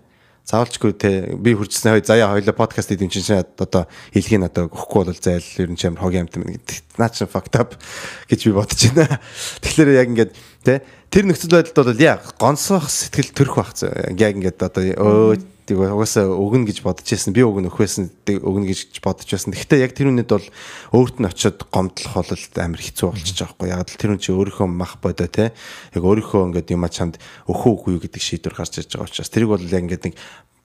заавалчгүй 0.51 0.93
те 0.99 1.11
би 1.39 1.55
хурцсан 1.55 1.95
хой 1.95 2.03
заяа 2.03 2.35
хоёлоо 2.35 2.55
подкаст 2.57 2.91
хийм 2.91 3.11
чинь 3.11 3.39
одоо 3.39 3.87
хэлхийг 4.11 4.43
одоо 4.43 4.67
өгөхгүй 4.67 5.03
бол 5.07 5.21
зайл 5.21 5.47
ер 5.63 5.71
нь 5.71 5.79
ч 5.79 5.87
амар 5.87 6.03
хогийн 6.03 6.27
амт 6.27 6.37
юм 6.37 6.49
гэдэг. 6.51 6.77
Наа 6.99 7.11
чи 7.13 7.25
fucked 7.25 7.55
up 7.55 7.79
гэж 8.27 8.41
би 8.49 8.53
бодож 8.57 8.81
байна. 8.91 9.21
Тэгэхээр 9.63 9.91
яг 9.95 10.09
ингээд 10.11 10.33
те 10.67 10.83
тэр 11.13 11.25
нөхцөл 11.31 11.55
байдалд 11.55 11.95
бол 11.95 12.03
яа 12.03 12.19
гонсоох 12.41 12.91
сэтгэл 12.91 13.31
төрөх 13.31 13.57
байх. 13.63 13.79
Яг 14.19 14.35
ингээд 14.41 14.59
одоо 14.59 14.83
өө 14.83 15.39
тийг 15.71 15.79
угаасаа 15.79 16.27
өгнө 16.27 16.67
гэж 16.67 16.83
бодож 16.83 17.07
байсан. 17.07 17.31
Би 17.31 17.47
өгнө 17.47 17.71
өх 17.71 17.79
байсан 17.79 18.11
өгнө 18.27 18.67
гэж 18.67 18.99
бодож 18.99 19.31
байсан. 19.31 19.55
Гэхдээ 19.55 19.87
яг 19.87 19.95
тэр 19.95 20.11
үнэд 20.11 20.27
бол 20.27 20.47
өөрт 20.91 21.23
нь 21.23 21.31
очиод 21.31 21.63
гомдлох 21.71 22.27
бол 22.27 22.35
амар 22.59 22.83
хэцүү 22.83 23.07
болчихж 23.15 23.39
байгаа 23.39 23.55
хгүй. 23.55 23.71
Яг 23.71 23.87
л 23.87 24.01
тэр 24.03 24.11
хүн 24.11 24.19
чи 24.19 24.35
өөрийнхөө 24.35 24.67
мах 24.67 24.99
бодоо 24.99 25.31
те. 25.31 25.55
Яг 25.95 26.03
өөрийнхөө 26.03 26.51
ингээд 26.51 26.75
юм 26.75 26.83
чамд 26.91 27.23
өхөө 27.47 27.71
үгүй 27.79 28.11
гэдэг 28.11 28.19
шийдвэр 28.19 28.59
гарч 28.59 28.83
ирж 28.83 28.99
байгаа 28.99 29.07
учраас 29.07 29.31
тэрийг 29.31 29.51
бол 29.55 29.63
яг 29.63 29.83
ингээд 29.87 30.05
нэг 30.11 30.15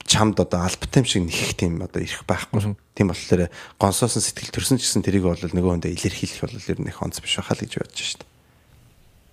чамд 0.06 0.38
одоо 0.42 0.66
албатай 0.66 1.02
юм 1.02 1.06
шиг 1.06 1.22
нэхэх 1.22 1.54
тийм 1.54 1.78
одоо 1.82 2.02
ирэх 2.02 2.26
байхгүй. 2.26 2.74
Тийм 2.98 3.10
болохоор 3.14 3.50
гонсоосон 3.78 4.22
сэтгэл 4.22 4.54
төрсөн 4.54 4.78
ч 4.82 4.90
гэсэн 4.90 5.06
тэрийг 5.06 5.26
бол 5.26 5.38
нөгөө 5.38 5.82
хүндээ 5.82 5.94
илэрхийлэх 5.94 6.42
бол 6.46 6.58
ер 6.58 6.78
нь 6.82 6.90
их 6.90 7.02
онц 7.02 7.18
биш 7.22 7.38
байхаа 7.38 7.58
л 7.58 7.62
гэж 7.62 7.72
бодож 7.78 8.02
шít. 8.02 8.22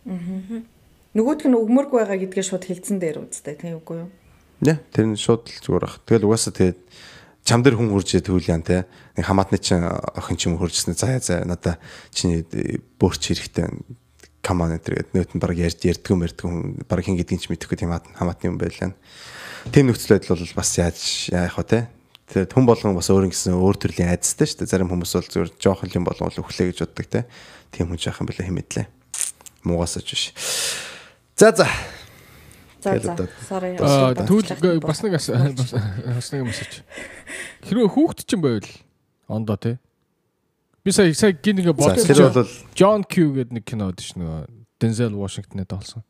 Аа. 0.09 0.61
Нөгөөх 1.13 1.45
нь 1.45 1.53
өгмөргүй 1.53 1.97
байгаа 2.01 2.17
гэдгээ 2.25 2.45
шууд 2.49 2.65
хэлсэн 2.65 2.97
дээр 2.97 3.21
үстэй 3.29 3.53
тийм 3.53 3.77
үгүй 3.77 4.01
юу? 4.01 4.09
Нэ 4.63 4.79
тэр 4.95 5.11
нь 5.11 5.19
шууд 5.19 5.45
л 5.47 5.59
зүгээр 5.59 5.83
ах. 5.83 5.99
Тэгэл 6.07 6.27
угаасаа 6.31 6.55
тэгээд 6.55 6.79
чам 7.43 7.59
дээр 7.61 7.75
хүн 7.75 7.91
хурж 7.91 8.15
тэгвэл 8.15 8.49
яа 8.49 8.63
те 8.63 8.87
нэг 9.19 9.25
хамаатны 9.27 9.59
чинь 9.59 9.83
охин 9.83 10.37
ч 10.39 10.47
юм 10.47 10.55
хуржснаа 10.57 10.95
заяа 10.95 11.19
заяа 11.19 11.43
надаа 11.43 11.75
чиний 12.15 12.47
бөөрч 12.97 13.21
хэрэгтэй 13.27 13.67
каман 14.39 14.79
энэ 14.79 14.83
тэгээд 14.87 15.09
нөт 15.11 15.31
нь 15.35 15.43
баг 15.43 15.59
ярьд 15.59 15.83
ярьдгүй 15.83 16.15
мэрдгүй 16.15 16.47
хүн 16.47 16.87
баг 16.87 17.03
хин 17.03 17.19
гэдгийг 17.19 17.43
ч 17.43 17.51
мэдэхгүй 17.51 17.77
тийм 17.83 17.91
хамаатны 17.91 18.47
юм 18.47 18.55
байлаа. 18.55 18.95
Тийм 19.71 19.91
нөхцөл 19.91 20.15
байдал 20.15 20.39
бол 20.39 20.55
бас 20.55 20.71
яаж 20.79 20.99
яах 21.31 21.59
вэ 21.59 21.67
те 21.67 21.79
Тэгээд 22.33 22.55
хүн 22.55 22.65
болгон 22.65 22.95
бас 22.95 23.11
өөр 23.11 23.27
ингэсэн 23.27 23.53
өөр 23.53 23.77
төрлийн 23.77 24.09
айдастай 24.09 24.47
шүү 24.47 24.63
дээ. 24.63 24.71
Зарим 24.71 24.89
хүмүүс 24.89 25.11
бол 25.11 25.27
зөвөр 25.27 25.49
жоох 25.59 25.83
юм 25.91 26.07
болгон 26.07 26.31
өглөө 26.31 26.71
гэж 26.71 26.79
боддог 26.81 27.07
те. 27.11 27.27
Тийм 27.69 27.91
хүн 27.91 27.99
жаахан 27.99 28.25
бэлээ 28.25 28.47
хэмэдлээ. 28.47 28.87
Муугасаач 29.67 30.07
биш. 30.07 30.33
За 31.37 31.51
за. 31.51 31.67
За 32.83 32.91
Тэгэл 32.91 33.07
за. 33.07 33.13
одоо 33.15 33.27
Sorry. 33.47 33.71
Аа, 33.79 34.79
Бас- 34.83 35.01
нэг 35.03 35.13
ас- 35.15 35.31
бас 35.31 36.27
нэг 36.35 36.41
мессеж. 36.43 36.83
Хэрвээ 37.65 37.87
хүүхэд 37.95 38.19
ч 38.27 38.31
юм 38.35 38.41
байвал 38.43 38.67
ондоо 39.31 39.55
тий. 39.55 39.75
Би 40.83 40.91
сая 40.91 41.13
сая 41.15 41.31
гин 41.31 41.63
нэг 41.63 41.71
За 41.71 41.73
бодсон. 41.73 42.03
тэр 42.03 42.27
бол 42.27 42.51
John 42.75 43.01
Q 43.07 43.13
гэдэг 43.39 43.51
нэг 43.55 43.63
кино 43.63 43.87
байдаг 43.87 44.03
ш 44.03 44.19
нөгөө 44.19 44.39
Denzel 44.83 45.15
Washington-д 45.15 45.71
олсон. 45.71 46.03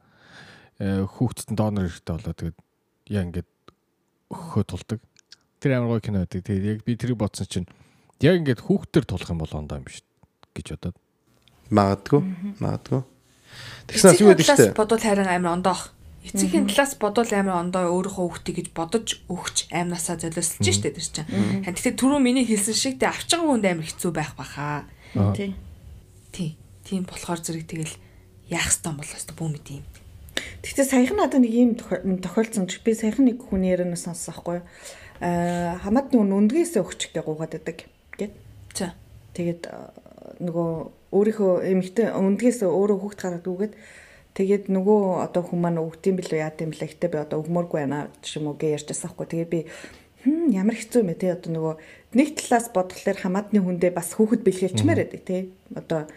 Э 0.81 1.05
хүүхдэд 1.05 1.53
нь 1.53 1.57
донор 1.61 1.85
хэрэгтэй 1.93 2.17
болоо 2.17 2.33
тэгээд 2.33 2.57
яа 3.13 3.21
ингээд 3.29 3.49
өгөхөө 4.33 4.63
тулдаг. 4.65 4.99
Тэр 5.61 5.71
амар 5.77 6.01
гоё 6.01 6.01
кино 6.01 6.25
байдаг. 6.25 6.41
Тэгээд 6.41 6.65
яг 6.65 6.79
би 6.81 6.97
тэрийг 6.97 7.21
бодсон 7.21 7.45
чинь 7.45 7.69
яг 8.17 8.41
ингээд 8.41 8.65
хүүхдээр 8.65 9.05
тулах 9.05 9.29
юм 9.29 9.37
бол 9.45 9.53
ондоо 9.53 9.77
юм 9.77 9.85
биш 9.85 10.01
гэж 10.57 10.73
бодоод. 10.73 10.97
магадгүй 11.69 12.21
магадгүй. 12.57 13.01
Тэгсэн 13.93 14.17
юу 14.25 14.33
гэдэг 14.33 14.45
талаас 14.49 14.73
штэ. 14.73 14.73
бодвол 14.73 14.99
харин 15.05 15.29
амар 15.29 15.53
ондоох. 15.61 15.93
Эцгийн 16.23 16.67
талаас 16.71 16.95
бодвол 16.95 17.31
амар 17.35 17.59
ондоо 17.59 17.91
өөрийнхөө 17.91 18.23
хүүхдийг 18.31 18.55
гэж 18.63 18.67
бодож 18.71 19.07
өгч 19.27 19.67
амнасаа 19.75 20.15
золиослж 20.15 20.63
штэ 20.63 20.95
тэр 20.95 21.03
чинь. 21.03 21.27
Харин 21.67 21.75
тэгтээ 21.75 21.99
түрүү 21.99 22.19
миний 22.23 22.47
хэлсэн 22.47 22.73
шиг 22.75 22.95
тэ 22.99 23.11
авчгаа 23.11 23.43
хүнд 23.43 23.67
амар 23.67 23.83
хэцүү 23.83 24.11
байх 24.15 24.31
баха. 24.39 24.87
Тий. 25.35 25.51
Тий. 26.31 26.55
Тийм 26.87 27.03
болохоор 27.03 27.43
зэрэг 27.43 27.67
тэгэл 27.67 27.95
яах 28.47 28.71
ёстой 28.71 28.95
бол 28.95 29.11
өстө 29.11 29.35
бүү 29.35 29.49
мэд 29.51 29.67
юм. 29.83 29.83
Гэхдээ 30.63 30.87
саяхан 30.87 31.19
надад 31.19 31.43
нэг 31.43 31.51
юм 31.51 31.75
тохи- 31.75 32.03
тохиолдсон 32.23 32.67
чи 32.71 32.79
би 32.79 32.95
саяхан 32.95 33.27
нэг 33.27 33.43
хүний 33.43 33.75
ярианаас 33.75 34.07
сонссон 34.07 34.31
байхгүй 34.31 34.63
юу? 34.63 34.65
Аа 35.19 35.75
хамаатны 35.83 36.19
өн 36.23 36.47
өндгөөсөө 36.47 36.81
өгч 36.83 37.11
гэж 37.11 37.23
гуугаад 37.23 37.51
байдаг 37.59 37.83
гэд. 38.15 38.31
За. 38.75 38.95
Тэгээд 39.35 39.67
нөгөө 40.39 40.69
өөрийнхөө 41.13 41.51
эмэгтэй 41.71 42.07
өндгөөсөө 42.15 42.69
өөрөө 42.71 42.97
хүүхд 42.99 43.19
гараад 43.21 43.45
үгээд 43.47 43.73
тэгээд 44.33 44.65
нөгөө 44.73 45.29
одоо 45.29 45.41
хүмүүс 45.45 45.61
маань 45.61 45.81
өгдөм 45.81 46.17
билүү 46.17 46.39
яа 46.41 46.53
гэм 46.53 46.73
билээ 46.73 46.89
гэтээ 46.97 47.13
би 47.13 47.17
одоо 47.21 47.37
өгмөргүй 47.45 47.77
байна 47.85 48.09
ч 48.25 48.41
юм 48.41 48.49
уу 48.49 48.57
гэж 48.57 48.81
ярьжсэн 48.81 49.13
байхгүй. 49.13 49.27
Тэгээд 49.29 49.53
би 49.53 49.59
хм 50.25 50.49
ямар 50.49 50.75
хэцүү 50.77 50.99
юм 51.05 51.09
бэ 51.13 51.21
те 51.21 51.35
одоо 51.37 51.51
нөгөө 51.53 51.73
нэг 52.17 52.27
талаас 52.41 52.67
бодглохлоор 52.73 53.19
хамаатны 53.21 53.59
хүндээ 53.61 53.91
бас 53.93 54.17
хүүхэд 54.17 54.41
бэлгэлчмээр 54.41 54.99
байдаг 55.05 55.21
те. 55.21 55.37
Одоо 55.77 56.09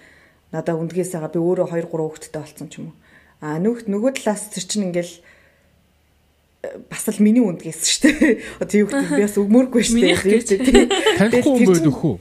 надаа 0.54 0.74
өндгөөсөө 0.80 1.28
би 1.28 1.38
өөрөө 1.44 1.66
2 1.74 1.92
3 1.92 1.92
хүүхэдтэй 1.92 2.40
болсон 2.40 2.68
ч 2.72 2.74
юм 2.80 2.88
уу. 2.88 2.96
А 3.44 3.60
нөгөөт 3.60 3.90
нөгөө 3.92 4.10
талаас 4.16 4.48
тэр 4.48 4.64
чинь 4.64 4.88
ингээл 4.88 5.14
э, 6.64 6.68
бас 6.88 7.04
л 7.12 7.20
миний 7.20 7.44
үндгээс 7.44 7.80
шүү 7.84 8.00
дээ. 8.08 8.32
Одоо 8.64 8.76
юу 8.80 8.88
гэдэг 8.88 9.12
би 9.12 9.24
бас 9.28 9.36
өгмөргүй 9.36 9.82
шүү 9.84 10.00
дээ. 10.00 10.88
Танихгүй 11.20 11.68
юм 11.68 11.92
өх 11.92 12.00
үү? 12.00 12.16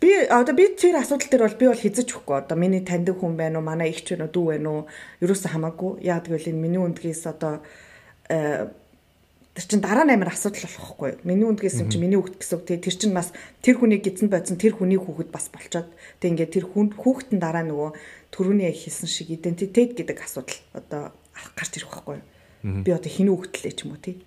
Би 0.00 0.12
одоо 0.28 0.54
би 0.54 0.68
тэр 0.76 1.00
асуудал 1.00 1.30
дээр 1.30 1.44
бол 1.48 1.58
би 1.60 1.66
бол 1.72 1.80
хязж 1.80 2.04
өгөхгүй. 2.04 2.36
Одоо 2.44 2.56
миний 2.58 2.84
таньдаг 2.84 3.16
хүн 3.16 3.36
байна 3.36 3.58
уу, 3.60 3.64
манай 3.64 3.90
ихч 3.90 4.12
байна 4.12 4.28
уу, 4.28 4.34
дүү 4.34 4.44
байна 4.52 4.68
уу? 4.68 4.82
Ерөөсө 5.24 5.48
хамаагүй. 5.48 6.04
Яг 6.04 6.28
гэвэл 6.28 6.52
энэ 6.52 6.60
миний 6.60 6.82
үндгээс 6.82 7.24
одоо 7.32 7.64
э 8.28 8.68
тэр 9.56 9.64
чин 9.64 9.80
дараа 9.80 10.04
нь 10.04 10.12
амар 10.12 10.36
асуудал 10.36 10.68
болохгүй. 10.68 11.24
Миний 11.24 11.48
үндгээс 11.48 11.80
юм 11.80 11.88
чи 11.88 11.96
миний 11.96 12.20
хүүхд 12.20 12.36
гэсэн 12.36 12.60
үг. 12.60 12.64
Тэгээ 12.68 12.84
тэр 12.84 12.96
чин 13.00 13.12
бас 13.16 13.32
тэр 13.64 13.80
хүний 13.80 14.00
гидсэн 14.04 14.28
бодсон 14.28 14.60
тэр 14.60 14.76
хүний 14.76 15.00
хүүхэд 15.00 15.32
бас 15.32 15.48
болчоод 15.48 15.88
тэг 16.20 16.28
ингээд 16.36 16.52
тэр 16.52 16.66
хүн 16.68 16.92
хүүхэд 16.92 17.32
нь 17.32 17.40
дараа 17.40 17.64
нөгөө 17.64 17.90
төрөний 18.36 18.68
хэлсэн 18.68 19.08
шиг 19.08 19.32
идентитет 19.32 19.96
гэдэг 19.96 20.20
асуудал 20.20 20.60
одоо 20.76 21.02
гарч 21.56 21.72
ирэх 21.80 21.88
байхгүй. 21.88 22.20
Би 22.84 22.90
одоо 22.92 23.08
хинүү 23.08 23.32
хүүхдлээ 23.32 23.72
ч 23.72 23.80
юм 23.88 23.96
уу 23.96 24.04
тий. 24.04 24.20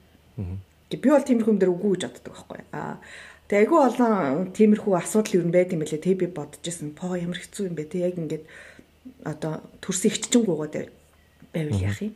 Би 0.97 1.07
бол 1.13 1.21
тиймэрхүү 1.21 1.53
юм 1.53 1.61
дээр 1.61 1.73
үгүй 1.77 1.89
гэж 1.93 2.03
боддог 2.09 2.33
байхгүй. 2.33 2.59
Аа 2.73 2.97
тэгээ 3.49 3.65
айгүй 3.65 3.79
олон 3.81 4.53
тиймэрхүү 4.53 4.93
асуудал 4.93 5.41
юу 5.41 5.49
байд 5.49 5.73
юм 5.73 5.81
бэлээ. 5.81 6.05
Тэг 6.05 6.21
би 6.21 6.27
бодож 6.29 6.61
исэн. 6.61 6.93
По 6.93 7.17
ямар 7.17 7.41
хэцүү 7.41 7.73
юм 7.73 7.75
бэ 7.75 7.89
те 7.89 8.05
яг 8.05 8.15
ингээд 8.21 8.45
одоо 9.25 9.65
төрсөн 9.81 10.13
ихчингуугаа 10.13 10.69
дээр 10.69 10.89
байвал 11.49 11.81
яах 11.81 11.99
юм 12.05 12.13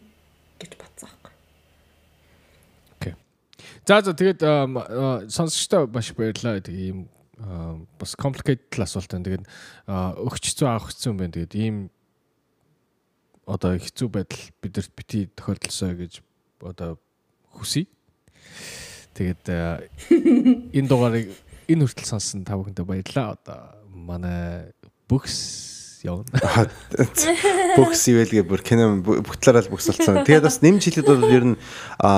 гэж 0.61 0.71
бодсон 0.77 1.09
байхгүй. 1.09 1.33
Окей. 3.01 3.13
За 3.81 4.01
за 4.05 4.13
тэгээд 4.13 4.41
сонсогчтой 5.33 5.89
маш 5.89 6.13
баярлалаа. 6.13 6.61
Тэгээ 6.61 6.85
ийм 6.93 7.09
бас 7.97 8.13
complicated 8.13 8.77
асуулт 8.77 9.09
байна. 9.09 9.25
Тэгээд 9.25 9.45
өгч 9.89 10.43
хэцүү 10.53 10.67
авах 10.69 10.93
хэцүү 10.93 11.09
юм 11.09 11.17
байна. 11.17 11.33
Тэгээд 11.33 11.55
ийм 11.57 11.75
одоо 13.49 13.75
хэцүү 13.75 14.07
байдал 14.07 14.43
бидэрт 14.61 14.91
бити 14.95 15.27
тохиолдолсоо 15.33 15.97
гэж 15.97 16.21
одоо 16.61 17.01
хүсье. 17.51 17.89
Тэгээд 19.13 19.43
а, 19.53 19.79
энэ 20.77 20.87
дугаарыг 20.89 21.29
энэ 21.69 21.85
хүртэл 21.85 22.09
сонссон 22.17 22.43
та 22.43 22.57
бүхэндээ 22.57 22.85
баярлалаа. 22.85 23.37
Одоо 23.37 23.59
манай 23.93 24.73
бүкс 25.07 26.01
явна. 26.03 26.27
Бөхс 27.79 28.03
ивэлгээ 28.11 28.43
бүр 28.43 28.59
кино 28.59 28.99
бүх 28.99 29.39
талаараа 29.39 29.63
л 29.63 29.71
бөхс 29.71 29.87
болсон. 29.93 30.27
Тэгээд 30.27 30.43
бас 30.43 30.59
нэмж 30.59 30.81
хэлэхэд 30.83 31.07
бол 31.07 31.31
ер 31.31 31.45
нь 31.53 31.57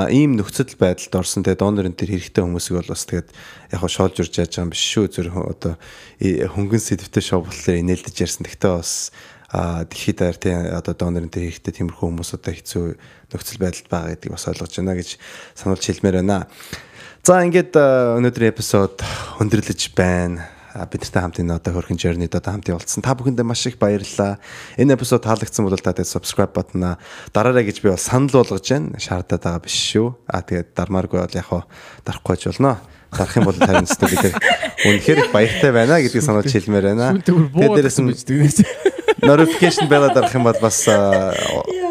ийм 0.09 0.33
нөхцөл 0.39 0.73
байдалд 0.73 1.13
орсон. 1.21 1.45
Тэгээд 1.45 1.61
донорын 1.61 1.93
тэр 1.93 2.17
хэрэгтэй 2.17 2.41
хүмүүсийг 2.41 2.81
бол 2.81 2.91
бас 2.97 3.05
тэгээд 3.05 3.29
яг 3.75 3.79
хаа 3.85 3.91
шоолж 3.93 4.15
урж 4.25 4.33
яаж 4.41 4.51
байгаа 4.57 4.65
юм 4.65 4.73
биш 4.73 4.83
шүү. 4.89 5.05
Хө- 5.29 5.51
одоо 5.53 5.73
и- 6.17 6.41
хөнгөн 6.49 6.81
сэдвтэй 6.81 7.21
шоу 7.21 7.45
болохоор 7.45 7.77
инээлдэж 7.85 8.15
ярьсан. 8.25 8.43
Гэхдээ 8.49 8.73
бас 8.73 9.13
дэлхийд 9.53 10.17
даяар 10.17 10.37
тий 10.41 10.53
одоо 10.53 10.93
донорын 10.97 11.29
тэр 11.29 11.49
хэрэгтэй 11.49 11.73
тиймэрхүү 11.85 12.09
хүмүүс 12.09 12.33
одоо 12.33 12.53
хэцүү 12.53 12.85
нөхцөл 13.29 13.61
байдалд 13.61 13.87
байгаа 13.91 14.11
гэдгийг 14.15 14.33
бас 14.33 14.47
ойлгож 14.49 14.73
байна 14.73 14.97
гэж 14.97 15.09
сануулж 15.53 15.83
хэлмээр 15.85 16.17
байна. 16.23 16.47
За 17.25 17.41
ингээд 17.41 17.73
өнөөдрийн 17.73 18.53
эпизод 18.53 19.01
өндөрлөж 19.41 19.81
байна. 19.97 20.49
А, 20.75 20.83
бид 20.91 21.07
нартай 21.07 21.21
хамт 21.23 21.39
энэ 21.39 21.55
одоо 21.55 21.71
хөрхэн 21.71 21.95
journey 21.95 22.27
одоо 22.27 22.51
хамт 22.51 22.67
явуулсан. 22.67 22.99
Та 22.99 23.15
бүхэндээ 23.15 23.47
маш 23.47 23.63
их 23.63 23.79
баярлалаа. 23.79 24.43
Энэ 24.75 24.99
эпизод 24.99 25.23
таалагдсан 25.23 25.63
бол 25.63 25.79
та 25.79 25.95
тэгээд 25.95 26.11
subscribe 26.11 26.51
бутна 26.51 26.99
дараарай 27.31 27.63
гэж 27.63 27.79
би 27.79 27.95
бол 27.95 27.97
санал 27.97 28.43
болгож 28.43 28.67
байна. 28.67 28.99
Шаардаад 28.99 29.39
байгаа 29.39 29.63
биш 29.63 29.77
шүү. 29.95 30.19
А 30.27 30.43
тэгээд 30.43 30.75
дармааргүй 30.75 31.17
бол 31.23 31.31
яг 31.31 31.47
хаа 31.47 31.63
дарахгүй 32.03 32.35
ч 32.35 32.51
болно. 32.51 32.75
Дарах 33.07 33.37
юм 33.39 33.47
бол 33.47 33.55
тань 33.55 33.87
өстө 33.87 34.11
бид 34.11 34.35
үнэхээр 34.83 35.23
их 35.23 35.31
баяртай 35.31 35.71
байна 35.71 36.03
гэдгийг 36.03 36.27
сануулж 36.27 36.51
хэлмээр 36.51 36.91
байна. 36.91 37.23
Тэгээд 37.23 37.87
гэсэн 37.87 38.05
нь. 38.11 38.94
Notification 39.21 39.87
bell 39.87 40.07
дарах 40.13 40.33
юм 40.35 40.43
бол 40.43 40.57
бас 40.61 40.83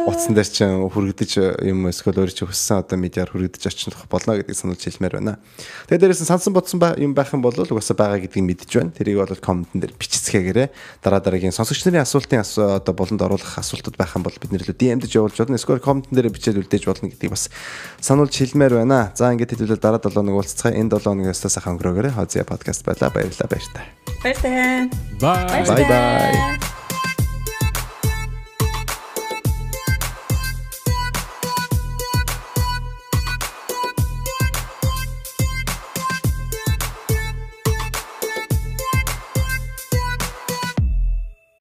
утсан 0.05 0.37
дээр 0.37 0.49
чинь 0.53 0.77
хүргэж 0.93 1.65
юм 1.65 1.89
эсвэл 1.89 2.21
өөрөө 2.21 2.37
чи 2.37 2.45
хүссэн 2.45 2.85
одоо 2.85 3.01
медиар 3.01 3.33
хүргэж 3.33 3.65
очих 3.65 3.97
болно 4.13 4.37
гэдгийг 4.37 4.53
сануулж 4.59 4.85
хэлмээр 4.85 5.17
байна. 5.17 5.41
Тэгээд 5.89 6.01
дээрээс 6.05 6.23
нь 6.25 6.29
сансан 6.29 6.53
бодсон 6.53 6.81
юм 7.01 7.17
байх 7.17 7.33
юм 7.33 7.41
бол 7.41 7.57
угаасаа 7.57 7.97
байгаа 7.97 8.21
гэдгийг 8.21 8.45
мэдж 8.45 8.71
байна. 8.77 8.93
Тэрийг 8.93 9.17
бол 9.25 9.33
комментэн 9.41 9.81
дээр 9.81 9.97
бичицгээгээрэй. 9.97 10.69
Дараа 11.01 11.25
дараагийн 11.25 11.57
сонсогч 11.57 11.89
нарын 11.89 12.05
асуултын 12.05 12.45
асуу- 12.45 12.77
одоо 12.77 12.93
болонд 12.93 13.25
оруулах 13.25 13.57
асуултууд 13.57 13.97
байх 13.97 14.13
юм 14.13 14.23
бол 14.29 14.37
бид 14.37 14.53
нэр 14.53 14.69
лөө 14.69 14.77
DM-дэж 14.77 15.13
явуулж 15.17 15.37
болно. 15.41 15.57
Эсвэл 15.57 15.81
комментэн 15.81 16.13
дээр 16.21 16.29
бичээд 16.29 16.61
үлдээж 16.61 16.85
болно 16.85 17.09
гэдгийг 17.09 17.33
бас 17.33 17.49
сануулж 18.05 18.37
хэлмээр 18.37 18.85
байна. 18.85 19.09
За 19.17 19.33
ингээд 19.33 19.57
хэдүүлээ 19.57 19.81
дараа 19.81 20.05
7 20.05 20.13
хоног 20.21 20.37
уулзцгаая. 20.45 20.77
Энэ 20.77 20.93
7 21.01 21.09
хоногоос 21.17 21.41
сайхан 21.49 21.81
өнгөрөөгөөрэй. 21.81 22.13
Хозя 22.13 22.45
подкаст 22.45 22.85
байлаа. 22.85 23.09
Баярлалаа 23.09 23.49
баяртай. 23.49 23.85
Баяртай. 24.21 24.93
Bye. 25.17 25.65
Bye 25.65 25.89
bye. 25.89 26.74